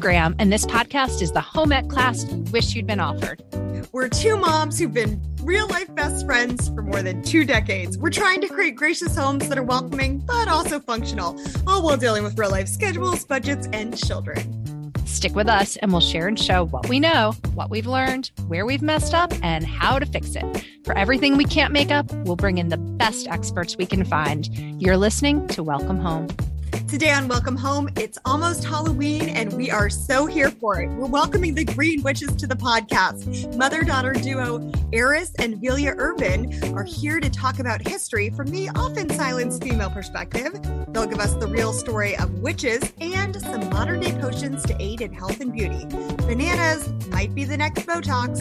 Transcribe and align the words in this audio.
Graham, 0.00 0.34
and 0.38 0.52
this 0.52 0.64
podcast 0.64 1.22
is 1.22 1.32
the 1.32 1.40
home 1.40 1.72
ec 1.72 1.88
class 1.88 2.24
you 2.30 2.38
wish 2.50 2.74
you'd 2.74 2.86
been 2.86 3.00
offered. 3.00 3.42
We're 3.92 4.08
two 4.08 4.36
moms 4.36 4.78
who've 4.78 4.92
been 4.92 5.20
real 5.42 5.68
life 5.68 5.94
best 5.94 6.24
friends 6.24 6.68
for 6.68 6.82
more 6.82 7.02
than 7.02 7.22
two 7.22 7.44
decades. 7.44 7.98
We're 7.98 8.10
trying 8.10 8.40
to 8.40 8.48
create 8.48 8.76
gracious 8.76 9.16
homes 9.16 9.48
that 9.48 9.58
are 9.58 9.62
welcoming 9.62 10.18
but 10.18 10.48
also 10.48 10.80
functional, 10.80 11.38
all 11.66 11.82
while 11.82 11.96
dealing 11.96 12.24
with 12.24 12.38
real 12.38 12.50
life 12.50 12.68
schedules, 12.68 13.24
budgets, 13.24 13.68
and 13.72 13.96
children. 13.96 14.92
Stick 15.04 15.34
with 15.34 15.48
us, 15.48 15.76
and 15.76 15.92
we'll 15.92 16.00
share 16.00 16.28
and 16.28 16.38
show 16.38 16.64
what 16.64 16.88
we 16.88 17.00
know, 17.00 17.32
what 17.54 17.68
we've 17.68 17.86
learned, 17.86 18.30
where 18.46 18.64
we've 18.64 18.82
messed 18.82 19.12
up, 19.12 19.32
and 19.42 19.66
how 19.66 19.98
to 19.98 20.06
fix 20.06 20.34
it. 20.34 20.64
For 20.84 20.96
everything 20.96 21.36
we 21.36 21.44
can't 21.44 21.72
make 21.72 21.90
up, 21.90 22.10
we'll 22.24 22.36
bring 22.36 22.58
in 22.58 22.68
the 22.68 22.78
best 22.78 23.26
experts 23.28 23.76
we 23.76 23.86
can 23.86 24.04
find. 24.04 24.48
You're 24.80 24.96
listening 24.96 25.46
to 25.48 25.62
Welcome 25.62 25.98
Home. 25.98 26.28
Today 26.90 27.12
on 27.12 27.28
Welcome 27.28 27.54
Home, 27.54 27.88
it's 27.96 28.18
almost 28.24 28.64
Halloween 28.64 29.28
and 29.28 29.52
we 29.52 29.70
are 29.70 29.88
so 29.88 30.26
here 30.26 30.50
for 30.50 30.82
it. 30.82 30.88
We're 30.88 31.06
welcoming 31.06 31.54
the 31.54 31.64
Green 31.64 32.02
Witches 32.02 32.34
to 32.34 32.48
the 32.48 32.56
podcast. 32.56 33.56
Mother 33.56 33.84
daughter 33.84 34.12
duo 34.12 34.58
Ehris 34.92 35.30
and 35.38 35.62
Velya 35.62 35.94
Urban 35.96 36.52
are 36.74 36.82
here 36.82 37.20
to 37.20 37.30
talk 37.30 37.60
about 37.60 37.86
history 37.86 38.30
from 38.30 38.48
the 38.48 38.70
often 38.70 39.08
silenced 39.08 39.62
female 39.62 39.90
perspective. 39.90 40.60
They'll 40.88 41.06
give 41.06 41.20
us 41.20 41.34
the 41.34 41.46
real 41.46 41.72
story 41.72 42.16
of 42.16 42.40
witches 42.40 42.92
and 43.00 43.40
some 43.40 43.70
modern 43.70 44.00
day 44.00 44.10
potions 44.20 44.64
to 44.64 44.76
aid 44.82 45.00
in 45.00 45.12
health 45.12 45.40
and 45.40 45.52
beauty. 45.52 45.86
Bananas 46.26 46.92
might 47.06 47.32
be 47.36 47.44
the 47.44 47.56
next 47.56 47.86
Botox 47.86 48.40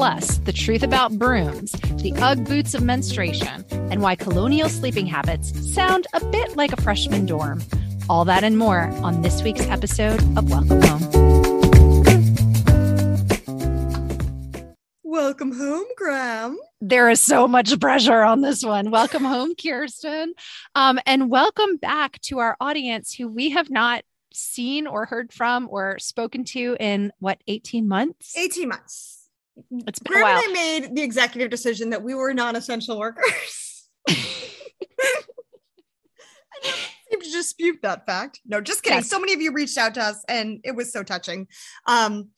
plus 0.00 0.38
the 0.46 0.52
truth 0.52 0.82
about 0.82 1.12
brooms, 1.18 1.72
the 1.72 2.14
Ugg 2.22 2.46
boots 2.46 2.72
of 2.72 2.82
menstruation, 2.82 3.66
and 3.70 4.00
why 4.00 4.16
colonial 4.16 4.66
sleeping 4.66 5.04
habits 5.04 5.52
sound 5.74 6.06
a 6.14 6.24
bit 6.24 6.56
like 6.56 6.72
a 6.72 6.80
freshman 6.80 7.26
dorm. 7.26 7.62
All 8.08 8.24
that 8.24 8.42
and 8.42 8.56
more 8.56 8.84
on 9.02 9.20
this 9.20 9.42
week's 9.42 9.66
episode 9.66 10.18
of 10.38 10.48
Welcome 10.48 10.80
Home. 10.80 11.02
Welcome 15.02 15.52
home, 15.52 15.84
Graham. 15.98 16.58
There 16.80 17.10
is 17.10 17.20
so 17.20 17.46
much 17.46 17.78
pressure 17.78 18.22
on 18.22 18.40
this 18.40 18.64
one. 18.64 18.90
Welcome 18.90 19.24
home, 19.24 19.52
Kirsten. 19.54 20.32
Um, 20.74 20.98
and 21.04 21.28
welcome 21.28 21.76
back 21.76 22.18
to 22.22 22.38
our 22.38 22.56
audience 22.58 23.12
who 23.12 23.28
we 23.28 23.50
have 23.50 23.68
not 23.68 24.04
seen 24.32 24.86
or 24.86 25.04
heard 25.04 25.30
from 25.30 25.68
or 25.70 25.98
spoken 25.98 26.44
to 26.44 26.74
in 26.80 27.12
what, 27.18 27.38
18 27.46 27.86
months? 27.86 28.34
18 28.34 28.66
months. 28.66 29.09
It's 29.86 29.98
been 29.98 30.18
a 30.18 30.22
while. 30.22 30.40
I 30.42 30.52
made 30.52 30.94
the 30.94 31.02
executive 31.02 31.50
decision 31.50 31.90
that 31.90 32.02
we 32.02 32.14
were 32.14 32.32
non-essential 32.34 32.98
workers. 32.98 33.88
I 34.08 34.16
seem 37.10 37.20
to 37.20 37.30
dispute 37.30 37.78
that 37.82 38.06
fact. 38.06 38.40
No, 38.46 38.60
just 38.60 38.82
kidding. 38.82 38.98
Yes. 38.98 39.08
So 39.08 39.18
many 39.18 39.32
of 39.32 39.40
you 39.40 39.52
reached 39.52 39.78
out 39.78 39.94
to 39.94 40.02
us, 40.02 40.24
and 40.28 40.60
it 40.64 40.74
was 40.74 40.92
so 40.92 41.02
touching. 41.02 41.48
Um, 41.86 42.28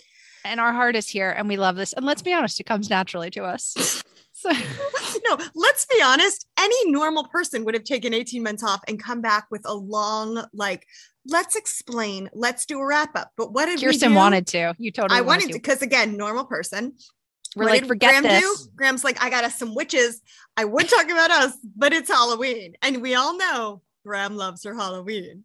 and 0.45 0.61
our 0.61 0.73
heart 0.73 0.97
is 0.97 1.09
here, 1.09 1.31
and 1.31 1.48
we 1.48 1.56
love 1.56 1.77
this. 1.77 1.93
And 1.93 2.05
let's 2.05 2.23
be 2.23 2.33
honest, 2.33 2.61
it 2.61 2.65
comes 2.65 2.91
naturally 2.91 3.31
to 3.31 3.45
us. 3.45 4.03
So. 4.34 4.50
no, 4.50 5.39
let's 5.55 5.87
be 5.87 6.03
honest. 6.03 6.48
Any 6.59 6.91
normal 6.91 7.28
person 7.28 7.65
would 7.65 7.75
have 7.75 7.84
taken 7.84 8.12
18 8.12 8.43
months 8.43 8.65
off 8.65 8.81
and 8.89 9.00
come 9.00 9.20
back 9.20 9.47
with 9.53 9.62
a 9.65 9.73
long, 9.73 10.45
like, 10.53 10.84
let's 11.27 11.56
explain, 11.56 12.31
let's 12.33 12.67
do 12.67 12.78
a 12.78 12.87
wrap 12.87 13.17
up. 13.17 13.33
But 13.37 13.53
what 13.53 13.67
did 13.67 13.81
Kirsten 13.81 14.15
wanted 14.15 14.47
to? 14.48 14.75
You 14.78 14.91
totally. 14.91 15.19
I 15.19 15.23
wanted 15.23 15.48
to 15.48 15.55
because 15.55 15.83
again, 15.83 16.17
normal 16.17 16.45
person. 16.45 16.95
We're 17.55 17.65
what 17.65 17.73
like, 17.73 17.87
forget 17.87 18.11
Graham 18.11 18.23
this. 18.23 18.42
Do? 18.65 18.70
Graham's 18.75 19.05
like, 19.05 19.23
I 19.23 19.28
got 19.28 19.45
us 19.45 19.59
some 19.59 19.75
witches. 19.75 20.23
I 20.56 20.65
would 20.65 20.89
talk 20.89 21.05
about 21.05 21.31
us, 21.31 21.56
but 21.77 21.93
it's 21.93 22.11
Halloween, 22.11 22.75
and 22.83 23.03
we 23.03 23.15
all 23.15 23.37
know 23.37 23.83
Graham 24.05 24.37
loves 24.37 24.65
her 24.65 24.75
Halloween. 24.75 25.45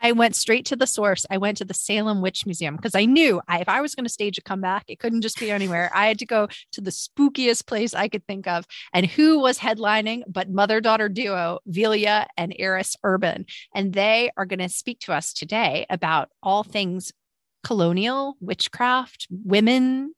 I 0.00 0.12
went 0.12 0.36
straight 0.36 0.66
to 0.66 0.76
the 0.76 0.86
source. 0.86 1.24
I 1.30 1.38
went 1.38 1.58
to 1.58 1.64
the 1.64 1.74
Salem 1.74 2.20
Witch 2.20 2.46
Museum 2.46 2.76
because 2.76 2.94
I 2.94 3.04
knew 3.04 3.40
I, 3.48 3.60
if 3.60 3.68
I 3.68 3.80
was 3.80 3.94
going 3.94 4.04
to 4.04 4.12
stage 4.12 4.38
a 4.38 4.42
comeback, 4.42 4.84
it 4.88 4.98
couldn't 4.98 5.22
just 5.22 5.38
be 5.38 5.50
anywhere. 5.50 5.90
I 5.94 6.06
had 6.06 6.18
to 6.18 6.26
go 6.26 6.48
to 6.72 6.80
the 6.80 6.90
spookiest 6.90 7.66
place 7.66 7.94
I 7.94 8.08
could 8.08 8.26
think 8.26 8.46
of. 8.46 8.66
And 8.92 9.06
who 9.06 9.40
was 9.40 9.58
headlining 9.58 10.22
but 10.28 10.50
mother 10.50 10.80
daughter 10.80 11.08
duo, 11.08 11.60
Velya 11.68 12.26
and 12.36 12.54
Ehris 12.58 12.96
Urban. 13.02 13.46
And 13.74 13.92
they 13.92 14.30
are 14.36 14.46
going 14.46 14.58
to 14.60 14.68
speak 14.68 15.00
to 15.00 15.12
us 15.12 15.32
today 15.32 15.86
about 15.88 16.28
all 16.42 16.62
things 16.62 17.12
colonial, 17.64 18.36
witchcraft, 18.40 19.26
women. 19.30 20.14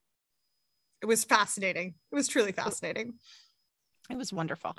It 1.01 1.07
was 1.07 1.25
fascinating. 1.25 1.95
It 2.13 2.15
was 2.15 2.29
truly 2.29 2.53
fascinating. 2.53 3.15
It 4.11 4.17
was 4.17 4.33
wonderful. 4.33 4.77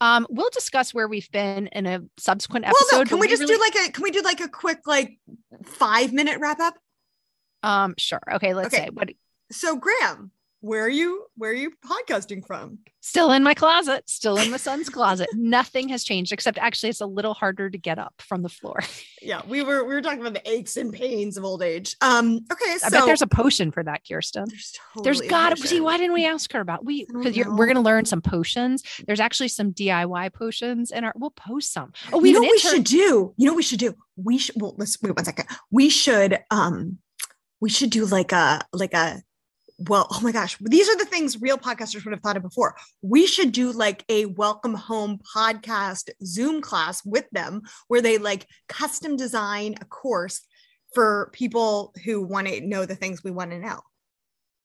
Um, 0.00 0.26
we'll 0.30 0.50
discuss 0.50 0.94
where 0.94 1.08
we've 1.08 1.30
been 1.30 1.66
in 1.68 1.86
a 1.86 2.02
subsequent 2.16 2.66
episode. 2.66 2.86
Well, 2.92 3.00
no, 3.00 3.06
can 3.06 3.18
we 3.18 3.28
just 3.28 3.40
really... 3.40 3.54
do 3.54 3.60
like 3.60 3.88
a 3.88 3.92
can 3.92 4.02
we 4.04 4.10
do 4.10 4.22
like 4.22 4.40
a 4.40 4.48
quick 4.48 4.80
like 4.86 5.18
five 5.64 6.12
minute 6.12 6.38
wrap 6.40 6.60
up? 6.60 6.74
Um, 7.62 7.94
sure. 7.98 8.20
Okay, 8.34 8.54
let's 8.54 8.72
okay. 8.72 8.84
say 8.84 8.90
what 8.92 9.10
so 9.50 9.76
Graham, 9.76 10.30
where 10.60 10.84
are 10.84 10.88
you 10.88 11.24
where 11.36 11.52
are 11.52 11.54
you 11.54 11.72
podcasting 11.86 12.44
from? 12.44 12.78
Still 13.00 13.30
in 13.30 13.42
my 13.44 13.54
closet 13.54 14.08
still 14.10 14.36
in 14.38 14.50
my 14.50 14.56
son's 14.56 14.88
closet. 14.88 15.28
Nothing 15.34 15.88
has 15.90 16.02
changed 16.02 16.32
except 16.32 16.58
actually 16.58 16.88
it's 16.90 17.00
a 17.00 17.06
little 17.06 17.34
harder 17.34 17.70
to 17.70 17.78
get 17.78 17.98
up 17.98 18.14
from 18.18 18.42
the 18.42 18.48
floor. 18.48 18.80
Yeah 19.22 19.42
we 19.46 19.62
were 19.62 19.84
we 19.84 19.94
were 19.94 20.02
talking 20.02 20.20
about 20.20 20.34
the 20.34 20.50
aches 20.50 20.76
and 20.76 20.92
pains 20.92 21.36
of 21.36 21.44
old 21.44 21.62
age. 21.62 21.96
Um 22.00 22.40
okay 22.52 22.78
so 22.78 22.86
i 22.86 22.90
bet 22.90 23.04
there's 23.04 23.22
a 23.22 23.26
potion 23.26 23.70
for 23.70 23.82
that 23.84 24.02
kirsten. 24.08 24.46
There's, 24.48 24.78
totally 24.94 25.04
there's 25.04 25.30
got 25.30 25.56
to 25.56 25.68
see 25.68 25.80
why 25.80 25.96
didn't 25.96 26.14
we 26.14 26.26
ask 26.26 26.52
her 26.52 26.60
about 26.60 26.84
we 26.84 27.06
because 27.06 27.36
we're 27.36 27.66
going 27.66 27.74
to 27.74 27.80
learn 27.80 28.04
some 28.04 28.20
potions. 28.20 28.82
There's 29.06 29.20
actually 29.20 29.48
some 29.48 29.72
diy 29.72 30.32
potions 30.32 30.90
and 30.90 31.04
our 31.04 31.12
we'll 31.16 31.30
post 31.30 31.72
some. 31.72 31.92
Oh 32.12 32.18
we 32.18 32.30
you 32.30 32.34
know 32.34 32.40
what 32.40 32.52
we 32.52 32.58
should 32.58 32.84
do? 32.84 33.34
You 33.36 33.46
know 33.46 33.52
what 33.52 33.58
we 33.58 33.62
should 33.62 33.78
do? 33.78 33.94
We 34.16 34.38
should 34.38 34.60
well 34.60 34.74
let's 34.76 35.00
wait 35.00 35.14
one 35.14 35.24
second. 35.24 35.46
We 35.70 35.88
should 35.88 36.40
um 36.50 36.98
we 37.60 37.70
should 37.70 37.90
do 37.90 38.06
like 38.06 38.32
a 38.32 38.62
like 38.72 38.94
a 38.94 39.22
well, 39.78 40.08
oh 40.10 40.20
my 40.20 40.32
gosh, 40.32 40.56
these 40.60 40.88
are 40.88 40.96
the 40.96 41.04
things 41.04 41.40
real 41.40 41.56
podcasters 41.56 42.04
would 42.04 42.12
have 42.12 42.20
thought 42.20 42.36
of 42.36 42.42
before. 42.42 42.74
We 43.00 43.26
should 43.26 43.52
do 43.52 43.70
like 43.70 44.04
a 44.08 44.26
welcome 44.26 44.74
home 44.74 45.20
podcast 45.34 46.10
Zoom 46.24 46.60
class 46.60 47.04
with 47.04 47.26
them 47.30 47.62
where 47.86 48.02
they 48.02 48.18
like 48.18 48.46
custom 48.68 49.16
design 49.16 49.76
a 49.80 49.84
course 49.84 50.40
for 50.94 51.30
people 51.32 51.94
who 52.04 52.22
want 52.22 52.48
to 52.48 52.60
know 52.60 52.86
the 52.86 52.96
things 52.96 53.22
we 53.22 53.30
want 53.30 53.52
to 53.52 53.58
know. 53.58 53.80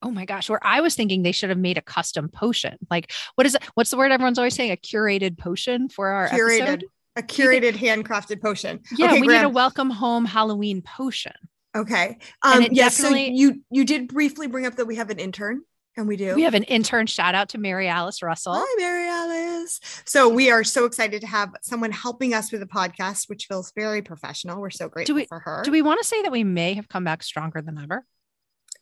Oh 0.02 0.10
my 0.10 0.26
gosh. 0.26 0.50
Where 0.50 0.60
I 0.66 0.82
was 0.82 0.96
thinking 0.96 1.22
they 1.22 1.32
should 1.32 1.50
have 1.50 1.60
made 1.60 1.78
a 1.78 1.82
custom 1.82 2.28
potion. 2.28 2.78
Like, 2.90 3.12
what 3.36 3.46
is 3.46 3.56
it? 3.56 3.64
What's 3.76 3.92
the 3.92 3.98
word 3.98 4.12
everyone's 4.12 4.38
always 4.38 4.56
saying? 4.56 4.72
A 4.72 4.78
curated 4.78 5.38
potion 5.38 5.90
for 5.90 6.10
our 6.10 6.28
curated, 6.30 6.62
episode? 6.62 6.86
A 7.16 7.22
curated 7.22 7.74
handcrafted 7.74 8.42
potion. 8.42 8.82
Yeah, 8.98 9.08
okay, 9.08 9.22
we 9.22 9.28
Graham. 9.28 9.44
need 9.44 9.46
a 9.46 9.50
welcome 9.50 9.90
home 9.90 10.26
Halloween 10.26 10.82
potion. 10.82 11.34
Okay. 11.76 12.18
Um, 12.42 12.68
yes. 12.72 12.96
so 12.96 13.10
you 13.10 13.62
you 13.72 13.86
did 13.86 14.08
briefly 14.08 14.48
bring 14.48 14.66
up 14.66 14.76
that 14.76 14.86
we 14.86 14.98
have 14.98 15.10
an 15.10 15.20
intern, 15.20 15.62
and 15.98 16.08
we 16.08 16.18
do. 16.18 16.36
We 16.36 16.44
have 16.44 16.54
an 16.54 16.64
intern. 16.64 17.08
Shout 17.08 17.36
out 17.36 17.50
to 17.50 17.58
Mary 17.58 17.88
Alice 17.88 18.22
Russell. 18.22 18.54
Hi, 18.56 18.76
Mary 18.78 19.08
Alice. 19.08 19.80
So 20.06 20.30
we 20.30 20.52
are 20.52 20.64
so 20.64 20.86
excited 20.86 21.22
to 21.22 21.28
have 21.28 21.52
someone 21.62 21.92
helping 21.92 22.34
us 22.34 22.52
with 22.52 22.62
the 22.62 22.68
podcast, 22.68 23.30
which 23.30 23.46
feels 23.46 23.72
very 23.76 24.02
professional. 24.02 24.60
We're 24.60 24.70
so 24.70 24.88
grateful 24.88 25.16
we, 25.16 25.26
for 25.26 25.40
her. 25.40 25.64
Do 25.64 25.72
we 25.72 25.82
want 25.82 26.02
to 26.02 26.08
say 26.08 26.22
that 26.22 26.32
we 26.32 26.44
may 26.44 26.74
have 26.76 26.88
come 26.88 27.04
back 27.04 27.24
stronger 27.24 27.62
than 27.62 27.80
ever? 27.80 28.06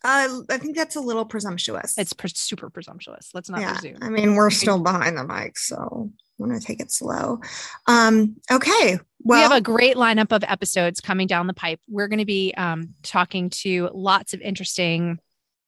Uh, 0.03 0.41
I 0.49 0.57
think 0.57 0.75
that's 0.75 0.95
a 0.95 1.01
little 1.01 1.25
presumptuous. 1.25 1.97
It's 1.97 2.13
pre- 2.13 2.31
super 2.33 2.69
presumptuous. 2.69 3.29
Let's 3.33 3.49
not 3.49 3.61
yeah, 3.61 3.73
presume. 3.73 3.97
I 4.01 4.09
mean, 4.09 4.35
we're 4.35 4.49
still 4.49 4.81
behind 4.81 5.15
the 5.15 5.23
mic, 5.23 5.59
so 5.59 6.11
I'm 6.39 6.47
going 6.47 6.59
to 6.59 6.65
take 6.65 6.79
it 6.79 6.91
slow. 6.91 7.39
Um, 7.87 8.37
okay. 8.51 8.99
Well, 9.23 9.39
we 9.39 9.43
have 9.43 9.51
a 9.51 9.61
great 9.61 9.95
lineup 9.95 10.31
of 10.35 10.43
episodes 10.43 10.99
coming 10.99 11.27
down 11.27 11.47
the 11.47 11.53
pipe. 11.53 11.79
We're 11.87 12.07
going 12.07 12.19
to 12.19 12.25
be 12.25 12.53
um, 12.55 12.95
talking 13.03 13.49
to 13.61 13.89
lots 13.93 14.33
of 14.33 14.41
interesting 14.41 15.19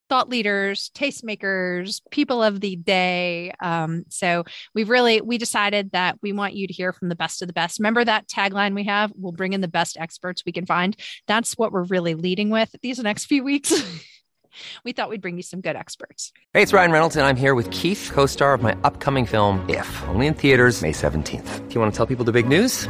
thought 0.08 0.28
leaders, 0.28 0.90
tastemakers, 0.94 2.00
people 2.10 2.42
of 2.42 2.60
the 2.60 2.76
day. 2.76 3.52
Um, 3.60 4.04
so 4.08 4.44
we've 4.74 4.88
really 4.88 5.20
we 5.20 5.38
decided 5.38 5.92
that 5.92 6.18
we 6.22 6.32
want 6.32 6.54
you 6.54 6.66
to 6.66 6.72
hear 6.72 6.92
from 6.92 7.08
the 7.08 7.16
best 7.16 7.42
of 7.42 7.48
the 7.48 7.54
best. 7.54 7.78
Remember 7.78 8.04
that 8.04 8.28
tagline 8.28 8.74
we 8.74 8.84
have? 8.84 9.12
We'll 9.16 9.32
bring 9.32 9.52
in 9.52 9.60
the 9.60 9.68
best 9.68 9.96
experts 9.98 10.42
we 10.44 10.52
can 10.52 10.66
find. 10.66 10.96
That's 11.26 11.54
what 11.54 11.72
we're 11.72 11.84
really 11.84 12.14
leading 12.14 12.50
with 12.50 12.74
these 12.82 12.98
next 12.98 13.26
few 13.26 13.42
weeks. 13.42 13.72
we 14.84 14.92
thought 14.92 15.08
we'd 15.08 15.22
bring 15.22 15.36
you 15.36 15.42
some 15.42 15.60
good 15.60 15.76
experts. 15.76 16.32
Hey, 16.52 16.62
it's 16.62 16.72
Ryan 16.72 16.92
Reynolds, 16.92 17.16
and 17.16 17.26
I'm 17.26 17.36
here 17.36 17.54
with 17.54 17.70
Keith, 17.70 18.10
co 18.12 18.26
star 18.26 18.54
of 18.54 18.62
my 18.62 18.76
upcoming 18.84 19.26
film, 19.26 19.64
If, 19.68 20.02
only 20.08 20.26
in 20.26 20.34
theaters, 20.34 20.82
May 20.82 20.92
17th. 20.92 21.68
Do 21.68 21.74
you 21.74 21.80
want 21.80 21.92
to 21.92 21.96
tell 21.96 22.06
people 22.06 22.24
the 22.24 22.32
big 22.32 22.48
news? 22.48 22.88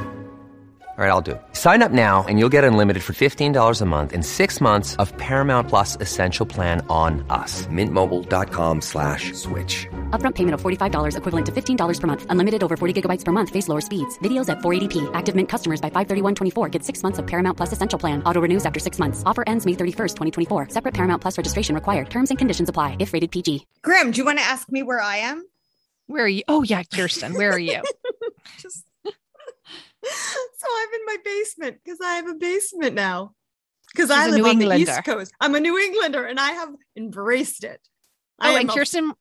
All 0.97 1.05
right, 1.05 1.11
I'll 1.11 1.21
do 1.21 1.33
it. 1.33 1.43
Sign 1.55 1.83
up 1.83 1.91
now 1.91 2.25
and 2.29 2.39
you'll 2.39 2.49
get 2.57 2.63
unlimited 2.63 3.03
for 3.03 3.15
$15 3.15 3.81
a 3.81 3.85
month 3.85 4.13
in 4.13 4.23
six 4.23 4.61
months 4.61 4.95
of 5.03 5.13
Paramount 5.19 5.69
Plus 5.69 5.97
Essential 6.01 6.47
Plan 6.47 6.87
on 6.89 7.27
us. 7.31 7.67
Mintmobile.com 7.67 8.81
slash 8.81 9.33
switch. 9.33 9.89
Upfront 10.11 10.37
payment 10.37 10.55
of 10.55 10.63
$45 10.63 11.17
equivalent 11.17 11.47
to 11.47 11.51
$15 11.53 12.01
per 12.01 12.07
month. 12.07 12.27
Unlimited 12.29 12.63
over 12.63 12.77
40 12.77 13.03
gigabytes 13.03 13.25
per 13.25 13.33
month. 13.33 13.51
Face 13.51 13.67
lower 13.67 13.81
speeds. 13.81 14.17
Videos 14.21 14.49
at 14.49 14.59
480p. 14.59 15.11
Active 15.15 15.35
Mint 15.35 15.49
customers 15.49 15.81
by 15.81 15.91
531.24 15.91 16.71
get 16.71 16.85
six 16.85 17.03
months 17.03 17.19
of 17.19 17.27
Paramount 17.27 17.57
Plus 17.57 17.73
Essential 17.73 17.99
Plan. 17.99 18.23
Auto 18.23 18.41
renews 18.41 18.65
after 18.65 18.79
six 18.79 19.01
months. 19.01 19.25
Offer 19.27 19.43
ends 19.49 19.67
May 19.67 19.73
31st, 19.73 20.15
2024. 20.15 20.69
Separate 20.69 20.95
Paramount 20.95 21.21
Plus 21.21 21.37
registration 21.37 21.75
required. 21.75 22.09
Terms 22.09 22.31
and 22.31 22.39
conditions 22.39 22.69
apply 22.69 22.97
if 23.01 23.13
rated 23.13 23.33
PG. 23.33 23.67
Graham, 23.83 24.13
do 24.13 24.19
you 24.19 24.25
want 24.25 24.39
to 24.39 24.45
ask 24.45 24.71
me 24.71 24.85
where 24.85 25.01
I 25.01 25.17
am? 25.17 25.45
Where 26.07 26.23
are 26.27 26.29
you? 26.29 26.45
Oh, 26.47 26.63
yeah, 26.63 26.85
Kirsten, 26.85 27.35
where 27.35 27.51
are 27.51 27.59
you? 27.59 27.83
Just 28.59 28.85
so 30.59 30.67
I'm 30.77 30.95
in 30.95 31.07
my 31.07 31.17
basement 31.25 31.77
because 31.85 32.01
I 32.01 32.15
have 32.15 32.29
a 32.29 32.35
basement 32.35 32.95
now. 32.95 33.33
because 33.93 34.11
I 34.11 34.29
live 34.29 34.45
on 34.45 34.59
the 34.59 34.75
East 34.77 35.05
Coast. 35.05 35.33
I'm 35.41 35.55
a 35.55 35.61
New 35.61 35.79
Englander 35.79 36.25
and 36.27 36.39
I 36.39 36.53
have 36.53 36.71
embraced 36.97 37.65
it. 37.65 37.81
Oh, 38.41 38.57
and 38.57 38.69
Kirsten 38.69 39.13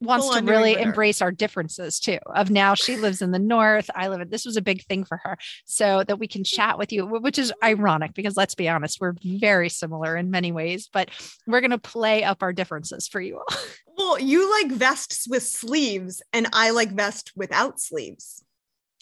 wants 0.00 0.28
to 0.28 0.42
really 0.44 0.74
embrace 0.74 1.22
our 1.22 1.32
differences 1.32 1.98
too. 1.98 2.18
Of 2.26 2.50
now 2.50 2.74
she 2.74 2.96
lives 2.96 3.22
in 3.22 3.30
the 3.30 3.38
north, 3.38 3.88
I 3.94 4.08
live 4.08 4.20
in 4.20 4.28
this 4.28 4.44
was 4.44 4.56
a 4.58 4.62
big 4.62 4.84
thing 4.84 5.04
for 5.04 5.18
her. 5.24 5.38
So 5.64 6.04
that 6.04 6.18
we 6.18 6.26
can 6.26 6.44
chat 6.44 6.78
with 6.78 6.92
you, 6.92 7.06
which 7.06 7.38
is 7.38 7.52
ironic 7.64 8.12
because 8.12 8.36
let's 8.36 8.54
be 8.54 8.68
honest, 8.68 9.00
we're 9.00 9.14
very 9.24 9.70
similar 9.70 10.16
in 10.16 10.30
many 10.30 10.52
ways, 10.52 10.90
but 10.92 11.08
we're 11.46 11.62
gonna 11.62 11.78
play 11.78 12.24
up 12.24 12.42
our 12.42 12.52
differences 12.52 13.08
for 13.08 13.20
you 13.20 13.38
all. 13.38 13.46
Well, 13.98 14.20
you 14.20 14.50
like 14.50 14.70
vests 14.72 15.26
with 15.26 15.42
sleeves, 15.42 16.20
and 16.34 16.48
I 16.52 16.68
like 16.68 16.90
vest 16.92 17.32
without 17.34 17.80
sleeves. 17.80 18.44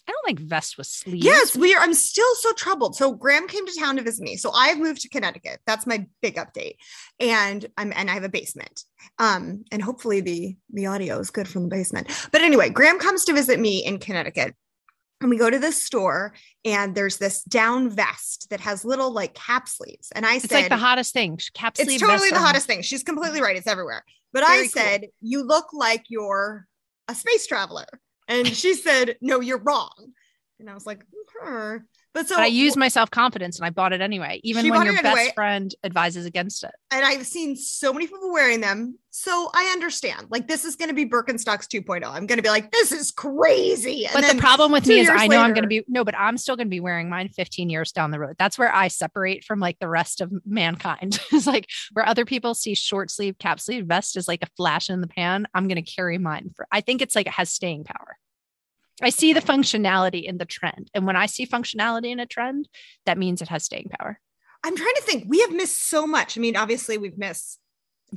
I 0.07 0.11
don't 0.11 0.27
like 0.27 0.39
vest 0.39 0.77
with 0.77 0.87
sleeves. 0.87 1.25
Yes, 1.25 1.55
we 1.57 1.73
are. 1.73 1.81
I'm 1.81 1.93
still 1.93 2.33
so 2.35 2.53
troubled. 2.53 2.95
So 2.95 3.13
Graham 3.13 3.47
came 3.47 3.65
to 3.65 3.79
town 3.79 3.95
to 3.95 4.03
visit 4.03 4.23
me. 4.23 4.37
So 4.37 4.51
I've 4.51 4.77
moved 4.77 5.01
to 5.01 5.09
Connecticut. 5.09 5.59
That's 5.65 5.87
my 5.87 6.05
big 6.21 6.35
update. 6.35 6.75
And 7.19 7.65
I'm 7.77 7.91
and 7.95 8.09
I 8.09 8.13
have 8.13 8.23
a 8.23 8.29
basement. 8.29 8.83
Um, 9.17 9.63
and 9.71 9.81
hopefully 9.81 10.21
the 10.21 10.55
the 10.71 10.85
audio 10.85 11.19
is 11.19 11.31
good 11.31 11.47
from 11.47 11.63
the 11.63 11.69
basement. 11.69 12.07
But 12.31 12.41
anyway, 12.41 12.69
Graham 12.69 12.99
comes 12.99 13.25
to 13.25 13.33
visit 13.33 13.59
me 13.59 13.83
in 13.83 13.97
Connecticut. 13.99 14.55
And 15.21 15.29
we 15.29 15.37
go 15.37 15.49
to 15.49 15.57
this 15.57 15.81
store, 15.81 16.33
and 16.65 16.93
there's 16.93 17.17
this 17.17 17.41
down 17.43 17.89
vest 17.89 18.47
that 18.49 18.59
has 18.59 18.83
little 18.83 19.11
like 19.11 19.33
cap 19.33 19.69
sleeves. 19.69 20.11
And 20.13 20.25
I 20.25 20.35
It's 20.35 20.49
said, 20.49 20.55
like 20.55 20.69
the 20.69 20.75
hottest 20.77 21.13
thing. 21.13 21.39
Cap 21.53 21.77
sleeve 21.77 21.87
it's 21.89 22.01
totally 22.01 22.31
the 22.31 22.39
hottest 22.39 22.67
thing. 22.67 22.81
She's 22.81 23.01
completely 23.01 23.41
right. 23.41 23.55
It's 23.55 23.65
everywhere. 23.65 24.03
But 24.33 24.45
Very 24.45 24.59
I 24.59 24.61
cool. 24.63 24.69
said, 24.83 25.05
you 25.21 25.43
look 25.43 25.67
like 25.71 26.03
you're 26.09 26.67
a 27.07 27.15
space 27.15 27.47
traveler. 27.47 27.85
And 28.27 28.47
she 28.47 28.73
said, 28.73 29.17
no, 29.21 29.39
you're 29.39 29.61
wrong. 29.61 30.13
And 30.59 30.69
I 30.69 30.73
was 30.73 30.85
like, 30.85 31.03
hmm. 31.41 31.77
But 32.15 32.29
so 32.29 32.35
But 32.35 32.43
I 32.43 32.47
used 32.47 32.77
my 32.77 32.87
self 32.87 33.11
confidence 33.11 33.59
and 33.59 33.65
I 33.65 33.71
bought 33.71 33.91
it 33.91 33.99
anyway, 33.99 34.39
even 34.45 34.69
when 34.69 34.85
your 34.85 34.93
best 34.93 35.05
anyway. 35.05 35.31
friend 35.35 35.75
advises 35.83 36.25
against 36.25 36.63
it. 36.63 36.71
and 36.89 37.03
I've 37.03 37.27
seen 37.27 37.57
so 37.57 37.91
many 37.91 38.07
people 38.07 38.31
wearing 38.31 38.61
them. 38.61 38.97
So 39.11 39.49
I 39.53 39.65
understand. 39.73 40.27
Like 40.29 40.47
this 40.47 40.63
is 40.63 40.77
going 40.77 40.87
to 40.87 40.95
be 40.95 41.05
Birkenstocks 41.05 41.67
2.0. 41.67 42.05
I'm 42.05 42.25
going 42.25 42.37
to 42.37 42.41
be 42.41 42.47
like, 42.47 42.71
this 42.71 42.93
is 42.93 43.11
crazy. 43.11 44.05
And 44.05 44.13
But 44.13 44.31
the 44.31 44.39
problem 44.39 44.71
with 44.71 44.87
me 44.87 44.99
is 44.99 45.09
I 45.11 45.27
know 45.27 45.41
I'm 45.41 45.53
going 45.53 45.63
to 45.63 45.67
be 45.67 45.83
no, 45.89 46.05
but 46.05 46.15
I'm 46.17 46.37
still 46.37 46.55
going 46.55 46.67
to 46.67 46.71
be 46.71 46.79
wearing 46.79 47.09
mine 47.09 47.27
15 47.27 47.69
years 47.69 47.91
down 47.91 48.11
the 48.11 48.19
road. 48.19 48.37
That's 48.39 48.57
where 48.57 48.73
I 48.73 48.87
separate 48.87 49.43
from 49.43 49.59
like 49.59 49.77
the 49.79 49.89
rest 49.89 50.21
of 50.21 50.31
mankind. 50.45 51.19
it's 51.33 51.45
like 51.45 51.67
where 51.91 52.07
other 52.07 52.23
people 52.23 52.55
see 52.55 52.75
short 52.75 53.11
sleeve, 53.11 53.37
cap 53.39 53.59
sleeve 53.59 53.87
vest 53.87 54.15
is 54.15 54.29
like 54.29 54.41
a 54.41 54.47
flash 54.55 54.89
in 54.89 55.01
the 55.01 55.07
pan. 55.07 55.47
I'm 55.53 55.67
going 55.67 55.83
to 55.83 55.91
carry 55.91 56.17
mine 56.17 56.51
for. 56.55 56.65
I 56.71 56.79
think 56.79 57.01
it's 57.01 57.15
like 57.15 57.27
it 57.27 57.33
has 57.33 57.49
staying 57.49 57.83
power. 57.83 58.17
I 59.01 59.09
see 59.09 59.33
the 59.33 59.41
functionality 59.41 60.23
in 60.23 60.37
the 60.37 60.45
trend, 60.45 60.89
and 60.93 61.05
when 61.05 61.15
I 61.15 61.25
see 61.25 61.45
functionality 61.45 62.11
in 62.11 62.19
a 62.19 62.25
trend, 62.25 62.69
that 63.05 63.17
means 63.17 63.41
it 63.41 63.49
has 63.49 63.63
staying 63.63 63.89
power. 63.99 64.19
I'm 64.63 64.75
trying 64.75 64.95
to 64.95 65.01
think. 65.01 65.25
We 65.27 65.41
have 65.41 65.51
missed 65.51 65.89
so 65.89 66.07
much. 66.07 66.37
I 66.37 66.41
mean, 66.41 66.55
obviously, 66.55 66.97
we've 66.97 67.17
missed 67.17 67.59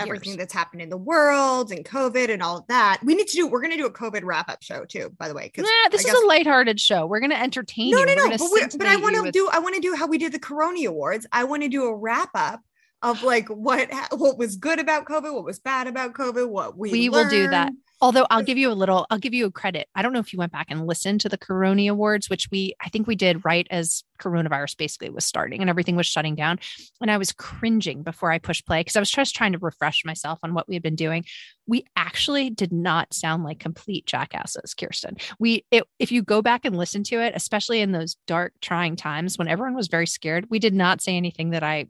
everything 0.00 0.36
that's 0.36 0.52
happened 0.52 0.82
in 0.82 0.88
the 0.88 0.96
world 0.96 1.72
and 1.72 1.84
COVID 1.84 2.30
and 2.30 2.42
all 2.42 2.58
of 2.58 2.66
that. 2.68 3.00
We 3.02 3.14
need 3.14 3.26
to 3.28 3.36
do, 3.36 3.46
we're 3.46 3.60
going 3.60 3.72
to 3.72 3.76
do 3.76 3.86
a 3.86 3.92
COVID 3.92 4.22
wrap 4.22 4.48
up 4.48 4.62
show 4.62 4.84
too, 4.84 5.10
by 5.18 5.28
the 5.28 5.34
way. 5.34 5.50
Nah, 5.56 5.64
this 5.90 6.04
is 6.04 6.12
a 6.12 6.26
lighthearted 6.26 6.80
show. 6.80 7.06
We're 7.06 7.20
going 7.20 7.30
to 7.30 7.40
entertain 7.40 7.90
no, 7.90 7.98
you. 8.00 8.06
no, 8.06 8.24
We're 8.24 8.30
no. 8.30 8.36
But, 8.38 8.78
but 8.78 8.86
I 8.86 8.96
want 8.96 9.16
to 9.16 9.22
with- 9.22 9.32
do, 9.32 9.48
I 9.52 9.58
want 9.58 9.74
to 9.74 9.80
do 9.80 9.94
how 9.94 10.06
we 10.06 10.18
did 10.18 10.32
the 10.32 10.38
Corona 10.38 10.88
Awards. 10.88 11.26
I 11.32 11.44
want 11.44 11.62
to 11.62 11.68
do 11.68 11.84
a 11.84 11.94
wrap 11.94 12.30
up 12.34 12.60
of 13.02 13.22
like 13.22 13.48
what, 13.48 13.88
what 14.12 14.38
was 14.38 14.56
good 14.56 14.78
about 14.78 15.04
COVID, 15.04 15.32
what 15.34 15.44
was 15.44 15.58
bad 15.58 15.86
about 15.86 16.12
COVID, 16.14 16.48
what 16.48 16.76
we, 16.76 16.90
We 16.90 17.08
will 17.08 17.28
do 17.28 17.48
that. 17.48 17.72
Although 18.00 18.26
I'll 18.30 18.42
give 18.42 18.58
you 18.58 18.70
a 18.70 18.74
little, 18.74 19.06
I'll 19.10 19.18
give 19.18 19.34
you 19.34 19.46
a 19.46 19.50
credit. 19.50 19.88
I 19.94 20.02
don't 20.02 20.12
know 20.12 20.20
if 20.20 20.32
you 20.32 20.38
went 20.38 20.52
back 20.52 20.66
and 20.70 20.86
listened 20.86 21.20
to 21.22 21.28
the 21.28 21.36
Corona 21.36 21.90
Awards, 21.90 22.30
which 22.30 22.48
we, 22.50 22.74
I 22.80 22.88
think 22.88 23.06
we 23.06 23.16
did 23.16 23.44
right 23.44 23.66
as 23.70 24.04
coronavirus 24.20 24.76
basically 24.76 25.10
was 25.10 25.24
starting 25.24 25.60
and 25.60 25.68
everything 25.68 25.96
was 25.96 26.06
shutting 26.06 26.36
down. 26.36 26.60
And 27.00 27.10
I 27.10 27.18
was 27.18 27.32
cringing 27.32 28.04
before 28.04 28.30
I 28.30 28.38
pushed 28.38 28.66
play 28.66 28.80
because 28.80 28.94
I 28.94 29.00
was 29.00 29.10
just 29.10 29.34
trying 29.34 29.52
to 29.52 29.58
refresh 29.58 30.04
myself 30.04 30.38
on 30.44 30.54
what 30.54 30.68
we 30.68 30.74
had 30.74 30.82
been 30.82 30.94
doing. 30.94 31.24
We 31.66 31.84
actually 31.96 32.50
did 32.50 32.72
not 32.72 33.12
sound 33.12 33.42
like 33.42 33.58
complete 33.58 34.06
jackasses, 34.06 34.74
Kirsten. 34.74 35.16
We, 35.40 35.64
it, 35.72 35.84
if 35.98 36.12
you 36.12 36.22
go 36.22 36.40
back 36.40 36.64
and 36.64 36.76
listen 36.76 37.02
to 37.04 37.20
it, 37.20 37.32
especially 37.34 37.80
in 37.80 37.90
those 37.90 38.16
dark, 38.28 38.52
trying 38.60 38.94
times 38.94 39.38
when 39.38 39.48
everyone 39.48 39.74
was 39.74 39.88
very 39.88 40.06
scared, 40.06 40.46
we 40.50 40.60
did 40.60 40.74
not 40.74 41.00
say 41.00 41.16
anything 41.16 41.50
that 41.50 41.64
I 41.64 41.86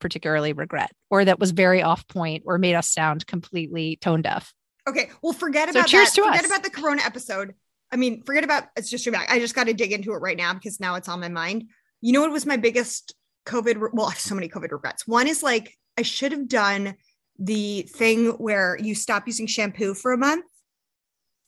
particularly 0.00 0.54
regret 0.54 0.90
or 1.10 1.24
that 1.24 1.38
was 1.38 1.50
very 1.50 1.82
off 1.82 2.08
point 2.08 2.44
or 2.46 2.56
made 2.56 2.74
us 2.74 2.88
sound 2.88 3.26
completely 3.26 3.96
tone 4.00 4.22
deaf. 4.22 4.54
Okay. 4.88 5.10
Well, 5.22 5.32
forget 5.32 5.68
So 5.68 5.78
about 5.78 5.88
cheers 5.88 6.08
that. 6.10 6.14
to 6.16 6.22
forget 6.24 6.44
us. 6.44 6.50
about 6.50 6.62
the 6.62 6.70
Corona 6.70 7.02
episode. 7.04 7.54
I 7.92 7.96
mean, 7.96 8.22
forget 8.22 8.44
about 8.44 8.64
it's 8.76 8.88
just 8.90 9.04
your 9.04 9.12
back. 9.12 9.30
I 9.30 9.38
just 9.38 9.54
got 9.54 9.64
to 9.66 9.74
dig 9.74 9.92
into 9.92 10.12
it 10.12 10.18
right 10.18 10.36
now 10.36 10.54
because 10.54 10.80
now 10.80 10.94
it's 10.94 11.08
on 11.08 11.20
my 11.20 11.28
mind. 11.28 11.64
You 12.00 12.12
know 12.12 12.20
what 12.20 12.30
was 12.32 12.46
my 12.46 12.56
biggest 12.56 13.14
COVID? 13.46 13.80
re- 13.80 13.90
Well, 13.92 14.06
I 14.06 14.10
have 14.10 14.18
so 14.20 14.34
many 14.34 14.48
COVID 14.48 14.70
regrets. 14.70 15.06
One 15.06 15.26
is 15.26 15.42
like 15.42 15.76
I 15.98 16.02
should 16.02 16.32
have 16.32 16.48
done 16.48 16.94
the 17.38 17.82
thing 17.82 18.28
where 18.32 18.78
you 18.80 18.94
stop 18.94 19.26
using 19.26 19.46
shampoo 19.46 19.94
for 19.94 20.12
a 20.12 20.18
month. 20.18 20.44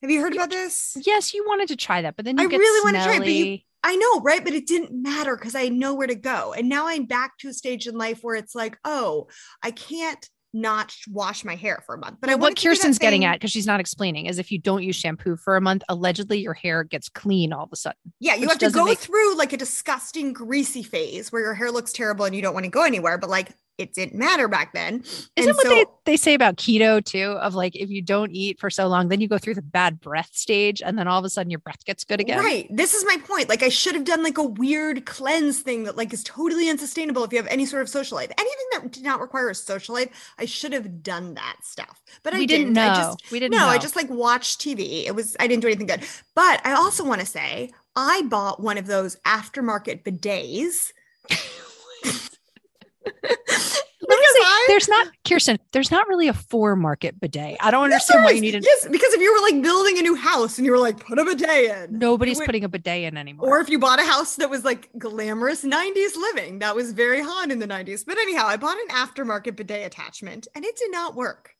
Have 0.02 0.10
you 0.10 0.20
heard 0.20 0.32
about 0.34 0.50
this? 0.50 0.96
Yes, 1.06 1.32
you 1.32 1.44
wanted 1.46 1.68
to 1.68 1.76
try 1.76 2.02
that, 2.02 2.16
but 2.16 2.24
then 2.24 2.36
you 2.38 2.44
I 2.44 2.46
really 2.48 2.84
want 2.84 2.96
to 2.96 3.04
try 3.04 3.16
it, 3.16 3.18
but 3.20 3.28
you- 3.28 3.58
I 3.84 3.96
know, 3.96 4.20
right? 4.20 4.42
But 4.44 4.52
it 4.52 4.66
didn't 4.66 4.92
matter 4.92 5.36
because 5.36 5.54
I 5.56 5.68
know 5.68 5.94
where 5.94 6.06
to 6.06 6.14
go. 6.14 6.52
And 6.52 6.68
now 6.68 6.86
I'm 6.86 7.04
back 7.04 7.36
to 7.38 7.48
a 7.48 7.52
stage 7.52 7.86
in 7.88 7.96
life 7.96 8.20
where 8.22 8.36
it's 8.36 8.54
like, 8.54 8.78
oh, 8.84 9.26
I 9.62 9.70
can't 9.72 10.28
not 10.52 10.94
wash 11.08 11.44
my 11.44 11.56
hair 11.56 11.82
for 11.86 11.94
a 11.94 11.98
month. 11.98 12.18
But 12.20 12.30
I 12.30 12.34
what 12.34 12.60
Kirsten's 12.60 12.98
getting 12.98 13.24
at, 13.24 13.34
because 13.34 13.50
she's 13.50 13.66
not 13.66 13.80
explaining, 13.80 14.26
is 14.26 14.38
if 14.38 14.52
you 14.52 14.58
don't 14.58 14.82
use 14.82 14.96
shampoo 14.96 15.36
for 15.36 15.56
a 15.56 15.60
month, 15.60 15.82
allegedly 15.88 16.40
your 16.40 16.54
hair 16.54 16.84
gets 16.84 17.08
clean 17.08 17.52
all 17.52 17.64
of 17.64 17.70
a 17.72 17.76
sudden. 17.76 17.98
Yeah, 18.20 18.34
you 18.34 18.48
have 18.48 18.58
to 18.58 18.70
go 18.70 18.84
make- 18.84 18.98
through 18.98 19.36
like 19.36 19.52
a 19.52 19.56
disgusting 19.56 20.32
greasy 20.32 20.82
phase 20.82 21.32
where 21.32 21.42
your 21.42 21.54
hair 21.54 21.70
looks 21.70 21.92
terrible 21.92 22.24
and 22.24 22.34
you 22.34 22.42
don't 22.42 22.54
want 22.54 22.64
to 22.64 22.70
go 22.70 22.84
anywhere. 22.84 23.18
But 23.18 23.30
like 23.30 23.52
it 23.82 23.92
didn't 23.92 24.18
matter 24.18 24.48
back 24.48 24.72
then. 24.72 25.02
Isn't 25.36 25.50
And 25.50 25.56
what 25.56 25.68
they, 25.68 25.84
they 26.12 26.16
say 26.16 26.34
about 26.34 26.56
keto 26.56 27.04
too? 27.04 27.32
Of 27.32 27.54
like 27.54 27.76
if 27.76 27.90
you 27.90 28.00
don't 28.00 28.30
eat 28.30 28.58
for 28.58 28.70
so 28.70 28.86
long, 28.86 29.08
then 29.08 29.20
you 29.20 29.28
go 29.28 29.38
through 29.38 29.54
the 29.54 29.62
bad 29.62 30.00
breath 30.00 30.30
stage, 30.32 30.80
and 30.80 30.98
then 30.98 31.08
all 31.08 31.18
of 31.18 31.24
a 31.24 31.28
sudden 31.28 31.50
your 31.50 31.58
breath 31.58 31.84
gets 31.84 32.04
good 32.04 32.20
again. 32.20 32.38
Right. 32.38 32.66
This 32.70 32.94
is 32.94 33.04
my 33.04 33.16
point. 33.26 33.48
Like 33.48 33.62
I 33.62 33.68
should 33.68 33.94
have 33.94 34.04
done 34.04 34.22
like 34.22 34.38
a 34.38 34.42
weird 34.44 35.04
cleanse 35.04 35.60
thing 35.60 35.84
that 35.84 35.96
like 35.96 36.12
is 36.12 36.22
totally 36.22 36.70
unsustainable 36.70 37.24
if 37.24 37.32
you 37.32 37.38
have 37.38 37.48
any 37.48 37.66
sort 37.66 37.82
of 37.82 37.88
social 37.88 38.16
life. 38.16 38.30
Anything 38.38 38.66
that 38.72 38.92
did 38.92 39.02
not 39.02 39.20
require 39.20 39.50
a 39.50 39.54
social 39.54 39.94
life, 39.94 40.32
I 40.38 40.44
should 40.44 40.72
have 40.72 41.02
done 41.02 41.34
that 41.34 41.56
stuff. 41.62 42.00
But 42.22 42.34
I 42.34 42.38
we 42.38 42.46
didn't, 42.46 42.68
didn't. 42.68 42.74
know. 42.74 42.88
I 42.88 42.94
just 42.94 43.30
we 43.32 43.40
didn't 43.40 43.52
no, 43.52 43.58
know. 43.58 43.66
I 43.66 43.78
just 43.78 43.96
like 43.96 44.08
watched 44.08 44.60
TV. 44.60 45.04
It 45.06 45.14
was 45.14 45.36
I 45.40 45.46
didn't 45.48 45.62
do 45.62 45.68
anything 45.68 45.86
good. 45.86 46.04
But 46.34 46.64
I 46.64 46.72
also 46.74 47.04
want 47.04 47.20
to 47.20 47.26
say 47.26 47.70
I 47.96 48.22
bought 48.22 48.62
one 48.62 48.78
of 48.78 48.86
those 48.86 49.16
aftermarket 49.26 50.04
bidets. 50.04 50.92
Let 54.34 54.40
because 54.40 54.52
say, 54.58 54.64
there's 54.68 54.88
not 54.88 55.08
Kirsten. 55.26 55.58
There's 55.72 55.90
not 55.90 56.08
really 56.08 56.28
a 56.28 56.32
for 56.34 56.76
market 56.76 57.20
bidet. 57.20 57.56
I 57.60 57.70
don't 57.70 57.84
understand 57.84 58.24
why 58.24 58.30
Yes, 58.30 58.36
you 58.36 58.40
needed. 58.42 58.64
Yes, 58.64 58.88
because 58.90 59.12
if 59.14 59.20
you 59.20 59.32
were 59.32 59.40
like 59.40 59.62
building 59.62 59.98
a 59.98 60.02
new 60.02 60.14
house 60.14 60.58
and 60.58 60.66
you 60.66 60.72
were 60.72 60.78
like, 60.78 60.98
put 61.00 61.18
a 61.18 61.24
bidet 61.24 61.90
in. 61.90 61.98
Nobody's 61.98 62.38
would- 62.38 62.46
putting 62.46 62.64
a 62.64 62.68
bidet 62.68 63.04
in 63.04 63.16
anymore. 63.16 63.48
Or 63.48 63.60
if 63.60 63.68
you 63.68 63.78
bought 63.78 64.00
a 64.00 64.04
house 64.04 64.36
that 64.36 64.50
was 64.50 64.64
like 64.64 64.88
glamorous 64.98 65.64
90s 65.64 66.16
living, 66.16 66.60
that 66.60 66.74
was 66.76 66.92
very 66.92 67.22
hot 67.22 67.50
in 67.50 67.58
the 67.58 67.66
90s. 67.68 68.04
But 68.06 68.18
anyhow, 68.18 68.46
I 68.46 68.56
bought 68.56 68.76
an 68.78 68.88
aftermarket 68.88 69.56
bidet 69.56 69.86
attachment 69.86 70.48
and 70.54 70.64
it 70.64 70.76
did 70.76 70.90
not 70.90 71.14
work. 71.14 71.54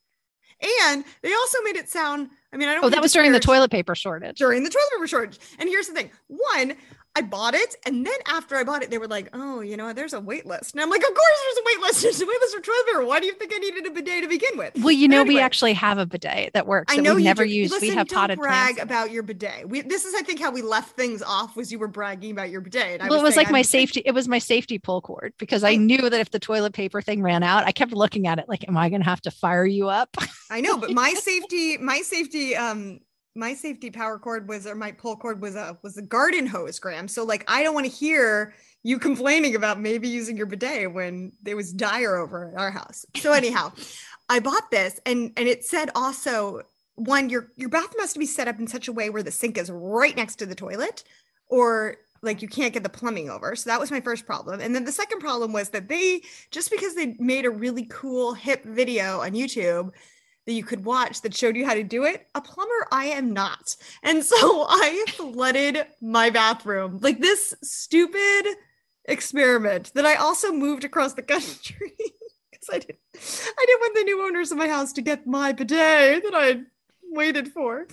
And 0.89 1.05
they 1.23 1.33
also 1.35 1.59
made 1.65 1.77
it 1.77 1.89
sound, 1.89 2.31
I 2.53 2.57
mean, 2.57 2.69
I 2.69 2.75
don't 2.75 2.85
oh, 2.85 2.89
that 2.91 3.03
was 3.03 3.13
during 3.13 3.33
the 3.33 3.41
toilet 3.41 3.71
paper 3.71 3.97
shortage. 3.97 4.39
during 4.39 4.63
the 4.63 4.71
toilet 4.71 4.91
paper 4.93 5.07
shortage. 5.09 5.39
And 5.59 5.69
here's 5.69 5.89
the 5.89 5.95
thing 5.95 6.11
one, 6.29 6.75
I 7.15 7.21
bought 7.21 7.55
it. 7.55 7.75
And 7.85 8.07
then 8.07 8.15
after 8.27 8.57
I 8.57 8.65
bought 8.65 8.83
it, 8.83 8.91
they 8.91 8.97
were 8.97 9.07
like, 9.07 9.29
oh, 9.35 9.61
you 9.61 9.77
know? 9.77 9.93
There's 9.93 10.15
a 10.15 10.21
wait 10.21 10.47
list. 10.47 10.73
And 10.73 10.81
I'm 10.81 10.89
like, 10.89 11.03
of 11.03 11.09
course 11.09 11.39
there's 11.45 11.57
a 11.59 11.63
wait 11.67 11.81
list. 11.81 12.03
There's 12.03 12.21
a 12.23 12.27
wait 12.27 12.41
list 12.41 12.57
for 12.57 12.63
toilet 12.63 12.87
paper. 12.87 13.05
Why 13.05 13.21
do 13.21 13.27
you 13.27 13.35
think 13.35 13.53
I 13.55 13.59
needed 13.59 13.87
a 13.87 13.91
bidet 13.91 14.23
to 14.23 14.29
begin 14.29 14.57
with? 14.57 14.73
Well, 14.77 14.93
you 14.93 15.09
know, 15.09 15.23
we 15.23 15.39
actually 15.39 15.75
have 15.75 15.99
a 15.99 16.07
bidet 16.07 16.55
that 16.55 16.67
works. 16.67 16.93
I 16.93 16.97
know 16.99 17.15
we 17.15 17.23
never 17.25 17.45
do. 17.45 17.51
use. 17.51 17.71
Listen, 17.71 17.89
we 17.89 17.95
have 17.95 18.09
don't 18.09 18.19
potted 18.19 18.39
brag 18.39 18.77
plants. 18.77 18.83
about 18.83 19.11
your 19.11 19.23
bidet. 19.23 19.69
We, 19.69 19.83
this 19.83 20.05
is, 20.07 20.15
I 20.15 20.23
think, 20.23 20.41
how 20.41 20.51
we 20.51 20.63
left 20.63 20.97
things 20.97 21.23
off 21.23 21.55
was 21.55 21.71
you 21.71 21.79
were 21.79 21.89
bragging 21.89 22.31
about 22.31 22.49
your 22.51 22.63
bidet. 22.63 22.95
And 22.95 23.03
I 23.03 23.09
well, 23.09 23.21
it 23.21 23.23
was 23.23 23.37
like 23.37 23.51
my 23.51 23.59
I'm- 23.59 23.65
safety. 23.65 24.03
It 24.07 24.13
was 24.13 24.27
my 24.27 24.39
safety 24.39 24.79
pull 24.79 25.03
cord 25.03 25.35
because 25.39 25.63
I 25.65 25.71
I- 25.73 25.77
knew 25.77 26.09
that 26.09 26.21
if 26.21 26.31
the 26.31 26.39
toilet 26.39 26.73
paper 26.73 27.03
thing 27.03 27.23
ran 27.23 27.43
out, 27.43 27.65
I 27.65 27.73
kept 27.73 27.93
looking 27.93 28.27
at 28.27 28.39
it 28.39 28.49
like, 28.49 28.67
"Am 28.69 28.77
I 28.77 28.89
going 28.89 29.03
to 29.03 29.09
have 29.09 29.21
to 29.23 29.31
fire 29.31 29.67
you 29.67 29.89
up?" 29.89 30.17
I 30.51 30.61
know, 30.63 30.79
but 30.79 30.91
my 30.93 31.13
safety, 31.21 31.77
my 31.79 31.99
safety, 32.01 32.57
um, 32.57 33.01
my 33.35 33.55
safety 33.55 33.91
power 33.91 34.19
cord 34.19 34.49
was, 34.49 34.67
or 34.67 34.75
my 34.75 34.93
pull 34.93 35.17
cord 35.17 35.41
was 35.41 35.55
a 35.55 35.79
was 35.83 35.97
a 35.97 36.03
garden 36.03 36.47
hose, 36.47 36.79
Graham. 36.79 37.09
So 37.09 37.25
like, 37.25 37.45
I 37.49 37.63
don't 37.63 37.75
want 37.75 37.87
to 37.87 37.93
hear 37.93 38.55
you 38.83 38.99
complaining 38.99 39.55
about 39.55 39.81
maybe 39.81 40.09
using 40.09 40.37
your 40.37 40.47
bidet 40.47 40.93
when 40.93 41.33
there 41.43 41.57
was 41.57 41.73
dire 41.73 42.17
over 42.17 42.51
at 42.51 42.61
our 42.61 42.71
house. 42.71 43.07
So 43.17 43.33
anyhow, 43.33 43.73
I 44.29 44.41
bought 44.41 44.71
this, 44.71 45.01
and 45.07 45.33
and 45.37 45.49
it 45.49 45.65
said 45.65 45.91
also 45.95 46.63
one 46.97 47.31
your 47.31 47.51
your 47.57 47.71
bathroom 47.71 48.01
has 48.01 48.13
to 48.13 48.19
be 48.19 48.27
set 48.27 48.49
up 48.49 48.59
in 48.59 48.67
such 48.67 48.89
a 48.89 48.93
way 48.93 49.09
where 49.09 49.23
the 49.23 49.31
sink 49.31 49.57
is 49.57 49.71
right 49.71 50.17
next 50.17 50.37
to 50.37 50.47
the 50.47 50.55
toilet, 50.55 51.05
or 51.49 51.97
like 52.23 52.41
you 52.43 52.49
can't 52.49 52.73
get 52.73 52.83
the 52.83 52.89
plumbing 52.89 53.31
over. 53.31 53.57
So 53.57 53.71
that 53.71 53.81
was 53.81 53.91
my 53.91 54.01
first 54.01 54.27
problem. 54.27 54.61
And 54.61 54.75
then 54.75 54.85
the 54.85 54.93
second 54.93 55.21
problem 55.21 55.53
was 55.53 55.71
that 55.71 55.89
they 55.89 56.23
just 56.51 56.71
because 56.71 56.95
they 56.95 57.17
made 57.19 57.45
a 57.45 57.51
really 57.51 57.87
cool 57.91 58.33
hip 58.35 58.65
video 58.65 59.21
on 59.21 59.33
YouTube 59.33 59.91
that 60.47 60.53
you 60.53 60.65
could 60.65 60.85
watch 60.85 61.23
that 61.23 61.35
showed 61.35 61.57
you 61.57 61.65
how 61.65 61.75
to 61.75 61.85
do 61.85 62.05
it. 62.05 62.27
A 62.35 62.41
plumber, 62.41 62.87
I 62.91 63.07
am 63.07 63.33
not. 63.33 63.77
And 64.03 64.25
so 64.25 64.37
I 64.69 65.05
flooded 65.09 65.87
my 66.01 66.31
bathroom. 66.31 66.99
Like 67.01 67.21
this 67.21 67.55
stupid 67.63 68.47
experiment 69.05 69.93
that 69.95 70.07
I 70.07 70.15
also 70.15 70.53
moved 70.53 70.85
across 70.85 71.15
the 71.15 71.23
country 71.23 71.93
because 72.51 72.69
I 72.73 72.79
didn't 72.79 72.99
I 73.15 73.67
didn't 73.67 73.81
want 73.81 73.95
the 73.97 74.05
new 74.05 74.23
owners 74.27 74.53
of 74.53 74.59
my 74.59 74.69
house 74.69 74.93
to 74.95 75.03
get 75.03 75.27
my 75.27 75.53
bidet 75.53 76.23
that 76.23 76.35
I 76.35 76.61
waited 77.11 77.49
for. 77.53 77.87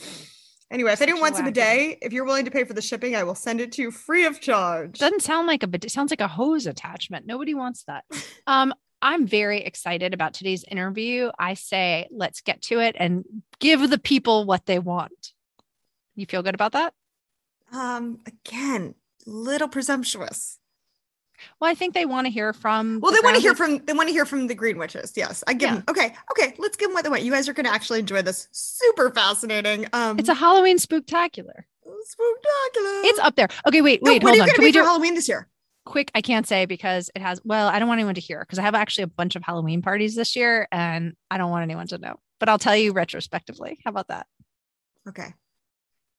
Anyway, 0.72 0.92
if 0.92 1.02
anyone 1.02 1.22
wants 1.22 1.40
a 1.40 1.44
bidet, 1.44 1.98
if 2.04 2.14
you're 2.14 2.26
willing 2.26 2.46
to 2.46 2.52
pay 2.52 2.64
for 2.64 2.74
the 2.74 2.82
shipping, 2.82 3.16
I 3.16 3.24
will 3.24 3.34
send 3.34 3.60
it 3.60 3.72
to 3.74 3.82
you 3.82 3.92
free 3.92 4.26
of 4.26 4.40
charge. 4.40 5.00
Doesn't 5.00 5.24
sound 5.24 5.48
like 5.48 5.64
a 5.64 5.68
bidet. 5.68 5.90
It 5.90 5.94
sounds 5.94 6.12
like 6.12 6.22
a 6.22 6.28
hose 6.28 6.68
attachment. 6.68 7.26
Nobody 7.26 7.54
wants 7.54 7.84
that. 7.84 8.06
Um, 8.48 8.74
I'm 9.02 9.28
very 9.28 9.62
excited 9.62 10.14
about 10.14 10.34
today's 10.34 10.64
interview. 10.64 11.32
I 11.38 11.54
say, 11.54 12.08
let's 12.12 12.42
get 12.42 12.62
to 12.64 12.80
it 12.80 12.96
and 13.00 13.24
give 13.60 13.90
the 13.90 14.00
people 14.00 14.46
what 14.46 14.66
they 14.66 14.80
want. 14.80 15.34
You 16.16 16.26
feel 16.26 16.44
good 16.44 16.56
about 16.56 16.74
that? 16.74 16.94
Um, 17.72 18.20
again, 18.26 18.96
a 19.26 19.30
little 19.30 19.68
presumptuous. 19.68 20.60
Well, 21.60 21.72
I 21.72 21.74
think 21.76 21.94
they 21.94 22.06
want 22.06 22.28
to 22.28 22.32
hear 22.32 22.52
from. 22.52 23.00
Well, 23.02 23.14
the 23.14 23.22
they 23.22 23.26
want 23.26 23.36
to 23.38 23.42
hear 23.42 23.56
from. 23.56 23.80
They 23.86 23.94
want 23.94 24.10
to 24.10 24.14
hear 24.14 24.26
from 24.26 24.48
the 24.48 24.56
Green 24.56 24.78
Witches. 24.78 25.14
Yes, 25.16 25.44
I 25.48 25.54
give 25.54 25.70
yeah. 25.70 25.76
them. 25.76 25.84
Okay, 25.90 26.14
okay. 26.32 26.54
Let's 26.58 26.76
give 26.76 26.90
them 26.90 26.94
what 26.94 27.04
they 27.04 27.10
want. 27.10 27.24
You 27.24 27.32
guys 27.32 27.48
are 27.48 27.54
going 27.54 27.66
to 27.66 27.72
actually 27.72 28.00
enjoy 28.00 28.22
this. 28.22 28.50
Super 28.52 29.10
fascinating. 29.12 29.88
Um, 29.94 30.20
it's 30.20 30.28
a 30.28 30.34
Halloween 30.34 30.78
spooktacular. 30.78 31.64
Spooktacular. 31.88 33.02
It's 33.06 33.20
up 33.20 33.36
there. 33.36 33.48
Okay, 33.68 33.82
wait, 33.82 34.02
wait, 34.02 34.22
no, 34.22 34.30
hold 34.30 34.42
on. 34.42 34.50
Can 34.50 34.64
we 34.64 34.72
do 34.72 34.84
Halloween 34.84 35.16
this 35.16 35.30
year? 35.30 35.48
Quick 35.90 36.12
i 36.14 36.22
can't 36.22 36.48
say 36.48 36.66
because 36.66 37.10
it 37.16 37.22
has 37.22 37.42
well 37.44 37.68
i 37.68 37.80
don't 37.80 37.88
want 37.88 37.98
anyone 38.00 38.16
to 38.16 38.22
hear 38.22 38.40
because 38.42 38.60
i 38.60 38.62
have 38.62 38.76
actually 38.76 39.04
a 39.04 39.08
bunch 39.08 39.36
of 39.36 39.44
halloween 39.44 39.82
parties 39.82 40.16
this 40.16 40.36
year 40.36 40.68
and 40.72 41.14
i 41.32 41.38
don't 41.38 41.50
want 41.50 41.64
anyone 41.64 41.88
to 41.88 41.98
know 41.98 42.16
but 42.40 42.48
i'll 42.48 42.60
tell 42.60 42.76
you 42.76 42.94
retrospectively. 42.94 43.80
How 43.84 43.90
about 43.90 44.08
that? 44.08 44.28
Okay. 45.08 45.34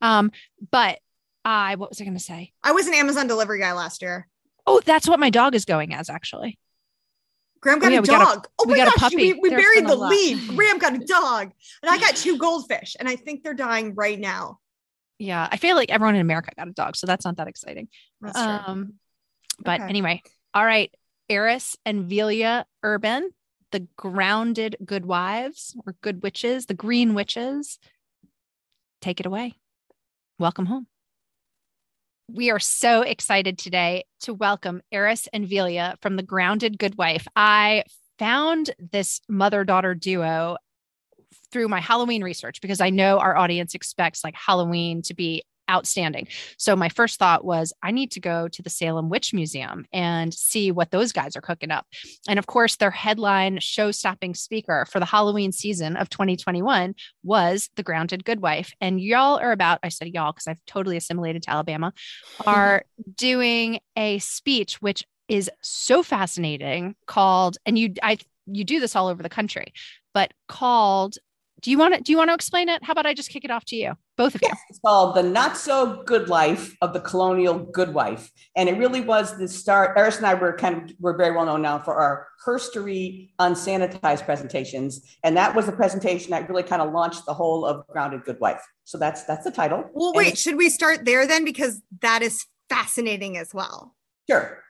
Um 0.02 0.32
but 0.70 0.98
i 1.44 1.76
what 1.76 1.88
was 1.88 2.00
i 2.00 2.04
going 2.04 2.16
to 2.16 2.22
say? 2.22 2.52
I 2.62 2.72
was 2.72 2.86
an 2.86 2.94
amazon 2.94 3.26
delivery 3.26 3.60
guy 3.60 3.72
last 3.72 4.02
year. 4.02 4.28
Oh 4.66 4.80
that's 4.84 5.08
what 5.08 5.20
my 5.20 5.30
dog 5.30 5.54
is 5.54 5.64
going 5.64 5.94
as 5.94 6.10
actually. 6.10 6.58
Graham 7.60 7.78
got 7.78 7.88
oh, 7.88 7.94
yeah, 7.94 7.98
a 8.00 8.02
dog. 8.02 8.46
A, 8.46 8.48
oh 8.60 8.64
my 8.66 8.76
gosh, 8.78 9.14
we, 9.14 9.34
we 9.34 9.50
buried 9.50 9.86
the 9.86 9.94
lead. 9.94 10.56
Graham 10.56 10.78
got 10.78 10.94
a 10.94 10.98
dog, 11.06 11.52
and 11.82 11.90
I 11.90 11.98
got 11.98 12.16
two 12.16 12.38
goldfish, 12.38 12.96
and 12.98 13.06
I 13.06 13.16
think 13.16 13.42
they're 13.42 13.52
dying 13.52 13.94
right 13.94 14.18
now. 14.18 14.60
Yeah, 15.18 15.46
I 15.50 15.58
feel 15.58 15.76
like 15.76 15.90
everyone 15.90 16.14
in 16.14 16.22
America 16.22 16.52
got 16.56 16.68
a 16.68 16.72
dog, 16.72 16.96
so 16.96 17.06
that's 17.06 17.26
not 17.26 17.36
that 17.36 17.48
exciting. 17.48 17.88
That's 18.22 18.38
um, 18.38 18.94
but 19.62 19.80
okay. 19.80 19.88
anyway, 19.88 20.22
all 20.54 20.64
right. 20.64 20.92
Ehris 21.30 21.76
and 21.86 22.10
Velya 22.10 22.64
Urban, 22.82 23.30
the 23.70 23.86
grounded 23.96 24.76
good 24.84 25.06
wives 25.06 25.76
or 25.86 25.94
good 26.02 26.22
witches, 26.22 26.66
the 26.66 26.74
green 26.74 27.14
witches. 27.14 27.78
Take 29.00 29.20
it 29.20 29.26
away. 29.26 29.54
Welcome 30.38 30.66
home. 30.66 30.86
We 32.32 32.50
are 32.50 32.58
so 32.58 33.02
excited 33.02 33.58
today 33.58 34.04
to 34.20 34.34
welcome 34.34 34.82
Ehris 34.92 35.28
and 35.32 35.46
Velya 35.46 35.96
from 36.00 36.16
the 36.16 36.22
Grounded 36.22 36.78
Good 36.78 36.96
Wife. 36.96 37.26
I 37.34 37.84
found 38.18 38.70
this 38.78 39.20
mother 39.28 39.64
daughter 39.64 39.94
duo 39.94 40.56
through 41.50 41.68
my 41.68 41.80
Halloween 41.80 42.22
research 42.22 42.60
because 42.60 42.80
I 42.80 42.90
know 42.90 43.18
our 43.18 43.36
audience 43.36 43.74
expects 43.74 44.22
like 44.22 44.34
Halloween 44.34 45.02
to 45.02 45.14
be 45.14 45.42
outstanding. 45.70 46.28
So 46.58 46.76
my 46.76 46.88
first 46.88 47.18
thought 47.18 47.44
was 47.44 47.72
I 47.82 47.90
need 47.90 48.10
to 48.12 48.20
go 48.20 48.48
to 48.48 48.62
the 48.62 48.70
Salem 48.70 49.08
Witch 49.08 49.32
Museum 49.32 49.86
and 49.92 50.34
see 50.34 50.70
what 50.70 50.90
those 50.90 51.12
guys 51.12 51.36
are 51.36 51.40
cooking 51.40 51.70
up. 51.70 51.86
And 52.28 52.38
of 52.38 52.46
course, 52.46 52.76
their 52.76 52.90
headline 52.90 53.58
show-stopping 53.60 54.34
speaker 54.34 54.86
for 54.90 54.98
the 54.98 55.06
Halloween 55.06 55.52
season 55.52 55.96
of 55.96 56.10
2021 56.10 56.94
was 57.22 57.70
the 57.76 57.82
Grounded 57.82 58.24
Good 58.24 58.40
Wife. 58.40 58.72
And 58.80 59.00
y'all 59.00 59.38
are 59.38 59.52
about, 59.52 59.78
I 59.82 59.88
said 59.88 60.08
y'all 60.08 60.32
because 60.32 60.48
I've 60.48 60.64
totally 60.66 60.96
assimilated 60.96 61.42
to 61.44 61.50
Alabama, 61.50 61.92
are 62.46 62.82
doing 63.16 63.80
a 63.96 64.18
speech 64.18 64.82
which 64.82 65.04
is 65.28 65.48
so 65.62 66.02
fascinating 66.02 66.96
called 67.06 67.56
and 67.64 67.78
you 67.78 67.94
I 68.02 68.18
you 68.46 68.64
do 68.64 68.80
this 68.80 68.96
all 68.96 69.06
over 69.06 69.22
the 69.22 69.28
country, 69.28 69.72
but 70.12 70.32
called 70.48 71.16
do 71.60 71.70
you 71.70 71.78
want 71.78 71.94
to 71.94 72.00
do 72.00 72.12
you 72.12 72.18
want 72.18 72.30
to 72.30 72.34
explain 72.34 72.68
it? 72.68 72.82
How 72.82 72.92
about 72.92 73.06
I 73.06 73.14
just 73.14 73.30
kick 73.30 73.44
it 73.44 73.50
off 73.50 73.64
to 73.66 73.76
you, 73.76 73.94
both 74.16 74.34
of 74.34 74.42
you? 74.42 74.50
It's 74.68 74.78
called 74.78 75.16
the 75.16 75.22
Not 75.22 75.56
So 75.56 76.02
Good 76.04 76.28
Life 76.28 76.74
of 76.80 76.92
the 76.92 77.00
Colonial 77.00 77.58
Good 77.58 77.92
Wife, 77.92 78.30
and 78.56 78.68
it 78.68 78.78
really 78.78 79.00
was 79.00 79.36
the 79.36 79.48
start. 79.48 79.96
Ehris 79.96 80.18
and 80.18 80.26
I 80.26 80.34
were 80.34 80.56
kind 80.56 80.90
of 80.90 80.96
we're 80.98 81.16
very 81.16 81.34
well 81.34 81.46
known 81.46 81.62
now 81.62 81.78
for 81.78 81.94
our 81.94 82.28
herstory 82.46 83.30
unsanitized 83.40 84.24
presentations, 84.24 85.16
and 85.22 85.36
that 85.36 85.54
was 85.54 85.66
the 85.66 85.72
presentation 85.72 86.30
that 86.30 86.48
really 86.48 86.62
kind 86.62 86.82
of 86.82 86.92
launched 86.92 87.26
the 87.26 87.34
whole 87.34 87.64
of 87.64 87.86
Grounded 87.88 88.24
Good 88.24 88.40
Wife. 88.40 88.62
So 88.84 88.98
that's 88.98 89.24
that's 89.24 89.44
the 89.44 89.50
title. 89.50 89.84
Well, 89.92 90.12
wait, 90.14 90.38
should 90.38 90.56
we 90.56 90.70
start 90.70 91.04
there 91.04 91.26
then 91.26 91.44
because 91.44 91.80
that 92.00 92.22
is 92.22 92.46
fascinating 92.70 93.36
as 93.36 93.52
well. 93.52 93.94
Sure. 94.28 94.62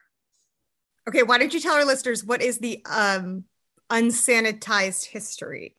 Okay, 1.07 1.23
why 1.23 1.37
don't 1.37 1.53
you 1.53 1.59
tell 1.59 1.75
our 1.75 1.85
listeners 1.85 2.25
what 2.25 2.41
is 2.41 2.57
the 2.57 2.83
um 2.85 3.45
unsanitized 3.89 5.05
history? 5.05 5.75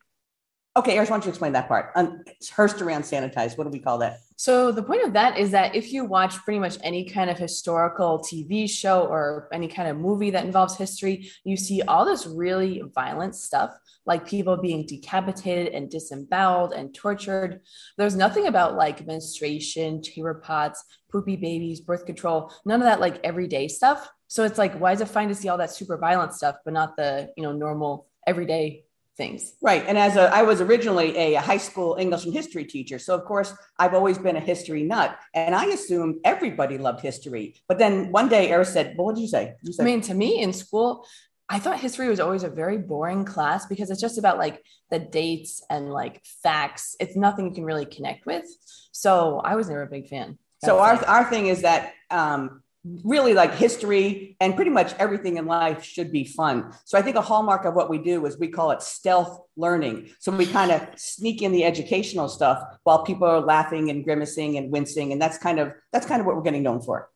Okay, 0.74 0.96
Ehris, 0.96 1.10
why 1.10 1.16
don't 1.16 1.26
you 1.26 1.28
explain 1.28 1.52
that 1.52 1.68
part? 1.68 1.92
Un- 1.96 2.24
herstory 2.56 2.96
unsanitized. 2.96 3.58
What 3.58 3.64
do 3.64 3.70
we 3.70 3.78
call 3.78 3.98
that? 3.98 4.20
So 4.36 4.72
the 4.72 4.82
point 4.82 5.04
of 5.04 5.12
that 5.12 5.36
is 5.36 5.50
that 5.50 5.74
if 5.74 5.92
you 5.92 6.06
watch 6.06 6.34
pretty 6.38 6.58
much 6.58 6.78
any 6.82 7.04
kind 7.04 7.28
of 7.28 7.36
historical 7.36 8.20
TV 8.20 8.68
show 8.68 9.02
or 9.02 9.48
any 9.52 9.68
kind 9.68 9.90
of 9.90 9.98
movie 9.98 10.30
that 10.30 10.46
involves 10.46 10.78
history, 10.78 11.30
you 11.44 11.58
see 11.58 11.82
all 11.82 12.06
this 12.06 12.26
really 12.26 12.82
violent 12.94 13.34
stuff, 13.34 13.76
like 14.06 14.26
people 14.26 14.56
being 14.56 14.86
decapitated 14.86 15.74
and 15.74 15.90
disemboweled 15.90 16.72
and 16.72 16.94
tortured. 16.94 17.60
There's 17.98 18.16
nothing 18.16 18.46
about 18.46 18.74
like 18.74 19.06
menstruation, 19.06 20.02
chamber 20.02 20.40
pots, 20.42 20.82
poopy 21.10 21.36
babies, 21.36 21.82
birth 21.82 22.06
control, 22.06 22.50
none 22.64 22.80
of 22.80 22.86
that 22.86 22.98
like 22.98 23.20
everyday 23.24 23.68
stuff. 23.68 24.08
So 24.26 24.44
it's 24.44 24.56
like, 24.56 24.80
why 24.80 24.92
is 24.92 25.02
it 25.02 25.08
fine 25.08 25.28
to 25.28 25.34
see 25.34 25.50
all 25.50 25.58
that 25.58 25.70
super 25.70 25.98
violent 25.98 26.32
stuff, 26.32 26.56
but 26.64 26.72
not 26.72 26.96
the, 26.96 27.28
you 27.36 27.42
know, 27.42 27.52
normal 27.52 28.08
everyday 28.26 28.84
things. 29.16 29.54
Right. 29.60 29.84
And 29.86 29.98
as 29.98 30.16
a, 30.16 30.34
I 30.34 30.42
was 30.42 30.60
originally 30.60 31.16
a, 31.16 31.34
high 31.40 31.58
school 31.58 31.96
English 31.98 32.24
and 32.24 32.32
history 32.32 32.64
teacher. 32.64 32.98
So, 32.98 33.14
of 33.14 33.24
course, 33.24 33.54
I've 33.78 33.94
always 33.94 34.18
been 34.18 34.36
a 34.36 34.40
history 34.40 34.82
nut. 34.82 35.18
And 35.34 35.54
I 35.54 35.66
assumed 35.66 36.16
everybody 36.24 36.78
loved 36.78 37.00
history. 37.00 37.56
But 37.68 37.78
then 37.78 38.10
one 38.10 38.28
day, 38.28 38.48
Ehris 38.48 38.72
said, 38.72 38.94
Well, 38.96 39.06
what 39.06 39.16
did 39.16 39.22
you 39.22 39.28
say? 39.28 39.54
You 39.62 39.72
I 39.80 39.84
mean, 39.84 40.00
to 40.02 40.14
me 40.14 40.40
in 40.40 40.52
school, 40.52 41.06
I 41.48 41.58
thought 41.58 41.78
history 41.78 42.08
was 42.08 42.20
always 42.20 42.44
a 42.44 42.48
very 42.48 42.78
boring 42.78 43.24
class 43.24 43.66
because 43.66 43.90
it's 43.90 44.00
just 44.00 44.18
about 44.18 44.38
like 44.38 44.64
the 44.90 44.98
dates 44.98 45.62
and 45.68 45.92
like 45.92 46.22
facts. 46.42 46.96
It's 46.98 47.16
nothing 47.16 47.48
you 47.48 47.54
can 47.54 47.64
really 47.64 47.84
connect 47.84 48.24
with. 48.24 48.46
So 48.92 49.40
I 49.44 49.54
was 49.56 49.68
never 49.68 49.82
a 49.82 49.86
big 49.86 50.08
fan. 50.08 50.38
so 50.64 50.78
our, 50.78 51.04
our 51.04 51.28
thing 51.28 51.48
is 51.48 51.62
that 51.62 51.92
um, 52.10 52.61
really 52.84 53.32
like 53.32 53.54
history 53.54 54.36
and 54.40 54.56
pretty 54.56 54.70
much 54.70 54.92
everything 54.98 55.36
in 55.36 55.46
life 55.46 55.84
should 55.84 56.10
be 56.10 56.24
fun. 56.24 56.72
So 56.84 56.98
I 56.98 57.02
think 57.02 57.16
a 57.16 57.20
hallmark 57.20 57.64
of 57.64 57.74
what 57.74 57.88
we 57.88 57.98
do 57.98 58.26
is 58.26 58.38
we 58.38 58.48
call 58.48 58.72
it 58.72 58.82
stealth 58.82 59.40
learning. 59.56 60.10
So 60.18 60.32
we 60.32 60.46
kind 60.46 60.72
of 60.72 60.88
sneak 60.96 61.42
in 61.42 61.52
the 61.52 61.64
educational 61.64 62.28
stuff 62.28 62.62
while 62.82 63.04
people 63.04 63.28
are 63.28 63.40
laughing 63.40 63.90
and 63.90 64.04
grimacing 64.04 64.56
and 64.56 64.72
wincing 64.72 65.12
and 65.12 65.22
that's 65.22 65.38
kind 65.38 65.60
of 65.60 65.72
that's 65.92 66.06
kind 66.06 66.20
of 66.20 66.26
what 66.26 66.34
we're 66.34 66.42
getting 66.42 66.64
known 66.64 66.80
for. 66.80 67.08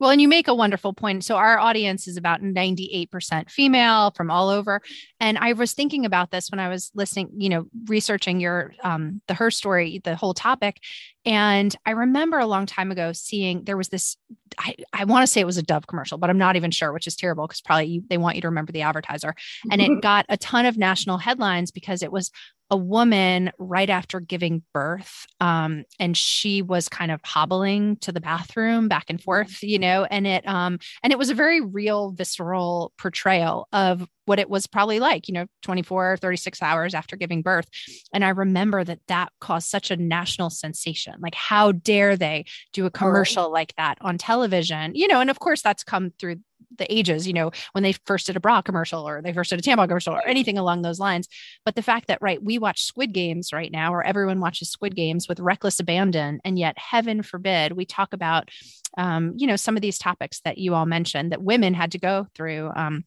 Well, 0.00 0.10
and 0.10 0.20
you 0.20 0.28
make 0.28 0.48
a 0.48 0.54
wonderful 0.54 0.92
point. 0.92 1.24
So 1.24 1.36
our 1.36 1.58
audience 1.58 2.06
is 2.06 2.16
about 2.16 2.40
98% 2.40 3.50
female 3.50 4.12
from 4.12 4.30
all 4.30 4.48
over. 4.48 4.80
And 5.18 5.36
I 5.38 5.54
was 5.54 5.72
thinking 5.72 6.04
about 6.04 6.30
this 6.30 6.50
when 6.50 6.60
I 6.60 6.68
was 6.68 6.90
listening, 6.94 7.30
you 7.36 7.48
know, 7.48 7.66
researching 7.86 8.40
your 8.40 8.74
um 8.82 9.20
the 9.26 9.34
her 9.34 9.50
story, 9.50 10.00
the 10.04 10.16
whole 10.16 10.34
topic. 10.34 10.80
And 11.24 11.74
I 11.84 11.90
remember 11.90 12.38
a 12.38 12.46
long 12.46 12.64
time 12.64 12.90
ago 12.90 13.12
seeing 13.12 13.64
there 13.64 13.76
was 13.76 13.88
this, 13.88 14.16
I, 14.58 14.76
I 14.92 15.04
want 15.04 15.24
to 15.24 15.26
say 15.26 15.40
it 15.40 15.46
was 15.46 15.58
a 15.58 15.62
Dove 15.62 15.86
commercial, 15.86 16.16
but 16.16 16.30
I'm 16.30 16.38
not 16.38 16.56
even 16.56 16.70
sure, 16.70 16.92
which 16.92 17.06
is 17.06 17.16
terrible 17.16 17.46
because 17.46 17.60
probably 17.60 17.86
you, 17.86 18.04
they 18.08 18.16
want 18.16 18.36
you 18.36 18.42
to 18.42 18.48
remember 18.48 18.72
the 18.72 18.82
advertiser. 18.82 19.34
And 19.70 19.82
it 19.82 19.90
got 20.02 20.26
a 20.28 20.36
ton 20.36 20.64
of 20.64 20.78
national 20.78 21.18
headlines 21.18 21.70
because 21.70 22.02
it 22.02 22.12
was 22.12 22.30
a 22.70 22.76
woman 22.76 23.50
right 23.58 23.90
after 23.90 24.20
giving 24.20 24.62
birth 24.72 25.26
um, 25.40 25.84
and 25.98 26.16
she 26.16 26.62
was 26.62 26.88
kind 26.88 27.10
of 27.10 27.20
hobbling 27.24 27.96
to 27.96 28.12
the 28.12 28.20
bathroom 28.20 28.88
back 28.88 29.06
and 29.08 29.22
forth 29.22 29.62
you 29.62 29.78
know 29.78 30.04
and 30.04 30.26
it 30.26 30.46
um 30.46 30.78
and 31.02 31.12
it 31.12 31.18
was 31.18 31.30
a 31.30 31.34
very 31.34 31.60
real 31.60 32.10
visceral 32.12 32.92
portrayal 32.98 33.68
of 33.72 34.06
what 34.28 34.38
it 34.38 34.50
was 34.50 34.66
probably 34.66 35.00
like 35.00 35.26
you 35.26 35.34
know 35.34 35.46
24 35.62 36.18
36 36.18 36.62
hours 36.62 36.94
after 36.94 37.16
giving 37.16 37.42
birth. 37.42 37.66
And 38.12 38.24
i 38.24 38.28
remember 38.28 38.84
that 38.84 39.00
that 39.08 39.32
caused 39.40 39.68
such 39.68 39.90
a 39.90 39.96
national 39.96 40.50
sensation. 40.50 41.14
Like 41.20 41.34
how 41.34 41.72
dare 41.72 42.16
they 42.16 42.44
do 42.72 42.86
a 42.86 42.90
commercial 42.90 43.50
like 43.50 43.74
that 43.76 43.98
on 44.02 44.18
television? 44.18 44.94
You 44.94 45.08
know 45.08 45.20
and 45.20 45.30
of 45.30 45.40
course 45.40 45.62
that's 45.62 45.82
come 45.82 46.12
through 46.18 46.36
the 46.76 46.92
ages, 46.92 47.26
you 47.26 47.32
know, 47.32 47.50
when 47.72 47.82
they 47.82 47.92
first 47.92 48.26
did 48.26 48.36
a 48.36 48.40
bra 48.40 48.62
commercial 48.62 49.06
or 49.06 49.20
they 49.22 49.32
first 49.32 49.50
did 49.50 49.58
a 49.58 49.62
tampon 49.62 49.88
commercial 49.88 50.14
or 50.14 50.26
anything 50.26 50.58
along 50.58 50.82
those 50.82 51.00
lines. 51.00 51.28
But 51.64 51.74
the 51.74 51.82
fact 51.82 52.08
that, 52.08 52.22
right, 52.22 52.42
we 52.42 52.58
watch 52.58 52.84
Squid 52.84 53.12
Games 53.12 53.52
right 53.52 53.70
now, 53.70 53.92
or 53.92 54.02
everyone 54.02 54.40
watches 54.40 54.70
Squid 54.70 54.94
Games 54.94 55.28
with 55.28 55.40
reckless 55.40 55.80
abandon. 55.80 56.40
And 56.44 56.58
yet, 56.58 56.78
heaven 56.78 57.22
forbid, 57.22 57.72
we 57.72 57.84
talk 57.84 58.12
about, 58.12 58.50
um, 58.96 59.34
you 59.36 59.46
know, 59.46 59.56
some 59.56 59.76
of 59.76 59.82
these 59.82 59.98
topics 59.98 60.40
that 60.40 60.58
you 60.58 60.74
all 60.74 60.86
mentioned 60.86 61.32
that 61.32 61.42
women 61.42 61.74
had 61.74 61.92
to 61.92 61.98
go 61.98 62.26
through. 62.34 62.70
Um, 62.74 63.04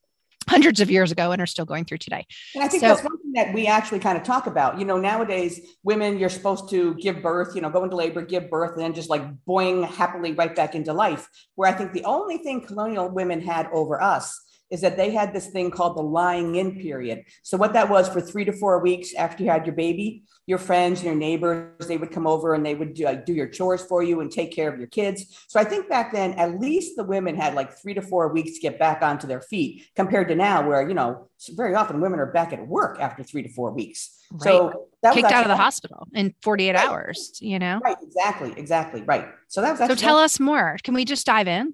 hundreds 0.49 0.79
of 0.79 0.89
years 0.89 1.11
ago 1.11 1.31
and 1.31 1.41
are 1.41 1.45
still 1.45 1.65
going 1.65 1.85
through 1.85 1.99
today. 1.99 2.25
And 2.55 2.63
I 2.63 2.67
think 2.67 2.81
so, 2.81 2.87
that's 2.87 3.03
one 3.03 3.17
thing 3.19 3.31
that 3.33 3.53
we 3.53 3.67
actually 3.67 3.99
kind 3.99 4.17
of 4.17 4.23
talk 4.23 4.47
about. 4.47 4.79
You 4.79 4.85
know, 4.85 4.97
nowadays, 4.97 5.59
women, 5.83 6.17
you're 6.17 6.29
supposed 6.29 6.69
to 6.71 6.95
give 6.95 7.21
birth, 7.21 7.55
you 7.55 7.61
know, 7.61 7.69
go 7.69 7.83
into 7.83 7.95
labor, 7.95 8.21
give 8.21 8.49
birth, 8.49 8.73
and 8.73 8.81
then 8.81 8.93
just 8.93 9.09
like 9.09 9.23
boing 9.45 9.87
happily 9.87 10.33
right 10.33 10.55
back 10.55 10.75
into 10.75 10.93
life. 10.93 11.27
Where 11.55 11.69
I 11.69 11.73
think 11.73 11.93
the 11.93 12.03
only 12.05 12.37
thing 12.37 12.61
colonial 12.61 13.09
women 13.09 13.41
had 13.41 13.67
over 13.71 14.01
us 14.01 14.39
is 14.71 14.81
that 14.81 14.97
they 14.97 15.11
had 15.11 15.33
this 15.33 15.47
thing 15.47 15.69
called 15.69 15.97
the 15.97 16.01
lying 16.01 16.55
in 16.55 16.79
period. 16.79 17.25
So 17.43 17.57
what 17.57 17.73
that 17.73 17.89
was 17.89 18.07
for 18.07 18.21
three 18.21 18.45
to 18.45 18.53
four 18.53 18.79
weeks 18.79 19.13
after 19.13 19.43
you 19.43 19.49
had 19.49 19.65
your 19.65 19.75
baby, 19.75 20.23
your 20.47 20.57
friends 20.57 20.99
and 20.99 21.07
your 21.07 21.15
neighbors, 21.15 21.87
they 21.87 21.97
would 21.97 22.11
come 22.11 22.25
over 22.25 22.53
and 22.53 22.65
they 22.65 22.73
would 22.73 22.93
do, 22.93 23.05
like, 23.05 23.25
do 23.25 23.33
your 23.33 23.47
chores 23.47 23.83
for 23.83 24.01
you 24.01 24.21
and 24.21 24.31
take 24.31 24.53
care 24.53 24.71
of 24.71 24.79
your 24.79 24.87
kids. 24.87 25.45
So 25.49 25.59
I 25.59 25.65
think 25.65 25.89
back 25.89 26.13
then, 26.13 26.33
at 26.33 26.59
least 26.59 26.95
the 26.95 27.03
women 27.03 27.35
had 27.35 27.53
like 27.53 27.77
three 27.77 27.93
to 27.93 28.01
four 28.01 28.29
weeks 28.29 28.53
to 28.53 28.59
get 28.61 28.79
back 28.79 29.01
onto 29.01 29.27
their 29.27 29.41
feet 29.41 29.87
compared 29.95 30.29
to 30.29 30.35
now 30.35 30.65
where, 30.65 30.87
you 30.87 30.93
know, 30.93 31.27
very 31.51 31.75
often 31.75 31.99
women 31.99 32.19
are 32.19 32.31
back 32.31 32.53
at 32.53 32.65
work 32.65 32.99
after 32.99 33.23
three 33.23 33.43
to 33.43 33.49
four 33.49 33.71
weeks. 33.71 34.17
Right. 34.31 34.43
So 34.43 34.87
that 35.03 35.13
kicked 35.13 35.31
out 35.31 35.43
of 35.43 35.49
the 35.49 35.57
hospital 35.57 36.07
in 36.13 36.33
48 36.41 36.75
right. 36.75 36.87
hours, 36.87 37.37
you 37.41 37.59
know? 37.59 37.81
Right. 37.83 37.97
Exactly. 38.01 38.53
Exactly. 38.55 39.01
Right. 39.01 39.27
So 39.49 39.61
that 39.61 39.77
was 39.77 39.89
So 39.89 39.95
tell 39.95 40.17
us 40.17 40.39
more. 40.39 40.77
Can 40.83 40.93
we 40.93 41.03
just 41.03 41.25
dive 41.25 41.47
in? 41.47 41.73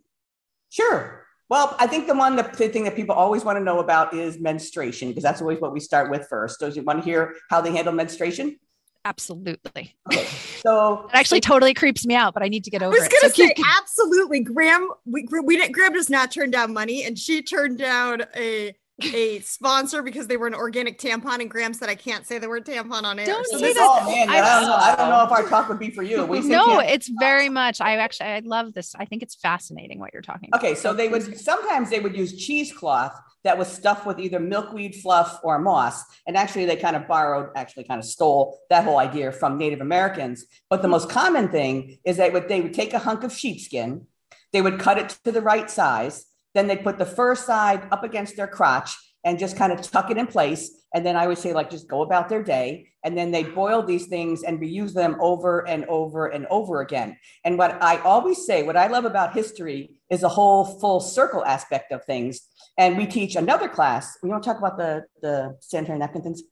Sure. 0.70 1.27
Well, 1.50 1.76
I 1.80 1.88
think 1.88 2.08
the 2.08 2.16
one 2.16 2.36
the 2.36 2.44
thing 2.44 2.84
that 2.84 2.96
people 2.96 3.16
always 3.16 3.46
want 3.46 3.58
to 3.58 3.64
know 3.64 3.80
about 3.80 4.14
is 4.14 4.40
menstruation 4.40 5.08
because 5.08 5.24
that's 5.24 5.42
always 5.42 5.62
what 5.62 5.72
we 5.72 5.80
start 5.80 6.12
with 6.12 6.28
first. 6.30 6.60
Do 6.60 6.70
you 6.70 6.84
want 6.84 7.00
to 7.00 7.06
hear 7.06 7.36
how 7.50 7.62
they 7.62 7.72
handle 7.72 7.94
menstruation? 7.94 8.58
Absolutely. 9.06 9.96
Okay. 10.12 10.26
So 10.60 11.06
it 11.06 11.16
actually 11.16 11.40
totally 11.40 11.74
creeps 11.74 12.06
me 12.06 12.14
out, 12.16 12.34
but 12.34 12.44
I 12.44 12.50
need 12.50 12.66
to 12.66 12.70
get 12.70 12.84
over 12.84 12.94
it. 12.94 13.00
I 13.00 13.04
was 13.04 13.08
going 13.08 13.22
to 13.22 13.30
so 13.30 13.44
say, 13.48 13.54
keep... 13.54 13.66
absolutely. 13.80 14.42
Graham, 14.42 14.90
we, 15.06 15.26
we 15.44 15.56
didn't, 15.56 15.72
Graham 15.72 15.94
does 15.94 16.10
not 16.10 16.30
turn 16.30 16.52
down 16.52 16.74
money 16.74 17.06
and 17.06 17.18
she 17.18 17.42
turned 17.42 17.78
down 17.78 18.24
a 18.36 18.76
a 19.02 19.40
sponsor 19.42 20.02
because 20.02 20.28
they 20.28 20.38
were 20.38 20.48
an 20.48 20.56
organic 20.56 21.00
tampon, 21.00 21.40
and 21.40 21.50
Graham 21.50 21.74
said 21.74 21.90
I 21.90 21.96
can't 21.96 22.26
say 22.26 22.40
the 22.40 22.50
word 22.50 22.66
tampon 22.66 23.04
on 23.04 23.20
air. 23.20 23.26
Don't 23.26 23.46
so 23.48 23.58
say 23.58 23.74
that. 23.74 23.80
Oh 23.80 24.06
man, 24.10 24.30
I, 24.30 24.42
don't 24.42 24.68
know. 24.68 24.76
I 24.76 24.96
don't 24.96 25.10
know 25.10 25.24
if 25.24 25.32
our 25.32 25.44
talk 25.50 25.70
would 25.70 25.80
be 25.80 25.92
for 25.92 26.04
you. 26.04 26.26
We 26.26 26.42
no, 26.42 26.80
it's 26.80 27.10
very 27.20 27.50
much. 27.50 27.80
I 27.80 27.96
actually 27.98 28.28
I 28.28 28.40
love 28.40 28.74
this. 28.74 28.96
I 28.96 29.06
think 29.06 29.22
it's 29.22 29.36
fascinating 29.36 30.00
what 30.00 30.14
you're 30.14 30.22
talking 30.22 30.50
about. 30.52 30.64
Okay, 30.64 30.76
so 30.76 30.94
they 30.94 31.10
would 31.10 31.40
sometimes 31.40 31.90
they 31.90 32.00
would 32.00 32.16
use 32.16 32.36
cheesecloth 32.36 33.14
that 33.44 33.58
was 33.58 33.68
stuffed 33.68 34.06
with 34.06 34.20
either 34.20 34.40
milkweed 34.40 34.96
fluff 34.96 35.40
or 35.44 35.60
moss, 35.60 36.04
and 36.26 36.36
actually 36.36 36.66
they 36.66 36.76
kind 36.76 36.96
of 36.96 37.08
borrowed, 37.08 37.50
actually 37.56 37.84
kind 37.84 38.00
of 38.00 38.06
stole 38.06 38.60
that 38.70 38.84
whole 38.84 38.98
idea 38.98 39.32
from 39.32 39.58
Native 39.58 39.82
Americans. 39.82 40.46
But 40.70 40.82
the 40.82 40.88
most 40.88 41.10
common 41.10 41.50
thing 41.50 42.00
is 42.04 42.18
that 42.18 42.48
they 42.48 42.62
would 42.62 42.74
take 42.74 42.94
a 42.94 43.00
hunk 43.00 43.24
of 43.24 43.32
sheepskin, 43.32 44.08
they 44.54 44.62
would 44.62 44.80
cut 44.80 44.98
it 44.98 45.10
to 45.24 45.32
the 45.32 45.42
right 45.42 45.70
size 45.70 46.26
then 46.58 46.68
they 46.68 46.78
put 46.78 46.98
the 46.98 47.06
first 47.06 47.46
side 47.46 47.88
up 47.92 48.04
against 48.04 48.36
their 48.36 48.48
crotch 48.48 48.98
and 49.24 49.38
just 49.38 49.58
kind 49.58 49.72
of 49.74 49.82
tuck 49.82 50.10
it 50.10 50.18
in 50.18 50.26
place. 50.26 50.72
And 50.94 51.06
then 51.06 51.16
I 51.16 51.28
would 51.28 51.38
say, 51.38 51.54
like, 51.54 51.70
just 51.70 51.88
go 51.88 52.02
about 52.02 52.30
their 52.30 52.42
day. 52.42 52.88
And 53.04 53.18
then 53.18 53.32
they 53.32 53.44
boil 53.44 53.84
these 53.84 54.08
things 54.08 54.44
and 54.44 54.60
reuse 54.60 54.94
them 54.94 55.18
over 55.20 55.68
and 55.68 55.86
over 55.86 56.28
and 56.28 56.48
over 56.50 56.82
again. 56.82 57.18
And 57.44 57.58
what 57.58 57.82
I 57.82 57.98
always 58.00 58.46
say, 58.46 58.64
what 58.64 58.78
I 58.78 58.88
love 58.88 59.06
about 59.06 59.34
history 59.34 60.00
is 60.10 60.24
a 60.24 60.30
whole 60.30 60.66
full 60.80 61.00
circle 61.00 61.46
aspect 61.46 61.92
of 61.92 62.06
things. 62.06 62.42
And 62.78 62.98
we 62.98 63.06
teach 63.06 63.36
another 63.36 63.68
class. 63.68 64.18
We 64.24 64.30
don't 64.30 64.44
talk 64.44 64.58
about 64.58 64.78
the 64.78 65.04
the 65.22 65.58
sanitary 65.62 66.00
napkin 66.00 66.22
things. 66.22 66.44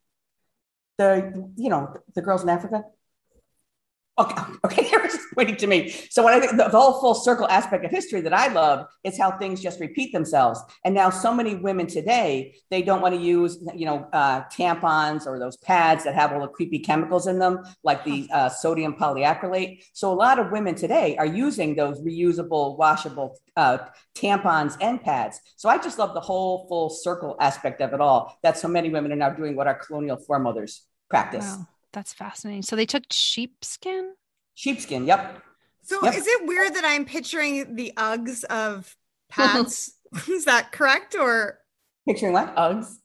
The 0.97 1.51
you 1.55 1.69
know 1.69 1.93
the 2.13 2.21
girls 2.21 2.43
in 2.43 2.49
Africa. 2.49 2.83
Okay, 4.17 4.41
okay, 4.65 4.83
to 5.35 5.67
me. 5.67 5.89
So 6.09 6.23
what 6.23 6.33
I 6.33 6.39
think 6.39 6.53
the, 6.53 6.69
the, 6.69 6.77
whole 6.77 6.99
full 6.99 7.13
circle 7.13 7.47
aspect 7.47 7.83
of 7.85 7.91
history 7.91 8.21
that 8.21 8.33
I 8.33 8.47
love 8.47 8.87
is 9.03 9.17
how 9.17 9.37
things 9.37 9.61
just 9.61 9.79
repeat 9.79 10.13
themselves. 10.13 10.59
And 10.83 10.95
now 10.95 11.09
so 11.09 11.33
many 11.33 11.55
women 11.55 11.87
today, 11.87 12.55
they 12.71 12.81
don't 12.81 13.01
want 13.01 13.15
to 13.15 13.21
use, 13.21 13.57
you 13.75 13.85
know, 13.85 14.07
uh, 14.13 14.43
tampons 14.45 15.27
or 15.27 15.39
those 15.39 15.57
pads 15.57 16.03
that 16.05 16.15
have 16.15 16.31
all 16.31 16.41
the 16.41 16.47
creepy 16.47 16.79
chemicals 16.79 17.27
in 17.27 17.39
them, 17.39 17.63
like 17.83 18.03
the 18.05 18.27
uh, 18.31 18.49
sodium 18.49 18.95
polyacrylate. 18.95 19.83
So 19.93 20.11
a 20.11 20.15
lot 20.15 20.39
of 20.39 20.51
women 20.51 20.75
today 20.75 21.17
are 21.17 21.25
using 21.25 21.75
those 21.75 22.01
reusable, 22.01 22.77
washable 22.77 23.37
uh, 23.55 23.79
tampons 24.15 24.77
and 24.81 25.01
pads. 25.01 25.39
So 25.57 25.69
I 25.69 25.77
just 25.77 25.99
love 25.99 26.13
the 26.13 26.21
whole 26.21 26.67
full 26.67 26.89
circle 26.89 27.35
aspect 27.39 27.81
of 27.81 27.93
it 27.93 28.01
all. 28.01 28.37
That 28.43 28.57
so 28.57 28.67
many 28.67 28.89
women 28.89 29.11
are 29.11 29.17
now 29.17 29.31
doing 29.31 29.55
what 29.55 29.67
our 29.67 29.75
colonial 29.75 30.17
foremothers 30.17 30.83
practice. 31.09 31.45
Wow. 31.45 31.67
That's 31.95 32.13
fascinating. 32.13 32.61
So 32.61 32.75
they 32.75 32.85
took 32.85 33.03
sheepskin? 33.09 34.15
Sheepskin, 34.55 35.05
yep. 35.05 35.41
So 35.83 36.03
yep. 36.03 36.15
is 36.15 36.25
it 36.25 36.47
weird 36.47 36.73
that 36.73 36.85
I'm 36.85 37.05
picturing 37.05 37.75
the 37.75 37.93
Uggs 37.95 38.43
of 38.45 38.95
Pats? 39.29 39.93
is 40.27 40.45
that 40.45 40.71
correct? 40.71 41.15
Or 41.15 41.59
picturing 42.07 42.33
what? 42.33 42.55
Uggs? 42.55 42.95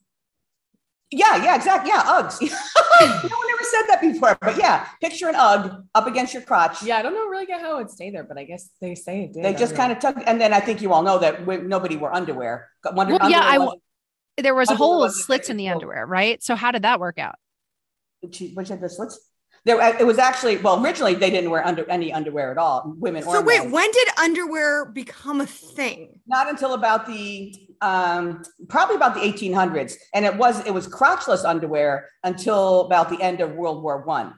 Yeah, 1.11 1.43
yeah, 1.43 1.57
exactly. 1.57 1.91
Yeah, 1.91 2.03
Uggs. 2.03 2.41
no 3.01 3.37
one 3.37 3.47
ever 3.53 3.65
said 3.65 3.83
that 3.89 3.99
before, 4.01 4.39
but 4.41 4.57
yeah, 4.57 4.87
picture 5.01 5.29
an 5.29 5.35
Ugg 5.35 5.85
up 5.95 6.07
against 6.07 6.33
your 6.33 6.43
crotch. 6.43 6.83
Yeah, 6.85 6.99
I 6.99 7.03
don't 7.03 7.15
know 7.15 7.27
really 7.27 7.47
get 7.47 7.61
how 7.61 7.75
it 7.75 7.79
would 7.79 7.91
stay 7.91 8.11
there, 8.11 8.25
but 8.25 8.39
I 8.39 8.45
guess 8.45 8.71
they 8.81 8.95
say 8.95 9.25
it 9.25 9.33
did. 9.33 9.45
They 9.45 9.53
just 9.55 9.75
kind 9.75 9.91
of 9.91 9.99
tuck, 9.99 10.23
and 10.25 10.41
then 10.41 10.53
I 10.53 10.61
think 10.61 10.81
you 10.81 10.93
all 10.93 11.03
know 11.03 11.19
that 11.19 11.45
we, 11.45 11.59
nobody 11.59 11.97
wore 11.97 12.15
underwear. 12.15 12.69
Wonder, 12.85 13.19
well, 13.21 13.31
yeah, 13.31 13.43
I. 13.43 13.69
There 14.41 14.55
was 14.55 14.71
a 14.71 14.77
whole 14.77 15.09
slits 15.11 15.51
in 15.51 15.57
the 15.57 15.69
underwear, 15.69 16.07
right? 16.07 16.43
So 16.43 16.55
how 16.55 16.71
did 16.71 16.83
that 16.83 17.01
work 17.01 17.19
out? 17.19 17.35
which 18.21 18.69
had 18.69 18.81
the 18.81 18.89
slits. 18.89 19.30
There, 19.66 19.79
it 20.01 20.07
was 20.07 20.18
actually 20.18 20.57
well. 20.57 20.83
Originally, 20.83 21.14
they 21.14 21.31
didn't 21.31 21.51
wear 21.51 21.66
under 21.66 21.88
any 21.90 22.12
underwear 22.12 22.51
at 22.51 22.57
all, 22.57 22.94
women 22.96 23.23
so 23.23 23.42
wait, 23.42 23.62
men. 23.62 23.70
when 23.70 23.90
did 23.92 24.09
underwear 24.18 24.87
become 24.87 25.42
a 25.42 25.46
thing? 25.46 26.18
Not 26.27 26.49
until 26.49 26.73
about 26.73 27.07
the 27.07 27.55
um, 27.83 28.42
probably 28.68 28.96
about 28.96 29.14
the 29.14 29.20
1800s, 29.20 29.94
and 30.14 30.25
it 30.25 30.35
was 30.37 30.66
it 30.66 30.73
was 30.73 30.88
crotchless 30.88 31.44
underwear 31.44 32.09
until 32.25 32.87
about 32.87 33.11
the 33.11 33.20
end 33.20 33.42
of 33.42 33.53
World 33.53 33.83
War 33.83 34.03
One. 34.03 34.35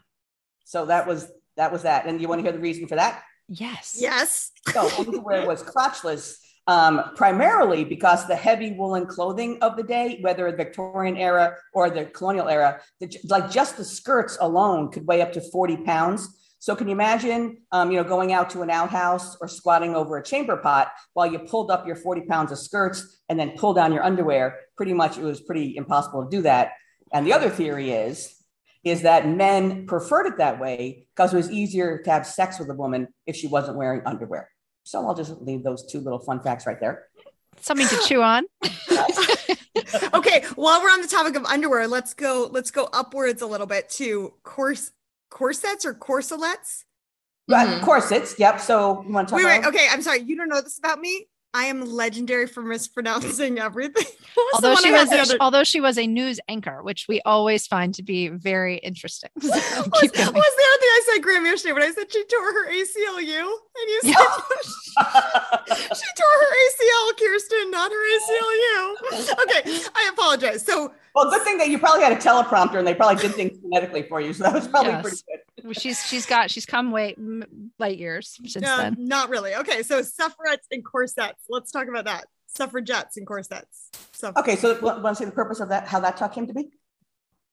So 0.65 0.87
that 0.87 1.07
was 1.07 1.31
that 1.57 1.71
was 1.71 1.83
that. 1.83 2.07
And 2.07 2.21
you 2.21 2.27
want 2.27 2.41
to 2.41 2.43
hear 2.43 2.53
the 2.53 2.59
reason 2.59 2.89
for 2.89 2.97
that? 2.97 3.23
Yes. 3.49 3.97
Yes. 3.99 4.51
So 4.73 4.89
underwear 4.99 5.47
was 5.47 5.63
crotchless 5.63 6.37
um, 6.67 7.11
primarily 7.17 7.85
because 7.85 8.27
the 8.27 8.37
heavy 8.37 8.73
woolen 8.73 9.07
clothing 9.07 9.59
of 9.63 9.77
the 9.77 9.83
day, 9.83 10.19
whether 10.21 10.51
the 10.51 10.57
Victorian 10.57 11.17
era 11.17 11.57
or 11.75 11.91
the 11.91 12.05
colonial 12.07 12.49
era, 12.49 12.81
the, 13.01 13.15
like 13.29 13.51
just 13.51 13.77
the 13.77 13.85
skirts 13.85 14.39
alone 14.41 14.91
could 14.91 15.07
weigh 15.07 15.23
up 15.23 15.33
to 15.33 15.41
40 15.41 15.79
pounds. 15.79 16.39
So 16.61 16.77
can 16.77 16.87
you 16.87 16.93
imagine, 16.93 17.59
um, 17.73 17.91
you 17.91 17.97
know, 17.97 18.05
going 18.05 18.33
out 18.33 18.51
to 18.51 18.63
an 18.63 18.71
outhouse 18.71 19.37
or 19.41 19.49
squatting 19.49 19.97
over 19.97 20.17
a 20.17 20.23
chamber 20.23 20.57
pot 20.57 20.93
while 21.15 21.27
you 21.27 21.41
pulled 21.41 21.73
up 21.73 21.87
your 21.87 21.97
40 21.97 22.23
pounds 22.23 22.53
of 22.53 22.59
skirts 22.59 23.21
and 23.29 23.39
then 23.39 23.55
pull 23.57 23.75
down 23.75 23.93
your 23.93 24.05
underwear? 24.05 24.61
Pretty 24.77 24.95
much, 24.95 25.19
it 25.19 25.25
was 25.25 25.41
pretty 25.41 25.77
impossible 25.77 26.23
to 26.23 26.31
do 26.31 26.43
that. 26.43 26.73
And 27.13 27.27
the 27.27 27.33
other 27.33 27.51
theory 27.51 27.91
is, 27.91 28.37
is 28.85 29.03
that 29.03 29.29
men 29.29 29.87
preferred 29.87 30.27
it 30.27 30.39
that 30.39 30.61
way 30.61 31.07
because 31.15 31.33
it 31.33 31.37
was 31.37 31.51
easier 31.51 32.01
to 32.03 32.11
have 32.11 32.27
sex 32.27 32.61
with 32.61 32.71
a 32.71 32.75
woman 32.75 33.09
if 33.27 33.35
she 33.35 33.49
wasn't 33.49 33.77
wearing 33.77 34.03
underwear. 34.07 34.49
So 34.85 35.07
I'll 35.07 35.15
just 35.15 35.41
leave 35.41 35.63
those 35.63 35.85
two 35.87 36.01
little 36.01 36.19
fun 36.19 36.41
facts 36.41 36.67
right 36.67 36.79
there. 36.81 37.07
Something 37.61 37.87
to 37.89 37.99
chew 38.07 38.23
on. 38.23 38.45
okay, 40.15 40.45
while 40.57 40.83
we're 40.83 40.91
on 40.91 41.03
the 41.03 41.09
topic 41.09 41.37
of 41.37 41.45
underwear, 41.45 41.87
let's 41.87 42.15
go 42.15 42.49
let's 42.51 42.71
go 42.71 42.89
upwards 42.93 43.43
a 43.43 43.47
little 43.47 43.67
bit 43.67 43.89
to 43.91 44.33
course 44.43 44.91
corsets 45.31 45.85
or 45.85 45.95
corselets. 45.95 46.85
Mm-hmm. 47.51 47.85
Corsets, 47.85 48.39
yep. 48.39 48.61
So 48.61 49.03
you 49.07 49.13
want 49.13 49.29
to 49.29 49.33
talk 49.33 49.45
wait, 49.45 49.59
about? 49.59 49.73
wait, 49.73 49.81
okay. 49.81 49.87
I'm 49.91 50.03
sorry. 50.03 50.21
You 50.21 50.37
don't 50.37 50.49
know 50.49 50.61
this 50.61 50.79
about 50.79 50.99
me. 51.01 51.29
I 51.55 51.65
am 51.65 51.85
legendary 51.85 52.47
for 52.47 52.63
mispronouncing 52.63 53.59
everything. 53.59 54.07
although 54.55 54.75
she 54.77 54.91
was, 54.91 55.13
a, 55.13 55.21
other... 55.21 55.37
although 55.39 55.65
she 55.65 55.81
was 55.81 55.99
a 55.99 56.07
news 56.07 56.41
anchor, 56.49 56.83
which 56.83 57.07
we 57.09 57.21
always 57.27 57.67
find 57.67 57.95
to 57.95 58.03
be 58.03 58.29
very 58.29 58.79
interesting. 58.79 59.31
So 59.43 59.49
was, 59.49 60.03
was 60.03 60.13
the 60.13 60.23
other 60.23 60.33
thing 60.33 60.91
I 60.91 61.03
said, 61.13 61.23
Graham, 61.23 61.45
yesterday 61.45 61.73
when 61.73 61.83
I 61.83 61.91
said 61.91 62.11
she 62.11 62.25
tore 62.25 62.53
her 62.53 62.71
ACLU, 62.71 63.43
and 63.43 63.89
you 63.89 64.01
said 64.03 64.13
she 65.97 66.09
tore 66.17 66.37
her 66.41 66.53
ACL, 66.65 67.19
Kirsten, 67.19 67.71
not 67.71 67.91
her 67.91 68.05
ACLU. 68.17 68.97
Okay, 69.43 69.85
I 69.95 70.11
apologize. 70.13 70.65
So, 70.65 70.93
well, 71.15 71.31
good 71.31 71.43
thing 71.43 71.59
that 71.59 71.69
you 71.69 71.79
probably 71.79 72.03
had 72.03 72.13
a 72.13 72.17
teleprompter, 72.17 72.79
and 72.79 72.87
they 72.87 72.95
probably 72.95 73.21
did 73.21 73.35
things 73.35 73.59
phonetically 73.61 74.05
for 74.05 74.21
you, 74.21 74.33
so 74.33 74.45
that 74.45 74.55
was 74.55 74.69
probably 74.69 74.93
yes. 74.93 75.03
pretty 75.03 75.17
good 75.29 75.52
she's 75.73 76.05
she's 76.07 76.27
got 76.27 76.51
she's 76.51 76.67
come 76.67 76.91
way 76.91 77.15
light 77.79 77.99
years 77.99 78.39
since 78.47 78.67
uh, 78.67 78.77
then. 78.77 78.97
Not 78.99 79.29
really. 79.29 79.55
Okay, 79.55 79.83
so 79.83 80.03
suffragettes 80.03 80.67
and 80.71 80.85
corsets. 80.85 81.45
Let's 81.49 81.71
talk 81.71 81.89
about 81.89 82.05
that. 82.07 82.27
Suffragettes 82.47 83.17
and 83.17 83.27
corsets. 83.27 83.91
So 84.13 84.33
okay, 84.37 84.57
so 84.57 84.79
want 84.81 85.05
to 85.05 85.15
see 85.15 85.25
the 85.25 85.33
purpose 85.33 85.61
of 85.61 85.71
that? 85.71 85.87
How 85.87 86.01
that 86.01 86.17
talk 86.17 86.35
came 86.35 86.47
to 86.47 86.55
be? 86.55 86.71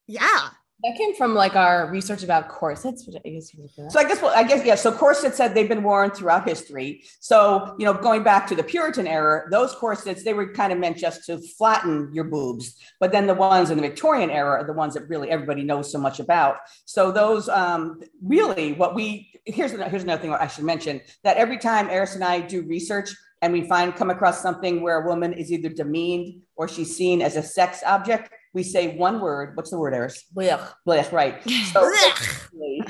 Yeah. 0.08 0.50
That 0.84 0.96
came 0.98 1.14
from 1.14 1.36
like 1.36 1.58
our 1.58 1.92
research 1.92 2.24
about 2.24 2.48
corsets, 2.48 3.08
I 3.26 3.30
guess 3.30 3.52
So 3.90 4.00
I 4.00 4.04
guess 4.06 4.22
well, 4.22 4.32
I 4.34 4.44
guess 4.44 4.66
yeah. 4.66 4.76
So 4.76 4.94
corsets 4.94 5.36
said 5.36 5.54
they've 5.54 5.68
been 5.68 5.84
worn 5.84 6.12
throughout 6.12 6.48
history. 6.48 7.04
So 7.20 7.76
you 7.78 7.84
know, 7.84 7.94
going 7.94 8.24
back 8.24 8.48
to 8.48 8.56
the 8.56 8.64
Puritan 8.64 9.06
era, 9.06 9.44
those 9.52 9.76
corsets 9.76 10.24
they 10.24 10.34
were 10.34 10.54
kind 10.54 10.72
of 10.72 10.80
meant 10.80 10.96
just 10.96 11.26
to 11.26 11.38
flatten 11.58 12.10
your 12.14 12.24
boobs. 12.24 12.78
But 13.02 13.12
then 13.12 13.28
the 13.28 13.34
ones 13.34 13.72
in 13.72 13.78
the 13.78 13.82
Victorian 13.82 14.30
era 14.30 14.62
are 14.62 14.64
the 14.66 14.74
ones 14.74 14.94
that 14.94 15.10
really 15.10 15.30
everybody 15.30 15.64
knows 15.64 15.92
so 15.92 16.00
much 16.00 16.22
about. 16.22 16.58
So 16.86 17.12
those 17.12 17.50
um, 17.50 18.00
really 18.24 18.72
what 18.72 18.96
we 18.96 19.34
here's 19.46 19.72
here's 19.72 20.04
another 20.04 20.22
thing 20.22 20.34
I 20.34 20.48
should 20.48 20.64
mention 20.64 21.02
that 21.26 21.36
every 21.36 21.58
time 21.58 21.90
Ehris 21.90 22.16
and 22.16 22.24
I 22.24 22.40
do 22.40 22.62
research 22.62 23.14
and 23.42 23.52
we 23.52 23.68
find 23.68 23.96
come 23.96 24.10
across 24.10 24.42
something 24.42 24.82
where 24.82 25.02
a 25.02 25.06
woman 25.06 25.34
is 25.34 25.52
either 25.52 25.70
demeaned 25.70 26.42
or 26.56 26.68
she's 26.68 26.96
seen 26.96 27.22
as 27.22 27.36
a 27.36 27.44
sex 27.44 27.82
object 27.86 28.32
we 28.54 28.64
say 28.64 28.96
one 28.96 29.20
word. 29.20 29.56
What's 29.56 29.70
the 29.70 29.78
word, 29.78 29.94
Ehris? 29.94 30.24
Blech. 30.36 30.74
Blech, 30.88 31.12
right. 31.12 31.42
So 31.74 31.92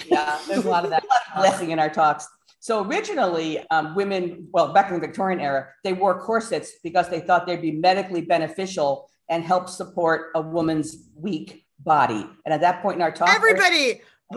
Yeah, 0.05 0.39
there's 0.47 0.65
a 0.65 0.69
lot 0.69 0.85
of 0.85 0.91
that. 0.91 1.03
blessing 1.35 1.71
in 1.71 1.79
our 1.79 1.89
talks. 1.89 2.27
So 2.61 2.85
originally, 2.85 3.65
um, 3.69 3.95
women, 3.95 4.47
well, 4.51 4.73
back 4.73 4.89
in 4.89 4.95
the 4.95 4.99
Victorian 4.99 5.39
era, 5.39 5.67
they 5.83 5.93
wore 5.93 6.19
corsets 6.19 6.73
because 6.83 7.09
they 7.09 7.21
thought 7.21 7.47
they'd 7.47 7.61
be 7.61 7.71
medically 7.71 8.21
beneficial 8.21 9.09
and 9.29 9.43
help 9.43 9.69
support 9.69 10.31
a 10.35 10.41
woman's 10.41 11.07
weak 11.15 11.65
body. 11.79 12.27
And 12.45 12.53
at 12.53 12.61
that 12.61 12.81
point 12.81 12.97
in 12.97 13.01
our 13.01 13.11
talk, 13.11 13.29
Everybody. 13.29 14.01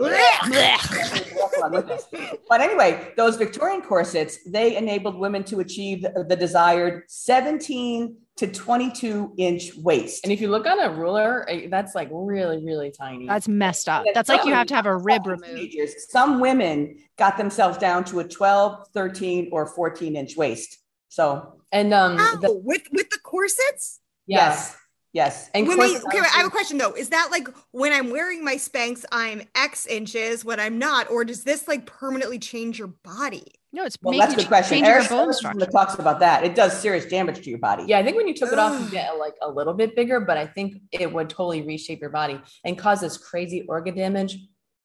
but 2.49 2.61
anyway, 2.61 3.13
those 3.15 3.35
Victorian 3.35 3.81
corsets, 3.81 4.39
they 4.47 4.75
enabled 4.75 5.19
women 5.19 5.43
to 5.45 5.59
achieve 5.59 6.01
the 6.01 6.35
desired 6.35 7.03
17 7.07 8.15
to 8.37 8.47
22 8.47 9.33
inch 9.37 9.75
waist. 9.77 10.23
And 10.23 10.33
if 10.33 10.41
you 10.41 10.49
look 10.49 10.65
on 10.65 10.79
a 10.79 10.91
ruler, 10.91 11.45
eh, 11.49 11.67
that's 11.69 11.93
like 11.93 12.09
really, 12.11 12.63
really 12.63 12.91
tiny. 12.91 13.27
That's 13.27 13.47
messed 13.47 13.87
up. 13.87 14.05
That's 14.13 14.29
like 14.29 14.45
you 14.45 14.53
have 14.53 14.67
to 14.67 14.75
have 14.75 14.87
a 14.87 14.97
rib 14.97 15.27
removed. 15.27 15.75
Some 16.09 16.39
women 16.39 16.97
got 17.17 17.37
themselves 17.37 17.77
down 17.77 18.03
to 18.05 18.19
a 18.21 18.27
12, 18.27 18.87
13, 18.93 19.49
or 19.51 19.67
14 19.67 20.15
inch 20.15 20.35
waist. 20.35 20.79
So, 21.09 21.59
and 21.71 21.93
um, 21.93 22.17
Ow, 22.19 22.39
the, 22.41 22.53
with 22.53 22.81
with 22.91 23.09
the 23.11 23.19
corsets? 23.19 23.99
yes, 24.25 24.75
yes. 24.75 24.77
And 25.15 25.67
When 25.67 25.77
we, 25.77 25.85
corsets 25.85 26.05
okay, 26.05 26.21
wait, 26.21 26.33
I 26.33 26.37
have 26.37 26.47
a 26.47 26.49
question 26.49 26.77
though. 26.77 26.93
Is 26.93 27.09
that 27.09 27.29
like 27.31 27.47
when 27.71 27.93
I'm 27.93 28.09
wearing 28.09 28.43
my 28.43 28.55
Spanx, 28.55 29.05
I'm 29.11 29.43
X 29.55 29.85
inches 29.85 30.43
when 30.43 30.59
I'm 30.59 30.79
not, 30.79 31.09
or 31.11 31.23
does 31.23 31.43
this 31.43 31.67
like 31.67 31.85
permanently 31.85 32.39
change 32.39 32.79
your 32.79 32.87
body? 32.87 33.43
No, 33.71 33.83
it's 33.85 33.97
Well, 34.01 34.11
make 34.11 34.21
that's 34.21 34.33
a 34.33 34.37
you 34.37 34.41
good 34.43 34.47
question. 34.49 34.77
change 34.77 34.87
your 34.87 35.01
Ehris 35.01 35.09
bone 35.09 35.27
Ehris 35.29 35.71
talks 35.71 35.95
about 35.95 36.19
that. 36.19 36.43
It 36.43 36.55
does 36.55 36.79
serious 36.79 37.05
damage 37.05 37.43
to 37.43 37.49
your 37.49 37.59
body. 37.59 37.85
Yeah, 37.87 37.99
I 37.99 38.03
think 38.03 38.17
when 38.17 38.27
you 38.27 38.33
took 38.33 38.51
it 38.51 38.59
off, 38.59 38.79
you 38.79 38.85
Ugh. 38.85 38.91
get 38.91 39.17
like 39.19 39.33
a 39.41 39.49
little 39.49 39.73
bit 39.73 39.95
bigger, 39.95 40.19
but 40.19 40.37
I 40.37 40.45
think 40.47 40.77
it 40.91 41.11
would 41.11 41.29
totally 41.29 41.61
reshape 41.63 41.99
your 42.01 42.11
body 42.11 42.39
and 42.63 42.77
cause 42.77 43.01
this 43.01 43.17
crazy 43.17 43.65
organ 43.67 43.95
damage. 43.95 44.37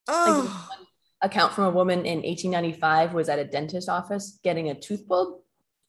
Oh, 0.09 0.71
Account 1.21 1.53
from 1.53 1.65
a 1.65 1.71
woman 1.71 2.07
in 2.07 2.19
1895 2.19 3.13
was 3.13 3.29
at 3.29 3.39
a 3.41 3.45
dentist 3.45 3.89
office 3.89 4.39
getting 4.45 4.71
a 4.71 4.75
tooth 4.75 5.07
pulled, 5.09 5.41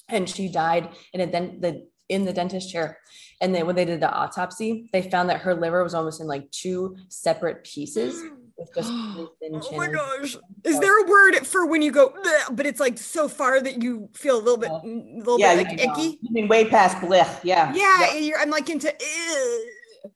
and 0.07 0.27
she 0.27 0.49
died 0.49 0.89
in 1.13 1.21
a 1.21 1.27
dent 1.27 1.61
the 1.61 1.87
in 2.09 2.25
the 2.25 2.33
dentist 2.33 2.71
chair. 2.71 2.97
And 3.41 3.55
then 3.55 3.65
when 3.65 3.75
they 3.75 3.85
did 3.85 4.01
the 4.01 4.11
autopsy, 4.11 4.89
they 4.91 5.03
found 5.03 5.29
that 5.29 5.41
her 5.41 5.55
liver 5.55 5.83
was 5.83 5.93
almost 5.93 6.19
in 6.19 6.27
like 6.27 6.49
two 6.51 6.97
separate 7.07 7.63
pieces 7.63 8.21
with 8.57 8.69
just 8.75 8.91
thin 9.39 9.61
oh 9.63 9.77
my 9.77 9.87
gosh. 9.87 10.35
Is 10.63 10.79
there 10.79 11.05
a 11.05 11.09
word 11.09 11.47
for 11.47 11.65
when 11.65 11.81
you 11.81 11.91
go, 11.91 12.13
but 12.51 12.65
it's 12.65 12.79
like 12.79 12.97
so 12.97 13.29
far 13.29 13.61
that 13.61 13.81
you 13.81 14.09
feel 14.13 14.37
a 14.37 14.43
little 14.43 14.57
bit, 14.57 14.71
a 14.71 14.87
little 15.19 15.39
Yeah, 15.39 15.55
bit 15.55 15.69
like 15.69 15.77
know. 15.77 15.93
icky? 15.93 16.19
You 16.21 16.31
mean 16.33 16.47
way 16.47 16.65
past 16.65 16.97
blech. 16.97 17.39
Yeah. 17.43 17.73
Yeah, 17.73 18.15
you're, 18.15 18.39
I'm 18.39 18.49
like 18.49 18.69
into. 18.69 18.93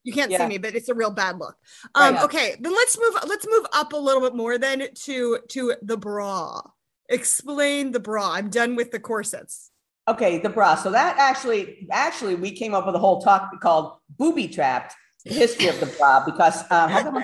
You 0.03 0.13
can't 0.13 0.32
see 0.32 0.45
me, 0.47 0.58
but 0.58 0.75
it's 0.75 0.89
a 0.89 0.93
real 0.93 1.12
bad 1.12 1.39
look. 1.39 1.56
Um, 1.95 2.15
Right. 2.15 2.23
Okay, 2.23 2.56
then 2.60 2.73
let's 2.73 2.97
move. 2.99 3.17
Let's 3.25 3.47
move 3.47 3.65
up 3.73 3.93
a 3.93 3.97
little 3.97 4.21
bit 4.21 4.36
more 4.36 4.58
then 4.58 4.88
to 4.93 5.39
to 5.49 5.75
the 5.82 5.97
bra. 5.97 6.62
Explain 7.10 7.91
the 7.91 7.99
bra. 7.99 8.32
I'm 8.32 8.49
done 8.49 8.75
with 8.75 8.91
the 8.91 8.99
corsets. 8.99 9.71
Okay, 10.07 10.39
the 10.39 10.49
bra. 10.49 10.75
So 10.75 10.91
that 10.91 11.17
actually, 11.17 11.87
actually, 11.91 12.35
we 12.35 12.51
came 12.51 12.73
up 12.73 12.85
with 12.85 12.95
a 12.95 12.99
whole 12.99 13.21
talk 13.21 13.49
called 13.61 13.97
"Booby 14.17 14.47
Trapped: 14.47 14.93
The 15.25 15.33
History 15.33 15.67
of 15.67 15.79
the 15.79 15.85
Bra" 15.85 16.25
because 16.25 16.63
uh, 16.69 16.87
how 16.87 17.03
come- 17.03 17.23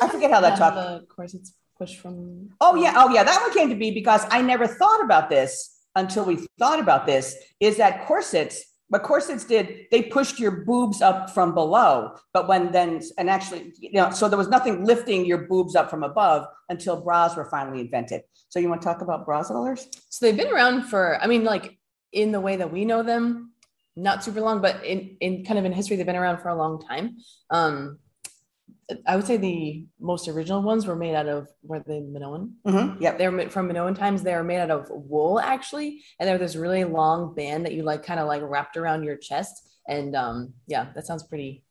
I 0.00 0.08
forget 0.08 0.30
how 0.30 0.40
that 0.40 0.56
talk. 0.58 0.74
the 0.74 1.06
corsets 1.08 1.52
pushed 1.76 1.98
from. 1.98 2.50
Oh 2.60 2.74
yeah, 2.76 2.94
oh 2.96 3.10
yeah, 3.10 3.22
that 3.24 3.40
one 3.40 3.52
came 3.52 3.68
to 3.68 3.74
be 3.74 3.90
because 3.90 4.24
I 4.30 4.40
never 4.40 4.66
thought 4.66 5.04
about 5.04 5.28
this 5.28 5.78
until 5.94 6.24
we 6.24 6.46
thought 6.58 6.80
about 6.80 7.06
this. 7.06 7.36
Is 7.60 7.76
that 7.76 8.06
corsets? 8.06 8.64
What 8.92 9.04
corsets 9.04 9.44
did, 9.44 9.86
they 9.90 10.02
pushed 10.02 10.38
your 10.38 10.50
boobs 10.50 11.00
up 11.00 11.30
from 11.30 11.54
below, 11.54 12.14
but 12.34 12.46
when 12.46 12.72
then, 12.72 13.00
and 13.16 13.30
actually, 13.30 13.72
you 13.78 13.92
know, 13.94 14.10
so 14.10 14.28
there 14.28 14.36
was 14.36 14.48
nothing 14.48 14.84
lifting 14.84 15.24
your 15.24 15.46
boobs 15.48 15.74
up 15.74 15.88
from 15.88 16.02
above 16.02 16.46
until 16.68 17.00
bras 17.00 17.34
were 17.34 17.46
finally 17.46 17.80
invented. 17.80 18.20
So 18.50 18.58
you 18.58 18.68
want 18.68 18.82
to 18.82 18.84
talk 18.84 19.00
about 19.00 19.24
bras, 19.24 19.50
others? 19.50 19.88
So 20.10 20.26
they've 20.26 20.36
been 20.36 20.52
around 20.52 20.90
for, 20.90 21.18
I 21.22 21.26
mean, 21.26 21.42
like 21.42 21.78
in 22.12 22.32
the 22.32 22.40
way 22.40 22.56
that 22.56 22.70
we 22.70 22.84
know 22.84 23.02
them, 23.02 23.54
not 23.96 24.22
super 24.22 24.42
long, 24.42 24.60
but 24.60 24.84
in, 24.84 25.16
in 25.20 25.46
kind 25.46 25.58
of 25.58 25.64
in 25.64 25.72
history, 25.72 25.96
they've 25.96 26.04
been 26.04 26.14
around 26.14 26.40
for 26.42 26.50
a 26.50 26.54
long 26.54 26.78
time. 26.78 27.16
Um, 27.48 27.98
I 29.06 29.16
would 29.16 29.26
say 29.26 29.36
the 29.36 29.86
most 30.00 30.28
original 30.28 30.62
ones 30.62 30.86
were 30.86 30.96
made 30.96 31.14
out 31.14 31.28
of 31.28 31.48
were 31.62 31.80
the 31.80 32.00
Minoan. 32.00 32.54
Mm-hmm. 32.66 33.02
Yep. 33.02 33.18
they're 33.18 33.50
from 33.50 33.68
Minoan 33.68 33.94
times. 33.94 34.22
They 34.22 34.34
were 34.34 34.44
made 34.44 34.60
out 34.60 34.70
of 34.70 34.88
wool 34.90 35.40
actually, 35.40 36.02
and 36.18 36.28
they 36.28 36.32
were 36.32 36.38
this 36.38 36.56
really 36.56 36.84
long 36.84 37.34
band 37.34 37.64
that 37.66 37.72
you 37.74 37.82
like 37.82 38.04
kind 38.04 38.20
of 38.20 38.26
like 38.26 38.42
wrapped 38.44 38.76
around 38.76 39.04
your 39.04 39.16
chest. 39.16 39.68
And 39.88 40.14
um, 40.14 40.54
yeah, 40.66 40.88
that 40.94 41.06
sounds 41.06 41.24
pretty. 41.24 41.64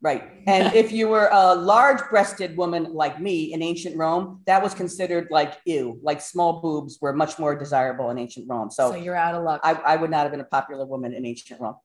Right. 0.00 0.24
And 0.48 0.74
if 0.74 0.90
you 0.90 1.08
were 1.08 1.28
a 1.30 1.54
large 1.54 2.00
breasted 2.10 2.56
woman 2.56 2.92
like 2.92 3.20
me 3.20 3.52
in 3.52 3.62
ancient 3.62 3.96
Rome, 3.96 4.42
that 4.46 4.60
was 4.60 4.74
considered 4.74 5.28
like 5.30 5.58
ew, 5.64 6.00
like 6.02 6.20
small 6.20 6.60
boobs 6.60 6.98
were 7.00 7.12
much 7.12 7.38
more 7.38 7.54
desirable 7.56 8.10
in 8.10 8.18
ancient 8.18 8.46
Rome. 8.48 8.68
So, 8.70 8.90
So, 8.90 8.96
you're 8.96 9.14
out 9.14 9.36
of 9.36 9.44
luck. 9.44 9.60
I, 9.62 9.74
I 9.74 9.96
would 9.96 10.10
not 10.10 10.22
have 10.22 10.32
been 10.32 10.40
a 10.40 10.44
popular 10.44 10.84
woman 10.86 11.14
in 11.14 11.24
ancient 11.24 11.60
Rome. 11.60 11.76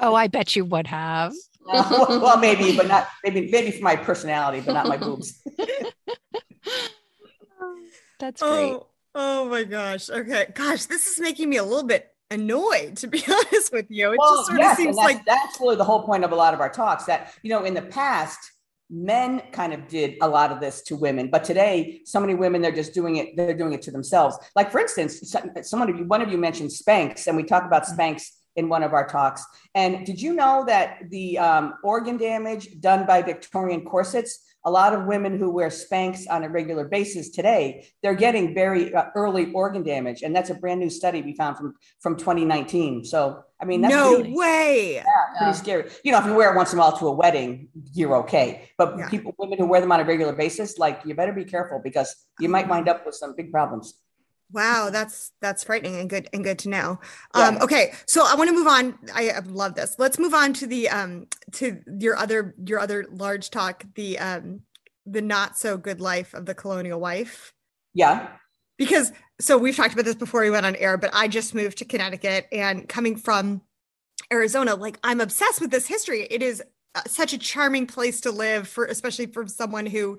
Oh, 0.00 0.14
I 0.14 0.26
bet 0.26 0.54
you 0.54 0.64
would 0.66 0.86
have. 0.86 1.32
Well, 1.66 2.20
well, 2.20 2.38
maybe, 2.38 2.76
but 2.76 2.88
not 2.88 3.08
maybe 3.24 3.50
maybe 3.50 3.70
for 3.70 3.82
my 3.82 3.96
personality, 3.96 4.62
but 4.64 4.72
not 4.72 4.86
my 4.86 4.96
boobs. 4.96 5.42
That's 8.18 8.42
oh, 8.42 8.50
great. 8.50 8.72
Oh, 8.72 8.86
oh 9.14 9.48
my 9.48 9.64
gosh. 9.64 10.08
Okay. 10.10 10.46
Gosh, 10.54 10.86
this 10.86 11.06
is 11.06 11.20
making 11.20 11.50
me 11.50 11.58
a 11.58 11.64
little 11.64 11.86
bit 11.86 12.10
annoyed, 12.30 12.96
to 12.98 13.06
be 13.06 13.22
honest 13.30 13.72
with 13.72 13.86
you. 13.88 14.12
It 14.12 14.18
Well, 14.18 14.36
just 14.36 14.46
sort 14.48 14.58
yes, 14.58 14.72
of 14.72 14.76
seems 14.76 14.96
that's, 14.96 15.06
like 15.06 15.24
that's 15.24 15.60
really 15.60 15.76
the 15.76 15.84
whole 15.84 16.02
point 16.02 16.24
of 16.24 16.32
a 16.32 16.36
lot 16.36 16.54
of 16.54 16.60
our 16.60 16.70
talks. 16.70 17.04
That 17.04 17.34
you 17.42 17.50
know, 17.50 17.64
in 17.64 17.74
the 17.74 17.82
past, 17.82 18.38
men 18.88 19.42
kind 19.52 19.72
of 19.72 19.88
did 19.88 20.16
a 20.22 20.28
lot 20.28 20.52
of 20.52 20.60
this 20.60 20.82
to 20.82 20.96
women, 20.96 21.28
but 21.30 21.44
today, 21.44 22.00
so 22.04 22.20
many 22.20 22.34
women 22.34 22.62
they're 22.62 22.72
just 22.72 22.94
doing 22.94 23.16
it. 23.16 23.36
They're 23.36 23.56
doing 23.56 23.72
it 23.72 23.82
to 23.82 23.90
themselves. 23.90 24.36
Like 24.54 24.70
for 24.70 24.80
instance, 24.80 25.34
someone 25.62 25.90
of 25.90 25.98
you, 25.98 26.04
one 26.04 26.22
of 26.22 26.30
you 26.30 26.38
mentioned 26.38 26.70
Spanx, 26.70 27.26
and 27.26 27.36
we 27.36 27.42
talk 27.42 27.64
about 27.64 27.84
mm. 27.84 27.96
Spanx 27.96 28.30
in 28.56 28.68
one 28.68 28.82
of 28.82 28.92
our 28.92 29.06
talks. 29.06 29.44
And 29.74 30.04
did 30.04 30.20
you 30.20 30.34
know 30.34 30.64
that 30.66 31.10
the 31.10 31.38
um, 31.38 31.74
organ 31.84 32.16
damage 32.16 32.80
done 32.80 33.06
by 33.06 33.22
Victorian 33.22 33.84
corsets? 33.84 34.40
A 34.64 34.70
lot 34.70 34.92
of 34.92 35.04
women 35.04 35.38
who 35.38 35.48
wear 35.50 35.68
Spanx 35.68 36.24
on 36.28 36.42
a 36.42 36.48
regular 36.48 36.88
basis 36.88 37.28
today, 37.30 37.86
they're 38.02 38.16
getting 38.16 38.52
very 38.52 38.92
uh, 38.92 39.04
early 39.14 39.52
organ 39.52 39.84
damage, 39.84 40.22
and 40.22 40.34
that's 40.34 40.50
a 40.50 40.54
brand 40.54 40.80
new 40.80 40.90
study 40.90 41.22
we 41.22 41.36
found 41.36 41.56
from 41.56 41.74
from 42.00 42.16
2019. 42.16 43.04
So, 43.04 43.44
I 43.60 43.64
mean, 43.64 43.80
that's 43.82 43.94
no 43.94 44.16
really- 44.16 44.34
way. 44.34 44.94
yeah, 44.94 45.02
pretty 45.38 45.44
Yeah. 45.44 45.52
scary. 45.52 45.90
You 46.02 46.10
know, 46.10 46.18
if 46.18 46.26
you 46.26 46.34
wear 46.34 46.52
it 46.52 46.56
once 46.56 46.72
in 46.72 46.80
a 46.80 46.82
while 46.82 46.96
to 46.98 47.06
a 47.06 47.12
wedding, 47.12 47.68
you're 47.94 48.16
okay. 48.24 48.68
But 48.76 48.98
Yeah. 48.98 49.08
people, 49.08 49.36
women 49.38 49.58
who 49.58 49.66
wear 49.66 49.80
them 49.80 49.92
on 49.92 50.00
a 50.00 50.04
regular 50.04 50.32
basis, 50.32 50.78
like 50.78 51.00
you 51.04 51.14
better 51.14 51.32
be 51.32 51.44
careful 51.44 51.80
because 51.84 52.16
you 52.40 52.48
might 52.48 52.66
wind 52.68 52.88
up 52.88 53.06
with 53.06 53.14
some 53.14 53.36
big 53.36 53.52
problems. 53.52 53.94
Wow, 54.52 54.90
that's 54.90 55.32
that's 55.40 55.64
frightening 55.64 55.96
and 55.96 56.08
good 56.08 56.28
and 56.32 56.44
good 56.44 56.58
to 56.60 56.68
know. 56.68 57.00
Um, 57.34 57.56
Yeah. 57.56 57.64
okay, 57.64 57.92
so 58.06 58.24
I 58.26 58.36
want 58.36 58.48
to 58.48 58.54
move 58.54 58.68
on. 58.68 58.98
I, 59.12 59.30
I 59.30 59.38
love 59.40 59.74
this. 59.74 59.96
Let's 59.98 60.18
move 60.18 60.34
on 60.34 60.52
to 60.54 60.66
the 60.66 60.88
um 60.88 61.26
to 61.52 61.80
your 61.98 62.16
other 62.16 62.54
your 62.64 62.78
other 62.78 63.06
large 63.10 63.50
talk, 63.50 63.84
the 63.94 64.18
um 64.18 64.60
the 65.04 65.22
not 65.22 65.58
so 65.58 65.76
good 65.76 66.00
life 66.00 66.32
of 66.34 66.46
the 66.46 66.54
colonial 66.54 67.00
wife. 67.00 67.52
Yeah. 67.94 68.28
Because 68.78 69.12
so 69.40 69.58
we've 69.58 69.76
talked 69.76 69.94
about 69.94 70.04
this 70.04 70.14
before 70.14 70.42
we 70.42 70.50
went 70.50 70.66
on 70.66 70.76
air, 70.76 70.96
but 70.96 71.10
I 71.12 71.28
just 71.28 71.54
moved 71.54 71.78
to 71.78 71.84
Connecticut 71.84 72.46
and 72.52 72.88
coming 72.88 73.16
from 73.16 73.62
Arizona, 74.32 74.74
like 74.74 74.98
I'm 75.02 75.20
obsessed 75.20 75.60
with 75.60 75.70
this 75.70 75.86
history. 75.86 76.22
It 76.22 76.42
is 76.42 76.62
uh, 76.94 77.02
such 77.06 77.32
a 77.32 77.38
charming 77.38 77.86
place 77.86 78.20
to 78.22 78.30
live 78.30 78.68
for 78.68 78.84
especially 78.84 79.26
for 79.26 79.46
someone 79.46 79.86
who 79.86 80.18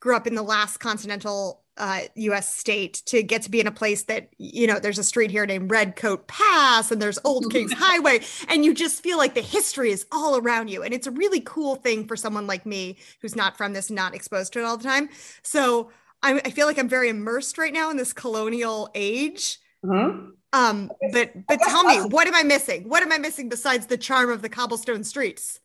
grew 0.00 0.16
up 0.16 0.26
in 0.26 0.34
the 0.34 0.42
last 0.42 0.78
continental 0.78 1.61
uh, 1.76 2.00
US 2.14 2.54
state 2.54 3.02
to 3.06 3.22
get 3.22 3.42
to 3.42 3.50
be 3.50 3.60
in 3.60 3.66
a 3.66 3.72
place 3.72 4.04
that, 4.04 4.28
you 4.38 4.66
know, 4.66 4.78
there's 4.78 4.98
a 4.98 5.04
street 5.04 5.30
here 5.30 5.46
named 5.46 5.70
Red 5.70 5.96
Coat 5.96 6.26
Pass 6.28 6.90
and 6.90 7.00
there's 7.00 7.18
Old 7.24 7.50
Kings 7.52 7.72
Highway. 7.72 8.20
And 8.48 8.64
you 8.64 8.74
just 8.74 9.02
feel 9.02 9.18
like 9.18 9.34
the 9.34 9.40
history 9.40 9.90
is 9.90 10.06
all 10.12 10.36
around 10.36 10.68
you. 10.68 10.82
And 10.82 10.92
it's 10.92 11.06
a 11.06 11.10
really 11.10 11.40
cool 11.40 11.76
thing 11.76 12.06
for 12.06 12.16
someone 12.16 12.46
like 12.46 12.66
me 12.66 12.98
who's 13.20 13.36
not 13.36 13.56
from 13.56 13.72
this, 13.72 13.90
not 13.90 14.14
exposed 14.14 14.52
to 14.52 14.60
it 14.60 14.64
all 14.64 14.76
the 14.76 14.84
time. 14.84 15.08
So 15.42 15.90
I, 16.22 16.40
I 16.44 16.50
feel 16.50 16.66
like 16.66 16.78
I'm 16.78 16.88
very 16.88 17.08
immersed 17.08 17.58
right 17.58 17.72
now 17.72 17.90
in 17.90 17.96
this 17.96 18.12
colonial 18.12 18.90
age. 18.94 19.58
Mhm. 19.84 20.32
Um, 20.52 20.90
but 21.12 21.32
but 21.48 21.58
tell 21.66 21.82
me, 21.84 22.00
what 22.02 22.26
am 22.26 22.34
I 22.34 22.42
missing? 22.42 22.88
What 22.88 23.02
am 23.02 23.10
I 23.10 23.18
missing 23.18 23.48
besides 23.48 23.86
the 23.86 23.96
charm 23.96 24.30
of 24.30 24.42
the 24.42 24.50
cobblestone 24.50 25.02
streets? 25.02 25.60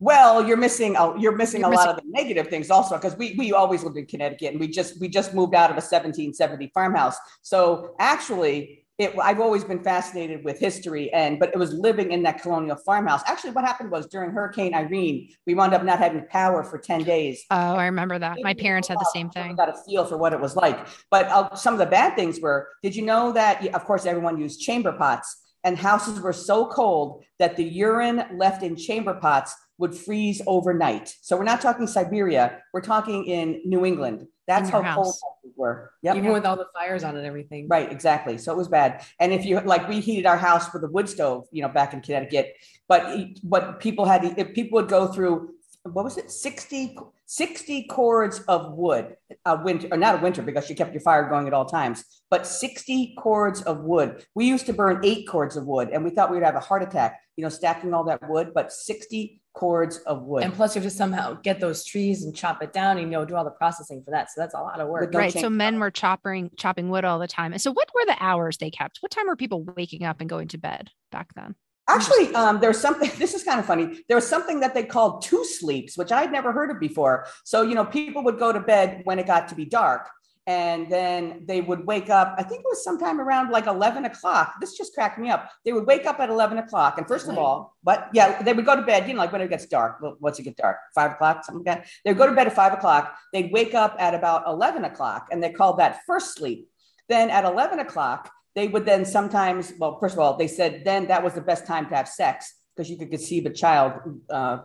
Well, 0.00 0.46
you're 0.46 0.56
missing 0.56 0.96
a, 0.96 1.18
you're 1.18 1.36
missing 1.36 1.60
You're 1.60 1.72
a 1.72 1.76
lot 1.76 1.88
of 1.88 1.96
the 1.96 2.02
negative 2.06 2.48
things 2.48 2.70
also 2.70 2.96
because 2.96 3.16
we 3.16 3.34
we 3.38 3.52
always 3.52 3.82
lived 3.84 3.96
in 3.96 4.06
Connecticut 4.06 4.52
and 4.52 4.60
we 4.60 4.68
just 4.68 5.00
we 5.00 5.08
just 5.08 5.34
moved 5.34 5.54
out 5.54 5.70
of 5.70 5.76
a 5.76 5.84
1770 5.84 6.70
farmhouse. 6.74 7.16
So 7.42 7.94
actually, 8.00 8.84
it 8.98 9.14
I've 9.22 9.40
always 9.40 9.62
been 9.62 9.82
fascinated 9.82 10.44
with 10.44 10.58
history 10.58 11.12
and 11.12 11.38
but 11.38 11.50
it 11.50 11.58
was 11.58 11.72
living 11.72 12.10
in 12.10 12.24
that 12.24 12.42
colonial 12.42 12.76
farmhouse. 12.76 13.22
Actually, 13.26 13.52
what 13.52 13.64
happened 13.64 13.90
was 13.90 14.06
during 14.06 14.30
Hurricane 14.30 14.74
Irene, 14.74 15.28
we 15.46 15.54
wound 15.54 15.74
up 15.74 15.84
not 15.84 16.00
having 16.00 16.26
power 16.26 16.64
for 16.64 16.78
10 16.78 17.04
days. 17.04 17.44
Oh, 17.50 17.56
I 17.56 17.86
remember 17.86 18.18
that. 18.18 18.38
My 18.42 18.54
parents 18.54 18.88
had 18.88 18.98
the 18.98 19.10
same 19.14 19.30
thing. 19.30 19.54
Got 19.54 19.68
a 19.68 19.76
feel 19.86 20.04
for 20.04 20.16
what 20.16 20.32
it 20.32 20.40
was 20.40 20.56
like. 20.56 20.86
But 21.10 21.26
uh, 21.28 21.54
some 21.54 21.72
of 21.72 21.78
the 21.78 21.86
bad 21.86 22.16
things 22.16 22.40
were: 22.40 22.68
Did 22.82 22.96
you 22.96 23.04
know 23.04 23.32
that? 23.32 23.64
Of 23.74 23.84
course, 23.84 24.06
everyone 24.06 24.40
used 24.40 24.60
chamber 24.60 24.92
pots, 24.92 25.36
and 25.62 25.78
houses 25.78 26.20
were 26.20 26.32
so 26.32 26.66
cold 26.66 27.24
that 27.38 27.56
the 27.56 27.64
urine 27.64 28.24
left 28.36 28.62
in 28.62 28.76
chamber 28.76 29.14
pots 29.14 29.54
would 29.78 29.94
freeze 29.94 30.40
overnight. 30.46 31.14
So 31.20 31.36
we're 31.36 31.44
not 31.44 31.60
talking 31.60 31.86
Siberia, 31.86 32.60
we're 32.72 32.80
talking 32.80 33.24
in 33.24 33.60
New 33.64 33.84
England. 33.84 34.26
That's 34.46 34.68
how 34.68 34.82
your 34.82 34.94
cold 34.94 35.06
house. 35.06 35.20
houses 35.22 35.56
were. 35.56 35.92
Yep. 36.02 36.16
Even 36.16 36.32
with 36.32 36.44
all 36.44 36.56
the 36.56 36.66
fires 36.74 37.02
on 37.02 37.16
and 37.16 37.26
everything. 37.26 37.66
Right, 37.68 37.90
exactly. 37.90 38.36
So 38.36 38.52
it 38.52 38.58
was 38.58 38.68
bad. 38.68 39.04
And 39.18 39.32
if 39.32 39.44
you 39.44 39.58
like, 39.60 39.88
we 39.88 40.00
heated 40.00 40.26
our 40.26 40.36
house 40.36 40.72
with 40.72 40.84
a 40.84 40.88
wood 40.88 41.08
stove, 41.08 41.46
you 41.50 41.62
know, 41.62 41.68
back 41.68 41.94
in 41.94 42.02
Connecticut. 42.02 42.54
But 42.86 43.26
what 43.42 43.80
people 43.80 44.04
had, 44.04 44.24
if 44.38 44.54
people 44.54 44.76
would 44.76 44.88
go 44.88 45.06
through, 45.06 45.54
what 45.84 46.04
was 46.04 46.18
it, 46.18 46.30
60, 46.30 46.96
60 47.26 47.86
cords 47.86 48.40
of 48.40 48.72
wood, 48.74 49.16
a 49.46 49.62
winter, 49.62 49.88
or 49.90 49.96
not 49.96 50.18
a 50.18 50.22
winter, 50.22 50.42
because 50.42 50.68
you 50.68 50.76
kept 50.76 50.92
your 50.92 51.00
fire 51.00 51.28
going 51.28 51.46
at 51.46 51.54
all 51.54 51.66
times, 51.66 52.04
but 52.30 52.46
60 52.46 53.14
cords 53.18 53.62
of 53.62 53.80
wood. 53.80 54.24
We 54.34 54.46
used 54.46 54.66
to 54.66 54.72
burn 54.72 55.00
eight 55.04 55.26
cords 55.28 55.56
of 55.56 55.66
wood, 55.66 55.90
and 55.90 56.04
we 56.04 56.10
thought 56.10 56.30
we 56.30 56.36
would 56.36 56.44
have 56.44 56.54
a 56.54 56.60
heart 56.60 56.82
attack, 56.82 57.20
you 57.36 57.42
know, 57.42 57.50
stacking 57.50 57.92
all 57.92 58.04
that 58.04 58.28
wood, 58.28 58.52
but 58.54 58.72
60 58.72 59.40
cords 59.54 59.98
of 59.98 60.22
wood. 60.22 60.42
And 60.42 60.52
plus, 60.52 60.74
you 60.74 60.82
have 60.82 60.90
to 60.90 60.96
somehow 60.96 61.34
get 61.34 61.60
those 61.60 61.84
trees 61.84 62.24
and 62.24 62.34
chop 62.36 62.62
it 62.62 62.72
down, 62.72 62.98
and 62.98 63.06
you 63.06 63.12
know, 63.12 63.24
do 63.24 63.36
all 63.36 63.44
the 63.44 63.50
processing 63.50 64.02
for 64.04 64.10
that. 64.10 64.30
So 64.30 64.40
that's 64.40 64.54
a 64.54 64.60
lot 64.60 64.80
of 64.80 64.88
work. 64.88 65.14
Right. 65.14 65.32
So 65.32 65.48
men 65.48 65.78
were 65.78 65.90
chopping 65.90 66.50
chopping 66.56 66.90
wood 66.90 67.04
all 67.04 67.18
the 67.18 67.28
time. 67.28 67.52
And 67.52 67.62
so 67.62 67.72
what 67.72 67.88
were 67.94 68.04
the 68.06 68.16
hours 68.20 68.58
they 68.58 68.70
kept? 68.70 68.98
What 69.00 69.10
time 69.10 69.26
were 69.26 69.36
people 69.36 69.64
waking 69.76 70.04
up 70.04 70.20
and 70.20 70.28
going 70.28 70.48
to 70.48 70.58
bed 70.58 70.90
back 71.10 71.34
then? 71.34 71.54
Actually, 71.86 72.34
um, 72.34 72.60
there's 72.60 72.80
something, 72.80 73.10
this 73.18 73.34
is 73.34 73.42
kind 73.42 73.60
of 73.60 73.66
funny. 73.66 74.02
There 74.08 74.16
was 74.16 74.26
something 74.26 74.60
that 74.60 74.74
they 74.74 74.84
called 74.84 75.22
two 75.22 75.44
sleeps, 75.44 75.98
which 75.98 76.12
I'd 76.12 76.32
never 76.32 76.52
heard 76.52 76.70
of 76.70 76.80
before. 76.80 77.26
So, 77.44 77.62
you 77.62 77.74
know, 77.74 77.84
people 77.84 78.24
would 78.24 78.38
go 78.38 78.52
to 78.52 78.60
bed 78.60 79.02
when 79.04 79.18
it 79.18 79.26
got 79.26 79.48
to 79.48 79.54
be 79.54 79.64
dark 79.66 80.08
and 80.46 80.90
then 80.90 81.42
they 81.46 81.62
would 81.62 81.86
wake 81.86 82.10
up. 82.10 82.34
I 82.36 82.42
think 82.42 82.60
it 82.60 82.66
was 82.68 82.84
sometime 82.84 83.18
around 83.18 83.50
like 83.50 83.66
11 83.66 84.04
o'clock. 84.04 84.54
This 84.60 84.76
just 84.76 84.94
cracked 84.94 85.18
me 85.18 85.30
up. 85.30 85.50
They 85.64 85.72
would 85.72 85.86
wake 85.86 86.04
up 86.04 86.20
at 86.20 86.28
11 86.28 86.58
o'clock. 86.58 86.98
And 86.98 87.08
first 87.08 87.28
of 87.28 87.38
all, 87.38 87.76
but 87.82 88.10
yeah, 88.12 88.42
they 88.42 88.52
would 88.52 88.66
go 88.66 88.76
to 88.76 88.82
bed, 88.82 89.08
you 89.08 89.14
know, 89.14 89.20
like 89.20 89.32
when 89.32 89.40
it 89.40 89.48
gets 89.48 89.64
dark. 89.66 89.98
Well, 90.02 90.16
Once 90.20 90.38
it 90.38 90.42
gets 90.42 90.60
dark, 90.60 90.76
five 90.94 91.12
o'clock, 91.12 91.44
something 91.44 91.64
like 91.64 91.78
that. 91.78 91.88
They'd 92.04 92.18
go 92.18 92.26
to 92.26 92.34
bed 92.34 92.46
at 92.46 92.54
five 92.54 92.74
o'clock. 92.74 93.16
They'd 93.32 93.50
wake 93.52 93.74
up 93.74 93.96
at 93.98 94.14
about 94.14 94.46
11 94.46 94.84
o'clock 94.84 95.28
and 95.30 95.42
they 95.42 95.50
called 95.50 95.78
that 95.78 96.00
first 96.06 96.34
sleep. 96.36 96.68
Then 97.08 97.30
at 97.30 97.44
11 97.44 97.78
o'clock, 97.78 98.30
they 98.54 98.68
would 98.68 98.84
then 98.84 99.04
sometimes, 99.04 99.72
well, 99.78 99.98
first 99.98 100.14
of 100.14 100.18
all, 100.18 100.36
they 100.36 100.46
said 100.46 100.82
then 100.84 101.08
that 101.08 101.24
was 101.24 101.34
the 101.34 101.40
best 101.40 101.66
time 101.66 101.88
to 101.88 101.94
have 101.96 102.08
sex 102.08 102.54
because 102.74 102.90
you 102.90 102.98
could 102.98 103.10
conceive 103.10 103.46
a 103.46 103.50
child 103.50 103.94
uh, 104.30 104.58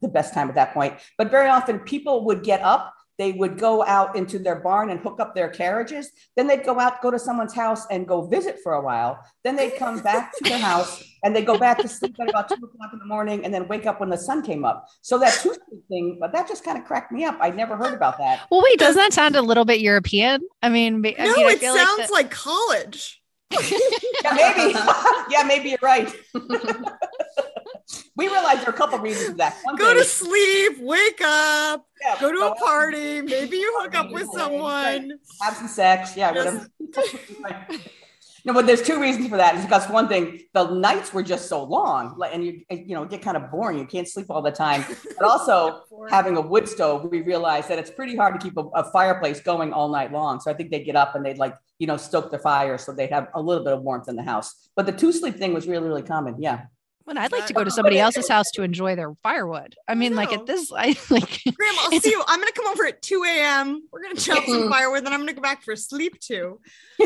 the 0.00 0.08
best 0.08 0.34
time 0.34 0.48
at 0.48 0.54
that 0.54 0.72
point. 0.72 0.94
But 1.18 1.30
very 1.30 1.48
often 1.48 1.80
people 1.80 2.24
would 2.26 2.42
get 2.42 2.62
up, 2.62 2.94
they 3.18 3.32
would 3.32 3.58
go 3.58 3.84
out 3.84 4.16
into 4.16 4.38
their 4.38 4.56
barn 4.56 4.90
and 4.90 5.00
hook 5.00 5.20
up 5.20 5.34
their 5.34 5.48
carriages. 5.48 6.10
Then 6.36 6.46
they'd 6.46 6.64
go 6.64 6.78
out, 6.78 7.00
go 7.02 7.10
to 7.10 7.18
someone's 7.18 7.54
house 7.54 7.86
and 7.90 8.06
go 8.06 8.26
visit 8.26 8.58
for 8.62 8.74
a 8.74 8.82
while. 8.82 9.18
Then 9.42 9.56
they'd 9.56 9.76
come 9.76 10.00
back 10.00 10.36
to 10.36 10.44
their 10.44 10.58
house 10.58 11.02
and 11.24 11.34
they'd 11.34 11.46
go 11.46 11.58
back 11.58 11.78
to 11.78 11.88
sleep 11.88 12.16
at 12.20 12.28
about 12.28 12.48
two 12.48 12.54
o'clock 12.54 12.90
in 12.92 12.98
the 12.98 13.06
morning 13.06 13.44
and 13.44 13.52
then 13.52 13.66
wake 13.68 13.86
up 13.86 14.00
when 14.00 14.10
the 14.10 14.18
sun 14.18 14.42
came 14.42 14.64
up. 14.64 14.86
So 15.00 15.18
that 15.18 15.32
two 15.42 15.54
sleep 15.54 15.84
thing, 15.88 16.18
but 16.20 16.32
that 16.32 16.46
just 16.48 16.64
kind 16.64 16.78
of 16.78 16.84
cracked 16.84 17.12
me 17.12 17.24
up. 17.24 17.38
I'd 17.40 17.56
never 17.56 17.76
heard 17.76 17.94
about 17.94 18.18
that. 18.18 18.46
Well, 18.50 18.62
wait, 18.62 18.78
doesn't 18.78 19.00
that 19.00 19.12
sound 19.12 19.36
a 19.36 19.42
little 19.42 19.64
bit 19.64 19.80
European? 19.80 20.42
I 20.62 20.68
mean, 20.68 21.00
ma- 21.00 21.10
I 21.18 21.24
no, 21.24 21.34
mean, 21.34 21.46
I 21.46 21.50
it 21.52 21.60
feel 21.60 21.74
sounds 21.74 22.10
like, 22.10 22.10
like, 22.10 22.30
college. 22.30 23.22
Yeah, 24.24 24.32
maybe. 24.32 24.72
yeah, 25.30 25.42
maybe 25.46 25.68
you're 25.70 25.78
right. 25.80 26.12
We 28.16 28.28
realized 28.28 28.60
there 28.62 28.68
are 28.68 28.74
a 28.74 28.76
couple 28.76 28.98
reasons 28.98 29.30
for 29.30 29.36
that. 29.36 29.58
One 29.62 29.76
Go 29.76 29.88
thing 29.88 29.98
to 29.98 30.04
sleep, 30.04 30.78
wake 30.80 31.20
up, 31.22 31.86
yeah, 32.02 32.16
go 32.18 32.32
to 32.32 32.38
go 32.38 32.48
a 32.48 32.50
out, 32.52 32.58
party. 32.58 33.20
Maybe 33.20 33.58
you 33.58 33.78
hook 33.78 33.94
up 33.94 34.10
with 34.10 34.28
someone. 34.32 35.12
have 35.42 35.54
some 35.54 35.68
sex. 35.68 36.16
Yeah, 36.16 36.32
whatever. 36.32 36.66
no, 38.46 38.54
but 38.54 38.66
there's 38.66 38.80
two 38.80 38.98
reasons 38.98 39.28
for 39.28 39.36
that. 39.36 39.56
It's 39.56 39.64
because 39.64 39.86
one 39.90 40.08
thing, 40.08 40.40
the 40.54 40.70
nights 40.70 41.12
were 41.12 41.22
just 41.22 41.48
so 41.48 41.62
long, 41.62 42.14
like, 42.16 42.34
and 42.34 42.42
you 42.42 42.62
you 42.70 42.94
know 42.94 43.04
get 43.04 43.20
kind 43.20 43.36
of 43.36 43.50
boring. 43.50 43.78
You 43.78 43.86
can't 43.86 44.08
sleep 44.08 44.30
all 44.30 44.40
the 44.40 44.50
time. 44.50 44.84
But 45.18 45.26
also 45.28 45.82
having 46.08 46.38
a 46.38 46.40
wood 46.40 46.68
stove, 46.68 47.10
we 47.10 47.20
realized 47.20 47.68
that 47.68 47.78
it's 47.78 47.90
pretty 47.90 48.16
hard 48.16 48.40
to 48.40 48.44
keep 48.44 48.56
a, 48.56 48.62
a 48.74 48.90
fireplace 48.92 49.40
going 49.40 49.74
all 49.74 49.90
night 49.90 50.10
long. 50.10 50.40
So 50.40 50.50
I 50.50 50.54
think 50.54 50.70
they'd 50.70 50.84
get 50.84 50.96
up 50.96 51.14
and 51.14 51.24
they'd 51.24 51.38
like 51.38 51.54
you 51.78 51.86
know 51.86 51.98
stoke 51.98 52.30
the 52.30 52.38
fire 52.38 52.78
so 52.78 52.92
they'd 52.94 53.10
have 53.10 53.28
a 53.34 53.42
little 53.42 53.62
bit 53.62 53.74
of 53.74 53.82
warmth 53.82 54.08
in 54.08 54.16
the 54.16 54.22
house. 54.22 54.70
But 54.74 54.86
the 54.86 54.92
two 54.92 55.12
sleep 55.12 55.36
thing 55.36 55.52
was 55.52 55.68
really 55.68 55.86
really 55.86 56.02
common. 56.02 56.40
Yeah. 56.40 56.62
Well, 57.06 57.18
I'd 57.18 57.32
like 57.32 57.46
to 57.46 57.52
go 57.54 57.62
to 57.64 57.70
somebody 57.78 57.98
else's 57.98 58.28
house 58.28 58.50
to 58.52 58.62
enjoy 58.62 58.96
their 58.96 59.14
firewood. 59.22 59.74
I 59.88 59.94
mean, 59.94 60.14
like 60.14 60.32
at 60.32 60.46
this, 60.46 60.72
I 60.72 60.96
like. 61.10 61.40
Graham, 61.54 61.74
I'll 61.80 62.00
see 62.00 62.10
you. 62.10 62.22
I'm 62.26 62.40
gonna 62.40 62.52
come 62.52 62.66
over 62.66 62.86
at 62.86 63.00
2 63.02 63.24
a.m. 63.26 63.82
We're 63.92 64.02
gonna 64.02 64.16
chop 64.16 64.44
some 64.44 64.68
firewood, 64.70 65.04
then 65.06 65.12
I'm 65.12 65.20
gonna 65.20 65.32
go 65.34 65.40
back 65.42 65.62
for 65.62 65.76
sleep 65.76 66.18
too. 66.20 66.60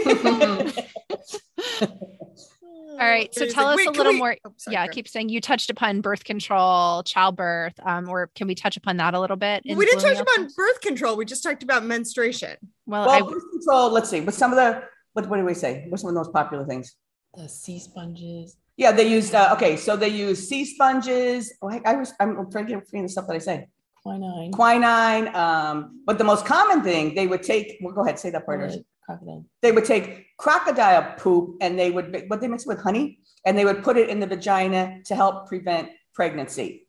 All 2.93 3.07
right, 3.07 3.33
so 3.35 3.43
Amazing. 3.43 3.55
tell 3.55 3.67
us 3.69 3.77
Wait, 3.77 3.87
a 3.87 3.91
little 3.93 4.13
we- 4.13 4.19
more. 4.19 4.37
oh, 4.45 4.53
sorry, 4.59 4.75
yeah, 4.75 4.85
Graham. 4.85 4.93
keep 4.95 5.09
saying 5.09 5.29
you 5.31 5.41
touched 5.41 5.71
upon 5.71 6.01
birth 6.03 6.25
control, 6.25 7.03
childbirth, 7.05 7.75
um, 7.83 8.09
or 8.09 8.27
can 8.35 8.47
we 8.47 8.55
touch 8.55 8.77
upon 8.77 8.99
that 8.99 9.15
a 9.15 9.21
little 9.21 9.37
bit? 9.37 9.63
We 9.65 9.75
didn't 9.87 10.01
touch 10.01 10.03
colonial 10.03 10.23
upon 10.23 10.37
times? 10.37 10.55
birth 10.55 10.81
control. 10.83 11.17
We 11.17 11.25
just 11.25 11.43
talked 11.43 11.63
about 11.63 11.85
menstruation. 11.85 12.57
Well, 12.87 13.07
Well, 13.07 13.11
I, 13.11 13.21
birth 13.31 13.45
control. 13.53 13.91
Let's 13.91 14.11
see. 14.11 14.21
What's 14.21 14.37
some 14.37 14.51
of 14.53 14.57
the 14.57 14.83
what 15.15 15.27
what 15.29 15.39
do 15.39 15.45
we 15.45 15.55
say? 15.55 15.87
What's 15.89 16.03
some 16.03 16.09
of 16.11 16.15
the 16.15 16.21
most 16.21 16.33
popular 16.33 16.67
things? 16.67 16.95
the 17.35 17.49
sea 17.49 17.79
sponges. 17.79 18.57
Yeah, 18.81 18.93
they 18.93 19.07
used. 19.07 19.35
Uh, 19.35 19.51
okay, 19.57 19.77
so 19.77 19.95
they 19.95 20.09
use 20.09 20.49
sea 20.49 20.65
sponges. 20.65 21.53
Oh, 21.61 21.69
I, 21.71 21.83
I 21.85 21.95
was. 21.97 22.15
I'm 22.19 22.51
trying 22.51 22.67
to 22.67 22.73
get 22.77 22.91
the 22.91 23.09
stuff 23.09 23.27
that 23.27 23.35
I 23.37 23.39
say. 23.39 23.69
Quinine. 24.03 24.51
quinine. 24.53 25.27
Um, 25.35 26.01
but 26.07 26.17
the 26.17 26.25
most 26.25 26.47
common 26.47 26.83
thing 26.83 27.15
they 27.15 27.27
would 27.27 27.43
take, 27.43 27.77
well, 27.83 27.93
go 27.93 28.03
ahead, 28.03 28.19
say 28.19 28.31
that 28.31 28.47
part. 28.47 28.61
Ehris. 28.61 28.69
Crocodile. 28.73 28.85
crocodile. 29.05 29.45
They 29.61 29.73
would 29.73 29.85
take 29.85 30.35
crocodile 30.39 31.15
poop 31.19 31.57
and 31.61 31.79
they 31.79 31.91
would, 31.91 32.11
ma- 32.11 32.21
what 32.29 32.41
they 32.41 32.49
mix 32.49 32.63
it 32.65 32.69
with 32.69 32.81
honey, 32.81 33.19
and 33.45 33.59
they 33.59 33.67
would 33.67 33.83
put 33.85 33.99
it 33.99 34.09
in 34.09 34.19
the 34.19 34.27
vagina 34.27 35.01
to 35.05 35.15
help 35.15 35.47
prevent 35.49 35.91
pregnancy. 36.15 36.87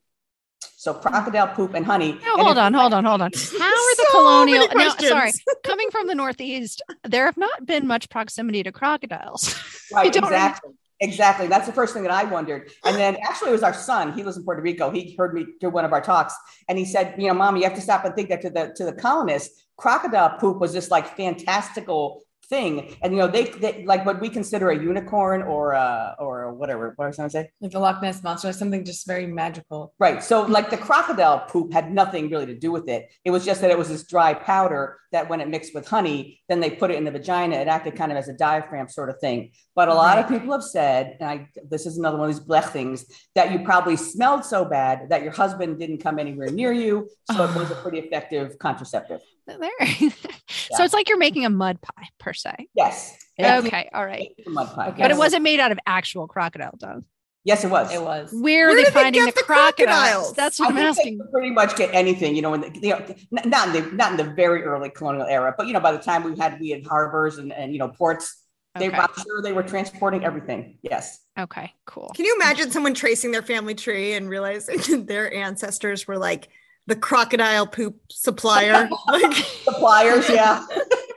So 0.77 0.93
crocodile 0.93 1.49
poop 1.49 1.73
and 1.73 1.85
honey. 1.85 2.13
no, 2.13 2.33
And 2.35 2.41
hold 2.43 2.55
if- 2.57 2.63
on, 2.63 2.73
hold 2.73 2.93
on, 2.93 3.03
hold 3.03 3.21
on. 3.21 3.31
How 3.59 3.65
are 3.65 3.95
the 3.97 4.05
So 4.09 4.17
colonial? 4.17 4.67
many 4.73 4.89
No, 5.01 5.09
sorry, 5.09 5.31
coming 5.65 5.89
from 5.91 6.07
the 6.07 6.15
Northeast, 6.15 6.81
there 7.03 7.25
have 7.25 7.35
not 7.37 7.65
been 7.65 7.85
much 7.85 8.09
proximity 8.09 8.63
to 8.63 8.71
crocodiles. 8.71 9.53
I 9.93 10.03
Right, 10.03 10.13
don't 10.13 10.23
exactly. 10.23 10.71
Exactly. 11.01 11.47
That's 11.47 11.65
the 11.65 11.73
first 11.73 11.95
thing 11.95 12.03
that 12.03 12.11
I 12.11 12.23
wondered. 12.25 12.71
And 12.85 12.95
then 12.95 13.17
actually, 13.27 13.49
it 13.49 13.53
was 13.53 13.63
our 13.63 13.73
son. 13.73 14.13
He 14.13 14.23
lives 14.23 14.37
in 14.37 14.43
Puerto 14.43 14.61
Rico. 14.61 14.91
He 14.91 15.15
heard 15.17 15.33
me 15.33 15.47
do 15.59 15.69
one 15.69 15.83
of 15.83 15.93
our 15.93 16.01
talks, 16.01 16.35
and 16.69 16.77
he 16.77 16.85
said, 16.85 17.15
"You 17.17 17.27
know, 17.27 17.33
mom, 17.33 17.57
you 17.57 17.63
have 17.63 17.73
to 17.73 17.81
stop 17.81 18.05
and 18.05 18.15
think 18.15 18.29
that 18.29 18.41
to 18.41 18.51
the 18.51 18.71
to 18.75 18.85
the 18.85 18.93
colonists, 18.93 19.63
crocodile 19.77 20.37
poop 20.37 20.59
was 20.59 20.73
this 20.73 20.91
like 20.91 21.17
fantastical 21.17 22.21
thing. 22.51 22.71
And 23.01 23.13
you 23.13 23.19
know, 23.21 23.29
they, 23.35 23.45
they 23.63 23.83
like 23.85 24.05
what 24.05 24.21
we 24.21 24.29
consider 24.29 24.69
a 24.69 24.77
unicorn 24.91 25.39
or 25.53 25.73
uh 25.73 26.13
or 26.25 26.53
whatever. 26.53 26.93
What 26.97 27.07
was 27.07 27.17
I 27.17 27.23
going 27.23 27.29
to 27.31 27.37
say? 27.37 27.49
Like 27.61 27.71
the 27.71 27.79
Loch 27.79 27.99
Ness 28.03 28.21
monster, 28.21 28.49
or 28.49 28.53
something 28.53 28.85
just 28.85 29.07
very 29.07 29.25
magical. 29.25 29.93
Right. 29.97 30.23
So, 30.29 30.43
like 30.57 30.69
the 30.69 30.77
crocodile 30.77 31.39
poop 31.51 31.73
had 31.73 31.91
nothing 32.01 32.29
really 32.29 32.45
to 32.53 32.57
do 32.65 32.71
with 32.77 32.87
it. 32.95 33.01
It 33.25 33.31
was 33.31 33.43
just 33.49 33.61
that 33.61 33.71
it 33.71 33.77
was 33.77 33.89
this 33.89 34.03
dry 34.13 34.33
powder 34.35 34.83
that, 35.13 35.27
when 35.29 35.41
it 35.41 35.49
mixed 35.49 35.73
with 35.75 35.87
honey, 35.87 36.39
then 36.47 36.59
they 36.61 36.69
put 36.69 36.91
it 36.91 36.97
in 36.97 37.03
the 37.03 37.11
vagina. 37.11 37.55
It 37.55 37.67
acted 37.67 37.95
kind 37.95 38.11
of 38.13 38.17
as 38.17 38.29
a 38.29 38.33
diaphragm 38.33 38.87
sort 38.87 39.09
of 39.09 39.17
thing. 39.19 39.51
But 39.75 39.89
a 39.89 39.93
lot 39.93 40.17
of 40.19 40.29
people 40.29 40.51
have 40.53 40.63
said, 40.63 41.17
and 41.19 41.29
I, 41.29 41.47
this 41.69 41.85
is 41.85 41.97
another 41.97 42.17
one 42.17 42.29
of 42.29 42.35
these 42.35 42.45
blech 42.45 42.69
things, 42.71 43.05
that 43.35 43.51
you 43.51 43.59
probably 43.59 43.97
smelled 43.97 44.45
so 44.45 44.63
bad 44.63 45.09
that 45.09 45.21
your 45.23 45.33
husband 45.33 45.79
didn't 45.79 45.99
come 46.05 46.17
anywhere 46.17 46.49
near 46.49 46.71
you. 46.71 47.09
So 47.31 47.43
it 47.43 47.55
was 47.55 47.71
a 47.71 47.75
pretty 47.75 47.99
effective 47.99 48.57
contraceptive. 48.59 49.21
There. 49.59 50.11
So 50.73 50.83
it's 50.83 50.93
like 50.93 51.09
you're 51.09 51.17
making 51.17 51.45
a 51.45 51.49
mud 51.49 51.81
pie 51.81 52.07
per 52.17 52.33
se. 52.33 52.67
Yes. 52.73 53.17
Okay, 53.39 53.89
all 53.93 54.05
right. 54.05 54.29
Mud 54.47 54.73
pie. 54.73 54.87
Okay. 54.89 55.01
But 55.01 55.11
it 55.11 55.17
wasn't 55.17 55.43
made 55.43 55.59
out 55.59 55.71
of 55.71 55.79
actual 55.85 56.27
crocodile 56.27 56.75
dung. 56.77 57.05
Yes, 57.43 57.63
it 57.63 57.71
was. 57.71 57.91
It 57.91 58.01
was. 58.01 58.31
Where, 58.31 58.67
Where 58.67 58.69
are 58.69 58.75
they 58.75 58.83
they 58.83 58.91
finding 58.91 59.25
get 59.25 59.33
the, 59.33 59.41
the 59.41 59.45
crocodiles? 59.45 59.77
crocodiles? 59.77 60.33
That's 60.33 60.59
what 60.59 60.71
I'm 60.71 60.77
asking. 60.77 61.17
they 61.17 61.23
pretty 61.31 61.49
much 61.49 61.75
get 61.75 61.93
anything, 61.93 62.35
you 62.35 62.41
know, 62.41 62.53
in 62.53 62.61
the, 62.61 62.79
you 62.79 62.89
know, 62.89 63.05
not 63.31 63.67
in 63.67 63.73
the 63.73 63.91
not 63.95 64.11
in 64.11 64.17
the 64.17 64.31
very 64.33 64.63
early 64.63 64.89
colonial 64.89 65.25
era, 65.25 65.53
but 65.57 65.67
you 65.67 65.73
know, 65.73 65.79
by 65.79 65.91
the 65.91 65.97
time 65.97 66.23
we 66.23 66.37
had 66.37 66.59
we 66.59 66.69
had 66.69 66.85
harbors 66.85 67.37
and, 67.37 67.51
and 67.51 67.73
you 67.73 67.79
know 67.79 67.87
ports, 67.87 68.43
they 68.75 68.87
Okay. 68.87 68.97
I'm 68.97 69.09
sure 69.23 69.41
they 69.41 69.53
were 69.53 69.63
transporting 69.63 70.23
everything. 70.23 70.77
Yes. 70.83 71.19
Okay, 71.39 71.73
cool. 71.85 72.11
Can 72.15 72.25
you 72.25 72.35
imagine 72.35 72.71
someone 72.71 72.93
tracing 72.93 73.31
their 73.31 73.41
family 73.41 73.75
tree 73.75 74.13
and 74.13 74.29
realizing 74.29 75.05
their 75.05 75.33
ancestors 75.33 76.07
were 76.07 76.17
like 76.17 76.49
the 76.87 76.95
crocodile 76.95 77.67
poop 77.67 77.99
supplier? 78.09 78.89
like, 79.07 79.33
Suppliers, 79.33 80.29
yeah. 80.29 80.65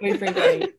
Very, 0.01 0.17
very 0.19 0.33
funny. 0.33 0.73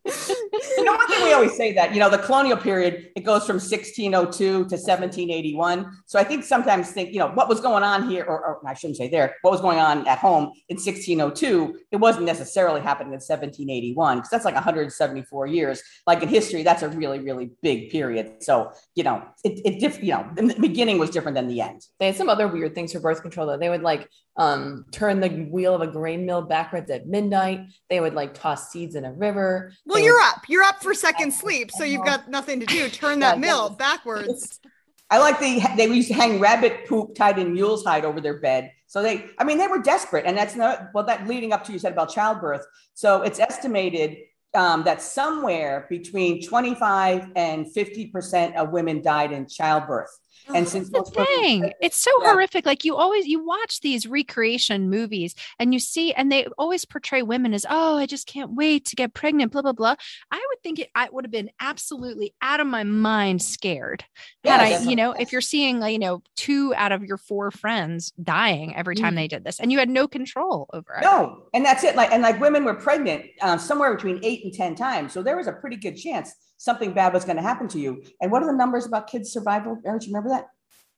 you 0.78 0.84
know, 0.84 0.94
one 0.94 1.08
thing 1.08 1.24
we 1.24 1.34
always 1.34 1.56
say 1.56 1.74
that, 1.74 1.94
you 1.94 2.00
know, 2.00 2.10
the 2.10 2.18
colonial 2.18 2.58
period, 2.58 3.10
it 3.16 3.22
goes 3.22 3.46
from 3.46 3.56
1602 3.56 4.38
to 4.38 4.60
1781. 4.60 5.92
So 6.06 6.20
I 6.20 6.24
think 6.24 6.44
sometimes 6.44 6.92
think, 6.92 7.12
you 7.12 7.20
know, 7.20 7.30
what 7.30 7.50
was 7.50 7.60
going 7.60 7.84
on 7.84 8.10
here, 8.10 8.24
or, 8.24 8.40
or 8.40 8.68
I 8.68 8.74
shouldn't 8.74 8.98
say 8.98 9.10
there, 9.10 9.36
what 9.42 9.52
was 9.52 9.62
going 9.62 9.80
on 9.80 10.08
at 10.08 10.20
home 10.20 10.52
in 10.70 10.78
1602, 10.78 11.80
it 11.92 11.98
wasn't 11.98 12.26
necessarily 12.26 12.82
happening 12.82 13.14
in 13.14 13.20
1781, 13.20 14.18
because 14.18 14.30
that's 14.30 14.46
like 14.46 14.56
174 14.56 15.48
years. 15.48 15.82
Like 16.06 16.22
in 16.22 16.30
history, 16.30 16.64
that's 16.64 16.84
a 16.84 16.90
really, 16.90 17.20
really 17.20 17.52
big 17.62 17.90
period. 17.90 18.44
So, 18.44 18.72
you 18.96 19.04
know, 19.04 19.24
it, 19.44 19.60
it 19.66 19.80
diff, 19.80 20.04
you 20.04 20.12
know, 20.12 20.30
the 20.36 20.56
beginning 20.60 21.00
was 21.00 21.10
different 21.10 21.36
than 21.36 21.48
the 21.48 21.62
end. 21.62 21.82
They 22.00 22.08
had 22.08 22.16
some 22.16 22.30
other 22.30 22.48
weird 22.48 22.76
things 22.76 22.94
for 22.94 23.00
birth 23.00 23.22
control 23.22 23.48
though. 23.48 23.58
They 23.58 23.70
would 23.70 23.82
like 23.82 24.10
um 24.38 24.86
turn 24.92 25.20
the 25.22 25.30
wheel 25.50 25.74
of 25.74 25.82
a 25.82 25.88
grain 25.88 26.26
mill 26.26 26.42
backwards 26.42 26.92
at 26.92 27.08
midnight. 27.08 27.62
They 27.90 28.00
would 28.00 28.14
like 28.14 28.34
toss 28.34 28.72
seeds 28.72 28.96
in 28.96 29.06
a 29.06 29.14
river. 29.14 29.72
well, 29.86 29.98
They 29.98 30.04
you're 30.06 30.16
would- 30.18 30.24
up. 30.36 30.42
You're 30.50 30.64
up 30.64 30.82
for 30.84 30.94
second 30.94 31.32
sleep, 31.42 31.72
so 31.72 31.84
you've 31.84 32.06
got 32.06 32.30
nothing 32.30 32.60
to 32.60 32.66
do. 32.66 32.90
Turn 32.90 33.20
that 33.20 33.36
Yeah, 33.36 33.42
mill 33.42 33.70
goodness. 33.70 33.78
backwards. 33.78 34.60
I 35.12 35.20
like 35.20 35.40
the 35.40 35.62
they 35.78 35.86
used 35.88 36.08
to 36.08 36.16
hang 36.16 36.40
rabbit 36.40 36.88
poop 36.88 37.14
tied 37.16 37.38
in 37.38 37.54
mule's 37.54 37.86
hide 37.86 38.06
over 38.06 38.20
their 38.20 38.40
bed. 38.40 38.72
So 38.88 39.04
they, 39.04 39.26
I 39.38 39.44
mean, 39.44 39.58
they 39.60 39.68
were 39.68 39.80
desperate, 39.80 40.26
and 40.26 40.36
that's 40.38 40.56
not 40.56 40.90
well. 40.94 41.04
That 41.06 41.28
leading 41.28 41.54
up 41.54 41.64
to 41.66 41.72
you 41.72 41.78
said 41.80 41.92
about 41.94 42.10
childbirth. 42.10 42.66
So 42.96 43.22
it's 43.22 43.40
estimated 43.40 44.18
um, 44.56 44.84
that 44.86 45.02
somewhere 45.02 45.86
between 45.92 46.42
25 46.42 47.32
and 47.36 47.72
50 47.72 48.08
percent 48.08 48.56
of 48.56 48.72
women 48.72 49.02
died 49.04 49.32
in 49.32 49.48
childbirth. 49.48 50.10
And 50.54 50.68
since 50.68 50.90
the 50.90 51.04
thing, 51.04 51.72
it's 51.82 51.98
so 51.98 52.12
yeah. 52.22 52.32
horrific. 52.32 52.66
Like 52.66 52.86
you 52.86 52.96
always 52.96 53.26
you 53.26 53.44
watch 53.44 53.82
these 53.82 54.06
recreation 54.06 54.90
movies 54.90 55.34
and 55.60 55.74
you 55.74 55.80
see, 55.80 56.14
and 56.14 56.32
they 56.32 56.46
always 56.58 56.86
portray 56.86 57.22
women 57.22 57.54
as, 57.54 57.66
oh, 57.70 57.98
I 57.98 58.06
just 58.06 58.28
can't 58.28 58.54
wait 58.54 58.86
to 58.86 58.96
get 58.96 59.14
pregnant, 59.14 59.52
blah 59.52 59.62
blah 59.62 59.74
blah. 59.74 59.96
I 60.32 60.46
would 60.50 60.62
think 60.62 60.80
it, 60.80 60.90
I 60.94 61.10
would 61.12 61.26
have 61.26 61.32
been 61.32 61.50
absolutely 61.60 62.34
out 62.42 62.60
of 62.60 62.68
my 62.68 62.84
mind 62.84 63.42
scared. 63.42 64.04
Yeah, 64.44 64.58
I, 64.58 64.80
you 64.80 64.96
know, 64.96 65.14
if 65.14 65.32
you're 65.32 65.42
seeing, 65.42 65.82
you 65.82 66.00
know, 66.00 66.22
two 66.36 66.74
out 66.76 66.92
of 66.92 67.04
your 67.04 67.18
four 67.18 67.52
friends 67.52 68.12
dying 68.22 68.76
every 68.76 68.96
time 68.96 69.14
mm. 69.14 69.18
they 69.18 69.28
did 69.28 69.44
this, 69.44 69.60
and 69.60 69.72
you 69.72 69.80
had 69.80 69.90
no 69.90 70.08
control 70.08 70.70
over 70.74 70.96
it. 70.96 71.04
No, 71.04 71.44
and 71.54 71.66
that's 71.66 71.84
it. 71.84 71.96
Like, 71.96 72.12
and 72.12 72.22
like 72.22 72.40
women 72.40 72.64
were 72.64 72.76
pregnant 72.76 73.26
um, 73.42 73.58
somewhere 73.58 73.94
between 73.96 74.20
eight 74.24 74.44
and 74.44 74.54
ten 74.54 74.76
times, 74.76 75.14
so 75.14 75.24
there 75.24 75.38
was 75.38 75.48
a 75.48 75.54
pretty 75.54 75.78
good 75.78 75.98
chance 75.98 76.36
something 76.58 76.94
bad 76.94 77.14
was 77.14 77.26
going 77.26 77.38
to 77.38 77.44
happen 77.44 77.68
to 77.70 77.80
you. 77.80 78.04
And 78.22 78.32
what 78.32 78.44
are 78.44 78.48
the 78.48 78.58
numbers 78.58 78.86
about 78.86 79.08
kids' 79.08 79.32
survival? 79.32 79.80
Erin, 79.86 80.00
do 80.00 80.08
you 80.08 80.14
remember 80.14 80.30
that? 80.36 80.48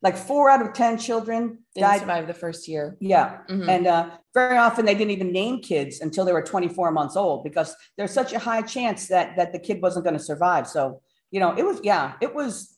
Like 0.02 0.16
four 0.16 0.50
out 0.50 0.62
of 0.62 0.74
10 0.74 1.00
children 1.00 1.60
didn't 1.74 1.88
died. 1.88 2.00
survive 2.02 2.28
the 2.28 2.34
first 2.34 2.68
year. 2.68 2.96
Yeah. 3.00 3.40
Mm-hmm. 3.50 3.70
And 3.70 3.88
uh, 3.88 4.10
very 4.34 4.58
often 4.58 4.86
they 4.86 4.94
didn't 4.94 5.12
even 5.12 5.32
name 5.32 5.60
kids 5.60 6.02
until 6.02 6.24
they 6.24 6.34
were 6.34 6.44
24 6.44 6.92
months 6.92 7.16
old 7.16 7.44
because 7.44 7.76
there's 7.98 8.12
such 8.14 8.34
a 8.34 8.40
high 8.40 8.62
chance 8.62 9.08
that, 9.08 9.36
that 9.38 9.54
the 9.54 9.60
kid 9.60 9.82
wasn't 9.82 10.06
going 10.06 10.18
to 10.18 10.24
survive. 10.24 10.68
So, 10.68 11.02
you 11.32 11.40
know, 11.40 11.56
it 11.58 11.64
was, 11.64 11.80
yeah, 11.84 12.14
it 12.22 12.34
was, 12.36 12.78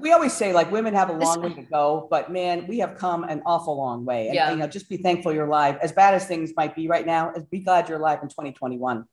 we 0.00 0.10
always 0.10 0.32
say 0.32 0.52
like 0.52 0.72
women 0.72 0.94
have 0.94 1.10
a 1.10 1.12
long 1.12 1.40
way 1.40 1.52
to 1.52 1.62
go, 1.62 2.08
but 2.10 2.32
man, 2.32 2.66
we 2.66 2.78
have 2.78 2.96
come 2.96 3.22
an 3.22 3.42
awful 3.46 3.76
long 3.76 4.04
way. 4.04 4.26
And, 4.26 4.34
yeah. 4.34 4.50
you 4.50 4.56
know, 4.56 4.66
just 4.66 4.88
be 4.88 4.96
thankful 4.96 5.32
you're 5.32 5.46
alive. 5.46 5.78
As 5.82 5.92
bad 5.92 6.14
as 6.14 6.26
things 6.26 6.52
might 6.56 6.74
be 6.74 6.88
right 6.88 7.06
now, 7.06 7.32
as 7.36 7.44
be 7.44 7.60
glad 7.60 7.88
you're 7.88 7.98
alive 7.98 8.20
in 8.22 8.28
2021. 8.28 9.04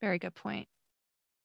Very 0.00 0.18
good 0.18 0.34
point. 0.34 0.68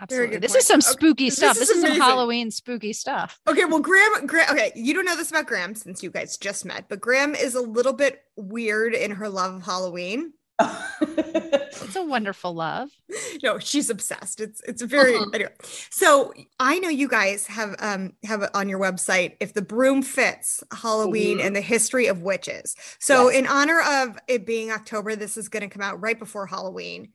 Absolutely. 0.00 0.38
This 0.38 0.52
point. 0.52 0.60
is 0.60 0.66
some 0.66 0.80
spooky 0.80 1.26
okay. 1.26 1.30
stuff. 1.30 1.58
This, 1.58 1.68
this 1.68 1.76
is, 1.76 1.84
is 1.84 1.90
some 1.90 2.00
Halloween 2.00 2.50
spooky 2.50 2.92
stuff. 2.92 3.38
Okay, 3.46 3.64
well, 3.64 3.80
Graham, 3.80 4.26
Graham, 4.26 4.50
okay, 4.52 4.72
you 4.74 4.94
don't 4.94 5.04
know 5.04 5.16
this 5.16 5.30
about 5.30 5.46
Graham 5.46 5.74
since 5.74 6.02
you 6.02 6.10
guys 6.10 6.36
just 6.36 6.64
met, 6.64 6.88
but 6.88 7.00
Graham 7.00 7.34
is 7.34 7.54
a 7.54 7.60
little 7.60 7.92
bit 7.92 8.22
weird 8.36 8.94
in 8.94 9.10
her 9.12 9.28
love 9.28 9.54
of 9.54 9.62
Halloween. 9.62 10.32
it's 11.00 11.96
a 11.96 12.04
wonderful 12.04 12.54
love. 12.54 12.90
No, 13.42 13.58
she's 13.58 13.88
obsessed. 13.88 14.40
It's 14.40 14.60
it's 14.68 14.82
very 14.82 15.14
uh-huh. 15.14 15.30
anyway. 15.32 15.52
So 15.90 16.34
I 16.58 16.78
know 16.78 16.90
you 16.90 17.08
guys 17.08 17.46
have 17.46 17.74
um 17.78 18.12
have 18.24 18.50
on 18.52 18.68
your 18.68 18.78
website 18.78 19.36
if 19.40 19.54
the 19.54 19.62
broom 19.62 20.02
fits 20.02 20.62
Halloween 20.72 21.38
mm-hmm. 21.38 21.46
and 21.46 21.56
the 21.56 21.62
history 21.62 22.06
of 22.08 22.22
witches. 22.22 22.74
So 22.98 23.30
yes. 23.30 23.38
in 23.38 23.46
honor 23.46 23.80
of 23.80 24.18
it 24.28 24.44
being 24.44 24.70
October, 24.70 25.16
this 25.16 25.38
is 25.38 25.48
going 25.48 25.62
to 25.62 25.68
come 25.68 25.80
out 25.80 26.02
right 26.02 26.18
before 26.18 26.46
Halloween. 26.46 27.12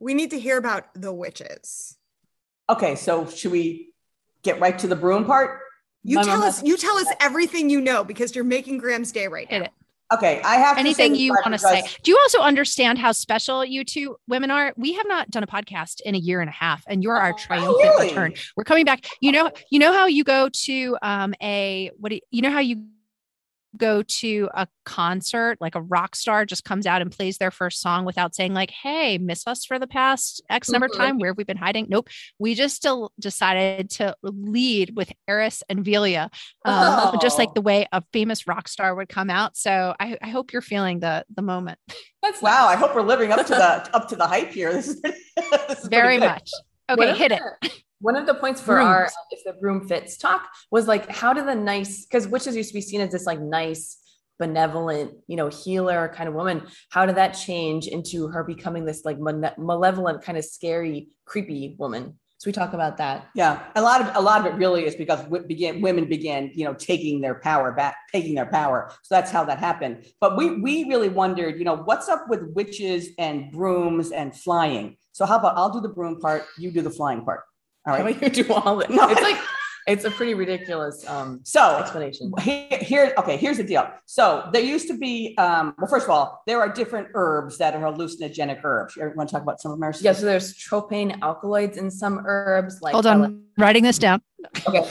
We 0.00 0.14
need 0.14 0.30
to 0.30 0.40
hear 0.40 0.58
about 0.58 0.86
the 0.94 1.12
witches. 1.12 1.96
Okay, 2.70 2.94
so 2.94 3.26
should 3.26 3.52
we 3.52 3.90
get 4.42 4.60
right 4.60 4.78
to 4.78 4.86
the 4.86 4.96
broom 4.96 5.24
part? 5.24 5.60
You 6.04 6.16
My 6.16 6.22
tell 6.22 6.42
us. 6.42 6.62
You 6.62 6.76
tell 6.76 6.96
us 6.96 7.08
everything 7.20 7.70
you 7.70 7.80
know 7.80 8.04
because 8.04 8.34
you're 8.34 8.44
making 8.44 8.78
Graham's 8.78 9.12
day 9.12 9.26
right 9.26 9.50
now. 9.50 9.66
Okay, 10.10 10.40
I 10.42 10.56
have 10.56 10.78
anything 10.78 11.14
you 11.14 11.34
want 11.34 11.52
to 11.52 11.58
say. 11.58 11.82
Do 12.02 12.10
you 12.10 12.18
also 12.22 12.40
understand 12.40 12.98
how 12.98 13.12
special 13.12 13.62
you 13.62 13.84
two 13.84 14.16
women 14.26 14.50
are? 14.50 14.72
We 14.76 14.94
have 14.94 15.06
not 15.06 15.30
done 15.30 15.42
a 15.42 15.46
podcast 15.46 16.00
in 16.00 16.14
a 16.14 16.18
year 16.18 16.40
and 16.40 16.48
a 16.48 16.52
half, 16.52 16.82
and 16.86 17.02
you're 17.02 17.18
our 17.18 17.34
oh, 17.34 17.36
triumphant 17.36 17.76
really? 17.78 18.08
return. 18.08 18.34
We're 18.56 18.64
coming 18.64 18.86
back. 18.86 19.06
You 19.20 19.32
know, 19.32 19.50
you 19.70 19.78
know 19.78 19.92
how 19.92 20.06
you 20.06 20.24
go 20.24 20.48
to 20.48 20.96
um 21.02 21.34
a 21.42 21.90
what 21.98 22.08
do 22.08 22.14
you, 22.16 22.20
you 22.30 22.40
know 22.40 22.50
how 22.50 22.60
you 22.60 22.86
go 23.76 24.02
to 24.02 24.48
a 24.54 24.66
concert, 24.84 25.58
like 25.60 25.74
a 25.74 25.80
rock 25.80 26.16
star 26.16 26.44
just 26.44 26.64
comes 26.64 26.86
out 26.86 27.02
and 27.02 27.12
plays 27.12 27.38
their 27.38 27.50
first 27.50 27.80
song 27.80 28.04
without 28.04 28.34
saying, 28.34 28.54
like, 28.54 28.70
hey, 28.70 29.18
miss 29.18 29.46
us 29.46 29.64
for 29.64 29.78
the 29.78 29.86
past 29.86 30.42
X 30.48 30.70
number 30.70 30.86
of 30.86 30.92
mm-hmm. 30.92 31.02
time. 31.02 31.18
Where 31.18 31.30
have 31.30 31.36
we 31.36 31.44
been 31.44 31.56
hiding? 31.56 31.86
Nope. 31.88 32.08
We 32.38 32.54
just 32.54 32.76
still 32.76 33.12
decided 33.18 33.90
to 33.90 34.14
lead 34.22 34.96
with 34.96 35.12
Ehris 35.28 35.62
and 35.68 35.84
Velya, 35.84 36.24
um, 36.24 36.30
oh. 36.64 37.18
just 37.20 37.38
like 37.38 37.54
the 37.54 37.60
way 37.60 37.86
a 37.92 38.02
famous 38.12 38.46
rock 38.46 38.68
star 38.68 38.94
would 38.94 39.08
come 39.08 39.30
out. 39.30 39.56
So 39.56 39.94
I, 39.98 40.16
I 40.22 40.28
hope 40.28 40.52
you're 40.52 40.62
feeling 40.62 41.00
the 41.00 41.24
the 41.34 41.42
moment. 41.42 41.78
That's 42.22 42.42
wow. 42.42 42.66
I 42.66 42.76
hope 42.76 42.94
we're 42.94 43.02
living 43.02 43.30
up 43.32 43.46
to 43.46 43.52
the 43.52 43.96
up 43.96 44.08
to 44.08 44.16
the 44.16 44.26
hype 44.26 44.50
here. 44.50 44.72
This 44.72 44.88
is, 44.88 45.00
this 45.36 45.80
is 45.80 45.88
very 45.88 46.18
much. 46.18 46.50
Okay, 46.90 47.14
hit 47.14 47.32
it. 47.32 47.42
One 48.00 48.16
of 48.16 48.26
the 48.26 48.34
points 48.34 48.60
for 48.60 48.76
Brooms. 48.76 48.86
our 48.86 49.10
if 49.30 49.44
the 49.44 49.54
broom 49.54 49.88
fits 49.88 50.16
talk 50.16 50.48
was 50.70 50.86
like, 50.86 51.08
how 51.10 51.32
do 51.32 51.44
the 51.44 51.54
nice 51.54 52.04
because 52.06 52.28
witches 52.28 52.56
used 52.56 52.70
to 52.70 52.74
be 52.74 52.80
seen 52.80 53.00
as 53.00 53.10
this 53.10 53.26
like 53.26 53.40
nice, 53.40 53.98
benevolent, 54.38 55.14
you 55.26 55.36
know, 55.36 55.48
healer 55.48 56.12
kind 56.14 56.28
of 56.28 56.34
woman. 56.34 56.62
How 56.90 57.06
did 57.06 57.16
that 57.16 57.30
change 57.30 57.86
into 57.88 58.28
her 58.28 58.44
becoming 58.44 58.84
this 58.84 59.04
like 59.04 59.18
malevolent, 59.18 60.22
kind 60.22 60.38
of 60.38 60.44
scary, 60.44 61.08
creepy 61.24 61.74
woman? 61.78 62.18
So 62.38 62.46
we 62.46 62.52
talk 62.52 62.72
about 62.72 62.98
that. 62.98 63.26
Yeah, 63.34 63.64
a 63.74 63.82
lot 63.82 64.00
of 64.00 64.14
a 64.14 64.20
lot 64.20 64.40
of 64.40 64.46
it 64.46 64.56
really 64.56 64.86
is 64.86 64.94
because 64.94 65.26
began 65.48 65.80
women 65.80 66.08
began, 66.08 66.52
you 66.54 66.64
know, 66.64 66.72
taking 66.72 67.20
their 67.20 67.40
power 67.40 67.72
back, 67.72 67.96
taking 68.12 68.36
their 68.36 68.46
power. 68.46 68.92
So 69.02 69.16
that's 69.16 69.32
how 69.32 69.42
that 69.44 69.58
happened. 69.58 70.06
But 70.20 70.36
we 70.36 70.60
we 70.60 70.84
really 70.84 71.08
wondered, 71.08 71.58
you 71.58 71.64
know, 71.64 71.78
what's 71.78 72.08
up 72.08 72.26
with 72.28 72.42
witches 72.54 73.08
and 73.18 73.50
brooms 73.50 74.12
and 74.12 74.32
flying. 74.32 74.98
So 75.10 75.26
how 75.26 75.38
about 75.38 75.56
I'll 75.56 75.70
do 75.70 75.80
the 75.80 75.88
broom 75.88 76.20
part, 76.20 76.44
you 76.56 76.70
do 76.70 76.80
the 76.80 76.90
flying 76.90 77.24
part. 77.24 77.40
All 77.88 77.98
right. 77.98 78.22
you 78.22 78.28
do 78.28 78.52
all 78.52 78.80
it. 78.80 78.90
No. 78.90 79.08
It's 79.08 79.22
like 79.22 79.38
it's 79.86 80.04
a 80.04 80.10
pretty 80.10 80.34
ridiculous 80.34 81.06
um 81.08 81.40
so 81.44 81.78
explanation. 81.78 82.30
Here, 82.40 82.68
here, 82.80 83.14
okay, 83.18 83.36
here's 83.36 83.56
the 83.56 83.64
deal. 83.64 83.88
So 84.04 84.48
there 84.52 84.62
used 84.62 84.86
to 84.88 84.98
be 84.98 85.34
um, 85.38 85.74
well, 85.78 85.88
first 85.88 86.04
of 86.04 86.10
all, 86.10 86.42
there 86.46 86.60
are 86.60 86.68
different 86.68 87.08
herbs 87.14 87.58
that 87.58 87.74
are 87.74 87.80
hallucinogenic 87.80 88.60
herbs. 88.62 88.96
You 88.96 89.10
want 89.16 89.30
to 89.30 89.32
talk 89.32 89.42
about 89.42 89.60
some 89.60 89.72
of 89.72 89.80
them? 89.80 89.92
Yeah, 90.00 90.12
so 90.12 90.26
there's 90.26 90.54
tropane 90.54 91.20
alkaloids 91.22 91.78
in 91.78 91.90
some 91.90 92.22
herbs 92.26 92.80
like 92.82 92.92
hold 92.92 93.06
on, 93.06 93.20
bella- 93.22 93.40
writing 93.56 93.84
this 93.84 93.98
down. 93.98 94.20
Okay. 94.66 94.86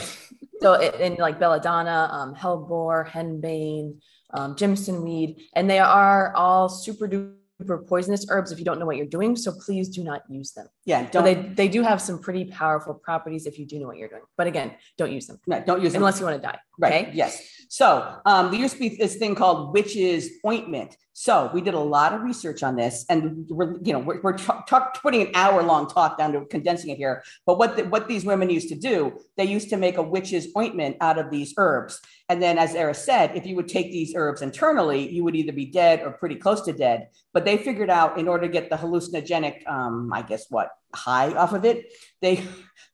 So 0.60 0.74
in 0.74 1.14
like 1.16 1.38
belladonna, 1.38 2.08
um, 2.10 2.34
hellebore, 2.34 3.08
henbane, 3.08 3.98
um, 4.34 4.56
Jimson 4.56 5.02
weed, 5.02 5.36
and 5.54 5.70
they 5.70 5.78
are 5.78 6.34
all 6.34 6.68
super 6.68 7.08
duper 7.08 7.37
super 7.58 7.78
poisonous 7.78 8.26
herbs 8.30 8.52
if 8.52 8.58
you 8.58 8.64
don't 8.64 8.78
know 8.78 8.86
what 8.86 8.96
you're 8.96 9.06
doing. 9.06 9.36
So 9.36 9.52
please 9.52 9.88
do 9.88 10.04
not 10.04 10.22
use 10.28 10.52
them. 10.52 10.68
Yeah, 10.84 11.08
don't. 11.10 11.24
They 11.24 11.34
they 11.34 11.68
do 11.68 11.82
have 11.82 12.00
some 12.00 12.18
pretty 12.18 12.44
powerful 12.46 12.94
properties 12.94 13.46
if 13.46 13.58
you 13.58 13.66
do 13.66 13.78
know 13.80 13.86
what 13.86 13.96
you're 13.96 14.08
doing. 14.08 14.22
But 14.36 14.46
again, 14.46 14.74
don't 14.96 15.12
use 15.12 15.26
them. 15.26 15.40
No, 15.46 15.62
don't 15.64 15.82
use 15.82 15.92
them 15.92 16.02
unless 16.02 16.20
you 16.20 16.26
want 16.26 16.40
to 16.40 16.46
die. 16.46 16.58
Right. 16.78 17.06
Okay? 17.06 17.10
Yes. 17.14 17.58
So 17.68 18.16
um, 18.24 18.50
there 18.50 18.60
used 18.60 18.74
to 18.74 18.80
be 18.80 18.96
this 18.96 19.16
thing 19.16 19.34
called 19.34 19.74
witch's 19.74 20.30
ointment. 20.46 20.96
So 21.12 21.50
we 21.52 21.60
did 21.60 21.74
a 21.74 21.80
lot 21.80 22.12
of 22.12 22.22
research 22.22 22.62
on 22.62 22.76
this, 22.76 23.04
and 23.10 23.44
we're 23.50 23.76
you 23.82 23.92
know 23.92 23.98
we're, 23.98 24.20
we're 24.22 24.34
t- 24.34 24.52
t- 24.68 24.76
putting 25.02 25.22
an 25.22 25.32
hour 25.34 25.62
long 25.64 25.88
talk 25.88 26.16
down 26.16 26.32
to 26.32 26.44
condensing 26.46 26.90
it 26.90 26.96
here. 26.96 27.24
But 27.44 27.58
what 27.58 27.76
the, 27.76 27.84
what 27.84 28.06
these 28.06 28.24
women 28.24 28.48
used 28.50 28.68
to 28.68 28.76
do, 28.76 29.18
they 29.36 29.44
used 29.44 29.68
to 29.70 29.76
make 29.76 29.96
a 29.96 30.02
witch's 30.02 30.46
ointment 30.56 30.96
out 31.00 31.18
of 31.18 31.30
these 31.30 31.54
herbs. 31.56 32.00
And 32.28 32.40
then, 32.40 32.56
as 32.56 32.72
Ehris 32.72 32.96
said, 32.96 33.36
if 33.36 33.46
you 33.46 33.56
would 33.56 33.68
take 33.68 33.90
these 33.90 34.14
herbs 34.14 34.42
internally, 34.42 35.12
you 35.12 35.24
would 35.24 35.34
either 35.34 35.52
be 35.52 35.66
dead 35.66 36.02
or 36.02 36.12
pretty 36.12 36.36
close 36.36 36.62
to 36.62 36.72
dead. 36.72 37.08
But 37.32 37.44
they 37.44 37.58
figured 37.58 37.90
out 37.90 38.16
in 38.16 38.28
order 38.28 38.46
to 38.46 38.52
get 38.52 38.70
the 38.70 38.76
hallucinogenic, 38.76 39.66
um, 39.68 40.12
I 40.12 40.22
guess 40.22 40.46
what 40.50 40.70
high 40.94 41.32
off 41.32 41.52
of 41.52 41.64
it, 41.64 41.92
they 42.22 42.44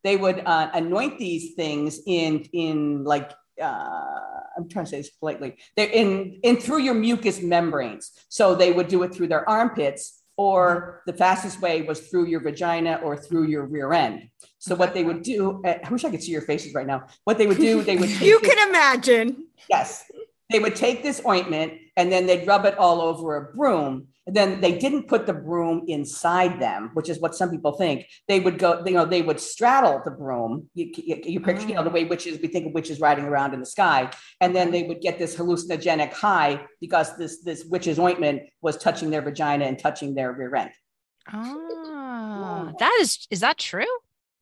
they 0.02 0.16
would 0.16 0.40
uh, 0.40 0.70
anoint 0.72 1.18
these 1.18 1.54
things 1.54 2.00
in 2.06 2.40
in 2.54 3.04
like 3.04 3.32
uh, 3.62 4.20
I'm 4.56 4.68
trying 4.68 4.84
to 4.84 4.90
say 4.90 4.96
this 4.98 5.10
politely. 5.10 5.56
They're 5.76 5.88
in 5.88 6.40
in 6.42 6.56
through 6.56 6.80
your 6.80 6.94
mucous 6.94 7.42
membranes. 7.42 8.12
So 8.28 8.54
they 8.54 8.72
would 8.72 8.88
do 8.88 9.02
it 9.02 9.14
through 9.14 9.28
their 9.28 9.48
armpits, 9.48 10.22
or 10.36 11.02
the 11.06 11.12
fastest 11.12 11.60
way 11.60 11.82
was 11.82 12.08
through 12.08 12.26
your 12.26 12.40
vagina 12.40 13.00
or 13.02 13.16
through 13.16 13.46
your 13.46 13.64
rear 13.66 13.92
end. 13.92 14.28
So 14.58 14.74
what 14.74 14.94
they 14.94 15.04
would 15.04 15.22
do, 15.22 15.62
uh, 15.64 15.78
I 15.84 15.88
wish 15.90 16.04
I 16.04 16.10
could 16.10 16.22
see 16.22 16.32
your 16.32 16.42
faces 16.42 16.74
right 16.74 16.86
now. 16.86 17.06
What 17.24 17.38
they 17.38 17.46
would 17.46 17.58
do, 17.58 17.82
they 17.82 17.96
would 17.96 18.10
you 18.20 18.40
this, 18.40 18.50
can 18.54 18.68
imagine. 18.68 19.46
Yes, 19.68 20.10
they 20.50 20.58
would 20.58 20.76
take 20.76 21.02
this 21.02 21.20
ointment 21.26 21.74
and 21.96 22.10
then 22.10 22.26
they'd 22.26 22.46
rub 22.46 22.64
it 22.64 22.76
all 22.78 23.00
over 23.00 23.36
a 23.36 23.54
broom. 23.54 24.08
Then 24.26 24.60
they 24.60 24.78
didn't 24.78 25.06
put 25.06 25.26
the 25.26 25.34
broom 25.34 25.84
inside 25.86 26.58
them, 26.60 26.90
which 26.94 27.10
is 27.10 27.20
what 27.20 27.34
some 27.34 27.50
people 27.50 27.72
think. 27.72 28.06
They 28.26 28.40
would 28.40 28.58
go, 28.58 28.82
you 28.86 28.92
know, 28.92 29.04
they 29.04 29.20
would 29.20 29.38
straddle 29.38 30.00
the 30.04 30.10
broom. 30.10 30.70
You, 30.74 30.90
you, 30.96 31.20
you 31.24 31.40
picture, 31.40 31.68
you 31.68 31.74
know, 31.74 31.84
the 31.84 31.90
mm. 31.90 31.94
way 31.94 32.04
witches, 32.04 32.40
we 32.40 32.48
think 32.48 32.66
of 32.66 32.72
witches 32.72 33.00
riding 33.00 33.26
around 33.26 33.52
in 33.52 33.60
the 33.60 33.66
sky. 33.66 34.10
And 34.40 34.56
then 34.56 34.70
they 34.70 34.84
would 34.84 35.02
get 35.02 35.18
this 35.18 35.36
hallucinogenic 35.36 36.12
high 36.12 36.64
because 36.80 37.16
this, 37.18 37.42
this 37.42 37.64
witch's 37.66 37.98
ointment 37.98 38.42
was 38.62 38.78
touching 38.78 39.10
their 39.10 39.22
vagina 39.22 39.66
and 39.66 39.78
touching 39.78 40.14
their 40.14 40.32
rear 40.32 40.54
end. 40.54 40.70
Oh, 41.32 42.72
that 42.78 42.98
is, 43.00 43.26
is 43.30 43.40
that 43.40 43.58
true? 43.58 43.84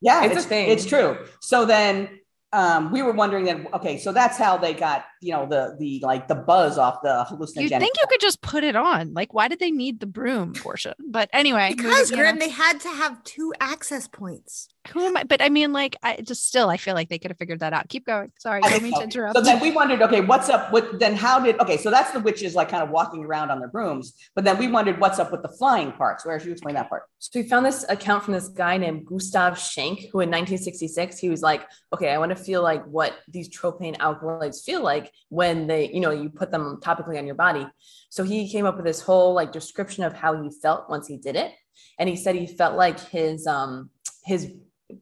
Yeah, 0.01 0.24
It's 0.24 0.35
a 0.35 0.39
it's, 0.39 0.47
thing. 0.47 0.68
it's 0.68 0.85
true. 0.85 1.18
So 1.41 1.64
then 1.64 2.09
um, 2.53 2.92
we 2.92 3.03
were 3.03 3.12
wondering 3.12 3.44
that, 3.46 3.72
okay, 3.74 3.98
so 3.98 4.12
that's 4.12 4.36
how 4.36 4.59
they 4.59 4.74
got, 4.74 5.05
you 5.20 5.32
know, 5.32 5.46
the, 5.46 5.74
the, 5.78 6.00
like 6.03 6.28
the 6.28 6.34
buzz 6.34 6.76
off 6.76 6.98
the 7.03 7.26
hallucinogenic. 7.30 7.70
You'd 7.70 7.80
think 7.80 7.94
you 8.00 8.07
could 8.09 8.20
just 8.20 8.42
put 8.42 8.62
it 8.62 8.76
on. 8.76 9.14
Like, 9.14 9.32
why 9.32 9.48
did 9.48 9.59
they 9.59 9.70
need 9.70 10.00
the 10.00 10.07
broom 10.07 10.53
portion? 10.53 10.92
But 11.09 11.30
anyway, 11.32 11.72
Because 11.74 12.11
Grim, 12.11 12.38
they 12.38 12.50
had 12.50 12.80
to 12.80 12.88
have 12.88 13.22
two 13.24 13.55
access 13.59 14.07
points. 14.07 14.68
Who 14.89 15.01
am 15.01 15.16
I? 15.16 15.24
But 15.24 15.41
I 15.41 15.49
mean, 15.49 15.72
like, 15.72 15.97
I 16.03 16.16
just 16.16 16.47
still, 16.47 16.68
I 16.68 16.76
feel 16.76 16.95
like 16.95 17.09
they 17.09 17.18
could 17.18 17.30
have 17.30 17.39
figured 17.39 17.61
that 17.61 17.72
out. 17.72 17.89
Keep 17.89 18.07
going. 18.07 18.33
Sorry, 18.39 18.61
I 18.62 18.66
I 18.66 18.70
don't 18.70 18.83
mean 18.83 18.93
so. 18.93 18.99
to 18.99 19.05
interrupt. 19.05 19.37
So 19.37 19.43
then 19.43 19.61
we 19.61 19.70
wondered, 19.70 20.03
okay, 20.03 20.20
what's 20.20 20.49
up 20.49 20.72
with 20.72 20.99
then 20.99 21.14
how 21.14 21.39
did 21.41 21.59
okay, 21.61 21.76
so 21.76 21.91
that's 21.91 22.11
the 22.11 22.20
witches 22.20 22.55
like 22.55 22.68
kind 22.68 22.83
of 22.83 22.91
walking 22.91 23.24
around 23.24 23.51
on 23.51 23.59
their 23.59 23.68
brooms, 23.68 24.14
but 24.35 24.45
then 24.45 24.59
we 24.59 24.68
wondered 24.68 25.01
what's 25.01 25.18
up 25.18 25.30
with 25.30 25.43
the 25.43 25.49
flying 25.49 25.93
parts. 25.93 26.26
Where 26.26 26.39
should 26.39 26.47
you 26.47 26.53
explain 26.53 26.74
that 26.74 26.89
part? 26.89 27.05
So 27.18 27.41
we 27.41 27.49
found 27.49 27.64
this 27.64 27.85
account 27.89 28.24
from 28.24 28.35
this 28.35 28.49
guy 28.49 28.76
named 28.76 29.07
Gustav 29.07 29.59
Schenk, 29.59 30.01
who 30.12 30.20
in 30.20 30.30
1966 30.30 31.18
he 31.18 31.30
was 31.30 31.43
like, 31.43 31.66
okay, 31.93 32.11
I 32.11 32.18
want 32.18 32.30
to 32.30 32.43
feel 32.43 32.62
like 32.62 32.85
what 32.87 33.14
these 33.28 33.49
tropane 33.49 33.99
alkaloids 33.99 34.62
feel 34.62 34.83
like 34.83 35.12
when 35.28 35.66
they, 35.66 35.91
you 35.93 36.01
know, 36.01 36.11
you 36.11 36.30
put 36.30 36.51
them 36.51 36.78
topically 36.83 37.18
on 37.18 37.26
your 37.26 37.37
body. 37.37 37.66
So 38.11 38.24
he 38.24 38.51
came 38.51 38.66
up 38.66 38.76
with 38.76 38.85
this 38.85 39.01
whole 39.01 39.35
like 39.35 39.53
description 39.53 40.05
of 40.05 40.12
how 40.12 40.43
he 40.43 40.51
felt 40.51 40.91
once 40.91 41.07
he 41.07 41.16
did 41.16 41.37
it, 41.37 41.53
and 41.99 42.09
he 42.09 42.16
said 42.16 42.35
he 42.35 42.47
felt 42.47 42.76
like 42.76 42.99
his 42.99 43.47
um 43.47 43.91
his 44.24 44.53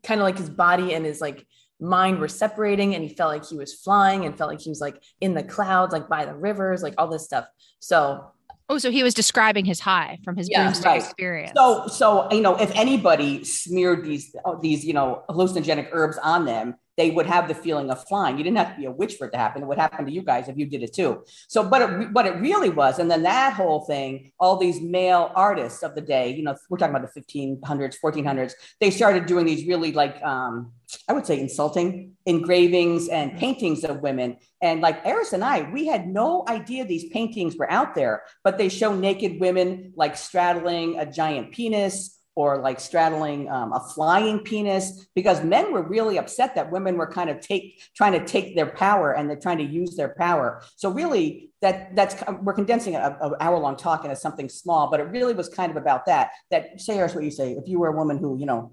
kind 0.03 0.21
of 0.21 0.25
like 0.25 0.39
his 0.39 0.51
body 0.51 0.95
and 0.95 1.05
his 1.05 1.21
like 1.21 1.47
mind 1.81 2.19
were 2.19 2.29
separating 2.29 2.95
and 2.95 3.03
he 3.03 3.15
felt 3.15 3.33
like 3.33 3.47
he 3.47 3.57
was 3.57 3.75
flying 3.75 4.27
and 4.27 4.37
felt 4.37 4.51
like 4.51 4.61
he 4.61 4.69
was 4.69 4.81
like 4.81 5.03
in 5.21 5.35
the 5.35 5.43
clouds 5.43 5.93
like 5.93 6.09
by 6.09 6.25
the 6.25 6.35
rivers 6.35 6.83
like 6.83 6.95
all 6.99 7.09
this 7.09 7.25
stuff 7.25 7.47
so 7.79 8.31
oh, 8.71 8.79
so 8.79 8.91
he 8.91 9.03
was 9.03 9.13
describing 9.13 9.65
his 9.65 9.81
high 9.81 10.19
from 10.25 10.37
his 10.37 10.49
Yeah, 10.49 10.73
right. 10.85 11.03
experience. 11.03 11.53
So 11.57 11.87
so 11.89 12.33
you 12.33 12.41
know, 12.41 12.57
if 12.57 12.71
anybody 12.75 13.45
smeared 13.45 14.05
these 14.05 14.35
uh, 14.45 14.55
these 14.63 14.85
you 14.85 14.95
know 14.95 15.25
hallucinogenic 15.29 15.89
herbs 15.93 16.19
on 16.23 16.47
them, 16.47 16.77
they 17.01 17.11
would 17.11 17.25
have 17.25 17.49
the 17.49 17.55
feeling 17.55 17.91
of 17.91 18.07
flying. 18.07 18.37
You 18.37 18.45
didn't 18.45 18.59
have 18.59 18.75
to 18.75 18.79
be 18.79 18.85
a 18.85 18.91
witch 18.91 19.15
for 19.15 19.27
it 19.27 19.31
to 19.31 19.39
happen. 19.39 19.63
It 19.63 19.67
would 19.67 19.79
happen 19.79 20.05
to 20.05 20.13
you 20.13 20.21
guys 20.21 20.49
if 20.49 20.59
you 20.59 20.67
did 20.67 20.83
it 20.83 20.93
too. 20.93 21.25
So, 21.49 21.67
but 21.67 21.81
it, 21.81 22.13
what 22.13 22.27
it 22.27 22.35
really 22.41 22.69
was, 22.69 22.99
and 22.99 23.11
then 23.11 23.23
that 23.23 23.55
whole 23.55 23.87
thing, 23.87 24.33
all 24.39 24.59
these 24.59 24.83
male 24.83 25.33
artists 25.35 25.83
of 25.83 25.95
the 25.95 26.03
day, 26.03 26.35
you 26.35 26.43
know, 26.43 26.55
we're 26.69 26.77
talking 26.77 26.95
about 26.95 27.11
the 27.11 27.21
1500s, 27.21 27.97
1400s, 28.05 28.53
they 28.81 28.91
started 28.91 29.25
doing 29.25 29.47
these 29.47 29.67
really 29.67 29.93
like, 29.93 30.23
um, 30.23 30.73
I 31.09 31.15
would 31.15 31.25
say 31.25 31.41
insulting 31.41 32.17
engravings 32.27 33.09
and 33.09 33.39
paintings 33.39 33.83
of 33.83 34.03
women. 34.03 34.37
And 34.61 34.83
like 34.83 35.03
Ehris 35.07 35.33
and 35.33 35.43
I, 35.43 35.71
we 35.73 35.87
had 35.87 36.07
no 36.07 36.45
idea 36.49 36.85
these 36.85 37.09
paintings 37.09 37.57
were 37.57 37.71
out 37.73 37.95
there, 37.95 38.25
but 38.45 38.59
they 38.59 38.69
show 38.69 38.95
naked 38.95 39.41
women 39.41 39.95
like 39.97 40.19
straddling 40.19 40.99
a 40.99 41.11
giant 41.11 41.53
penis 41.53 42.20
or 42.35 42.59
like 42.59 42.79
straddling 42.81 43.51
um, 43.51 43.73
a 43.73 43.81
flying 43.81 44.39
penis 44.41 45.07
because 45.15 45.43
men 45.43 45.73
were 45.73 45.83
really 45.83 46.19
upset 46.19 46.55
that 46.55 46.71
women 46.71 46.97
were 46.97 47.11
kind 47.11 47.29
of 47.29 47.41
take 47.41 47.83
trying 47.95 48.13
to 48.13 48.25
take 48.25 48.55
their 48.55 48.67
power 48.67 49.13
and 49.13 49.29
they're 49.29 49.37
trying 49.37 49.59
to 49.59 49.65
use 49.65 49.97
their 49.97 50.15
power. 50.17 50.63
So 50.77 50.91
really 50.91 51.51
that 51.61 51.95
that's 51.95 52.15
we're 52.43 52.55
condensing 52.55 52.97
a, 52.97 53.19
a 53.21 53.43
hour 53.43 53.59
long 53.59 53.77
talk 53.77 54.05
into 54.05 54.17
something 54.17 54.49
small 54.49 54.91
but 54.91 55.01
it 55.01 55.05
really 55.05 55.35
was 55.35 55.49
kind 55.49 55.71
of 55.71 55.77
about 55.77 56.07
that 56.07 56.31
that 56.51 56.81
say 56.81 56.99
what 56.99 57.25
you 57.25 57.31
say. 57.31 57.53
If 57.53 57.69
you 57.69 57.79
were 57.79 57.89
a 57.89 57.97
woman 57.97 58.19
who 58.19 58.39
you 58.39 58.47
know 58.47 58.73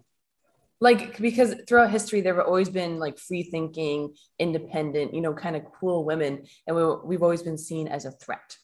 like 0.80 1.18
because 1.18 1.56
throughout 1.68 1.90
history 1.92 2.22
there 2.22 2.36
have 2.36 2.46
always 2.46 2.70
been 2.70 3.00
like 3.00 3.18
free 3.18 3.44
thinking 3.44 4.14
independent 4.40 5.14
you 5.14 5.22
know 5.22 5.34
kind 5.34 5.56
of 5.56 5.64
cool 5.80 6.06
women 6.06 6.44
and 6.68 6.76
we, 6.76 6.84
we've 7.06 7.24
always 7.24 7.42
been 7.42 7.58
seen 7.58 7.88
as 7.88 8.06
a 8.06 8.12
threat 8.12 8.58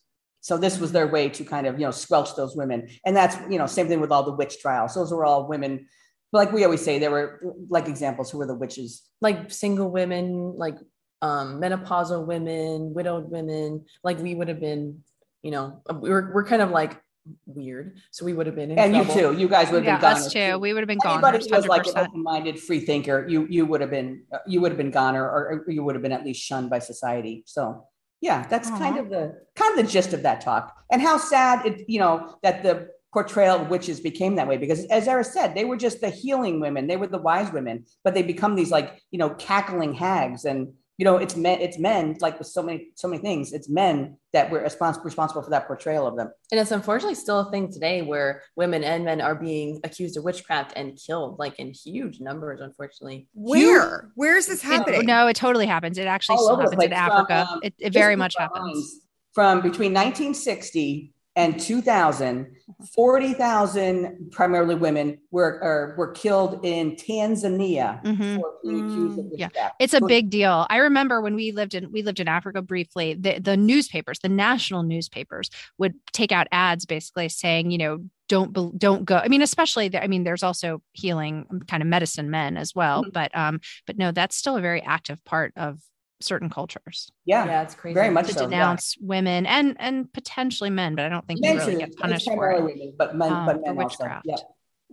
so 0.44 0.58
this 0.58 0.78
was 0.78 0.92
their 0.92 1.08
way 1.08 1.30
to 1.30 1.44
kind 1.46 1.66
of 1.66 1.80
you 1.80 1.86
know 1.86 1.92
squelch 1.92 2.36
those 2.36 2.56
women 2.56 2.88
and 3.06 3.16
that's 3.16 3.36
you 3.50 3.58
know 3.58 3.66
same 3.66 3.88
thing 3.88 4.02
with 4.02 4.12
all 4.12 4.24
the 4.24 4.34
witch 4.34 4.60
trials 4.60 4.94
those 4.94 5.12
were 5.12 5.26
all 5.26 5.48
women 5.48 5.88
like 6.32 6.52
we 6.52 6.64
always 6.66 6.84
say 6.84 7.00
there 7.00 7.12
were 7.12 7.56
like 7.70 7.88
examples 7.88 8.30
who 8.30 8.38
were 8.38 8.46
the 8.46 8.54
witches 8.54 9.02
like 9.22 9.52
single 9.52 9.90
women 9.90 10.54
like 10.58 10.76
um 11.22 11.62
menopausal 11.62 12.28
women 12.28 12.94
widowed 12.94 13.32
women 13.32 13.84
like 14.04 14.20
we 14.20 14.36
would 14.36 14.50
have 14.50 14.60
been 14.60 15.00
you 15.42 15.50
know 15.50 15.82
we 16.02 16.10
we're, 16.10 16.34
we're 16.34 16.46
kind 16.46 16.62
of 16.62 16.70
like 16.70 17.02
weird 17.46 17.98
so 18.12 18.26
we 18.26 18.34
would 18.34 18.46
have 18.46 18.56
been 18.56 18.72
in 18.72 18.78
and 18.78 18.94
you 18.98 19.06
too 19.06 19.32
you 19.38 19.48
guys 19.48 19.72
would 19.72 19.86
have 19.86 19.94
yeah, 19.94 19.98
been 19.98 20.18
us 20.18 20.34
goners, 20.34 20.34
too. 20.34 20.60
We 20.60 20.74
would 20.74 20.82
have 20.82 20.90
been 20.90 20.98
gone. 20.98 21.24
Anybody 21.24 21.38
goners, 21.38 21.50
who 21.50 21.56
was 21.56 21.68
like 21.68 21.88
an 21.88 21.94
100%. 21.94 22.08
open-minded 22.10 22.60
free 22.60 22.82
thinker, 22.82 23.26
you 23.30 23.48
you 23.50 23.66
would 23.66 23.80
have 23.80 23.90
been 23.90 24.24
you 24.46 24.60
would 24.60 24.72
have 24.72 24.78
been 24.78 24.92
goner, 24.92 25.24
or 25.24 25.64
you 25.70 25.86
would 25.86 25.96
have 25.96 26.02
been 26.02 26.12
at 26.12 26.26
least 26.26 26.44
shunned 26.44 26.70
by 26.70 26.80
society. 26.80 27.44
So 27.46 27.88
yeah, 28.24 28.48
that's 28.48 28.70
kind 28.70 28.98
of 28.98 29.10
the 29.10 29.36
kind 29.58 29.78
of 29.78 29.86
the 29.86 29.92
gist 29.92 30.14
of 30.14 30.24
that 30.24 30.40
talk, 30.40 30.74
and 30.90 31.02
how 31.02 31.18
sad 31.18 31.66
it 31.66 31.84
you 31.90 32.00
know 32.00 32.38
that 32.42 32.64
the 32.64 32.88
portrayal 33.12 33.60
of 33.60 33.70
witches 33.70 34.00
became 34.00 34.36
that 34.36 34.48
way 34.48 34.56
because 34.56 34.86
as 34.86 35.08
Ehris 35.08 35.26
said, 35.26 35.54
they 35.54 35.66
were 35.66 35.76
just 35.76 36.00
the 36.00 36.10
healing 36.10 36.62
women, 36.62 36.88
they 36.88 36.96
were 36.96 37.06
the 37.06 37.18
wise 37.18 37.52
women, 37.52 37.84
but 38.02 38.14
they 38.14 38.24
become 38.24 38.56
these 38.56 38.72
like 38.72 38.98
you 39.12 39.20
know 39.20 39.32
cackling 39.32 39.94
hags 39.94 40.46
and. 40.46 40.74
You 41.00 41.06
know, 41.06 41.18
it's 41.18 41.36
men. 41.36 41.60
It's 41.60 41.80
men. 41.80 42.16
Like 42.22 42.38
with 42.38 42.48
so 42.48 42.62
many, 42.62 42.90
so 42.96 43.08
many 43.08 43.20
things, 43.22 43.52
it's 43.52 43.68
men 43.68 44.18
that 44.32 44.52
were 44.52 44.60
respons- 44.62 45.04
responsible 45.04 45.42
for 45.42 45.50
that 45.50 45.66
portrayal 45.66 46.06
of 46.06 46.16
them. 46.16 46.30
and 46.52 46.60
it's 46.60 46.72
unfortunately 46.72 47.16
still 47.16 47.40
a 47.40 47.52
thing 47.52 47.72
today 47.72 48.02
where 48.04 48.44
women 48.56 48.84
and 48.84 49.04
men 49.04 49.20
are 49.22 49.34
being 49.36 49.80
accused 49.84 50.18
of 50.18 50.24
witchcraft 50.24 50.74
and 50.76 51.00
killed 51.04 51.38
like 51.40 51.58
in 51.60 51.72
huge 51.74 52.20
numbers 52.20 52.60
unfortunately 52.62 53.28
Where? 53.34 54.10
Where 54.16 54.38
is 54.38 54.46
this 54.48 54.64
It- 54.64 54.68
happening? 54.68 55.06
no, 55.06 55.28
it 55.28 55.36
totally 55.36 55.66
happens. 55.66 55.98
It 55.98 56.06
actually 56.08 56.38
All 56.38 56.44
still 56.46 56.54
over 56.62 56.70
the 56.70 56.76
happens 56.76 56.84
in 56.84 56.90
place. 56.90 57.00
From, 57.00 57.12
Africa. 57.18 57.48
um, 57.54 57.60
it, 57.64 57.74
it 57.80 57.94
very 57.94 58.16
much 58.16 58.36
happens. 58.38 59.00
From 59.34 59.62
between 59.62 59.94
1960 59.94 61.14
and 61.36 61.60
2000, 61.60 62.48
40,000 62.96 64.32
primarily 64.32 64.76
women 64.76 65.18
were 65.32 65.96
were 65.98 66.12
killed 66.12 66.66
in 66.66 66.96
Tanzania 66.96 68.04
Mhm. 68.04 68.36
for 68.36 68.54
being 68.64 68.80
accused 68.80 69.20
of 69.20 69.26
Mm, 69.26 69.50
yeah. 69.56 69.70
It's 69.80 69.94
a 69.94 70.02
big 70.02 70.30
deal. 70.30 70.66
I 70.70 70.78
remember 70.78 71.22
when 71.22 71.36
we 71.36 71.52
lived 71.52 71.74
in 71.74 71.92
we 71.92 72.02
lived 72.04 72.20
in 72.20 72.28
Africa 72.28 72.62
briefly, 72.62 73.14
the, 73.14 73.40
the 73.40 73.58
newspapers, 73.58 74.20
the 74.20 74.30
national 74.30 74.84
newspapers 74.84 75.50
would 75.78 75.94
take 76.12 76.32
out 76.32 76.48
ads 76.52 76.86
basically 76.86 77.30
saying, 77.30 77.72
you 77.72 77.78
know, 77.78 78.00
don't 78.30 78.54
don't 78.78 79.06
go. 79.06 79.18
I 79.18 79.28
mean, 79.28 79.42
especially 79.42 79.90
the, 79.90 80.04
I 80.04 80.08
mean, 80.08 80.24
there's 80.24 80.44
also 80.44 80.82
healing 80.94 81.46
um, 81.52 81.62
kind 81.62 81.82
of 81.84 81.88
medicine 81.88 82.30
men 82.30 82.58
as 82.58 82.74
well, 82.76 83.04
Mhm. 83.04 83.14
but 83.14 83.36
um, 83.38 83.60
but 83.88 83.98
no, 83.98 84.12
that's 84.12 84.36
still 84.36 84.56
a 84.58 84.62
very 84.62 84.82
active 84.82 85.24
part 85.26 85.54
of 85.56 85.80
certain 86.22 86.50
cultures 86.50 87.12
Yeah, 87.26 87.46
yeah 87.46 87.62
it's 87.64 87.76
crazy 87.76 87.94
very 87.96 88.10
much 88.10 88.28
to 88.28 88.34
so. 88.34 88.42
yeah. 88.42 88.48
denounce 88.50 88.96
women 89.00 89.46
and 89.46 89.76
and 89.80 90.12
potentially 90.14 90.70
men, 90.70 90.96
but 90.96 91.06
I 91.06 91.10
don't 91.10 91.26
think 91.28 91.42
they 91.42 91.50
Men 91.56 91.58
really 91.68 91.76
get 91.80 91.96
punished 91.98 92.26
for 92.28 92.52
it. 92.52 92.64
women, 92.64 92.94
but 92.98 93.16
men, 93.16 93.32
um, 93.32 93.46
but 93.46 93.56
for 93.56 93.62
men 93.62 93.84
also. 93.84 94.04
witchcraft. 94.04 94.26
Yeah, 94.26 94.36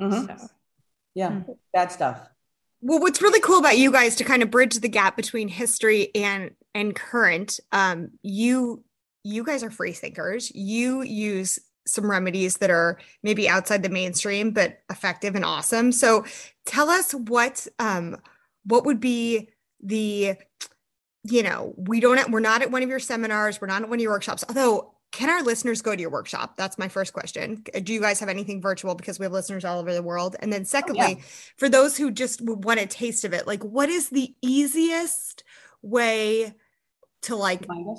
Mhm. 0.07 0.27
So. 0.41 0.49
yeah, 1.14 1.31
Mm. 1.31 1.57
bad 1.73 1.93
stuff. 1.93 2.29
Well, 2.83 2.99
what's 3.01 3.21
really 3.23 3.41
cool 3.41 3.59
about 3.59 3.77
you 3.79 3.93
guys 3.93 4.16
to 4.16 4.25
kind 4.25 4.43
of 4.43 4.51
bridge 4.51 4.75
the 4.81 4.89
gap 4.89 5.16
between 5.16 5.49
history 5.49 6.11
and 6.14 6.53
and 6.75 6.95
current, 6.97 7.61
um, 7.73 8.11
you 8.23 8.83
you 9.23 9.45
guys 9.45 9.62
are 9.62 9.71
free 9.71 9.93
thinkers. 9.93 10.51
You 10.55 11.03
use 11.03 11.59
some 11.87 12.11
remedies 12.11 12.57
that 12.59 12.71
are 12.71 12.99
maybe 13.23 13.49
outside 13.49 13.83
the 13.83 13.89
mainstream 13.89 14.53
but 14.53 14.79
effective 14.91 15.35
and 15.35 15.45
awesome. 15.45 15.93
So, 15.93 16.25
tell 16.66 16.89
us 16.89 17.12
what 17.12 17.66
um 17.79 18.16
what 18.64 18.85
would 18.87 18.99
be 19.01 19.49
the 19.83 20.37
you 21.25 21.43
know 21.43 21.75
we 21.77 22.01
don't 22.01 22.31
we're 22.31 22.41
not 22.41 22.62
at 22.62 22.71
one 22.71 22.83
of 22.83 22.89
your 22.89 22.99
seminars 22.99 23.61
we're 23.61 23.66
not 23.66 23.83
at 23.83 23.89
one 23.89 23.99
of 23.99 24.03
your 24.03 24.12
workshops. 24.12 24.45
Although 24.49 24.95
can 25.12 25.29
our 25.29 25.43
listeners 25.43 25.83
go 25.83 25.95
to 25.95 26.01
your 26.01 26.11
workshop? 26.11 26.57
That's 26.57 26.79
my 26.79 26.87
first 26.87 27.12
question. 27.12 27.64
Do 27.83 27.93
you 27.93 28.01
guys 28.01 28.21
have 28.21 28.29
anything 28.29 28.62
virtual? 28.62 28.95
Because 28.95 29.18
we 29.18 29.25
have 29.25 29.33
listeners 29.33 29.64
all 29.64 29.81
over 29.81 29.93
the 29.93 30.05
world. 30.05 30.37
And 30.39 30.53
then 30.53 30.61
oh, 30.61 30.64
secondly 30.64 31.23
for 31.57 31.68
those 31.68 31.97
who 31.97 32.12
just 32.12 32.41
would 32.43 32.64
want 32.64 32.81
a 32.81 32.87
taste 32.87 33.25
of 33.25 33.33
it 33.33 33.47
like 33.47 33.62
what 33.64 33.89
is 33.89 34.09
the 34.11 34.35
easiest 34.41 35.45
way 35.83 36.55
to 37.23 37.37
like 37.37 37.66
Find 37.66 37.99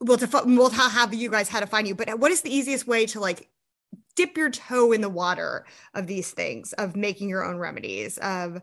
well 0.00 0.16
to 0.16 0.42
we'll 0.46 0.70
have 0.70 1.12
you 1.12 1.30
guys 1.30 1.48
how 1.48 1.60
to 1.60 1.66
find 1.66 1.86
you 1.86 1.94
but 1.94 2.18
what 2.18 2.30
is 2.30 2.42
the 2.42 2.54
easiest 2.54 2.86
way 2.86 3.06
to 3.06 3.20
like 3.20 3.48
dip 4.16 4.36
your 4.36 4.50
toe 4.50 4.92
in 4.92 5.00
the 5.00 5.08
water 5.08 5.66
of 5.94 6.06
these 6.06 6.30
things 6.30 6.72
of 6.74 6.96
making 6.96 7.28
your 7.28 7.44
own 7.44 7.56
remedies 7.56 8.18
of 8.18 8.62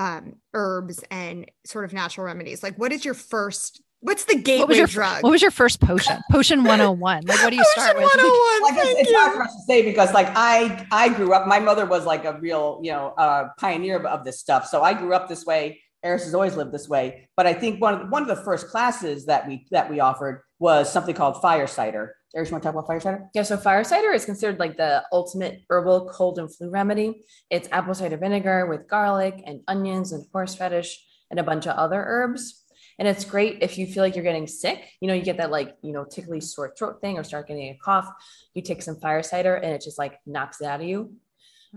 um 0.00 0.36
herbs 0.54 1.04
and 1.10 1.50
sort 1.66 1.84
of 1.84 1.92
natural 1.92 2.26
remedies 2.26 2.62
like 2.62 2.74
what 2.76 2.90
is 2.90 3.04
your 3.04 3.12
first 3.14 3.82
what's 4.00 4.24
the 4.24 4.34
gateway 4.34 4.60
What 4.60 4.68
was 4.68 4.78
your 4.78 4.86
drug 4.86 5.22
what 5.22 5.30
was 5.30 5.42
your 5.42 5.50
first 5.50 5.78
potion? 5.80 6.18
Potion 6.30 6.64
101. 6.64 7.26
Like 7.26 7.38
what 7.42 7.50
do 7.50 7.56
you 7.56 7.64
start 7.64 7.96
Potion 7.96 8.02
with? 8.02 8.16
101, 8.16 8.62
Like 8.62 8.72
it's, 8.78 8.84
thank 8.86 8.98
it's 9.00 9.10
you. 9.10 9.18
hard 9.18 9.32
for 9.36 9.42
us 9.42 9.54
to 9.54 9.62
say 9.66 9.82
because 9.82 10.14
like 10.14 10.28
I 10.34 10.86
I 10.90 11.10
grew 11.10 11.34
up. 11.34 11.46
My 11.46 11.60
mother 11.60 11.84
was 11.84 12.06
like 12.06 12.24
a 12.24 12.38
real 12.40 12.80
you 12.82 12.92
know 12.92 13.08
uh, 13.18 13.48
pioneer 13.58 13.98
of 14.06 14.24
this 14.24 14.40
stuff. 14.40 14.66
So 14.66 14.82
I 14.82 14.94
grew 14.94 15.12
up 15.12 15.28
this 15.28 15.44
way. 15.44 15.82
Ehris 16.02 16.24
has 16.24 16.34
always 16.34 16.56
lived 16.56 16.72
this 16.72 16.88
way. 16.88 17.28
But 17.36 17.46
I 17.46 17.52
think 17.52 17.78
one 17.82 17.92
of 17.92 18.00
the, 18.00 18.06
one 18.06 18.22
of 18.22 18.28
the 18.28 18.42
first 18.42 18.68
classes 18.68 19.26
that 19.26 19.46
we 19.46 19.66
that 19.70 19.90
we 19.90 20.00
offered 20.00 20.40
was 20.58 20.90
something 20.90 21.14
called 21.14 21.42
fire 21.42 21.66
cider. 21.66 22.16
Ehris, 22.36 22.46
you 22.46 22.52
want 22.52 22.62
to 22.62 22.68
talk 22.68 22.74
about 22.74 22.86
fire 22.86 23.00
cider? 23.00 23.28
Yeah, 23.34 23.42
so 23.42 23.56
fire 23.56 23.82
cider 23.82 24.12
is 24.12 24.24
considered 24.24 24.60
like 24.60 24.76
the 24.76 25.02
ultimate 25.10 25.62
herbal 25.68 26.10
cold 26.12 26.38
and 26.38 26.54
flu 26.54 26.70
remedy. 26.70 27.24
It's 27.50 27.68
apple 27.72 27.92
cider 27.92 28.16
vinegar 28.16 28.66
with 28.66 28.88
garlic 28.88 29.42
and 29.46 29.62
onions 29.66 30.12
and 30.12 30.24
horseradish 30.32 31.04
and 31.30 31.40
a 31.40 31.42
bunch 31.42 31.66
of 31.66 31.76
other 31.76 32.02
herbs. 32.06 32.64
And 33.00 33.08
it's 33.08 33.24
great 33.24 33.58
if 33.62 33.78
you 33.78 33.86
feel 33.86 34.04
like 34.04 34.14
you're 34.14 34.24
getting 34.24 34.46
sick. 34.46 34.90
You 35.00 35.08
know, 35.08 35.14
you 35.14 35.22
get 35.22 35.38
that 35.38 35.50
like, 35.50 35.76
you 35.82 35.92
know, 35.92 36.04
tickly 36.04 36.40
sore 36.40 36.72
throat 36.78 37.00
thing 37.00 37.18
or 37.18 37.24
start 37.24 37.48
getting 37.48 37.70
a 37.70 37.78
cough. 37.82 38.08
You 38.54 38.62
take 38.62 38.82
some 38.82 39.00
fire 39.00 39.22
cider 39.22 39.56
and 39.56 39.72
it 39.72 39.82
just 39.82 39.98
like 39.98 40.20
knocks 40.24 40.60
it 40.60 40.66
out 40.66 40.80
of 40.80 40.86
you. 40.86 41.14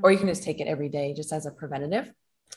Or 0.03 0.11
you 0.11 0.17
can 0.17 0.27
just 0.27 0.43
take 0.43 0.59
it 0.59 0.67
every 0.67 0.89
day 0.89 1.13
just 1.13 1.31
as 1.31 1.45
a 1.45 1.51
preventative 1.51 2.11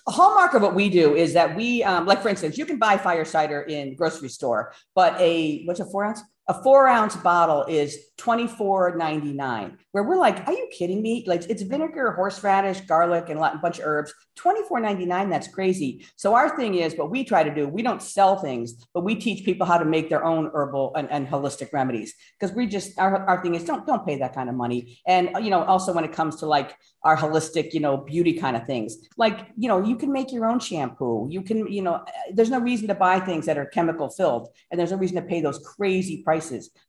a 0.07 0.11
hallmark 0.11 0.55
of 0.55 0.63
what 0.63 0.75
we 0.75 0.89
do 0.89 1.15
is 1.15 1.33
that 1.33 1.57
we 1.57 1.83
um, 1.83 2.07
like 2.07 2.23
for 2.23 2.29
instance 2.29 2.59
you 2.59 2.67
can 2.67 2.79
buy 2.79 2.97
fire 2.97 3.25
cider 3.25 3.63
in 3.63 3.97
grocery 3.97 4.29
store 4.29 4.73
but 4.95 5.19
a 5.21 5.65
what's 5.65 5.81
a 5.81 5.85
four 5.87 6.05
ounce 6.05 6.23
a 6.49 6.55
four 6.63 6.87
ounce 6.87 7.17
bottle 7.17 7.65
is 7.65 7.99
$24.99 8.19 9.77
where 9.93 10.05
we're 10.05 10.17
like 10.17 10.47
are 10.47 10.53
you 10.53 10.69
kidding 10.73 11.03
me? 11.03 11.25
Like 11.27 11.45
it's 11.51 11.63
vinegar 11.63 12.13
horseradish 12.13 12.81
garlic 12.83 13.29
and 13.29 13.39
a, 13.39 13.59
bunch 13.63 13.79
of 13.79 13.87
herbs. 13.87 14.13
$24.99 14.39 15.31
that's 15.31 15.49
crazy. 15.49 16.07
So 16.17 16.35
our 16.35 16.57
thing 16.57 16.77
is 16.77 16.97
what 16.97 17.11
we 17.11 17.25
try 17.25 17.43
to 17.43 17.55
do 17.55 17.69
we 17.69 17.83
don't 17.83 18.03
sell 18.03 18.37
things 18.37 18.87
but 18.95 19.03
we 19.03 19.15
teach 19.17 19.45
people 19.45 19.67
how 19.67 19.79
to 19.79 19.85
make 19.85 20.09
their 20.09 20.25
own 20.25 20.51
herbal 20.55 20.95
and, 20.97 21.11
and 21.11 21.27
holistic 21.27 21.73
remedies. 21.73 22.15
Because 22.39 22.55
we 22.55 22.67
just 22.67 22.99
our, 22.99 23.27
our 23.27 23.43
thing 23.43 23.55
is 23.55 23.65
don't 23.65 23.87
don't 23.87 24.07
pay 24.07 24.19
that 24.19 24.35
kind 24.35 24.49
of 24.49 24.55
money. 24.55 25.01
And 25.07 25.31
you 25.43 25.51
know 25.51 25.65
also 25.65 25.93
when 25.93 26.05
it 26.05 26.13
comes 26.13 26.37
to 26.37 26.47
like 26.47 26.77
our 27.03 27.17
holistic 27.17 27.73
you 27.73 27.81
know 27.81 27.97
beauty 27.97 28.35
kind 28.35 28.57
of 28.57 28.67
things 28.67 28.97
like 29.17 29.47
you 29.57 29.69
know 29.69 29.83
you 29.83 29.97
can 29.97 30.13
make 30.13 30.33
your 30.33 30.47
own 30.47 30.61
shampoo. 30.61 31.27
You 31.31 31.43
can 31.43 31.71
you 31.71 31.83
know 31.83 32.05
there's 32.33 32.51
no 32.51 32.61
reason 32.61 32.89
to 32.89 32.95
buy 32.95 33.21
things 33.21 33.47
that 33.47 33.59
are 33.59 33.67
chemical 33.67 34.11
filled 34.11 34.49
and 34.71 34.79
there's 34.79 34.93
no 34.93 34.99
reason 34.99 35.17
to 35.17 35.23
pay 35.23 35.41
those 35.41 35.59
crazy 35.59 36.23
prices 36.23 36.36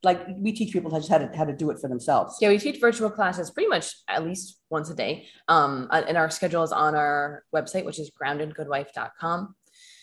like 0.04 0.26
we 0.38 0.52
teach 0.52 0.74
people 0.74 0.92
how 0.92 1.18
to, 1.18 1.30
how 1.36 1.46
to 1.46 1.56
do 1.56 1.70
it 1.72 1.80
for 1.80 1.88
themselves. 1.88 2.38
Yeah 2.42 2.50
we 2.50 2.58
teach 2.58 2.80
virtual 2.80 3.10
classes 3.10 3.52
pretty 3.52 3.70
much 3.70 3.94
at 4.08 4.24
least 4.24 4.60
once 4.70 4.90
a 4.90 4.96
day. 4.96 5.28
Um, 5.48 5.88
and 5.92 6.18
our 6.18 6.30
schedule 6.30 6.64
is 6.64 6.72
on 6.72 6.96
our 6.96 7.44
website 7.54 7.86
which 7.86 8.00
is 8.00 8.12
groundedgoodwife.com 8.22 9.56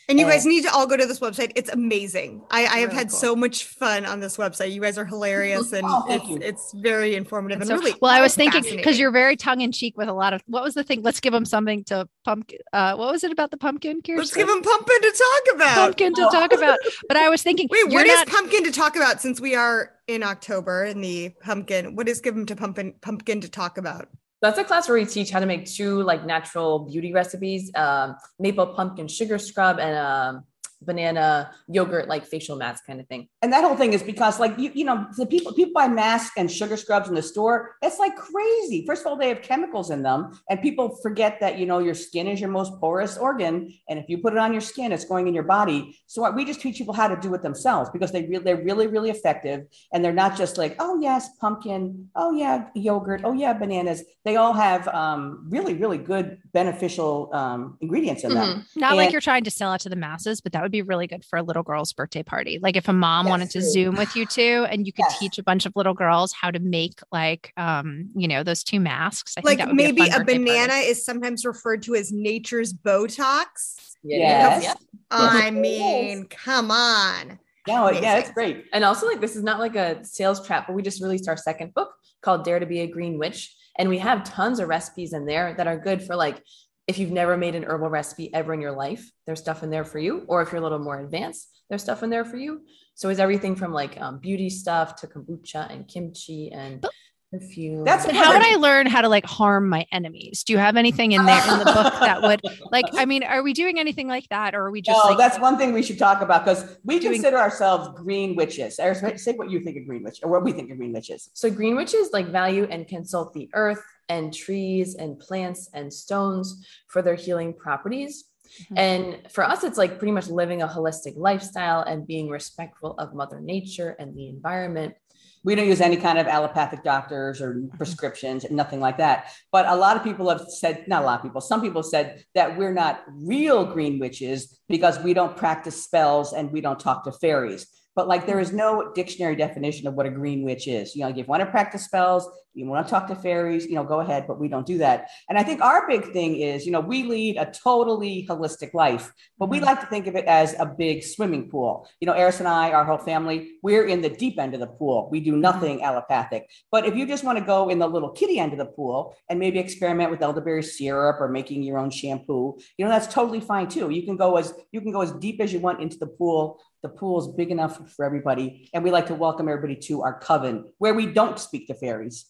and 0.08 0.18
you 0.18 0.26
guys 0.26 0.44
need 0.44 0.62
to 0.62 0.72
all 0.72 0.86
go 0.86 0.96
to 0.96 1.06
this 1.06 1.20
website. 1.20 1.52
It's 1.54 1.70
amazing. 1.70 2.42
I, 2.50 2.60
I 2.60 2.62
have 2.62 2.88
really 2.88 2.94
had 2.94 3.10
cool. 3.10 3.18
so 3.18 3.36
much 3.36 3.64
fun 3.64 4.04
on 4.04 4.20
this 4.20 4.36
website. 4.36 4.72
You 4.72 4.80
guys 4.80 4.98
are 4.98 5.04
hilarious 5.04 5.72
and 5.72 5.86
oh, 5.88 6.04
it's, 6.08 6.44
it's 6.44 6.72
very 6.74 7.14
informative 7.14 7.60
and 7.60 7.68
so, 7.68 7.76
really. 7.76 7.94
Well, 8.00 8.10
I 8.10 8.20
was 8.20 8.34
thinking 8.34 8.62
because 8.62 8.98
you're 8.98 9.10
very 9.10 9.36
tongue 9.36 9.60
in 9.60 9.72
cheek 9.72 9.96
with 9.96 10.08
a 10.08 10.12
lot 10.12 10.32
of 10.32 10.42
what 10.46 10.62
was 10.62 10.74
the 10.74 10.84
thing? 10.84 11.02
Let's 11.02 11.20
give 11.20 11.32
them 11.32 11.44
something 11.44 11.84
to 11.84 12.08
pumpkin. 12.24 12.58
Uh, 12.72 12.96
what 12.96 13.10
was 13.10 13.24
it 13.24 13.32
about 13.32 13.50
the 13.50 13.56
pumpkin? 13.56 14.02
Kirsten? 14.02 14.16
Let's 14.18 14.34
give 14.34 14.48
them 14.48 14.62
pumpkin 14.62 15.00
to 15.00 15.10
talk 15.10 15.56
about. 15.56 15.74
Pumpkin 15.74 16.14
to 16.14 16.28
talk 16.30 16.52
about. 16.56 16.78
But 17.08 17.16
I 17.16 17.28
was 17.28 17.42
thinking, 17.42 17.68
wait, 17.70 17.88
what 17.88 18.06
not- 18.06 18.28
is 18.28 18.34
pumpkin 18.34 18.64
to 18.64 18.72
talk 18.72 18.96
about? 18.96 19.20
Since 19.20 19.40
we 19.40 19.54
are 19.54 19.92
in 20.06 20.22
October 20.22 20.84
in 20.84 21.00
the 21.00 21.30
pumpkin, 21.42 21.96
what 21.96 22.08
is 22.08 22.20
give 22.20 22.34
them 22.34 22.46
to 22.46 22.56
pumpkin 22.56 22.94
pumpkin 23.00 23.40
to 23.40 23.48
talk 23.48 23.78
about? 23.78 24.08
That's 24.44 24.58
a 24.58 24.64
class 24.64 24.88
where 24.88 24.98
we 24.98 25.06
teach 25.06 25.30
how 25.30 25.40
to 25.40 25.46
make 25.46 25.64
two 25.64 26.02
like 26.02 26.26
natural 26.26 26.80
beauty 26.80 27.12
recipes 27.12 27.70
um, 27.76 28.14
maple 28.38 28.66
pumpkin 28.66 29.08
sugar 29.08 29.38
scrub 29.38 29.78
and 29.78 29.96
um, 29.96 30.44
banana 30.84 31.50
yogurt 31.68 32.08
like 32.08 32.24
facial 32.24 32.56
mask 32.56 32.86
kind 32.86 33.00
of 33.00 33.06
thing. 33.08 33.28
And 33.42 33.52
that 33.52 33.64
whole 33.64 33.76
thing 33.76 33.92
is 33.92 34.02
because 34.02 34.40
like 34.40 34.58
you 34.58 34.70
you 34.74 34.84
know 34.84 35.06
the 35.16 35.26
people 35.26 35.52
people 35.52 35.72
buy 35.74 35.88
masks 35.88 36.34
and 36.36 36.50
sugar 36.50 36.76
scrubs 36.76 37.08
in 37.08 37.14
the 37.14 37.22
store. 37.22 37.76
It's 37.82 37.98
like 37.98 38.16
crazy. 38.16 38.84
First 38.86 39.02
of 39.02 39.08
all 39.08 39.16
they 39.16 39.28
have 39.28 39.42
chemicals 39.42 39.90
in 39.90 40.02
them 40.02 40.38
and 40.48 40.60
people 40.60 40.96
forget 41.02 41.40
that 41.40 41.58
you 41.58 41.66
know 41.66 41.78
your 41.78 41.94
skin 41.94 42.26
is 42.26 42.40
your 42.40 42.50
most 42.50 42.78
porous 42.80 43.16
organ 43.16 43.72
and 43.88 43.98
if 43.98 44.08
you 44.08 44.18
put 44.18 44.32
it 44.32 44.38
on 44.38 44.52
your 44.52 44.60
skin 44.60 44.92
it's 44.92 45.04
going 45.04 45.28
in 45.28 45.34
your 45.34 45.44
body. 45.44 45.96
So 46.06 46.28
we 46.30 46.44
just 46.44 46.60
teach 46.60 46.78
people 46.78 46.94
how 46.94 47.08
to 47.08 47.16
do 47.16 47.32
it 47.34 47.42
themselves 47.42 47.90
because 47.90 48.12
they 48.12 48.26
really 48.26 48.44
they're 48.44 48.64
really 48.64 48.86
really 48.86 49.10
effective 49.10 49.66
and 49.92 50.04
they're 50.04 50.12
not 50.12 50.36
just 50.36 50.58
like 50.58 50.76
oh 50.78 51.00
yes 51.00 51.30
pumpkin. 51.40 52.08
Oh 52.14 52.32
yeah 52.32 52.68
yogurt. 52.74 53.22
Oh 53.24 53.32
yeah 53.32 53.52
bananas. 53.52 54.02
They 54.24 54.36
all 54.36 54.52
have 54.52 54.88
um, 54.88 55.46
really 55.50 55.74
really 55.74 55.98
good 55.98 56.38
beneficial 56.52 57.30
um, 57.32 57.76
ingredients 57.80 58.24
in 58.24 58.34
them. 58.34 58.48
Mm-hmm. 58.48 58.80
not 58.80 58.90
and, 58.90 58.98
like 58.98 59.12
you're 59.12 59.20
trying 59.20 59.44
to 59.44 59.50
sell 59.50 59.72
it 59.74 59.80
to 59.82 59.88
the 59.88 59.96
masses 59.96 60.40
but 60.40 60.52
that 60.52 60.62
would 60.62 60.72
be 60.74 60.82
really 60.82 61.06
good 61.06 61.24
for 61.24 61.38
a 61.38 61.42
little 61.42 61.62
girl's 61.62 61.92
birthday 61.92 62.22
party. 62.22 62.58
Like 62.60 62.76
if 62.76 62.88
a 62.88 62.92
mom 62.92 63.26
wanted 63.26 63.50
to 63.50 63.62
Zoom 63.62 63.94
with 63.96 64.16
you 64.16 64.26
two 64.26 64.66
and 64.68 64.86
you 64.86 64.92
could 64.92 65.06
yes. 65.08 65.18
teach 65.18 65.38
a 65.38 65.42
bunch 65.42 65.66
of 65.66 65.72
little 65.76 65.94
girls 65.94 66.32
how 66.32 66.50
to 66.50 66.58
make 66.58 67.00
like, 67.12 67.52
um, 67.56 68.10
you 68.14 68.26
know, 68.26 68.42
those 68.42 68.64
two 68.64 68.80
masks. 68.80 69.34
I 69.38 69.42
like 69.44 69.72
maybe 69.72 70.02
a, 70.02 70.20
a 70.20 70.24
banana 70.24 70.72
party. 70.72 70.86
is 70.86 71.04
sometimes 71.04 71.44
referred 71.44 71.82
to 71.84 71.94
as 71.94 72.12
nature's 72.12 72.72
Botox. 72.72 73.94
Yes. 74.02 74.64
yes. 74.64 74.76
I 75.10 75.50
mean, 75.50 76.26
come 76.26 76.70
on. 76.70 77.38
Yeah, 77.66 77.90
yeah, 77.92 78.16
it's 78.18 78.30
great. 78.30 78.66
And 78.74 78.84
also, 78.84 79.06
like, 79.06 79.22
this 79.22 79.36
is 79.36 79.42
not 79.42 79.58
like 79.58 79.74
a 79.74 80.04
sales 80.04 80.46
trap, 80.46 80.66
but 80.66 80.74
we 80.74 80.82
just 80.82 81.00
released 81.00 81.28
our 81.28 81.36
second 81.36 81.72
book 81.72 81.94
called 82.20 82.44
Dare 82.44 82.58
to 82.58 82.66
Be 82.66 82.80
a 82.80 82.86
Green 82.86 83.18
Witch. 83.18 83.56
And 83.78 83.88
we 83.88 83.98
have 83.98 84.22
tons 84.22 84.60
of 84.60 84.68
recipes 84.68 85.14
in 85.14 85.24
there 85.24 85.54
that 85.54 85.66
are 85.66 85.78
good 85.78 86.02
for 86.02 86.14
like 86.14 86.42
if 86.86 86.98
you've 86.98 87.10
never 87.10 87.36
made 87.36 87.54
an 87.54 87.64
herbal 87.64 87.88
recipe 87.88 88.32
ever 88.34 88.52
in 88.52 88.60
your 88.60 88.72
life, 88.72 89.10
there's 89.26 89.40
stuff 89.40 89.62
in 89.62 89.70
there 89.70 89.84
for 89.84 89.98
you. 89.98 90.24
Or 90.28 90.42
if 90.42 90.52
you're 90.52 90.60
a 90.60 90.62
little 90.62 90.78
more 90.78 91.00
advanced, 91.00 91.48
there's 91.68 91.82
stuff 91.82 92.02
in 92.02 92.10
there 92.10 92.24
for 92.24 92.36
you. 92.36 92.62
So 92.94 93.08
it's 93.08 93.20
everything 93.20 93.56
from 93.56 93.72
like 93.72 94.00
um, 94.00 94.18
beauty 94.18 94.50
stuff 94.50 94.96
to 94.96 95.06
kombucha 95.06 95.72
and 95.72 95.88
kimchi 95.88 96.52
and 96.52 96.84
perfume. 97.32 97.84
That's 97.84 98.04
how 98.04 98.32
would 98.32 98.42
I 98.42 98.56
learn 98.56 98.86
how 98.86 99.00
to 99.00 99.08
like 99.08 99.24
harm 99.24 99.68
my 99.68 99.86
enemies? 99.92 100.44
Do 100.44 100.52
you 100.52 100.58
have 100.58 100.76
anything 100.76 101.12
in 101.12 101.24
there 101.24 101.42
in 101.42 101.58
the 101.58 101.64
book 101.64 101.92
that 102.00 102.22
would 102.22 102.40
like? 102.70 102.84
I 102.94 103.04
mean, 103.04 103.24
are 103.24 103.42
we 103.42 103.52
doing 103.52 103.78
anything 103.78 104.08
like 104.08 104.28
that, 104.28 104.54
or 104.54 104.66
are 104.66 104.70
we 104.70 104.82
just? 104.82 104.96
No, 105.02 105.10
like, 105.10 105.18
that's 105.18 105.38
one 105.38 105.58
thing 105.58 105.72
we 105.72 105.82
should 105.82 105.98
talk 105.98 106.20
about 106.20 106.44
because 106.44 106.76
we 106.84 106.98
doing... 106.98 107.14
consider 107.14 107.38
ourselves 107.38 107.88
green 107.98 108.36
witches. 108.36 108.76
Say 108.76 109.32
what 109.34 109.50
you 109.50 109.60
think 109.60 109.76
of 109.76 109.86
green 109.86 110.02
witch 110.04 110.20
or 110.22 110.30
what 110.30 110.44
we 110.44 110.52
think 110.52 110.70
of 110.70 110.76
green 110.76 110.92
witches. 110.92 111.30
So 111.34 111.50
green 111.50 111.76
witches 111.76 112.10
like 112.12 112.26
value 112.26 112.66
and 112.70 112.86
consult 112.86 113.32
the 113.34 113.48
earth 113.54 113.82
and 114.08 114.32
trees 114.32 114.94
and 114.94 115.18
plants 115.18 115.68
and 115.74 115.92
stones 115.92 116.66
for 116.88 117.02
their 117.02 117.14
healing 117.14 117.54
properties. 117.54 118.24
Mm-hmm. 118.64 118.78
And 118.78 119.32
for 119.32 119.44
us, 119.44 119.64
it's 119.64 119.78
like 119.78 119.98
pretty 119.98 120.12
much 120.12 120.28
living 120.28 120.62
a 120.62 120.68
holistic 120.68 121.14
lifestyle 121.16 121.80
and 121.82 122.06
being 122.06 122.28
respectful 122.28 122.94
of 122.98 123.14
Mother 123.14 123.40
Nature 123.40 123.96
and 123.98 124.16
the 124.16 124.28
environment. 124.28 124.94
We 125.42 125.54
don't 125.54 125.66
use 125.66 125.82
any 125.82 125.98
kind 125.98 126.18
of 126.18 126.26
allopathic 126.26 126.82
doctors 126.82 127.42
or 127.42 127.54
mm-hmm. 127.54 127.76
prescriptions, 127.76 128.46
nothing 128.50 128.80
like 128.80 128.96
that. 128.98 129.30
But 129.52 129.66
a 129.66 129.76
lot 129.76 129.96
of 129.96 130.02
people 130.02 130.28
have 130.30 130.42
said, 130.48 130.86
not 130.88 131.02
a 131.02 131.06
lot 131.06 131.18
of 131.18 131.22
people, 131.22 131.40
some 131.40 131.60
people 131.60 131.82
said 131.82 132.24
that 132.34 132.56
we're 132.56 132.72
not 132.72 133.02
real 133.12 133.64
green 133.64 133.98
witches 133.98 134.58
because 134.68 134.98
we 135.00 135.12
don't 135.14 135.36
practice 135.36 135.82
spells 135.82 136.32
and 136.32 136.50
we 136.50 136.60
don't 136.60 136.80
talk 136.80 137.04
to 137.04 137.12
fairies 137.12 137.66
but 137.94 138.08
like 138.08 138.26
there 138.26 138.40
is 138.40 138.52
no 138.52 138.92
dictionary 138.94 139.36
definition 139.36 139.86
of 139.86 139.94
what 139.94 140.06
a 140.06 140.10
green 140.10 140.44
witch 140.44 140.66
is. 140.68 140.94
You 140.94 141.02
know, 141.02 141.08
if 141.08 141.16
you 141.16 141.24
want 141.24 141.40
to 141.40 141.50
practice 141.50 141.84
spells, 141.84 142.28
you 142.54 142.66
want 142.66 142.86
to 142.86 142.90
talk 142.90 143.08
to 143.08 143.16
fairies, 143.16 143.66
you 143.66 143.74
know, 143.74 143.84
go 143.84 144.00
ahead, 144.00 144.26
but 144.28 144.38
we 144.38 144.48
don't 144.48 144.66
do 144.66 144.78
that. 144.78 145.08
And 145.28 145.36
I 145.36 145.42
think 145.42 145.60
our 145.60 145.88
big 145.88 146.12
thing 146.12 146.36
is, 146.36 146.64
you 146.64 146.72
know, 146.72 146.80
we 146.80 147.02
lead 147.02 147.36
a 147.36 147.50
totally 147.50 148.26
holistic 148.28 148.74
life, 148.74 149.12
but 149.38 149.48
we 149.48 149.56
mm-hmm. 149.56 149.66
like 149.66 149.80
to 149.80 149.86
think 149.86 150.06
of 150.06 150.14
it 150.14 150.24
as 150.26 150.54
a 150.58 150.66
big 150.66 151.02
swimming 151.02 151.50
pool. 151.50 151.88
You 152.00 152.06
know, 152.06 152.14
Ehris 152.14 152.38
and 152.38 152.48
I, 152.48 152.70
our 152.70 152.84
whole 152.84 152.98
family, 152.98 153.54
we're 153.62 153.86
in 153.86 154.02
the 154.02 154.08
deep 154.08 154.38
end 154.38 154.54
of 154.54 154.60
the 154.60 154.68
pool. 154.68 155.08
We 155.10 155.20
do 155.20 155.32
mm-hmm. 155.32 155.40
nothing 155.40 155.82
allopathic. 155.82 156.48
But 156.70 156.86
if 156.86 156.94
you 156.94 157.06
just 157.06 157.24
want 157.24 157.38
to 157.38 157.44
go 157.44 157.68
in 157.68 157.80
the 157.80 157.88
little 157.88 158.10
kitty 158.10 158.38
end 158.38 158.52
of 158.52 158.58
the 158.58 158.66
pool 158.66 159.16
and 159.28 159.38
maybe 159.38 159.58
experiment 159.58 160.12
with 160.12 160.22
elderberry 160.22 160.62
syrup 160.62 161.20
or 161.20 161.28
making 161.28 161.64
your 161.64 161.78
own 161.78 161.90
shampoo, 161.90 162.56
you 162.78 162.84
know, 162.84 162.90
that's 162.90 163.12
totally 163.12 163.40
fine 163.40 163.68
too. 163.68 163.90
You 163.90 164.04
can 164.04 164.16
go 164.16 164.36
as 164.36 164.54
you 164.70 164.80
can 164.80 164.92
go 164.92 165.00
as 165.00 165.10
deep 165.12 165.40
as 165.40 165.52
you 165.52 165.58
want 165.58 165.80
into 165.80 165.98
the 165.98 166.06
pool 166.06 166.60
the 166.84 166.90
pool 166.90 167.18
is 167.18 167.34
big 167.34 167.50
enough 167.50 167.90
for 167.90 168.04
everybody. 168.04 168.68
And 168.74 168.84
we 168.84 168.90
like 168.90 169.06
to 169.06 169.14
welcome 169.14 169.48
everybody 169.48 169.74
to 169.86 170.02
our 170.02 170.20
coven 170.20 170.66
where 170.76 170.92
we 170.92 171.06
don't 171.06 171.38
speak 171.38 171.66
to 171.68 171.74
fairies. 171.74 172.26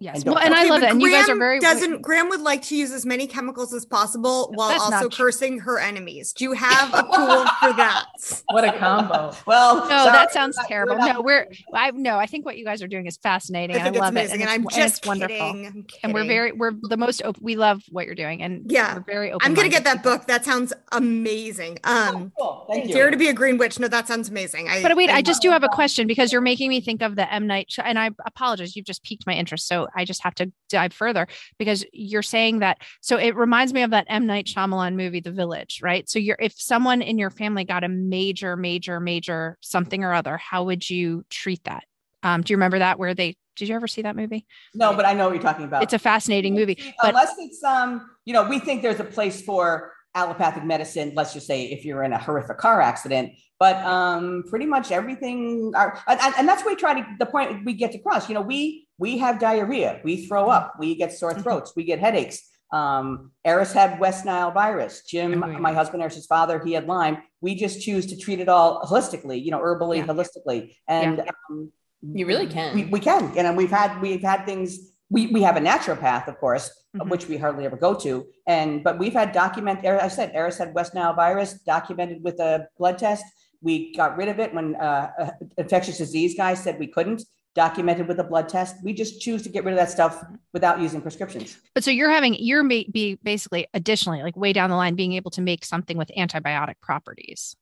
Yes. 0.00 0.22
And 0.22 0.34
well, 0.34 0.38
and 0.38 0.54
okay, 0.54 0.62
I 0.62 0.70
love 0.70 0.82
it. 0.82 0.88
And 0.90 0.98
Graham 0.98 1.12
you 1.12 1.20
guys 1.20 1.28
are 1.28 1.36
very 1.36 1.60
doesn't 1.60 2.00
Graham 2.00 2.30
would 2.30 2.40
like 2.40 2.62
to 2.62 2.76
use 2.76 2.90
as 2.90 3.04
many 3.04 3.26
chemicals 3.26 3.74
as 3.74 3.84
possible 3.84 4.50
while 4.54 4.70
That's 4.70 4.82
also 4.82 5.10
cursing 5.10 5.58
her 5.58 5.78
enemies. 5.78 6.32
Do 6.32 6.44
you 6.44 6.52
have 6.52 6.94
a 6.94 7.02
tool 7.02 7.44
for 7.60 7.76
that? 7.76 8.06
What 8.50 8.64
a 8.64 8.76
combo. 8.78 9.32
well, 9.46 9.76
no, 9.76 9.88
sorry, 9.88 10.12
that 10.12 10.32
sounds 10.32 10.58
terrible. 10.66 10.96
No, 10.96 11.20
we're 11.20 11.48
I 11.74 11.90
no, 11.90 12.16
I 12.16 12.26
think 12.26 12.44
what 12.44 12.56
you 12.56 12.64
guys 12.64 12.82
are 12.82 12.88
doing 12.88 13.06
is 13.06 13.16
fascinating. 13.18 13.76
I, 13.76 13.86
I 13.86 13.90
love 13.90 14.16
it. 14.16 14.30
And, 14.30 14.40
and 14.40 14.50
I'm 14.50 14.64
just 14.68 15.06
and 15.06 15.22
it's 15.22 15.28
kidding. 15.28 15.62
wonderful. 15.62 15.82
And 16.02 16.14
we're 16.14 16.26
very 16.26 16.52
we're 16.52 16.72
the 16.82 16.96
most 16.96 17.22
open. 17.22 17.42
We 17.42 17.56
love 17.56 17.82
what 17.90 18.06
you're 18.06 18.14
doing. 18.14 18.42
And 18.42 18.70
yeah, 18.70 18.94
we're 18.94 19.04
very 19.04 19.32
open. 19.32 19.46
I'm 19.46 19.54
gonna 19.54 19.68
get 19.68 19.84
that 19.84 20.02
book. 20.02 20.26
That 20.26 20.44
sounds 20.44 20.72
amazing. 20.92 21.78
Um 21.84 22.32
oh, 22.38 22.64
cool. 22.66 22.66
Thank 22.70 22.88
you. 22.88 22.94
Dare 22.94 23.10
to 23.10 23.16
be 23.16 23.28
a 23.28 23.34
green 23.34 23.58
witch. 23.58 23.78
No, 23.78 23.88
that 23.88 24.08
sounds 24.08 24.28
amazing. 24.28 24.68
I, 24.68 24.82
but 24.82 24.96
wait, 24.96 25.10
I, 25.10 25.16
I 25.16 25.22
just 25.22 25.42
do 25.42 25.50
have 25.50 25.62
a 25.62 25.68
question 25.68 26.06
because 26.06 26.32
you're 26.32 26.40
making 26.40 26.70
me 26.70 26.80
think 26.80 27.02
of 27.02 27.16
the 27.16 27.32
M 27.32 27.46
Night 27.46 27.72
and 27.82 27.98
I 27.98 28.10
apologize. 28.24 28.74
You've 28.74 28.86
just 28.86 29.02
piqued 29.02 29.26
my 29.26 29.34
interest. 29.34 29.68
So 29.68 29.88
I 29.94 30.04
just 30.04 30.22
have 30.22 30.34
to 30.36 30.52
dive 30.68 30.92
further 30.92 31.26
because 31.58 31.84
you're 31.92 32.22
saying 32.22 32.60
that. 32.60 32.78
So 33.00 33.16
it 33.16 33.36
reminds 33.36 33.72
me 33.72 33.82
of 33.82 33.90
that 33.90 34.06
M 34.08 34.26
Night 34.26 34.46
Shyamalan 34.46 34.94
movie, 34.94 35.20
The 35.20 35.32
Village, 35.32 35.80
right? 35.82 36.08
So 36.08 36.18
you're 36.18 36.36
if 36.38 36.54
someone 36.56 37.02
in 37.02 37.18
your 37.18 37.30
family 37.30 37.64
got 37.64 37.84
a 37.84 37.88
major, 37.88 38.56
major, 38.56 39.00
major 39.00 39.58
something 39.60 40.04
or 40.04 40.12
other, 40.12 40.36
how 40.36 40.64
would 40.64 40.88
you 40.88 41.24
treat 41.30 41.62
that? 41.64 41.84
Um, 42.22 42.42
do 42.42 42.52
you 42.52 42.56
remember 42.56 42.78
that 42.80 42.98
where 42.98 43.14
they 43.14 43.36
did 43.56 43.68
you 43.68 43.74
ever 43.74 43.88
see 43.88 44.02
that 44.02 44.16
movie? 44.16 44.46
No, 44.74 44.94
but 44.94 45.04
I 45.04 45.12
know 45.12 45.26
what 45.26 45.34
you're 45.34 45.42
talking 45.42 45.66
about. 45.66 45.82
It's 45.82 45.92
a 45.92 45.98
fascinating 45.98 46.54
movie. 46.54 46.78
Unless 47.02 47.34
it's 47.38 47.62
um, 47.62 48.10
you 48.24 48.32
know, 48.32 48.48
we 48.48 48.58
think 48.58 48.82
there's 48.82 49.00
a 49.00 49.04
place 49.04 49.42
for 49.42 49.92
allopathic 50.14 50.64
medicine, 50.64 51.12
let's 51.14 51.32
just 51.32 51.46
say 51.46 51.64
if 51.66 51.84
you're 51.84 52.02
in 52.02 52.12
a 52.12 52.18
horrific 52.18 52.58
car 52.58 52.80
accident, 52.80 53.32
but 53.58 53.76
um, 53.76 54.44
pretty 54.48 54.66
much 54.66 54.90
everything 54.90 55.72
are, 55.76 55.98
and, 56.08 56.20
and 56.38 56.48
that's 56.48 56.64
what 56.64 56.72
we 56.72 56.76
try 56.76 57.00
to, 57.00 57.06
the 57.18 57.26
point 57.26 57.64
we 57.64 57.74
get 57.74 57.92
to 57.92 57.98
cross, 57.98 58.28
you 58.28 58.34
know, 58.34 58.40
we, 58.40 58.88
we 58.98 59.18
have 59.18 59.38
diarrhea, 59.38 60.00
we 60.04 60.26
throw 60.26 60.48
up, 60.48 60.74
we 60.78 60.94
get 60.94 61.12
sore 61.12 61.32
Mm-hmm. 61.32 61.42
throats, 61.42 61.72
we 61.76 61.84
get 61.84 61.98
headaches. 62.00 62.42
Um, 62.72 63.32
Ehris 63.46 63.72
had 63.72 63.98
West 63.98 64.24
Nile 64.24 64.52
virus. 64.52 65.02
Jim, 65.02 65.42
Oh, 65.42 65.48
yeah. 65.48 65.58
my 65.58 65.72
husband, 65.72 66.02
Ehris's 66.02 66.26
father, 66.26 66.62
he 66.64 66.72
had 66.72 66.86
Lyme. 66.86 67.18
We 67.40 67.54
just 67.56 67.80
choose 67.80 68.06
to 68.06 68.16
treat 68.16 68.38
it 68.40 68.48
all 68.48 68.82
holistically, 68.82 69.42
you 69.44 69.50
know, 69.50 69.58
herbally, 69.60 69.98
Yeah. 69.98 70.06
holistically. 70.06 70.76
And 70.86 71.20
um, 71.50 71.72
You 72.14 72.26
really 72.26 72.46
can. 72.46 72.74
we, 72.74 72.84
we 72.84 73.00
can. 73.00 73.36
And 73.36 73.56
we've 73.56 73.70
had, 73.70 74.00
we've 74.00 74.22
had 74.22 74.44
things, 74.46 74.89
we, 75.10 75.26
we 75.26 75.42
have 75.42 75.56
a 75.56 75.60
naturopath, 75.60 76.28
of 76.28 76.38
course, 76.38 76.70
Mhm. 76.96 77.08
which 77.08 77.28
we 77.28 77.36
hardly 77.36 77.64
ever 77.66 77.76
go 77.76 77.94
to. 77.94 78.26
And, 78.48 78.82
but 78.82 78.98
we've 78.98 79.12
had 79.12 79.30
document, 79.32 79.84
I 79.86 80.08
said, 80.08 80.32
Ehris 80.34 80.58
had 80.58 80.74
West 80.74 80.92
Nile 80.94 81.14
virus 81.14 81.54
documented 81.64 82.24
with 82.24 82.40
a 82.40 82.66
blood 82.78 82.98
test. 82.98 83.24
We 83.62 83.94
got 83.94 84.16
rid 84.16 84.28
of 84.28 84.40
it 84.40 84.52
when 84.54 84.74
uh, 84.74 85.10
uh, 85.18 85.30
infectious 85.58 85.98
disease 85.98 86.34
guy 86.36 86.54
said 86.54 86.78
we 86.80 86.88
couldn't, 86.88 87.22
documented 87.54 88.08
with 88.08 88.18
a 88.18 88.24
blood 88.24 88.48
test. 88.48 88.76
We 88.82 88.92
just 88.92 89.20
choose 89.20 89.42
to 89.42 89.48
get 89.48 89.64
rid 89.64 89.72
of 89.72 89.78
that 89.78 89.90
stuff 89.90 90.24
without 90.52 90.80
using 90.80 91.00
prescriptions. 91.00 91.58
But 91.74 91.84
so 91.84 91.90
you're 91.90 92.10
having 92.10 92.34
you're 92.34 92.62
may 92.62 92.86
be 92.90 93.18
basically 93.22 93.66
additionally 93.74 94.22
like 94.22 94.36
way 94.36 94.52
down 94.52 94.70
the 94.70 94.76
line 94.76 94.94
being 94.94 95.12
able 95.12 95.30
to 95.32 95.40
make 95.40 95.64
something 95.64 95.96
with 95.96 96.10
antibiotic 96.16 96.74
properties. 96.80 97.54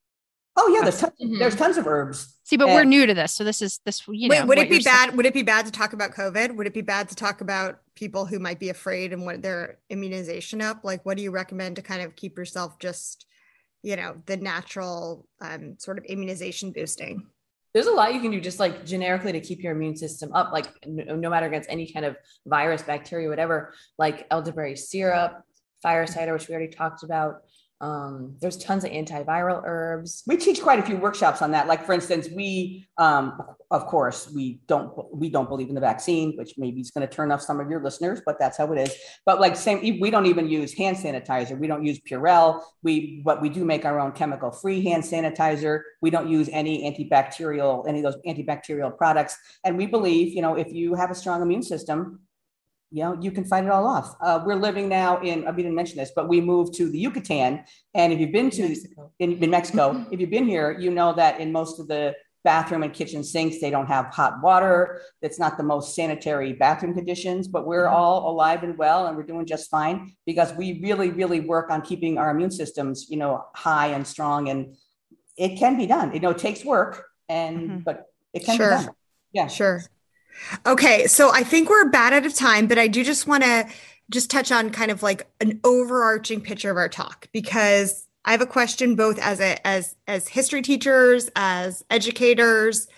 Oh 0.61 0.69
yeah, 0.75 0.81
there's 0.83 0.99
tons, 0.99 1.13
Mhm. 1.21 1.39
there's 1.39 1.55
tons 1.55 1.77
of 1.77 1.87
herbs. 1.87 2.37
See, 2.43 2.57
but 2.57 2.67
we're 2.67 2.83
new 2.83 3.07
to 3.07 3.15
this, 3.15 3.33
so 3.33 3.45
this 3.45 3.63
is 3.63 3.79
this 3.85 4.03
you 4.09 4.29
know. 4.29 4.41
Wait, 4.41 4.47
would 4.49 4.59
it 4.59 4.69
be 4.69 4.75
you're 4.77 4.81
saying- 4.83 5.09
bad? 5.11 5.17
Would 5.17 5.25
it 5.27 5.33
be 5.35 5.43
bad 5.45 5.67
to 5.67 5.73
talk 5.73 5.93
about 5.93 6.11
COVID? 6.11 6.57
Would 6.57 6.67
it 6.67 6.75
be 6.75 6.81
bad 6.81 7.09
to 7.11 7.15
talk 7.15 7.41
about 7.41 7.79
people 7.95 8.27
who 8.27 8.41
might 8.41 8.59
be 8.59 8.69
afraid 8.69 9.13
and 9.13 9.25
what 9.25 9.41
their 9.41 9.79
immunization 9.89 10.61
up? 10.61 10.81
Like, 10.83 11.07
what 11.07 11.17
do 11.17 11.23
you 11.23 11.31
recommend 11.31 11.77
to 11.77 11.83
kind 11.83 12.03
of 12.03 12.17
keep 12.17 12.37
yourself 12.37 12.79
just, 12.81 13.27
you 13.83 13.95
know, 13.95 14.21
the 14.27 14.37
natural 14.37 15.29
um, 15.41 15.77
sort 15.79 15.97
of 15.99 16.05
immunization 16.07 16.73
boosting? 16.73 17.25
There's 17.75 17.87
a 17.87 17.93
lot 17.93 18.13
you 18.15 18.21
can 18.21 18.33
do 18.33 18.41
just 18.41 18.59
like 18.59 18.85
generically 18.85 19.31
to 19.33 19.41
keep 19.41 19.63
your 19.63 19.73
immune 19.73 19.95
system 19.97 20.33
up, 20.33 20.53
like 20.53 20.67
no, 20.87 21.15
no 21.15 21.31
matter 21.31 21.47
against 21.47 21.71
any 21.71 21.87
kind 21.93 22.05
of 22.05 22.17
virus, 22.47 22.83
bacteria, 22.83 23.29
whatever, 23.29 23.73
like 23.99 24.27
elderberry 24.33 24.75
syrup, 24.75 25.45
fire 25.83 26.07
cider, 26.07 26.33
which 26.33 26.49
we 26.49 26.55
already 26.55 26.73
talked 26.73 27.05
about. 27.05 27.43
Um, 27.81 28.37
there's 28.41 28.57
tons 28.57 28.83
of 28.83 28.91
antiviral 28.91 29.63
herbs. 29.65 30.25
we 30.27 30.37
teach 30.37 30.61
quite 30.61 30.81
a 30.81 30.83
few 30.83 30.97
workshops 30.97 31.43
on 31.43 31.53
that. 31.53 31.69
Like 31.69 31.85
for 31.87 31.93
instance 31.93 32.29
we 32.35 32.89
um, 32.99 33.41
of 33.71 33.87
course 33.87 34.31
we 34.35 34.61
don't 34.67 34.93
we 35.15 35.31
don't 35.31 35.49
believe 35.49 35.69
in 35.69 35.77
the 35.77 35.81
vaccine 35.81 36.37
which 36.37 36.55
maybe 36.59 36.81
is 36.81 36.91
going 36.91 37.07
to 37.07 37.15
turn 37.15 37.31
off 37.31 37.41
some 37.41 37.61
of 37.61 37.71
your 37.71 37.83
listeners 37.83 38.21
but 38.27 38.37
that's 38.39 38.59
how 38.59 38.73
it 38.73 38.79
is. 38.79 38.95
But 39.25 39.41
like 39.41 39.55
same 39.55 39.81
we 40.01 40.11
don't 40.11 40.27
even 40.27 40.49
use 40.49 40.75
hand 40.75 40.97
sanitizer. 40.97 41.57
We 41.57 41.69
don't 41.69 41.85
use 41.85 42.01
purell. 42.01 42.63
We 42.83 43.23
but 43.25 43.41
we 43.41 43.49
do 43.49 43.65
make 43.65 43.85
our 43.85 44.01
own 44.01 44.11
chemical 44.11 44.51
free 44.51 44.83
hand 44.83 45.05
sanitizer. 45.05 45.83
We 46.03 46.11
don't 46.11 46.29
use 46.29 46.49
any 46.53 46.83
antibacterial 46.91 47.87
any 47.89 48.01
of 48.01 48.13
those 48.13 48.21
antibacterial 48.27 48.97
products. 48.97 49.37
And 49.65 49.79
we 49.79 49.87
believe 49.87 50.35
you 50.35 50.43
know 50.43 50.57
if 50.57 50.73
you 50.73 50.95
have 50.95 51.13
a 51.13 51.15
strong 51.15 51.43
immune 51.43 51.63
system 51.63 52.21
you 52.91 53.03
know, 53.03 53.17
you 53.21 53.31
can 53.31 53.45
fight 53.45 53.65
it 53.65 53.71
all 53.71 53.87
off. 53.87 54.17
Uh, 54.21 54.43
we're 54.45 54.55
living 54.55 54.89
now 54.89 55.21
in, 55.21 55.45
we 55.55 55.63
didn't 55.63 55.75
mention 55.75 55.99
this, 55.99 56.13
but 56.15 56.29
we 56.29 56.41
moved 56.41 56.75
to 56.75 56.89
the 56.91 56.99
Yucatan. 56.99 57.65
And 57.95 58.13
if 58.13 58.19
you've 58.19 58.33
been 58.33 58.51
to 58.51 58.69
Mexico. 58.69 59.13
in, 59.19 59.33
in 59.43 59.51
Mexico, 59.51 60.07
if 60.11 60.21
you've 60.21 60.31
been 60.31 60.47
here, 60.47 60.71
you 60.79 60.91
know 60.91 61.13
that 61.15 61.41
in 61.41 61.53
most 61.53 61.79
of 61.81 61.89
the 61.89 62.15
bathroom 62.45 62.83
and 62.83 62.95
kitchen 62.95 63.23
sinks, 63.23 63.61
they 63.61 63.69
don't 63.69 63.89
have 63.89 64.07
hot 64.07 64.41
water. 64.43 65.03
That's 65.21 65.39
not 65.39 65.59
the 65.59 65.65
most 65.65 65.95
sanitary 65.95 66.55
bathroom 66.55 66.95
conditions, 66.95 67.47
but 67.47 67.67
we're 67.67 67.89
all 67.89 68.31
alive 68.31 68.63
and 68.63 68.79
well 68.79 69.07
and 69.07 69.17
we're 69.17 69.25
doing 69.25 69.45
just 69.45 69.69
fine 69.69 70.15
because 70.25 70.55
we 70.55 70.81
really, 70.83 71.11
really 71.11 71.41
work 71.41 71.71
on 71.71 71.83
keeping 71.83 72.17
our 72.17 72.31
immune 72.31 72.51
systems, 72.51 73.11
you 73.11 73.19
know, 73.19 73.45
high 73.55 73.89
and 73.89 74.07
strong. 74.07 74.49
And 74.49 74.77
it 75.37 75.59
can 75.59 75.77
be 75.77 75.87
done. 75.87 76.15
You 76.15 76.21
know, 76.21 76.31
it 76.31 76.39
takes 76.39 76.65
work 76.65 77.05
and, 77.29 77.59
Mhm. 77.71 77.85
but 77.85 78.07
it 78.33 78.45
can 78.47 78.57
Sure. 78.57 78.79
be 78.79 78.85
done. 78.87 78.95
Yeah. 79.33 79.47
Sure. 79.49 79.83
Okay, 80.67 81.07
so 81.07 81.31
I 81.33 81.43
think 81.43 81.69
we're 81.69 81.89
bad 81.89 82.13
out 82.13 82.27
of 82.27 82.35
time, 82.35 82.67
but 82.67 82.79
I 82.79 82.89
do 82.89 83.05
just 83.05 83.27
want 83.27 83.43
to 83.45 83.67
just 84.11 84.31
touch 84.31 84.51
on 84.51 84.71
kind 84.71 84.91
of 84.91 85.03
like 85.03 85.27
an 85.41 85.61
overarching 85.65 86.41
picture 86.41 86.71
of 86.71 86.77
our 86.77 86.89
talk 86.89 87.29
because 87.33 88.07
I 88.25 88.33
have 88.33 88.41
a 88.41 88.47
question 88.47 88.95
both 88.95 89.19
as 89.19 89.41
a 89.41 89.67
as 89.67 89.97
as 90.07 90.29
history 90.29 90.63
teachers, 90.63 91.31
as 91.37 91.85
educators, 91.91 92.89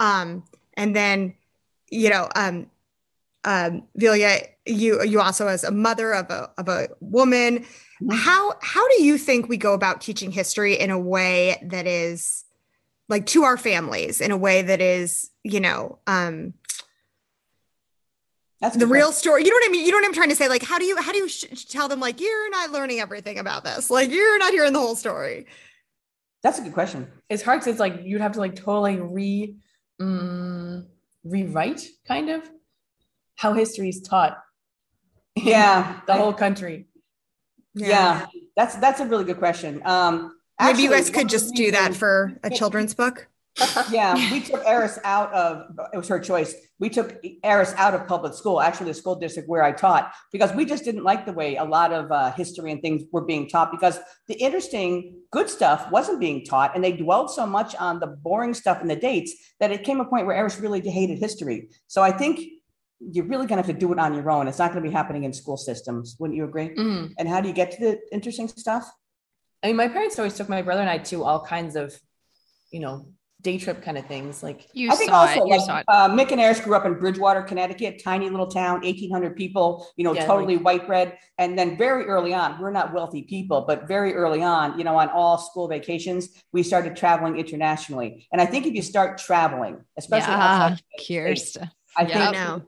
um, 0.00 0.44
and 0.74 0.94
then 0.94 1.34
you 1.90 2.08
know, 2.10 2.28
um, 2.34 2.70
um, 3.44 3.82
Velya, 3.98 4.46
you 4.66 5.02
you 5.02 5.20
also 5.20 5.46
as 5.48 5.64
a 5.64 5.70
mother 5.70 6.12
of 6.12 6.30
a 6.30 6.50
of 6.58 6.68
a 6.68 6.88
woman. 7.00 7.64
Mhm. 8.02 8.14
How 8.14 8.54
how 8.62 8.88
do 8.96 9.02
you 9.02 9.18
think 9.18 9.48
we 9.48 9.56
go 9.56 9.74
about 9.74 10.00
teaching 10.00 10.32
history 10.32 10.74
in 10.74 10.90
a 10.90 10.98
way 10.98 11.60
that 11.62 11.86
is 11.86 12.44
like 13.08 13.26
to 13.26 13.44
our 13.44 13.56
families 13.56 14.20
in 14.20 14.30
a 14.30 14.36
way 14.36 14.62
that 14.62 14.80
is 14.80 15.30
you 15.44 15.60
know 15.60 15.98
um 16.06 16.54
That's 18.62 18.76
the 18.76 18.86
real 18.86 19.12
story 19.12 19.44
you 19.44 19.50
know 19.50 19.56
what 19.56 19.68
i 19.68 19.72
mean 19.72 19.84
you 19.84 19.90
know 19.90 19.98
what 19.98 20.06
i'm 20.06 20.14
trying 20.14 20.30
to 20.30 20.36
say 20.36 20.48
like 20.48 20.62
how 20.62 20.78
do 20.78 20.84
you 20.86 20.96
how 21.02 21.12
do 21.12 21.18
you 21.18 21.28
sh- 21.28 21.64
tell 21.68 21.88
them 21.88 22.00
like 22.00 22.20
you're 22.20 22.48
not 22.50 22.70
learning 22.70 23.00
everything 23.00 23.38
about 23.38 23.64
this 23.64 23.90
like 23.90 24.10
you're 24.10 24.38
not 24.38 24.52
hearing 24.52 24.72
the 24.72 24.78
whole 24.78 24.94
story 24.96 25.46
That's 26.44 26.58
a 26.58 26.62
good 26.62 26.72
question. 26.74 27.06
It's 27.28 27.42
hard 27.42 27.60
because 27.60 27.70
it's 27.72 27.80
like 27.80 28.00
you'd 28.04 28.20
have 28.20 28.32
to 28.32 28.40
like 28.40 28.54
totally 28.56 28.98
re 29.00 29.56
mm, 30.00 30.84
rewrite 31.24 31.86
kind 32.06 32.30
of 32.30 32.48
how 33.36 33.52
history 33.54 33.88
is 33.88 34.00
taught. 34.00 34.42
Yeah. 35.36 36.00
the 36.06 36.14
I- 36.14 36.18
whole 36.18 36.32
country. 36.32 36.86
Yeah. 37.74 38.26
that's 38.56 38.74
that's 38.76 39.00
a 39.00 39.06
really 39.06 39.24
good 39.24 39.38
question. 39.38 39.82
Um, 39.84 40.34
maybe 40.60 40.82
you 40.82 40.90
guys 40.90 41.10
could 41.10 41.28
just 41.28 41.54
do 41.54 41.70
that 41.70 41.94
for 41.94 42.32
a 42.42 42.50
children's 42.50 42.94
book 42.94 43.28
yeah, 43.90 44.14
we 44.32 44.40
took 44.40 44.64
Ehris 44.64 44.98
out 45.04 45.32
of 45.32 45.76
it 45.92 45.96
was 45.96 46.08
her 46.08 46.18
choice. 46.18 46.54
We 46.78 46.88
took 46.88 47.22
Ehris 47.44 47.74
out 47.76 47.94
of 47.94 48.06
public 48.06 48.34
school, 48.34 48.60
actually 48.60 48.86
the 48.86 48.94
school 48.94 49.14
district 49.14 49.48
where 49.48 49.62
I 49.62 49.72
taught, 49.72 50.12
because 50.32 50.52
we 50.54 50.64
just 50.64 50.84
didn't 50.84 51.04
like 51.04 51.26
the 51.26 51.32
way 51.32 51.56
a 51.56 51.64
lot 51.64 51.92
of 51.92 52.10
uh, 52.10 52.32
history 52.32 52.72
and 52.72 52.80
things 52.80 53.02
were 53.12 53.24
being 53.24 53.48
taught. 53.48 53.70
Because 53.70 53.98
the 54.26 54.34
interesting, 54.34 55.18
good 55.30 55.50
stuff 55.50 55.90
wasn't 55.90 56.18
being 56.18 56.44
taught, 56.44 56.74
and 56.74 56.82
they 56.82 56.92
dwelled 56.92 57.30
so 57.30 57.46
much 57.46 57.76
on 57.76 58.00
the 58.00 58.06
boring 58.06 58.54
stuff 58.54 58.80
and 58.80 58.90
the 58.90 58.96
dates 58.96 59.34
that 59.60 59.70
it 59.70 59.84
came 59.84 60.00
a 60.00 60.04
point 60.04 60.26
where 60.26 60.36
Ehris 60.36 60.60
really 60.60 60.80
hated 60.80 61.18
history. 61.18 61.68
So 61.88 62.02
I 62.02 62.10
think 62.10 62.40
you're 63.00 63.26
really 63.26 63.46
going 63.46 63.60
to 63.60 63.66
have 63.66 63.74
to 63.74 63.78
do 63.78 63.92
it 63.92 63.98
on 63.98 64.14
your 64.14 64.30
own. 64.30 64.48
It's 64.48 64.58
not 64.58 64.72
going 64.72 64.82
to 64.82 64.88
be 64.88 64.92
happening 64.92 65.24
in 65.24 65.32
school 65.32 65.56
systems. 65.56 66.16
Wouldn't 66.18 66.36
you 66.36 66.44
agree? 66.44 66.70
Mhm. 66.70 67.12
And 67.18 67.28
how 67.28 67.40
do 67.40 67.48
you 67.48 67.54
get 67.54 67.72
to 67.72 67.80
the 67.80 68.00
interesting 68.12 68.48
stuff? 68.48 68.90
I 69.62 69.68
mean, 69.68 69.76
my 69.76 69.88
parents 69.88 70.18
always 70.18 70.34
took 70.34 70.48
my 70.48 70.62
brother 70.62 70.80
and 70.80 70.90
I 70.90 70.98
to 70.98 71.24
all 71.24 71.44
kinds 71.44 71.76
of, 71.76 71.98
you 72.70 72.80
know, 72.80 73.06
day 73.42 73.58
trip 73.58 73.82
kind 73.82 73.98
of 73.98 74.06
things. 74.06 74.42
Like, 74.42 74.68
You 74.72 74.90
I 74.90 74.94
think 74.96 75.10
saw 75.10 75.22
also, 75.22 75.42
it. 75.42 75.46
You 75.46 75.52
like, 75.52 75.60
saw 75.60 75.78
it. 75.78 75.84
uh, 75.88 76.08
Mick 76.08 76.30
and 76.30 76.40
Ehris 76.40 76.62
grew 76.62 76.74
up 76.74 76.84
in 76.86 76.94
Bridgewater, 76.94 77.42
Connecticut, 77.42 78.00
tiny 78.02 78.30
little 78.30 78.46
town, 78.46 78.82
1,800 78.82 79.36
people, 79.36 79.86
you 79.96 80.04
know, 80.04 80.14
Yeah, 80.14 80.26
totally 80.26 80.56
white 80.56 80.86
bread. 80.86 81.18
And 81.38 81.58
then 81.58 81.76
very 81.76 82.04
early 82.06 82.32
on, 82.34 82.60
we're 82.60 82.70
not 82.70 82.92
wealthy 82.94 83.22
people, 83.22 83.64
but 83.66 83.88
very 83.88 84.14
early 84.14 84.42
on, 84.42 84.78
you 84.78 84.84
know, 84.84 84.96
on 84.96 85.08
all 85.08 85.38
school 85.38 85.68
vacations, 85.68 86.28
we 86.52 86.62
started 86.62 86.96
traveling 86.96 87.36
internationally. 87.38 88.26
And 88.32 88.40
I 88.40 88.46
think 88.46 88.66
if 88.66 88.74
you 88.74 88.82
start 88.82 89.18
traveling, 89.18 89.82
especially 89.98 90.32
Yeah, 90.34 90.44
outside 90.44 90.82
the 90.96 91.02
States, 91.02 91.56
I 91.96 92.02
Yep. 92.02 92.12
think 92.12 92.16
I 92.28 92.30
know. 92.32 92.62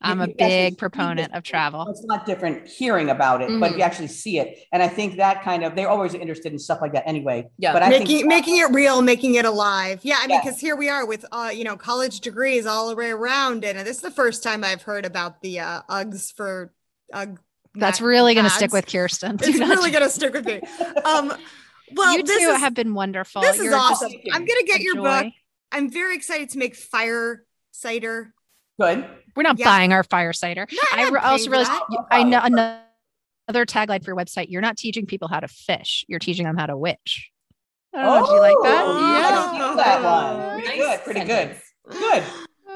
I'm 0.00 0.20
a 0.20 0.28
big 0.28 0.78
proponent 0.78 1.34
of 1.34 1.42
travel. 1.42 1.86
It's 1.88 2.04
not 2.04 2.24
different 2.24 2.68
hearing 2.68 3.10
about 3.10 3.42
it, 3.42 3.48
but 3.58 3.72
Mhm. 3.72 3.76
you 3.78 3.82
actually 3.82 4.06
see 4.06 4.38
it. 4.38 4.56
And 4.72 4.80
I 4.80 4.86
think 4.88 5.16
that 5.16 5.42
kind 5.42 5.64
of, 5.64 5.74
they're 5.74 5.88
always 5.88 6.14
interested 6.14 6.52
in 6.52 6.58
stuff 6.60 6.78
like 6.80 6.92
that 6.92 7.02
anyway. 7.08 7.48
Yeah. 7.58 7.72
But 7.72 7.82
I 7.82 7.88
making 7.88 8.06
think 8.18 8.26
making 8.28 8.58
it 8.58 8.70
real 8.70 9.02
making 9.02 9.34
it 9.34 9.44
alive 9.44 10.00
yeah 10.02 10.16
i 10.20 10.26
mean 10.26 10.36
Yeah. 10.36 10.40
because 10.44 10.60
here 10.60 10.76
we 10.76 10.88
are 10.88 11.04
with 11.06 11.24
uh 11.32 11.50
you 11.52 11.64
know 11.64 11.76
college 11.76 12.20
degrees 12.20 12.64
all 12.66 12.88
the 12.88 12.94
way 12.96 13.10
around 13.10 13.64
and 13.64 13.78
this 13.80 13.96
is 13.96 14.02
the 14.02 14.10
first 14.10 14.42
time 14.42 14.62
i've 14.62 14.82
heard 14.82 15.04
about 15.04 15.40
the 15.42 15.60
uh 15.60 15.80
uggs 15.90 16.32
for 16.32 16.72
ugg 17.12 17.40
That's 17.74 18.00
really 18.00 18.34
going 18.34 18.44
to 18.44 18.50
stick 18.50 18.72
with 18.72 18.86
Kirsten. 18.86 19.36
Do 19.36 19.48
it's 19.48 19.58
not- 19.58 19.70
really 19.70 19.90
gonna 19.90 20.08
stick 20.10 20.32
with 20.32 20.46
me 20.46 20.60
um 21.04 21.32
well 21.94 22.12
you 22.16 22.22
two 22.22 22.32
is, 22.32 22.60
have 22.60 22.74
been 22.74 22.94
wonderful. 22.94 23.42
this 23.42 23.56
is 23.56 23.64
You're 23.64 23.72
just 23.72 24.02
awesome 24.04 24.12
i'm 24.32 24.44
gonna 24.44 24.64
get 24.66 24.80
your 24.80 24.94
joy. 24.96 25.02
book 25.24 25.32
i'm 25.72 25.90
very 25.90 26.14
excited 26.14 26.50
to 26.50 26.58
make 26.58 26.76
fire 26.76 27.44
cider 27.72 28.34
good. 28.80 29.04
We're 29.36 29.42
not 29.42 29.58
Yeah. 29.58 29.66
buying 29.66 29.92
our 29.92 30.02
fire 30.02 30.32
cider. 30.32 30.66
I'm 30.92 30.98
I 30.98 31.02
not 31.04 31.12
re- 31.12 31.20
also 31.20 31.50
realized 31.50 31.70
that. 31.70 32.06
I 32.10 32.22
know 32.24 32.40
another, 32.42 32.80
another 33.46 33.66
tagline 33.66 34.04
for 34.04 34.10
your 34.10 34.16
website. 34.16 34.46
You're 34.50 34.62
not 34.62 34.76
teaching 34.76 35.06
people 35.06 35.28
how 35.28 35.40
to 35.40 35.48
fish. 35.48 36.04
You're 36.08 36.18
teaching 36.18 36.44
them 36.46 36.56
how 36.56 36.66
to 36.66 36.76
witch. 36.76 37.30
I 37.94 38.02
don't 38.02 38.14
know 38.16 38.24
if 38.24 38.30
you 38.30 38.40
like 38.40 38.56
that. 38.62 38.84
Oh, 38.86 39.00
Yeah. 39.00 39.28
I 39.28 39.58
didn't 39.58 39.76
that 39.76 40.02
one. 40.02 40.62
Pretty 40.62 40.78
good. 40.78 41.00
Pretty 41.04 41.24
good. 41.24 41.60
Good. 41.90 42.24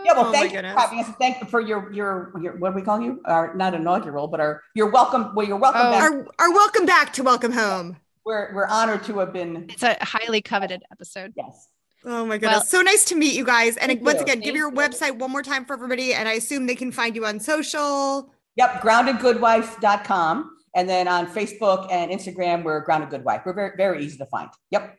Yeah, 0.05 0.15
well, 0.15 0.27
Oh 0.27 0.33
thank 0.33 0.53
you 0.53 0.61
for 0.61 0.67
having 0.67 0.99
us. 1.01 1.11
Thank 1.21 1.41
you 1.41 1.47
for 1.47 1.61
your, 1.61 1.93
your, 1.93 2.33
your, 2.43 2.57
what 2.57 2.71
do 2.71 2.75
we 2.77 2.83
call 2.83 3.01
you? 3.01 3.21
Our, 3.25 3.55
not 3.55 3.73
inaugural, 3.75 4.27
but 4.27 4.41
our, 4.41 4.61
you're 4.75 4.91
welcome. 4.91 5.33
Well, 5.35 5.47
you're 5.47 5.59
welcome 5.59 5.83
Oh. 5.85 5.91
back. 5.93 6.03
our, 6.11 6.27
our 6.41 6.51
welcome 6.53 6.87
back 6.87 7.13
to 7.15 7.23
welcome 7.23 7.53
home 7.53 7.97
We're, 8.27 8.53
we're 8.53 8.67
honored 8.67 9.05
to 9.05 9.19
have 9.21 9.33
been, 9.33 9.67
It's 9.69 9.83
a 9.85 9.97
highly 10.01 10.41
coveted 10.43 10.83
episode. 10.91 11.33
yes. 11.37 11.69
Oh 12.05 12.27
my 12.27 12.39
goodness. 12.39 12.59
Well- 12.59 12.65
so 12.65 12.83
nice 12.83 13.05
to 13.07 13.17
meet 13.17 13.35
you 13.35 13.45
guys. 13.45 13.77
And 13.77 14.01
once 14.01 14.17
you. 14.17 14.23
again, 14.23 14.41
give 14.41 14.57
your 14.57 14.71
you. 14.71 14.77
website 14.77 15.19
one 15.19 15.31
more 15.31 15.43
time 15.43 15.65
for 15.65 15.75
everybody. 15.75 16.15
And 16.15 16.29
I 16.29 16.33
assume 16.33 16.67
they 16.67 16.75
can 16.75 16.93
find 16.93 17.15
you 17.15 17.27
on 17.27 17.41
social. 17.41 18.33
Yep, 18.57 18.83
groundedgoodwife.com. 18.83 20.57
And 20.75 20.89
then 20.89 21.07
on 21.07 21.27
Facebook 21.27 21.91
and 21.91 22.11
Instagram, 22.11 22.65
we're 22.65 22.81
Grounded 22.81 23.11
Good 23.11 23.25
Wife. 23.25 23.43
We're 23.45 23.53
very, 23.53 23.77
very 23.77 24.05
easy 24.05 24.19
to 24.19 24.27
find. 24.27 24.49
Yep. 24.71 24.99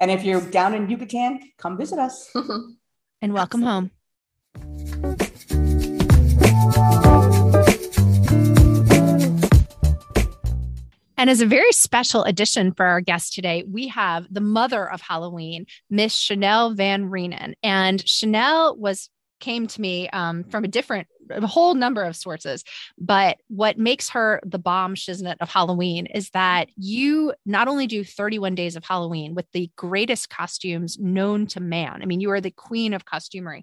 And 0.00 0.10
if 0.10 0.24
you're 0.24 0.40
down 0.40 0.74
in 0.74 0.88
Yucatan, 0.88 1.40
come 1.58 1.78
visit 1.78 1.98
us. 1.98 2.30
and 3.22 3.32
welcome 3.32 3.62
home. 3.62 3.90
And 11.22 11.30
as 11.30 11.40
a 11.40 11.46
very 11.46 11.70
special 11.70 12.24
addition 12.24 12.72
for 12.72 12.84
our 12.84 13.00
guest 13.00 13.32
today, 13.32 13.62
we 13.70 13.86
have 13.86 14.26
the 14.28 14.40
mother 14.40 14.90
of 14.90 15.00
Halloween, 15.00 15.66
Miss 15.88 16.16
Chanel 16.16 16.74
Van 16.74 17.10
Reenen. 17.10 17.52
And 17.62 18.04
Chanel 18.08 18.76
was 18.76 19.08
came 19.38 19.68
to 19.68 19.80
me 19.80 20.08
um, 20.08 20.42
from 20.42 20.64
a 20.64 20.68
different 20.68 21.06
a 21.30 21.46
whole 21.46 21.74
number 21.74 22.02
of 22.02 22.16
sources. 22.16 22.64
But 22.98 23.36
what 23.46 23.78
makes 23.78 24.08
her 24.08 24.40
the 24.44 24.58
bomb 24.58 24.96
shiznit 24.96 25.36
of 25.40 25.48
halloween 25.48 26.06
is 26.06 26.30
that 26.30 26.70
you 26.76 27.34
not 27.46 27.68
only 27.68 27.86
do 27.86 28.02
31 28.02 28.56
days 28.56 28.74
of 28.74 28.84
halloween 28.84 29.36
with 29.36 29.46
the 29.52 29.70
greatest 29.76 30.28
costumes 30.28 30.98
known 30.98 31.46
to 31.48 31.60
man. 31.60 32.00
I 32.02 32.06
mean 32.06 32.18
you 32.18 32.32
are 32.32 32.40
the 32.40 32.50
queen 32.50 32.94
of 32.94 33.04
costumery 33.04 33.62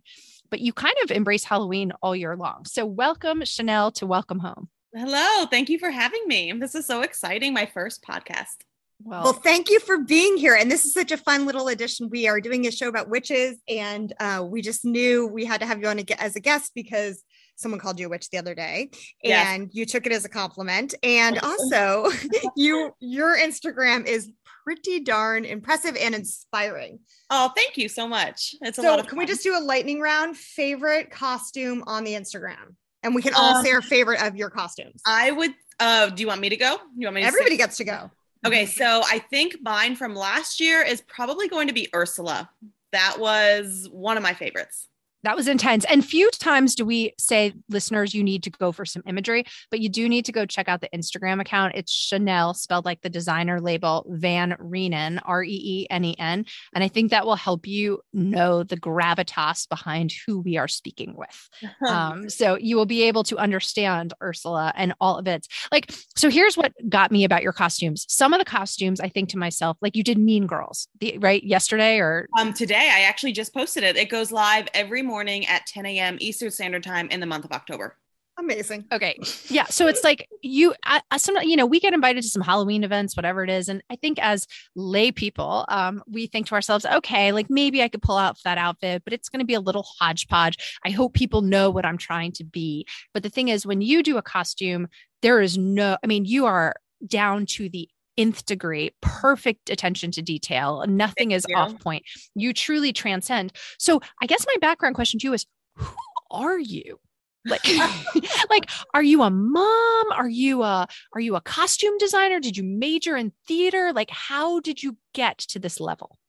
but 0.49 0.62
you 0.62 0.72
kind 0.72 0.95
of 1.03 1.12
embrace 1.12 1.43
halloween 1.43 1.91
all 2.01 2.16
year 2.16 2.38
long. 2.38 2.64
So 2.66 2.86
welcome 2.86 3.43
chanel 3.43 3.91
to 3.91 4.05
welcome 4.05 4.39
home 4.39 4.70
hello 4.93 5.45
thank 5.45 5.69
you 5.69 5.77
for 5.77 5.89
having 5.89 6.23
me 6.27 6.51
this 6.53 6.75
is 6.75 6.85
so 6.85 7.01
exciting 7.01 7.53
my 7.53 7.65
first 7.65 8.03
podcast 8.03 8.63
well, 9.01 9.23
well, 9.23 9.33
thank 9.33 9.69
you 9.69 9.79
for 9.79 9.99
being 9.99 10.35
here. 10.35 10.55
And 10.55 10.69
this 10.69 10.85
is 10.85 10.93
such 10.93 11.11
a 11.11 11.17
fun 11.17 11.45
little 11.45 11.69
addition. 11.69 12.09
We 12.09 12.27
are 12.27 12.41
doing 12.41 12.67
a 12.67 12.71
show 12.71 12.89
about 12.89 13.09
witches, 13.09 13.57
and 13.67 14.13
uh, 14.19 14.45
we 14.45 14.61
just 14.61 14.83
knew 14.83 15.25
we 15.25 15.45
had 15.45 15.61
to 15.61 15.65
have 15.65 15.81
you 15.81 15.87
on 15.87 15.99
a, 15.99 16.21
as 16.21 16.35
a 16.35 16.41
guest 16.41 16.73
because 16.75 17.23
someone 17.55 17.79
called 17.79 17.99
you 17.99 18.07
a 18.07 18.09
witch 18.09 18.29
the 18.29 18.37
other 18.37 18.53
day, 18.53 18.89
and 19.23 19.69
you 19.71 19.85
took 19.85 20.05
it 20.05 20.11
as 20.11 20.25
a 20.25 20.29
compliment. 20.29 20.95
And 21.01 21.39
also, 21.39 22.09
you 22.57 22.93
your 22.99 23.37
Instagram 23.37 24.05
is 24.05 24.29
pretty 24.65 24.99
darn 24.99 25.45
impressive 25.45 25.95
and 25.95 26.13
inspiring. 26.13 26.99
Oh, 27.29 27.53
thank 27.55 27.77
you 27.77 27.87
so 27.87 28.05
much. 28.05 28.53
It's 28.61 28.79
a 28.79 28.81
so 28.81 28.89
lot 28.89 28.99
of. 28.99 29.07
Can 29.07 29.17
we 29.17 29.25
just 29.25 29.43
do 29.43 29.57
a 29.57 29.61
lightning 29.61 30.01
round? 30.01 30.35
Favorite 30.35 31.09
costume 31.09 31.85
on 31.87 32.03
the 32.03 32.15
Instagram, 32.15 32.75
and 33.04 33.16
we 33.16 33.22
can 33.22 33.34
all 33.34 33.56
um, 33.56 33.66
say 33.66 33.72
our 33.72 33.82
favorite 33.82 34.22
of 34.22 34.36
your 34.36 34.50
costumes. 34.50 35.02
I 35.06 35.32
would. 35.32 35.52
Uh, 35.80 36.10
do 36.10 36.22
you 36.22 36.28
want 36.28 36.41
me 36.41 36.50
to 36.50 36.58
go? 36.58 36.78
You 36.97 37.08
want 37.08 37.16
me? 37.16 37.24
Everybody 37.24 37.52
say- 37.52 37.58
gets 37.58 37.78
to 37.78 37.84
go. 37.84 38.12
Okay, 38.45 38.66
so 38.66 39.02
I 39.06 39.20
think 39.20 39.58
mine 39.62 39.97
from 39.97 40.16
last 40.16 40.62
year 40.62 40.82
is 40.82 41.02
probably 41.02 41.50
going 41.50 41.68
to 41.68 41.74
be 41.74 41.89
Ursula. 41.93 42.50
That 42.93 43.18
was 43.20 43.89
one 43.91 44.16
of 44.16 44.24
my 44.24 44.34
favorites 44.34 44.88
that 45.24 45.36
was 45.36 45.47
intense. 45.47 45.86
And 45.86 46.05
few 46.05 46.30
times 46.32 46.76
do 46.76 46.86
we 46.86 47.13
say, 47.17 47.53
listeners, 47.70 48.13
you 48.13 48.24
need 48.24 48.43
to 48.43 48.49
go 48.49 48.72
for 48.72 48.86
some 48.86 49.03
imagery, 49.05 49.45
but 49.72 49.80
you 49.80 49.89
do 49.89 50.07
need 50.07 50.26
to 50.26 50.32
go 50.32 50.45
check 50.45 50.67
out 50.67 50.82
the 50.82 50.89
Instagram 50.93 51.41
account. 51.41 51.74
It's 51.76 51.91
Chanel, 51.91 52.53
spelled 52.53 52.86
like 52.86 53.01
the 53.01 53.09
designer 53.09 53.59
label, 53.59 54.05
Van 54.09 54.55
Reenen, 54.59 55.20
R 55.26 55.43
E 55.43 55.61
E 55.63 55.88
N 55.89 56.05
E 56.05 56.15
N. 56.17 56.45
And 56.74 56.84
I 56.84 56.88
think 56.88 57.11
that 57.11 57.26
will 57.26 57.36
help 57.36 57.67
you 57.67 58.01
know 58.13 58.63
the 58.63 58.78
gravitas 58.78 59.67
behind 59.67 60.13
who 60.26 60.39
we 60.39 60.57
are 60.57 60.67
speaking 60.67 61.15
with. 61.17 61.49
Um, 61.88 62.30
so 62.30 62.55
you 62.55 62.76
will 62.76 62.86
be 62.86 63.03
able 63.03 63.24
to 63.24 63.38
understand 63.38 64.13
Ursula 64.22 64.74
and 64.76 64.93
all 64.99 65.17
of 65.17 65.28
it. 65.28 65.47
Like, 65.72 65.91
so 66.15 66.30
here's 66.30 66.55
what 66.57 66.74
got 66.88 67.11
me 67.11 67.24
about 67.24 67.43
your 67.43 67.53
costumes. 67.53 68.05
Some 68.07 68.34
of 68.34 68.39
the 68.39 68.45
costumes, 68.45 68.99
I 68.99 69.09
think 69.09 69.30
to 69.30 69.38
myself, 69.38 69.78
like 69.82 69.95
you 69.95 70.03
did 70.03 70.17
Mean 70.17 70.47
Girls, 70.47 70.88
the, 70.99 71.17
right? 71.17 71.43
Yesterday 71.43 71.97
or 71.97 72.28
um 72.38 72.53
today, 72.53 72.89
I 72.93 73.01
actually 73.01 73.32
just 73.32 73.53
posted 73.53 73.84
it. 73.84 73.97
It 73.97 74.09
goes 74.09 74.32
live 74.32 74.67
every 74.74 75.01
morning 75.10 75.45
at 75.47 75.66
10 75.66 75.86
a.m. 75.88 76.18
Eastern 76.22 76.51
Standard 76.51 76.84
Time 76.84 77.10
in 77.10 77.20
the 77.20 77.26
month 77.26 77.43
of 77.43 77.51
October. 77.51 77.97
Amazing. 78.38 78.86
Okay. 78.91 79.20
Yeah. 79.49 79.66
So 79.66 79.88
it's 79.88 80.01
like 80.01 80.30
you, 80.41 80.74
I, 80.86 81.01
I, 81.12 81.18
some, 81.18 81.36
you 81.41 81.57
know, 81.57 81.66
we 81.66 81.82
get 81.82 81.93
invited 81.93 82.22
to 82.24 82.30
some 82.30 82.41
Halloween 82.41 82.86
events, 82.86 83.18
whatever 83.18 83.43
it 83.43 83.49
is. 83.49 83.68
And 83.68 83.84
I 83.89 83.97
think 83.97 84.18
as 84.20 84.47
lay 84.76 85.12
people, 85.12 85.66
um, 85.68 86.01
we 86.07 86.28
think 86.28 86.47
to 86.47 86.55
ourselves, 86.55 86.86
okay, 86.86 87.34
like 87.34 87.49
maybe 87.49 87.84
I 87.84 87.89
could 87.89 88.01
pull 88.01 88.18
out 88.18 88.38
that 88.45 88.57
outfit, 88.57 89.03
but 89.03 89.12
it's 89.12 89.28
going 89.28 89.41
to 89.41 89.45
be 89.45 89.55
a 89.55 89.60
little 89.60 89.86
hodgepodge. 89.99 90.80
I 90.86 90.91
hope 90.91 91.14
people 91.14 91.41
know 91.41 91.70
what 91.70 91.86
I'm 91.86 91.97
trying 91.97 92.32
to 92.34 92.45
be. 92.45 92.88
But 93.14 93.24
the 93.24 93.30
thing 93.30 93.49
is, 93.49 93.66
when 93.66 93.82
you 93.82 94.03
do 94.03 94.18
a 94.18 94.22
costume, 94.22 94.88
there 95.22 95.41
is 95.41 95.57
no, 95.57 95.97
I 96.01 96.07
mean, 96.07 96.24
you 96.24 96.45
are 96.45 96.76
down 97.05 97.45
to 97.47 97.68
the 97.68 97.89
nth 98.20 98.45
degree, 98.45 98.91
perfect 99.01 99.70
attention 99.70 100.11
to 100.11 100.22
detail. 100.22 100.84
Nothing 100.88 101.30
Thank 101.30 101.38
is 101.38 101.45
you. 101.47 101.55
off 101.55 101.80
point. 101.80 102.03
You 102.36 102.53
truly 102.53 102.93
transcend. 102.93 103.53
So 103.78 104.01
I 104.22 104.26
guess 104.26 104.45
my 104.45 104.55
background 104.59 104.95
question 104.95 105.20
to 105.20 105.28
you 105.28 105.34
is 105.34 105.45
who 105.76 105.95
are 106.30 106.59
you? 106.59 106.99
like 107.45 107.61
like 108.49 108.70
are 108.93 109.01
you 109.01 109.24
a 109.24 109.30
mom 109.30 110.11
are 110.11 110.28
you 110.28 110.61
a 110.61 110.86
are 111.13 111.22
you 111.22 111.38
a 111.38 111.41
costume 111.41 111.97
designer 111.97 112.38
did 112.39 112.57
you 112.57 112.63
major 112.63 113.15
in 113.15 113.32
theater 113.47 113.93
like 113.93 114.09
how 114.11 114.59
did 114.59 114.84
you 114.84 114.97
get 115.13 115.38
to 115.38 115.57
this 115.57 115.80
level 115.80 116.20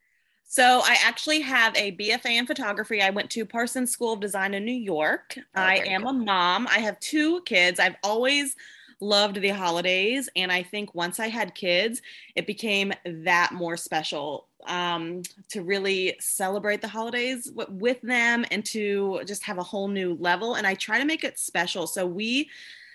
so 0.53 0.81
I 0.83 0.97
actually 1.05 1.43
have 1.43 1.77
a 1.77 1.93
BFA 1.93 2.33
in 2.33 2.45
photography. 2.45 3.01
I 3.01 3.11
went 3.11 3.31
to 3.31 3.47
Parsons 3.47 3.93
School 3.93 4.15
of 4.15 4.19
Design 4.19 4.53
in 4.53 4.65
New 4.65 4.73
York. 4.73 5.37
Oh, 5.39 5.43
I 5.55 5.77
am 5.77 6.05
a 6.05 6.13
mom. 6.13 6.67
I 6.67 6.81
have 6.81 6.99
two 6.99 7.41
kids. 7.43 7.79
I've 7.79 7.95
always 8.03 8.57
loved 9.01 9.41
the 9.41 9.49
holidays. 9.49 10.29
And 10.37 10.53
I 10.53 10.63
think 10.63 10.95
once 10.95 11.19
I 11.19 11.29
had 11.29 11.55
kids, 11.55 12.03
it 12.37 12.47
became 12.47 12.93
that 13.05 13.53
more 13.53 13.77
special 13.77 14.49
um, 14.67 15.23
to 15.49 15.63
really 15.63 16.17
celebrate 16.21 16.83
the 16.83 16.89
holidays 16.89 17.47
w- 17.47 17.79
with 17.79 18.01
them 18.03 18.45
and 18.51 18.65
to 18.67 19.23
just 19.27 19.45
have 19.45 19.59
a 19.59 19.63
whole 19.63 19.89
new 19.89 20.17
level. 20.21 20.55
And 20.55 20.67
I 20.67 20.75
try 20.75 20.99
to 20.99 21.05
make 21.05 21.25
it 21.25 21.39
special. 21.39 21.87
So 21.87 22.07
we 22.07 22.51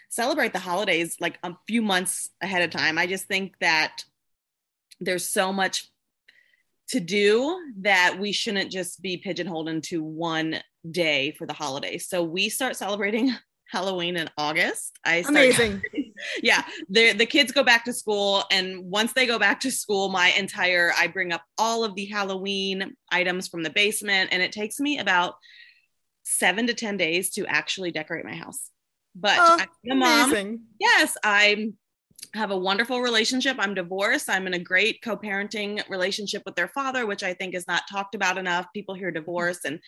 celebrate 0.10 0.54
the 0.54 0.60
holidays 0.60 1.18
like 1.20 1.40
a 1.44 1.56
few 1.68 1.82
months 1.82 2.30
ahead 2.42 2.62
of 2.62 2.70
time. 2.70 2.98
I 2.98 3.08
just 3.08 3.26
think 3.26 3.56
that 3.60 4.04
there's 5.00 5.28
so 5.28 5.52
much 5.52 5.90
to 6.88 7.00
do 7.00 7.60
that 7.80 8.18
we 8.20 8.32
shouldn't 8.32 8.72
just 8.72 9.02
be 9.02 9.18
pigeonholed 9.18 9.68
into 9.68 10.04
one 10.04 10.62
day 10.92 11.32
for 11.32 11.48
the 11.48 11.54
holidays. 11.54 12.08
So 12.08 12.24
we 12.24 12.50
start 12.50 12.76
celebrating 12.76 13.36
Halloween 13.72 14.16
in 14.18 14.30
August. 14.38 14.98
I 15.04 15.24
amazing. 15.28 15.82
yeah, 16.44 16.64
the 16.90 17.14
the 17.14 17.26
kids 17.26 17.52
go 17.52 17.64
back 17.64 17.86
to 17.86 17.94
school, 17.94 18.44
and 18.52 18.84
once 18.84 19.14
they 19.14 19.26
go 19.26 19.40
back 19.40 19.60
to 19.62 19.72
school, 19.72 20.10
my 20.10 20.30
entire 20.38 20.92
I 20.98 21.08
bring 21.08 21.32
up 21.34 21.44
all 21.58 21.84
of 21.84 21.96
the 21.96 22.06
Halloween 22.06 22.96
items 23.12 23.48
from 23.48 23.64
the 23.64 23.70
basement, 23.70 24.30
and 24.32 24.42
it 24.42 24.52
takes 24.52 24.80
me 24.80 25.00
about 25.00 25.36
seven 26.24 26.68
to 26.68 26.74
ten 26.74 26.98
days 26.98 27.32
to 27.32 27.46
actually 27.48 27.92
decorate 27.92 28.26
my 28.26 28.36
house. 28.36 28.70
But 29.16 29.38
oh, 29.40 29.60
I'm 29.60 29.92
a 29.92 29.96
mom. 29.96 30.60
Yes, 30.80 31.18
I 31.24 31.72
have 32.34 32.52
a 32.52 32.58
wonderful 32.58 33.02
relationship. 33.02 33.58
I'm 33.60 33.74
divorced. 33.74 34.30
I'm 34.30 34.48
in 34.48 34.54
a 34.54 34.60
great 34.60 35.02
co-parenting 35.02 35.88
relationship 35.90 36.44
with 36.46 36.56
their 36.56 36.68
father, 36.68 37.06
which 37.06 37.24
I 37.24 37.34
think 37.34 37.56
is 37.56 37.68
not 37.68 37.84
talked 37.90 38.14
about 38.14 38.38
enough. 38.38 38.68
People 38.74 38.96
hear 38.96 39.12
divorce 39.12 39.60
and 39.66 39.80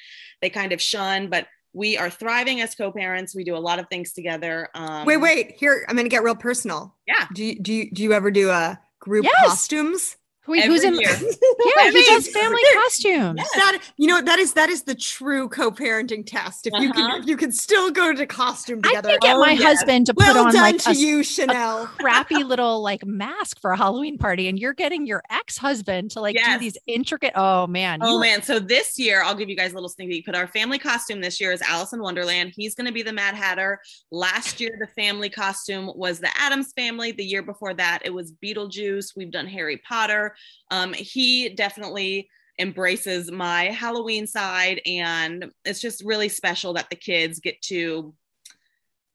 they 0.42 0.50
kind 0.50 0.72
of 0.72 0.82
shun, 0.82 1.30
but 1.30 1.48
we 1.78 1.96
are 1.96 2.10
thriving 2.10 2.60
as 2.60 2.74
co-parents. 2.74 3.36
We 3.36 3.44
do 3.44 3.56
a 3.56 3.60
lot 3.60 3.78
of 3.78 3.88
things 3.88 4.12
together. 4.12 4.70
Um, 4.74 5.06
wait, 5.06 5.18
wait, 5.18 5.52
here 5.52 5.86
I'm 5.88 5.96
going 5.96 6.06
to 6.06 6.10
get 6.10 6.24
real 6.24 6.36
personal. 6.36 6.96
Yeah. 7.08 7.28
Do 7.34 7.46
you, 7.46 7.60
do 7.60 7.72
you, 7.72 7.92
do 7.92 8.02
you 8.04 8.14
ever 8.14 8.32
do 8.32 8.50
a 8.50 8.80
group 9.00 9.24
yes. 9.24 9.34
costumes? 9.46 10.18
Wait, 10.48 10.64
who's 10.66 10.84
in? 10.84 10.96
Year. 10.96 11.10
yeah, 11.10 11.92
he 11.92 12.06
does 12.06 12.28
family 12.30 12.62
costumes. 12.74 13.38
Yes. 13.38 13.50
That 13.56 13.80
you 13.98 14.08
know 14.08 14.22
that 14.22 14.40
is 14.40 14.54
that 14.54 14.70
is 14.70 14.84
the 14.84 14.96
true 14.96 15.50
co-parenting 15.50 16.26
test. 16.26 16.68
If 16.68 16.74
uh-huh. 16.74 16.84
you 16.84 16.94
can, 16.94 17.06
uh-huh. 17.06 17.18
if 17.20 17.28
you 17.28 17.38
can 17.38 17.52
still 17.52 17.92
go 17.92 18.14
to 18.14 18.26
costume 18.26 18.82
together. 18.82 19.10
I 19.10 19.12
can 19.14 19.20
get 19.22 19.36
oh, 19.36 19.40
my 19.40 19.52
yes. 19.52 19.64
husband 19.64 20.08
to 20.08 20.14
well 20.16 20.34
put 20.46 20.56
on 20.56 20.62
like 20.62 20.78
to 20.84 20.92
a, 20.92 20.94
you, 20.94 21.24
Chanel. 21.24 21.84
a 21.84 21.88
crappy 22.00 22.44
little 22.44 22.82
like 22.82 23.06
mask 23.06 23.60
for 23.62 23.72
a 23.72 23.78
Halloween 23.78 24.18
party, 24.18 24.48
and 24.48 24.58
you're 24.58 24.74
getting 24.74 25.06
your 25.06 25.22
ex-husband 25.30 26.12
to 26.12 26.22
like 26.22 26.36
yes. 26.36 26.54
do 26.54 26.60
these 26.60 26.78
intricate. 26.88 27.34
Oh 27.36 27.68
man. 27.68 28.00
Oh 28.02 28.20
man. 28.20 28.42
So 28.42 28.60
this 28.60 28.98
year, 28.98 29.24
I'll 29.24 29.36
give 29.36 29.50
you 29.50 29.56
guys 29.56 29.72
a 29.72 29.76
little 29.76 29.90
sneak 29.90 30.10
peek. 30.10 30.26
But 30.26 30.36
our 30.36 30.48
family 30.48 30.80
costume 30.80 31.22
this 31.22 31.40
year 31.42 31.52
is 31.52 31.62
Alice 31.62 31.94
in 31.94 32.02
Wonderland. 32.02 32.54
He's 32.56 32.76
going 32.76 32.88
to 32.88 32.94
be 32.94 33.04
the 33.04 33.14
Mad 33.14 33.36
Hatter. 33.36 33.82
Last 34.12 34.60
year, 34.60 34.78
the 34.80 34.88
family 34.88 35.30
costume 35.30 35.92
was 35.96 36.20
the 36.20 36.30
Addams 36.40 36.74
Family. 36.74 37.12
The 37.12 37.26
year 37.26 37.42
before 37.42 37.74
that, 37.76 38.00
it 38.06 38.14
was 38.14 38.32
Beetlejuice. 38.32 39.16
We've 39.16 39.32
done 39.32 39.48
Harry 39.48 39.78
Potter. 39.78 40.36
Um, 40.72 40.94
he 40.94 41.50
definitely 41.50 42.30
embraces 42.60 43.32
my 43.32 43.66
Halloween 43.66 44.28
side, 44.28 44.82
and 44.86 45.52
it's 45.64 45.82
just 45.82 46.04
really 46.04 46.30
special 46.30 46.74
that 46.74 46.90
the 46.90 46.96
kids 46.96 47.40
get 47.40 47.62
to, 47.64 48.14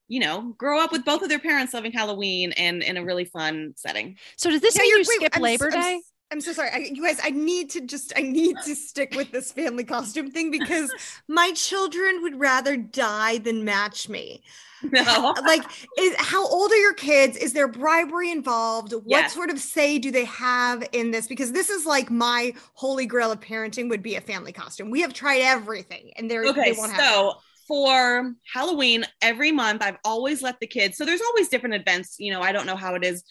you 0.09 0.21
know, 0.21 0.55
grow 0.59 0.81
up 0.81 0.93
with 0.93 1.05
both 1.05 1.23
of 1.23 1.29
their 1.29 1.39
parents 1.39 1.75
loving 1.75 1.93
Halloween 1.93 2.53
and 2.53 2.83
in 2.83 2.97
a 2.97 3.05
really 3.05 3.25
fun 3.25 3.75
setting. 3.77 4.17
So 4.37 4.51
does 4.51 4.61
this 4.61 4.77
yeah, 4.77 4.83
mean 4.83 4.99
you 4.99 5.05
skip 5.05 5.37
I'm, 5.37 5.43
Labor 5.43 5.71
Day? 5.71 5.95
I'm, 5.95 6.01
I'm 6.33 6.41
so 6.41 6.55
sorry. 6.55 6.71
I, 6.73 6.79
you 6.79 7.03
guys, 7.03 7.21
I 7.23 7.29
need 7.29 7.69
to 7.71 7.83
just, 7.83 8.13
I 8.17 8.23
need 8.23 8.57
to 8.65 8.75
stick 8.75 9.15
with 9.15 9.31
this 9.33 9.53
family 9.53 9.85
costume 9.85 10.31
thing 10.31 10.51
because 10.51 10.91
my 11.29 11.53
children 11.53 12.23
would 12.23 12.41
rather 12.41 12.75
die 12.75 13.37
than 13.37 13.67
match 13.67 14.09
me. 14.09 14.43
No. 14.83 15.35
like, 15.47 15.63
is 15.99 16.15
how 16.17 16.49
old 16.49 16.73
are 16.73 16.77
your 16.77 16.95
kids? 16.95 17.37
Is 17.37 17.53
there 17.53 17.69
bribery 17.69 18.31
involved? 18.31 18.93
What 18.93 19.05
yes. 19.07 19.35
sort 19.35 19.51
of 19.51 19.59
say 19.59 19.99
do 19.99 20.11
they 20.11 20.25
have 20.25 20.83
in 20.93 21.11
this? 21.11 21.29
Because 21.29 21.53
this 21.53 21.69
is 21.69 21.85
like 21.85 22.11
my 22.11 22.55
holy 22.73 23.05
grail 23.05 23.31
of 23.31 23.41
parenting 23.41 23.91
would 23.91 24.03
be 24.03 24.17
a 24.17 24.21
family 24.23 24.53
costume. 24.53 24.91
We 24.91 25.03
have 25.03 25.13
tried 25.13 25.43
everything 25.43 26.13
and 26.17 26.33
okay, 26.33 26.73
they 26.73 26.73
won't 26.73 26.93
have 26.93 27.01
so 27.01 27.35
for 27.69 28.35
Halloween, 28.53 29.05
every 29.21 29.53
month, 29.53 29.83
I've 29.83 29.99
always 30.05 30.43
let 30.43 30.59
the 30.61 30.67
kids, 30.67 30.97
so 30.97 31.05
there's 31.05 31.23
always 31.23 31.49
different 31.49 31.77
events. 31.77 32.17
You 32.19 32.33
know, 32.33 32.41
I 32.41 32.53
don't 32.53 32.67
know 32.67 32.77
how 32.77 32.97
it 32.97 33.05
is 33.05 33.23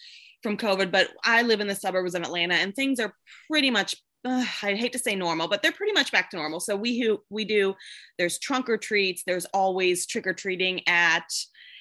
from 0.42 0.56
COVID, 0.56 0.90
but 0.90 1.08
I 1.24 1.42
live 1.42 1.60
in 1.60 1.66
the 1.66 1.74
suburbs 1.74 2.14
of 2.14 2.22
Atlanta 2.22 2.54
and 2.54 2.74
things 2.74 2.98
are 3.00 3.14
pretty 3.48 3.70
much 3.70 3.96
uh, 4.24 4.44
I 4.62 4.74
hate 4.74 4.92
to 4.92 4.98
say 4.98 5.16
normal, 5.16 5.48
but 5.48 5.62
they're 5.62 5.72
pretty 5.72 5.92
much 5.92 6.12
back 6.12 6.30
to 6.30 6.36
normal. 6.36 6.60
So 6.60 6.76
we 6.76 7.00
who 7.00 7.20
we 7.28 7.44
do 7.44 7.74
there's 8.18 8.38
trunk 8.38 8.68
or 8.68 8.76
treats, 8.76 9.24
there's 9.26 9.46
always 9.46 10.06
trick 10.06 10.26
or 10.26 10.32
treating 10.32 10.86
at 10.88 11.24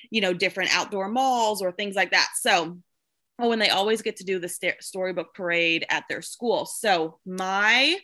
you 0.09 0.21
know 0.21 0.33
different 0.33 0.75
outdoor 0.75 1.07
malls 1.09 1.61
or 1.61 1.71
things 1.71 1.95
like 1.95 2.11
that. 2.11 2.29
So 2.39 2.79
oh, 3.39 3.51
and 3.51 3.61
they 3.61 3.69
always 3.69 4.01
get 4.01 4.17
to 4.17 4.23
do 4.23 4.39
the 4.39 4.49
st- 4.49 4.81
storybook 4.81 5.33
parade 5.33 5.85
at 5.89 6.05
their 6.09 6.21
school. 6.21 6.65
So 6.65 7.19
my 7.25 7.97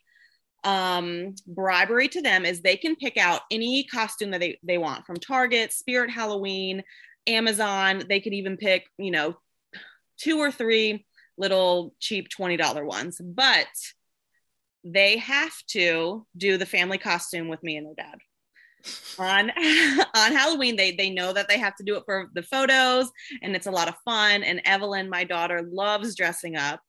um 0.63 1.35
bribery 1.45 2.07
to 2.09 2.21
them 2.21 2.45
is 2.45 2.61
they 2.61 2.77
can 2.77 2.95
pick 2.95 3.17
out 3.17 3.41
any 3.51 3.85
costume 3.85 4.31
that 4.31 4.39
they, 4.39 4.59
they 4.63 4.77
want 4.77 5.05
from 5.05 5.17
Target, 5.17 5.73
Spirit 5.73 6.11
Halloween, 6.11 6.83
Amazon. 7.25 8.03
They 8.07 8.19
could 8.19 8.33
even 8.33 8.57
pick, 8.57 8.85
you 8.97 9.11
know, 9.11 9.37
two 10.17 10.39
or 10.39 10.51
three 10.51 11.05
little 11.37 11.93
cheap 11.99 12.27
$20 12.29 12.85
ones. 12.85 13.21
But 13.23 13.67
they 14.83 15.17
have 15.17 15.53
to 15.67 16.25
do 16.35 16.57
the 16.57 16.65
family 16.65 16.97
costume 16.97 17.47
with 17.49 17.61
me 17.63 17.77
and 17.77 17.87
their 17.87 17.95
dad 17.95 18.19
on 19.19 19.49
on 20.15 20.31
Halloween. 20.31 20.75
They 20.75 20.91
they 20.91 21.09
know 21.09 21.33
that 21.33 21.47
they 21.47 21.57
have 21.57 21.75
to 21.75 21.83
do 21.83 21.95
it 21.97 22.03
for 22.05 22.29
the 22.33 22.43
photos, 22.43 23.11
and 23.41 23.55
it's 23.55 23.67
a 23.67 23.71
lot 23.71 23.87
of 23.87 23.95
fun. 24.05 24.43
And 24.43 24.61
Evelyn, 24.65 25.09
my 25.09 25.23
daughter, 25.23 25.67
loves 25.69 26.15
dressing 26.15 26.55
up. 26.55 26.79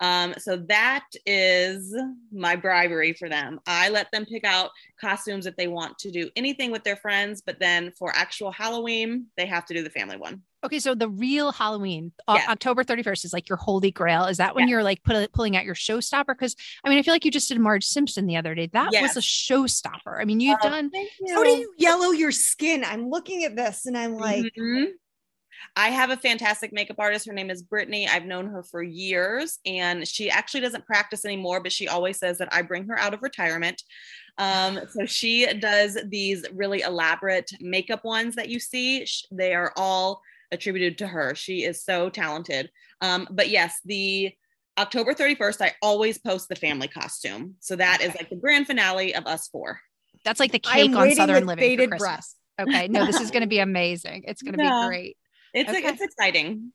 Um, 0.00 0.34
so 0.38 0.56
that 0.68 1.06
is 1.24 1.96
my 2.32 2.56
bribery 2.56 3.12
for 3.12 3.28
them. 3.28 3.60
I 3.66 3.90
let 3.90 4.10
them 4.10 4.26
pick 4.26 4.44
out 4.44 4.70
costumes 5.00 5.46
if 5.46 5.54
they 5.56 5.68
want 5.68 5.98
to 5.98 6.10
do 6.10 6.30
anything 6.34 6.72
with 6.72 6.82
their 6.82 6.96
friends, 6.96 7.42
but 7.44 7.60
then 7.60 7.92
for 7.92 8.10
actual 8.14 8.50
Halloween, 8.50 9.26
they 9.36 9.46
have 9.46 9.64
to 9.66 9.74
do 9.74 9.84
the 9.84 9.90
family 9.90 10.16
one. 10.16 10.42
Okay, 10.64 10.78
so 10.78 10.94
the 10.94 11.10
real 11.10 11.52
Halloween, 11.52 12.10
yeah. 12.26 12.46
October 12.48 12.84
31st 12.84 13.26
is 13.26 13.32
like 13.34 13.50
your 13.50 13.58
holy 13.58 13.90
grail. 13.90 14.24
Is 14.24 14.38
that 14.38 14.54
when 14.54 14.66
yeah. 14.66 14.72
you're 14.72 14.82
like 14.82 15.02
put, 15.02 15.30
pulling 15.32 15.56
out 15.56 15.64
your 15.66 15.74
showstopper? 15.74 16.28
Because 16.28 16.56
I 16.82 16.88
mean, 16.88 16.98
I 16.98 17.02
feel 17.02 17.12
like 17.12 17.26
you 17.26 17.30
just 17.30 17.48
did 17.48 17.60
Marge 17.60 17.84
Simpson 17.84 18.26
the 18.26 18.36
other 18.36 18.54
day. 18.54 18.68
That 18.72 18.90
yes. 18.92 19.14
was 19.14 19.22
a 19.22 19.26
showstopper. 19.26 20.18
I 20.18 20.24
mean, 20.24 20.40
you've 20.40 20.58
uh, 20.62 20.68
done. 20.70 20.90
You. 20.94 21.34
How 21.34 21.44
do 21.44 21.50
you 21.50 21.72
yellow 21.76 22.12
your 22.12 22.32
skin? 22.32 22.82
I'm 22.82 23.10
looking 23.10 23.44
at 23.44 23.56
this 23.56 23.84
and 23.84 23.96
I'm 23.96 24.14
like, 24.14 24.44
mm-hmm. 24.58 24.84
I 25.76 25.88
have 25.88 26.10
a 26.10 26.16
fantastic 26.16 26.72
makeup 26.72 26.96
artist. 26.98 27.26
Her 27.26 27.32
name 27.34 27.50
is 27.50 27.62
Brittany. 27.62 28.08
I've 28.08 28.24
known 28.24 28.46
her 28.46 28.62
for 28.62 28.82
years 28.82 29.58
and 29.66 30.06
she 30.06 30.30
actually 30.30 30.60
doesn't 30.60 30.86
practice 30.86 31.24
anymore, 31.24 31.60
but 31.60 31.72
she 31.72 31.88
always 31.88 32.18
says 32.18 32.38
that 32.38 32.52
I 32.52 32.62
bring 32.62 32.86
her 32.88 32.98
out 32.98 33.12
of 33.12 33.22
retirement. 33.22 33.82
Um, 34.38 34.80
so 34.90 35.04
she 35.04 35.46
does 35.54 35.98
these 36.06 36.44
really 36.54 36.80
elaborate 36.80 37.50
makeup 37.60 38.04
ones 38.04 38.34
that 38.36 38.48
you 38.48 38.58
see. 38.58 39.06
They 39.30 39.54
are 39.54 39.72
all 39.76 40.22
attributed 40.54 40.98
to 40.98 41.06
her. 41.06 41.34
She 41.34 41.64
is 41.64 41.84
so 41.84 42.08
talented. 42.08 42.70
Um, 43.00 43.28
but 43.30 43.50
yes, 43.50 43.78
the 43.84 44.32
October 44.78 45.14
31st, 45.14 45.60
I 45.60 45.72
always 45.82 46.18
post 46.18 46.48
the 46.48 46.56
family 46.56 46.88
costume. 46.88 47.56
So 47.60 47.76
that 47.76 48.00
okay. 48.00 48.08
is 48.08 48.16
like 48.16 48.30
the 48.30 48.36
grand 48.36 48.66
finale 48.66 49.14
of 49.14 49.26
us 49.26 49.48
four. 49.48 49.80
That's 50.24 50.40
like 50.40 50.52
the 50.52 50.58
cake 50.58 50.94
on 50.94 51.10
Southern 51.12 51.46
Living. 51.46 51.78
For 51.78 51.88
Christmas. 51.88 52.36
Okay. 52.60 52.88
No, 52.88 53.04
this 53.04 53.20
is 53.20 53.30
going 53.30 53.42
to 53.42 53.48
be 53.48 53.58
amazing. 53.58 54.24
It's 54.26 54.42
going 54.42 54.56
to 54.56 54.62
yeah. 54.62 54.82
be 54.82 54.86
great. 54.86 55.16
It's 55.52 55.70
okay. 55.70 55.86
it's 55.86 56.02
exciting. 56.02 56.72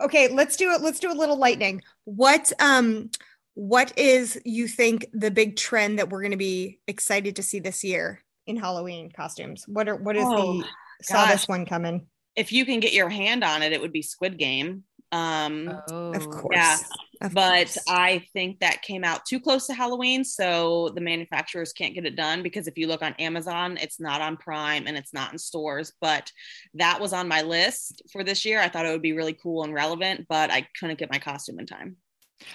Okay, 0.00 0.28
let's 0.28 0.56
do 0.56 0.70
it. 0.72 0.80
Let's 0.80 0.98
do 0.98 1.12
a 1.12 1.14
little 1.14 1.36
lightning. 1.36 1.82
What 2.04 2.52
um 2.60 3.10
what 3.54 3.96
is 3.98 4.40
you 4.44 4.66
think 4.66 5.06
the 5.12 5.30
big 5.30 5.56
trend 5.56 5.98
that 5.98 6.08
we're 6.08 6.22
going 6.22 6.32
to 6.32 6.38
be 6.38 6.80
excited 6.88 7.36
to 7.36 7.42
see 7.42 7.60
this 7.60 7.84
year 7.84 8.22
in 8.46 8.56
Halloween 8.56 9.10
costumes? 9.10 9.64
What 9.68 9.88
are 9.88 9.96
what 9.96 10.16
is 10.16 10.24
oh, 10.26 10.62
the 10.62 10.68
saw 11.02 11.26
this 11.26 11.46
one 11.46 11.66
coming? 11.66 12.06
If 12.36 12.52
you 12.52 12.64
can 12.64 12.80
get 12.80 12.92
your 12.92 13.08
hand 13.08 13.44
on 13.44 13.62
it, 13.62 13.72
it 13.72 13.80
would 13.80 13.92
be 13.92 14.02
Squid 14.02 14.38
Game. 14.38 14.84
Um, 15.12 15.70
oh, 15.90 16.12
of 16.12 16.28
course. 16.30 16.54
Yeah. 16.56 16.78
Of 17.20 17.34
but 17.34 17.66
course. 17.66 17.78
I 17.86 18.24
think 18.32 18.60
that 18.60 18.82
came 18.82 19.04
out 19.04 19.26
too 19.26 19.38
close 19.38 19.66
to 19.66 19.74
Halloween. 19.74 20.24
So 20.24 20.90
the 20.94 21.00
manufacturers 21.00 21.72
can't 21.72 21.94
get 21.94 22.06
it 22.06 22.16
done 22.16 22.42
because 22.42 22.66
if 22.66 22.78
you 22.78 22.88
look 22.88 23.02
on 23.02 23.12
Amazon, 23.14 23.78
it's 23.80 24.00
not 24.00 24.20
on 24.20 24.36
Prime 24.38 24.86
and 24.86 24.96
it's 24.96 25.12
not 25.12 25.32
in 25.32 25.38
stores. 25.38 25.92
But 26.00 26.32
that 26.74 27.00
was 27.00 27.12
on 27.12 27.28
my 27.28 27.42
list 27.42 28.02
for 28.10 28.24
this 28.24 28.44
year. 28.44 28.60
I 28.60 28.68
thought 28.68 28.86
it 28.86 28.90
would 28.90 29.02
be 29.02 29.12
really 29.12 29.34
cool 29.34 29.62
and 29.62 29.74
relevant, 29.74 30.26
but 30.28 30.50
I 30.50 30.66
couldn't 30.80 30.98
get 30.98 31.12
my 31.12 31.18
costume 31.18 31.60
in 31.60 31.66
time. 31.66 31.96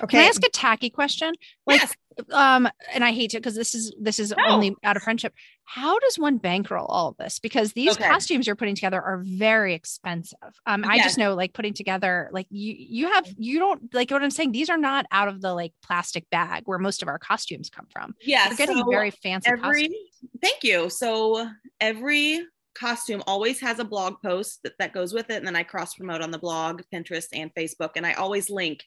Okay. 0.01 0.17
Can 0.17 0.25
I 0.25 0.27
ask 0.27 0.43
a 0.43 0.49
tacky 0.49 0.89
question? 0.89 1.33
Like, 1.65 1.81
yes. 1.81 1.93
um, 2.31 2.67
and 2.93 3.05
I 3.05 3.11
hate 3.11 3.33
it 3.33 3.37
because 3.37 3.55
this 3.55 3.73
is 3.73 3.93
this 4.01 4.19
is 4.19 4.33
no. 4.35 4.43
only 4.47 4.75
out 4.83 4.97
of 4.97 5.03
friendship. 5.03 5.33
How 5.69 5.99
does 5.99 6.17
one 6.17 6.37
bankroll 6.37 6.85
all 6.85 7.09
of 7.09 7.17
this? 7.17 7.39
Because 7.39 7.73
these 7.73 7.91
okay. 7.91 8.07
costumes 8.07 8.47
you're 8.47 8.55
putting 8.55 8.73
together 8.73 9.01
are 9.01 9.21
very 9.21 9.73
expensive. 9.73 10.37
Um, 10.65 10.83
yes. 10.83 10.91
I 10.91 10.97
just 11.03 11.17
know 11.17 11.35
like 11.35 11.51
putting 11.51 11.73
together 11.73 12.29
like 12.31 12.47
you 12.49 12.73
you 12.77 13.11
have 13.11 13.27
you 13.37 13.59
don't 13.59 13.93
like 13.93 14.09
what 14.09 14.23
I'm 14.23 14.31
saying. 14.31 14.53
These 14.53 14.69
are 14.69 14.77
not 14.77 15.05
out 15.11 15.27
of 15.27 15.41
the 15.41 15.53
like 15.53 15.73
plastic 15.83 16.29
bag 16.29 16.63
where 16.67 16.79
most 16.79 17.01
of 17.01 17.09
our 17.09 17.19
costumes 17.19 17.69
come 17.69 17.85
from. 17.91 18.15
Yeah, 18.21 18.47
you're 18.47 18.55
getting 18.55 18.77
so 18.77 18.89
very 18.89 19.11
fancy. 19.11 19.49
Every 19.49 19.89
costumes. 19.89 20.31
thank 20.41 20.63
you. 20.63 20.89
So 20.89 21.49
every 21.81 22.45
costume 22.73 23.21
always 23.27 23.59
has 23.59 23.79
a 23.79 23.83
blog 23.83 24.21
post 24.23 24.61
that, 24.63 24.73
that 24.79 24.93
goes 24.93 25.13
with 25.13 25.29
it, 25.29 25.35
and 25.35 25.45
then 25.45 25.57
I 25.57 25.63
cross 25.63 25.95
promote 25.95 26.21
on 26.21 26.31
the 26.31 26.39
blog, 26.39 26.81
Pinterest, 26.93 27.27
and 27.33 27.53
Facebook, 27.53 27.91
and 27.97 28.05
I 28.05 28.13
always 28.13 28.49
link 28.49 28.85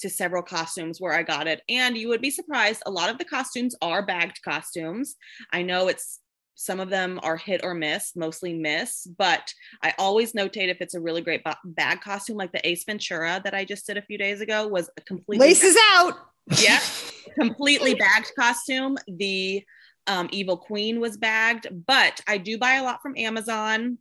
to 0.00 0.10
several 0.10 0.42
costumes 0.42 1.00
where 1.00 1.12
I 1.12 1.22
got 1.22 1.46
it. 1.46 1.62
And 1.68 1.96
you 1.96 2.08
would 2.08 2.20
be 2.20 2.30
surprised, 2.30 2.82
a 2.86 2.90
lot 2.90 3.10
of 3.10 3.18
the 3.18 3.24
costumes 3.24 3.74
are 3.80 4.04
bagged 4.04 4.40
costumes. 4.42 5.16
I 5.52 5.62
know 5.62 5.88
it's 5.88 6.20
some 6.56 6.80
of 6.80 6.90
them 6.90 7.18
are 7.22 7.36
hit 7.36 7.62
or 7.64 7.74
miss, 7.74 8.14
mostly 8.14 8.54
miss, 8.54 9.06
but 9.18 9.52
I 9.82 9.92
always 9.98 10.32
notate 10.32 10.68
if 10.68 10.80
it's 10.80 10.94
a 10.94 11.00
really 11.00 11.20
great 11.20 11.42
bag 11.64 12.00
costume, 12.00 12.36
like 12.36 12.52
the 12.52 12.66
Ace 12.66 12.84
Ventura 12.84 13.40
that 13.42 13.54
I 13.54 13.64
just 13.64 13.86
did 13.86 13.96
a 13.96 14.02
few 14.02 14.18
days 14.18 14.40
ago 14.40 14.68
was 14.68 14.88
a 14.96 15.00
completely 15.00 15.48
laces 15.48 15.76
out. 15.92 16.14
Yeah, 16.58 16.80
completely 17.38 17.94
bagged 17.94 18.32
costume. 18.38 18.96
The 19.08 19.64
um, 20.06 20.28
Evil 20.30 20.56
Queen 20.56 21.00
was 21.00 21.16
bagged, 21.16 21.66
but 21.86 22.20
I 22.28 22.38
do 22.38 22.58
buy 22.58 22.74
a 22.74 22.84
lot 22.84 23.02
from 23.02 23.16
Amazon. 23.16 23.98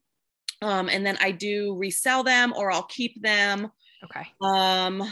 Um, 0.61 0.89
and 0.89 1.05
then 1.05 1.17
I 1.19 1.31
do 1.31 1.75
resell 1.75 2.23
them 2.23 2.53
or 2.55 2.71
I'll 2.71 2.83
keep 2.83 3.21
them. 3.21 3.69
Okay. 4.03 4.27
Um, 4.41 5.03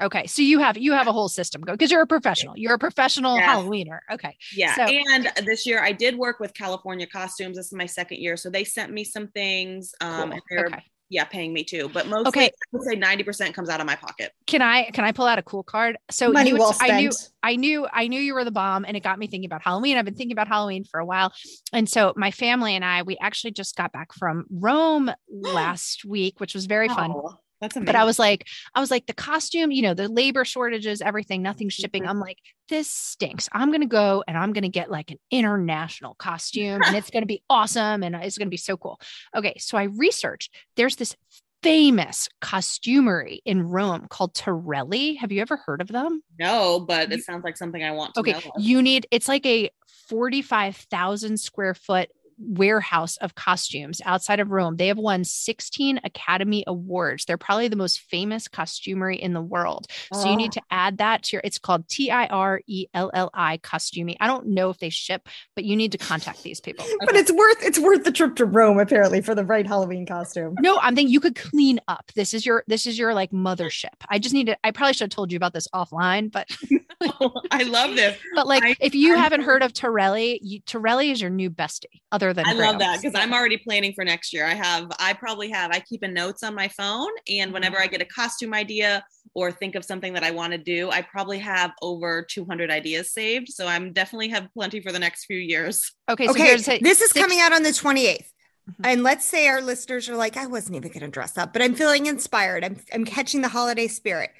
Okay, 0.00 0.26
so 0.26 0.42
you 0.42 0.58
have 0.60 0.78
you 0.78 0.92
have 0.92 1.06
a 1.06 1.12
whole 1.12 1.28
system 1.28 1.60
go 1.60 1.72
because 1.72 1.90
you're 1.90 2.02
a 2.02 2.06
professional. 2.06 2.56
You're 2.56 2.74
a 2.74 2.78
professional 2.78 3.36
yes. 3.36 3.48
Halloweener. 3.48 4.00
Okay. 4.10 4.36
Yeah. 4.54 4.74
So, 4.74 4.82
and 4.82 5.30
this 5.44 5.66
year 5.66 5.82
I 5.82 5.92
did 5.92 6.16
work 6.16 6.40
with 6.40 6.54
California 6.54 7.06
Costumes. 7.06 7.56
This 7.56 7.66
is 7.66 7.74
my 7.74 7.86
second 7.86 8.18
year, 8.18 8.36
so 8.36 8.48
they 8.50 8.64
sent 8.64 8.92
me 8.92 9.04
some 9.04 9.28
things. 9.28 9.94
Um, 10.00 10.30
cool. 10.30 10.40
they're 10.48 10.66
okay. 10.66 10.82
yeah 11.10 11.24
paying 11.24 11.52
me 11.52 11.64
too, 11.64 11.90
but 11.92 12.06
mostly 12.06 12.28
okay. 12.28 12.46
I 12.46 12.50
would 12.72 12.82
say 12.82 12.96
ninety 12.96 13.24
percent 13.24 13.54
comes 13.54 13.68
out 13.68 13.80
of 13.80 13.86
my 13.86 13.96
pocket. 13.96 14.32
Can 14.46 14.62
I 14.62 14.84
can 14.90 15.04
I 15.04 15.12
pull 15.12 15.26
out 15.26 15.38
a 15.38 15.42
cool 15.42 15.62
card? 15.62 15.98
So 16.10 16.32
Money 16.32 16.54
well 16.54 16.74
I 16.80 17.00
knew 17.00 17.10
I 17.42 17.56
knew 17.56 17.86
I 17.92 18.08
knew 18.08 18.20
you 18.20 18.34
were 18.34 18.44
the 18.44 18.50
bomb, 18.50 18.84
and 18.86 18.96
it 18.96 19.02
got 19.02 19.18
me 19.18 19.26
thinking 19.26 19.46
about 19.46 19.62
Halloween. 19.62 19.98
I've 19.98 20.06
been 20.06 20.14
thinking 20.14 20.32
about 20.32 20.48
Halloween 20.48 20.84
for 20.84 20.98
a 20.98 21.04
while, 21.04 21.32
and 21.74 21.88
so 21.88 22.14
my 22.16 22.30
family 22.30 22.74
and 22.74 22.84
I 22.84 23.02
we 23.02 23.18
actually 23.20 23.50
just 23.50 23.76
got 23.76 23.92
back 23.92 24.14
from 24.14 24.46
Rome 24.50 25.10
last 25.28 26.06
week, 26.06 26.40
which 26.40 26.54
was 26.54 26.64
very 26.64 26.88
fun. 26.88 27.12
That's 27.60 27.76
amazing. 27.76 27.86
But 27.86 27.96
I 27.96 28.04
was 28.04 28.18
like, 28.18 28.46
I 28.74 28.80
was 28.80 28.90
like, 28.90 29.06
the 29.06 29.14
costume, 29.14 29.70
you 29.70 29.82
know, 29.82 29.94
the 29.94 30.08
labor 30.08 30.44
shortages, 30.44 31.02
everything, 31.02 31.42
nothing's 31.42 31.74
shipping. 31.74 32.02
Mm-hmm. 32.02 32.10
I'm 32.10 32.20
like, 32.20 32.38
this 32.68 32.88
stinks. 32.88 33.48
I'm 33.52 33.68
going 33.70 33.82
to 33.82 33.86
go 33.86 34.24
and 34.26 34.38
I'm 34.38 34.52
going 34.52 34.62
to 34.62 34.68
get 34.68 34.90
like 34.90 35.10
an 35.10 35.18
international 35.30 36.14
costume 36.14 36.80
and 36.82 36.96
it's 36.96 37.10
going 37.10 37.22
to 37.22 37.26
be 37.26 37.42
awesome 37.50 38.02
and 38.02 38.14
it's 38.16 38.38
going 38.38 38.46
to 38.46 38.50
be 38.50 38.56
so 38.56 38.76
cool. 38.76 39.00
Okay. 39.36 39.54
So 39.58 39.76
I 39.76 39.84
researched, 39.84 40.54
there's 40.76 40.96
this 40.96 41.16
famous 41.62 42.28
costumery 42.40 43.40
in 43.44 43.62
Rome 43.62 44.06
called 44.08 44.34
Tirelli. 44.34 45.18
Have 45.18 45.30
you 45.30 45.42
ever 45.42 45.56
heard 45.56 45.82
of 45.82 45.88
them? 45.88 46.22
No, 46.38 46.80
but 46.80 47.12
it 47.12 47.22
sounds 47.22 47.44
like 47.44 47.58
something 47.58 47.84
I 47.84 47.90
want 47.90 48.14
to 48.14 48.20
okay, 48.20 48.32
know. 48.32 48.40
You 48.58 48.80
need, 48.80 49.06
it's 49.10 49.28
like 49.28 49.44
a 49.44 49.70
45,000 50.08 51.38
square 51.38 51.74
foot 51.74 52.08
warehouse 52.40 53.16
of 53.18 53.34
costumes 53.34 54.00
outside 54.04 54.40
of 54.40 54.50
Rome. 54.50 54.76
They 54.76 54.88
have 54.88 54.98
won 54.98 55.24
16 55.24 56.00
Academy 56.04 56.64
Awards. 56.66 57.24
They're 57.24 57.36
probably 57.36 57.68
the 57.68 57.76
most 57.76 58.00
famous 58.00 58.48
costumery 58.48 59.18
in 59.18 59.32
the 59.32 59.40
world. 59.40 59.86
So 60.12 60.28
you 60.28 60.36
need 60.36 60.52
oh. 60.56 60.60
to 60.60 60.62
add 60.70 60.98
that 60.98 61.24
to 61.24 61.36
your, 61.36 61.42
it's 61.44 61.58
called 61.58 61.88
T 61.88 62.10
I 62.10 62.26
R 62.26 62.60
E 62.66 62.86
L 62.94 63.10
L 63.12 63.30
I 63.34 63.58
costuming. 63.58 64.16
I 64.20 64.26
don't 64.26 64.48
know 64.48 64.70
if 64.70 64.78
they 64.78 64.90
ship, 64.90 65.28
but 65.54 65.64
you 65.64 65.76
need 65.76 65.92
to 65.92 65.98
contact 65.98 66.42
these 66.42 66.60
people. 66.60 66.84
Okay. 66.84 66.94
But 67.10 67.16
it's 67.16 67.32
worth, 67.32 67.56
it's 67.60 67.78
worth 67.78 68.04
the 68.04 68.12
trip 68.12 68.36
to 68.36 68.44
Rome 68.44 68.78
apparently 68.78 69.20
for 69.20 69.34
the 69.34 69.44
right 69.44 69.66
Halloween 69.66 70.06
costume. 70.06 70.54
No, 70.60 70.78
I'm 70.78 70.94
thinking 70.94 71.12
you 71.12 71.18
could 71.18 71.34
clean 71.34 71.80
up. 71.88 72.12
This 72.14 72.34
is 72.34 72.46
your, 72.46 72.62
this 72.68 72.86
is 72.86 72.96
your 72.96 73.14
like 73.14 73.32
mothership. 73.32 73.88
I 74.08 74.20
just 74.20 74.32
need 74.32 74.46
to, 74.46 74.56
I 74.62 74.70
probably 74.70 74.92
should 74.92 75.06
have 75.06 75.10
told 75.10 75.32
you 75.32 75.36
about 75.36 75.52
this 75.52 75.66
offline, 75.74 76.30
but 76.30 76.48
I 77.50 77.62
love 77.62 77.96
this. 77.96 78.18
But 78.34 78.46
like, 78.46 78.62
I, 78.62 78.76
if 78.80 78.94
you 78.94 79.14
I, 79.14 79.18
haven't 79.18 79.42
heard 79.42 79.62
of 79.62 79.72
Tirelli, 79.72 80.38
you, 80.42 80.60
Tirelli 80.62 81.10
is 81.12 81.20
your 81.20 81.30
new 81.30 81.50
bestie 81.50 81.84
other 82.12 82.32
than 82.32 82.46
I 82.46 82.52
love 82.52 82.78
that 82.78 83.00
because 83.00 83.18
I'm 83.18 83.32
already 83.32 83.56
planning 83.56 83.92
for 83.94 84.04
next 84.04 84.32
year. 84.32 84.44
I 84.44 84.54
have 84.54 84.90
I 84.98 85.12
probably 85.14 85.50
have 85.50 85.70
I 85.70 85.80
keep 85.80 86.02
a 86.02 86.08
notes 86.08 86.42
on 86.42 86.54
my 86.54 86.68
phone 86.68 87.10
and 87.28 87.52
whenever 87.52 87.78
I 87.80 87.86
get 87.86 88.02
a 88.02 88.06
costume 88.06 88.54
idea 88.54 89.04
or 89.34 89.52
think 89.52 89.74
of 89.76 89.84
something 89.84 90.12
that 90.14 90.24
I 90.24 90.30
want 90.30 90.52
to 90.52 90.58
do, 90.58 90.90
I 90.90 91.02
probably 91.02 91.38
have 91.38 91.70
over 91.82 92.26
200 92.28 92.70
ideas 92.70 93.12
saved. 93.12 93.48
So 93.48 93.66
I'm 93.66 93.92
definitely 93.92 94.28
have 94.28 94.48
plenty 94.52 94.80
for 94.80 94.92
the 94.92 94.98
next 94.98 95.24
few 95.24 95.38
years. 95.38 95.92
Okay. 96.10 96.26
So 96.26 96.32
okay, 96.32 96.44
here's 96.44 96.68
a- 96.68 96.80
this 96.80 97.00
is 97.00 97.10
six- 97.10 97.20
coming 97.20 97.40
out 97.40 97.52
on 97.52 97.62
the 97.62 97.70
28th. 97.70 98.26
Mhm. 98.70 98.74
And 98.84 99.02
let's 99.02 99.24
say 99.24 99.48
our 99.48 99.60
listeners 99.62 100.08
are 100.08 100.16
like, 100.16 100.36
I 100.36 100.46
wasn't 100.46 100.76
even 100.76 100.90
going 100.90 101.00
to 101.00 101.08
dress 101.08 101.38
up, 101.38 101.52
but 101.52 101.62
I'm 101.62 101.74
feeling 101.74 102.06
inspired. 102.06 102.64
I'm, 102.64 102.76
I'm 102.92 103.04
catching 103.04 103.40
the 103.40 103.48
holiday 103.48 103.88
spirit. 103.88 104.30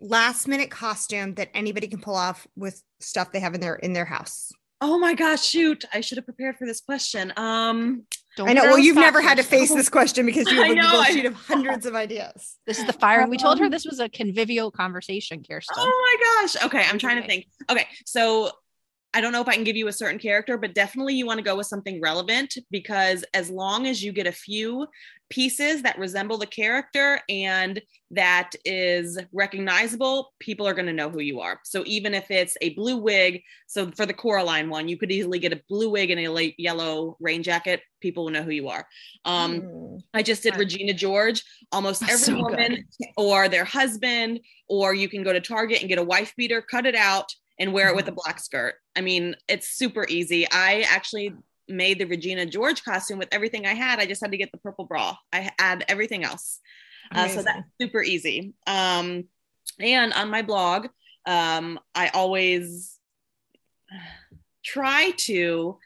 Last 0.00 0.48
minute 0.48 0.70
costume 0.70 1.34
that 1.34 1.50
anybody 1.54 1.86
can 1.86 2.00
pull 2.00 2.16
off 2.16 2.46
with 2.56 2.82
stuff 3.00 3.32
they 3.32 3.40
have 3.40 3.54
in 3.54 3.60
their 3.60 3.76
in 3.76 3.92
their 3.92 4.04
house. 4.04 4.50
Oh 4.80 4.98
my 4.98 5.14
gosh, 5.14 5.44
shoot. 5.44 5.84
I 5.94 6.00
should 6.00 6.18
have 6.18 6.24
prepared 6.24 6.56
for 6.56 6.66
this 6.66 6.80
question. 6.80 7.32
Um 7.36 8.04
Don't 8.36 8.48
I 8.48 8.52
know. 8.52 8.64
Well, 8.64 8.78
you've 8.78 8.96
never 8.96 9.20
had 9.20 9.36
to 9.36 9.44
face 9.44 9.72
this 9.72 9.88
question 9.88 10.26
because 10.26 10.50
you 10.50 10.56
have 10.62 10.70
I 10.70 10.72
a 10.72 10.74
know, 10.74 10.90
Google 10.90 11.04
sheet 11.04 11.24
of 11.26 11.34
hundreds 11.34 11.86
of 11.86 11.94
ideas. 11.94 12.58
This 12.66 12.80
is 12.80 12.86
the 12.86 12.92
fire. 12.92 13.26
We 13.28 13.36
told 13.36 13.60
her 13.60 13.68
this 13.70 13.84
was 13.84 14.00
a 14.00 14.08
convivial 14.08 14.70
conversation, 14.72 15.44
Kirsten. 15.48 15.76
Oh 15.78 16.18
my 16.20 16.42
gosh. 16.42 16.64
Okay, 16.64 16.84
I'm 16.88 16.98
trying 16.98 17.22
to 17.22 17.28
think. 17.28 17.46
Okay, 17.70 17.86
so 18.06 18.50
I 19.14 19.20
don't 19.20 19.32
know 19.32 19.42
if 19.42 19.48
I 19.48 19.54
can 19.54 19.64
give 19.64 19.76
you 19.76 19.88
a 19.88 19.92
certain 19.92 20.18
character, 20.18 20.56
but 20.56 20.74
definitely 20.74 21.14
you 21.14 21.26
want 21.26 21.38
to 21.38 21.44
go 21.44 21.56
with 21.56 21.66
something 21.66 22.00
relevant 22.00 22.54
because 22.70 23.24
as 23.34 23.50
long 23.50 23.86
as 23.86 24.02
you 24.02 24.10
get 24.12 24.26
a 24.26 24.32
few 24.32 24.86
pieces 25.28 25.82
that 25.82 25.98
resemble 25.98 26.38
the 26.38 26.46
character 26.46 27.20
and 27.28 27.80
that 28.10 28.50
is 28.64 29.18
recognizable, 29.32 30.32
people 30.40 30.66
are 30.66 30.74
going 30.74 30.86
to 30.86 30.92
know 30.92 31.10
who 31.10 31.20
you 31.20 31.40
are. 31.40 31.58
So 31.64 31.82
even 31.86 32.14
if 32.14 32.30
it's 32.30 32.56
a 32.62 32.74
blue 32.74 32.96
wig, 32.98 33.42
so 33.66 33.90
for 33.90 34.06
the 34.06 34.14
Coraline 34.14 34.68
one, 34.70 34.88
you 34.88 34.96
could 34.96 35.10
easily 35.12 35.38
get 35.38 35.52
a 35.52 35.62
blue 35.68 35.90
wig 35.90 36.10
and 36.10 36.20
a 36.20 36.28
light 36.28 36.54
yellow 36.58 37.16
rain 37.20 37.42
jacket. 37.42 37.80
People 38.00 38.24
will 38.24 38.32
know 38.32 38.42
who 38.42 38.50
you 38.50 38.68
are. 38.68 38.86
Um, 39.24 39.60
Hmm. 39.60 39.96
I 40.14 40.22
just 40.22 40.42
did 40.42 40.56
Regina 40.56 40.94
George. 40.94 41.42
Almost 41.70 42.02
every 42.02 42.16
So 42.16 42.34
good. 42.34 42.44
woman 42.44 42.84
or 43.16 43.48
their 43.48 43.64
husband, 43.64 44.40
or 44.68 44.94
you 44.94 45.08
can 45.08 45.22
go 45.22 45.32
to 45.32 45.40
Target 45.40 45.80
and 45.80 45.88
get 45.88 45.98
a 45.98 46.02
wife 46.04 46.34
beater, 46.36 46.62
cut 46.62 46.86
it 46.86 46.94
out, 46.94 47.32
and 47.58 47.72
wear 47.72 47.88
it 47.88 47.96
with 47.96 48.08
a 48.08 48.12
black 48.12 48.40
skirt. 48.40 48.74
I 48.96 49.00
mean, 49.00 49.36
it's 49.48 49.68
super 49.68 50.06
easy. 50.08 50.46
I 50.50 50.84
actually 50.88 51.34
made 51.68 51.98
the 51.98 52.04
Regina 52.04 52.46
George 52.46 52.84
costume 52.84 53.18
with 53.18 53.28
everything 53.32 53.66
I 53.66 53.74
had. 53.74 53.98
I 53.98 54.06
just 54.06 54.20
had 54.20 54.32
to 54.32 54.36
get 54.36 54.52
the 54.52 54.58
purple 54.58 54.84
bra. 54.84 55.16
I 55.32 55.50
had 55.58 55.84
everything 55.88 56.24
else. 56.24 56.60
Uh, 57.14 57.28
so 57.28 57.42
that's 57.42 57.68
super 57.80 58.02
easy. 58.02 58.54
Um, 58.66 59.24
and 59.78 60.12
on 60.12 60.30
my 60.30 60.42
blog, 60.42 60.88
um, 61.26 61.78
I 61.94 62.08
always 62.08 62.98
try 64.64 65.10
to 65.10 65.78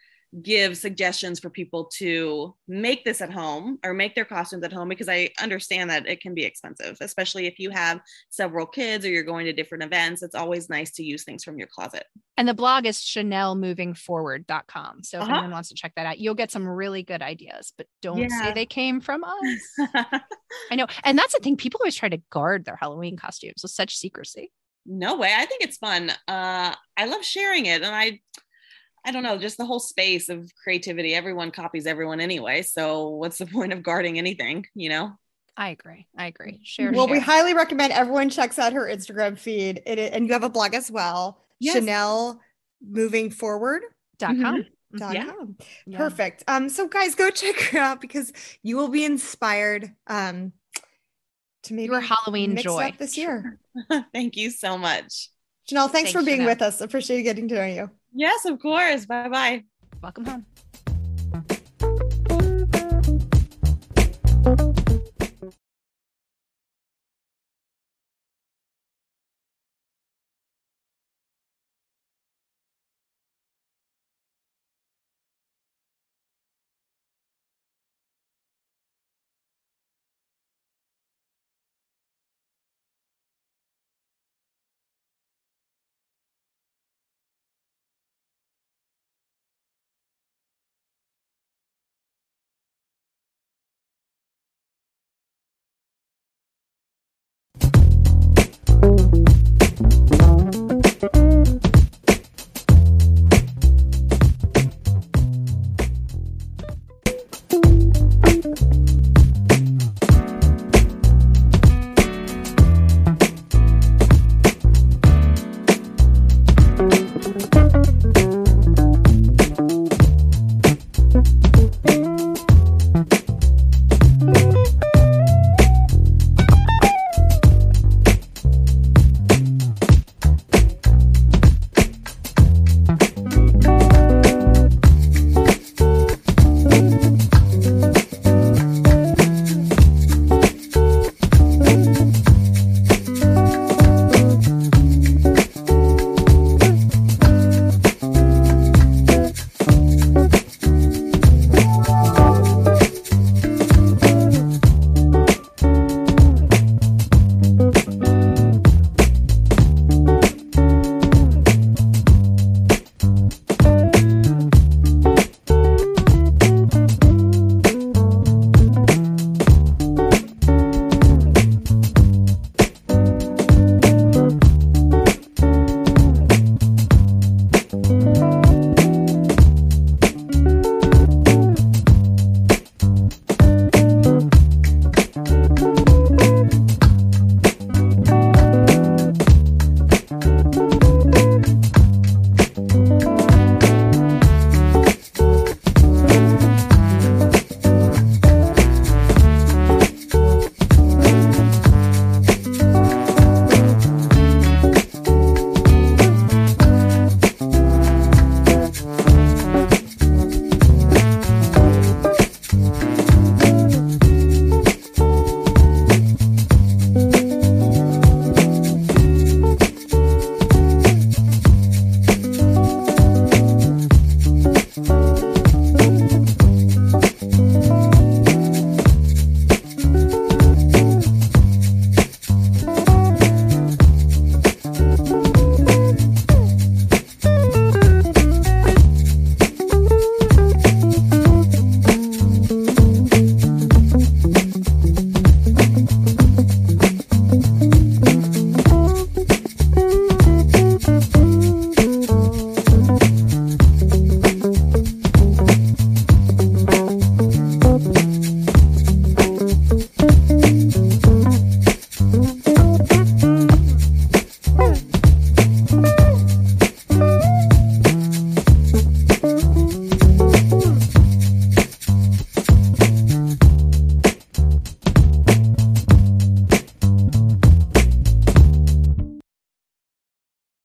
give 0.42 0.76
suggestions 0.76 1.40
for 1.40 1.48
people 1.48 1.86
to 1.96 2.54
make 2.68 3.04
this 3.04 3.20
at 3.22 3.32
home 3.32 3.78
or 3.84 3.94
make 3.94 4.14
their 4.14 4.24
costumes 4.24 4.62
at 4.64 4.72
home 4.72 4.88
because 4.88 5.08
I 5.08 5.30
understand 5.40 5.88
that 5.90 6.06
it 6.06 6.20
can 6.20 6.34
be 6.34 6.44
expensive, 6.44 6.98
especially 7.00 7.46
if 7.46 7.58
you 7.58 7.70
have 7.70 8.00
several 8.28 8.66
kids 8.66 9.06
or 9.06 9.08
you're 9.08 9.22
going 9.22 9.46
to 9.46 9.52
different 9.52 9.84
events. 9.84 10.22
It's 10.22 10.34
always 10.34 10.68
nice 10.68 10.90
to 10.92 11.02
use 11.02 11.24
things 11.24 11.42
from 11.42 11.58
your 11.58 11.68
closet. 11.68 12.04
And 12.36 12.46
the 12.46 12.54
blog 12.54 12.84
is 12.84 12.98
chanelmovingforward.com. 13.00 15.02
So 15.04 15.18
if 15.18 15.22
Uh-huh. 15.24 15.32
anyone 15.32 15.50
wants 15.52 15.70
to 15.70 15.74
check 15.74 15.92
that 15.96 16.06
out, 16.06 16.18
you'll 16.18 16.34
get 16.34 16.50
some 16.50 16.68
really 16.68 17.02
good 17.02 17.22
ideas, 17.22 17.72
but 17.76 17.86
don't 18.02 18.30
say 18.30 18.52
they 18.52 18.66
came 18.66 19.00
from 19.00 19.24
us. 19.24 19.78
I 20.70 20.76
know. 20.76 20.86
And 21.04 21.18
that's 21.18 21.34
the 21.34 21.40
thing. 21.40 21.56
People 21.56 21.80
always 21.80 21.94
try 21.94 22.08
to 22.08 22.20
guard 22.30 22.64
their 22.64 22.76
Halloween 22.76 23.16
costumes 23.16 23.62
with 23.62 23.72
such 23.72 23.96
secrecy. 23.96 24.52
no 24.84 25.16
way. 25.16 25.32
I 25.36 25.46
think 25.46 25.62
it's 25.62 25.78
fun. 25.78 26.10
Uh, 26.28 26.74
I 26.96 27.06
love 27.06 27.24
sharing 27.24 27.66
it. 27.66 27.82
And 27.82 27.94
I, 27.94 28.20
I 29.06 29.12
don't 29.12 29.22
know, 29.22 29.38
just 29.38 29.56
the 29.56 29.64
whole 29.64 29.78
space 29.80 30.28
of 30.28 30.50
creativity. 30.62 31.14
Everyone 31.14 31.50
copies 31.52 31.86
everyone 31.86 32.20
anyway. 32.20 32.62
So 32.62 33.10
what's 33.10 33.38
the 33.38 33.46
point 33.56 33.72
of 33.72 33.82
guarding 33.82 34.18
anything, 34.18 34.66
you 34.74 34.88
know? 34.88 35.12
I 35.56 35.70
agree. 35.70 36.06
I 36.18 36.26
agree. 36.26 36.60
Share. 36.64 36.92
Well, 36.92 37.08
we 37.08 37.18
highly 37.20 37.54
recommend 37.54 37.92
everyone 37.92 38.28
checks 38.28 38.58
out 38.58 38.74
her 38.74 38.86
Instagram 38.86 39.38
feed. 39.38 39.80
It, 39.86 39.98
and 40.12 40.26
you 40.26 40.32
have 40.34 40.42
a 40.42 40.50
blog 40.50 40.74
as 40.74 40.90
well. 40.90 41.40
Yes. 41.60 41.76
Chanel 41.76 42.40
moving 42.86 43.30
forward. 43.30 43.82
dot 44.18 44.34
com. 44.40 44.66
Dot 44.96 45.14
Yeah. 45.14 45.26
com. 45.26 45.56
Yeah. 45.86 45.96
Perfect. 45.98 46.44
Um, 46.48 46.68
so 46.68 46.88
guys, 46.88 47.14
go 47.14 47.30
check 47.30 47.58
her 47.70 47.78
out 47.78 48.00
because 48.02 48.32
you 48.62 48.76
will 48.76 48.88
be 48.88 49.04
inspired 49.04 49.90
um 50.08 50.52
to 51.62 51.74
maybe 51.74 51.90
Your 51.92 52.00
Halloween 52.00 52.50
mix 52.54 52.64
joy. 52.64 52.88
up 52.88 52.98
this 52.98 53.16
year. 53.16 53.58
Thank 54.12 54.36
you 54.36 54.50
so 54.50 54.76
much. 54.76 55.30
Chanel, 55.68 55.88
thanks, 55.88 56.12
Thanks, 56.12 56.12
for 56.12 56.24
being 56.24 56.38
Chanel. 56.42 56.52
with 56.52 56.62
us. 56.62 56.80
Appreciate 56.80 57.22
getting 57.24 57.48
to 57.48 57.54
know 57.56 57.64
you. 57.66 57.90
Yes, 58.16 58.46
of 58.46 58.58
course. 58.58 59.04
Bye 59.04 59.28
bye. 59.28 59.64
Welcome 60.02 60.24
home. 60.24 60.46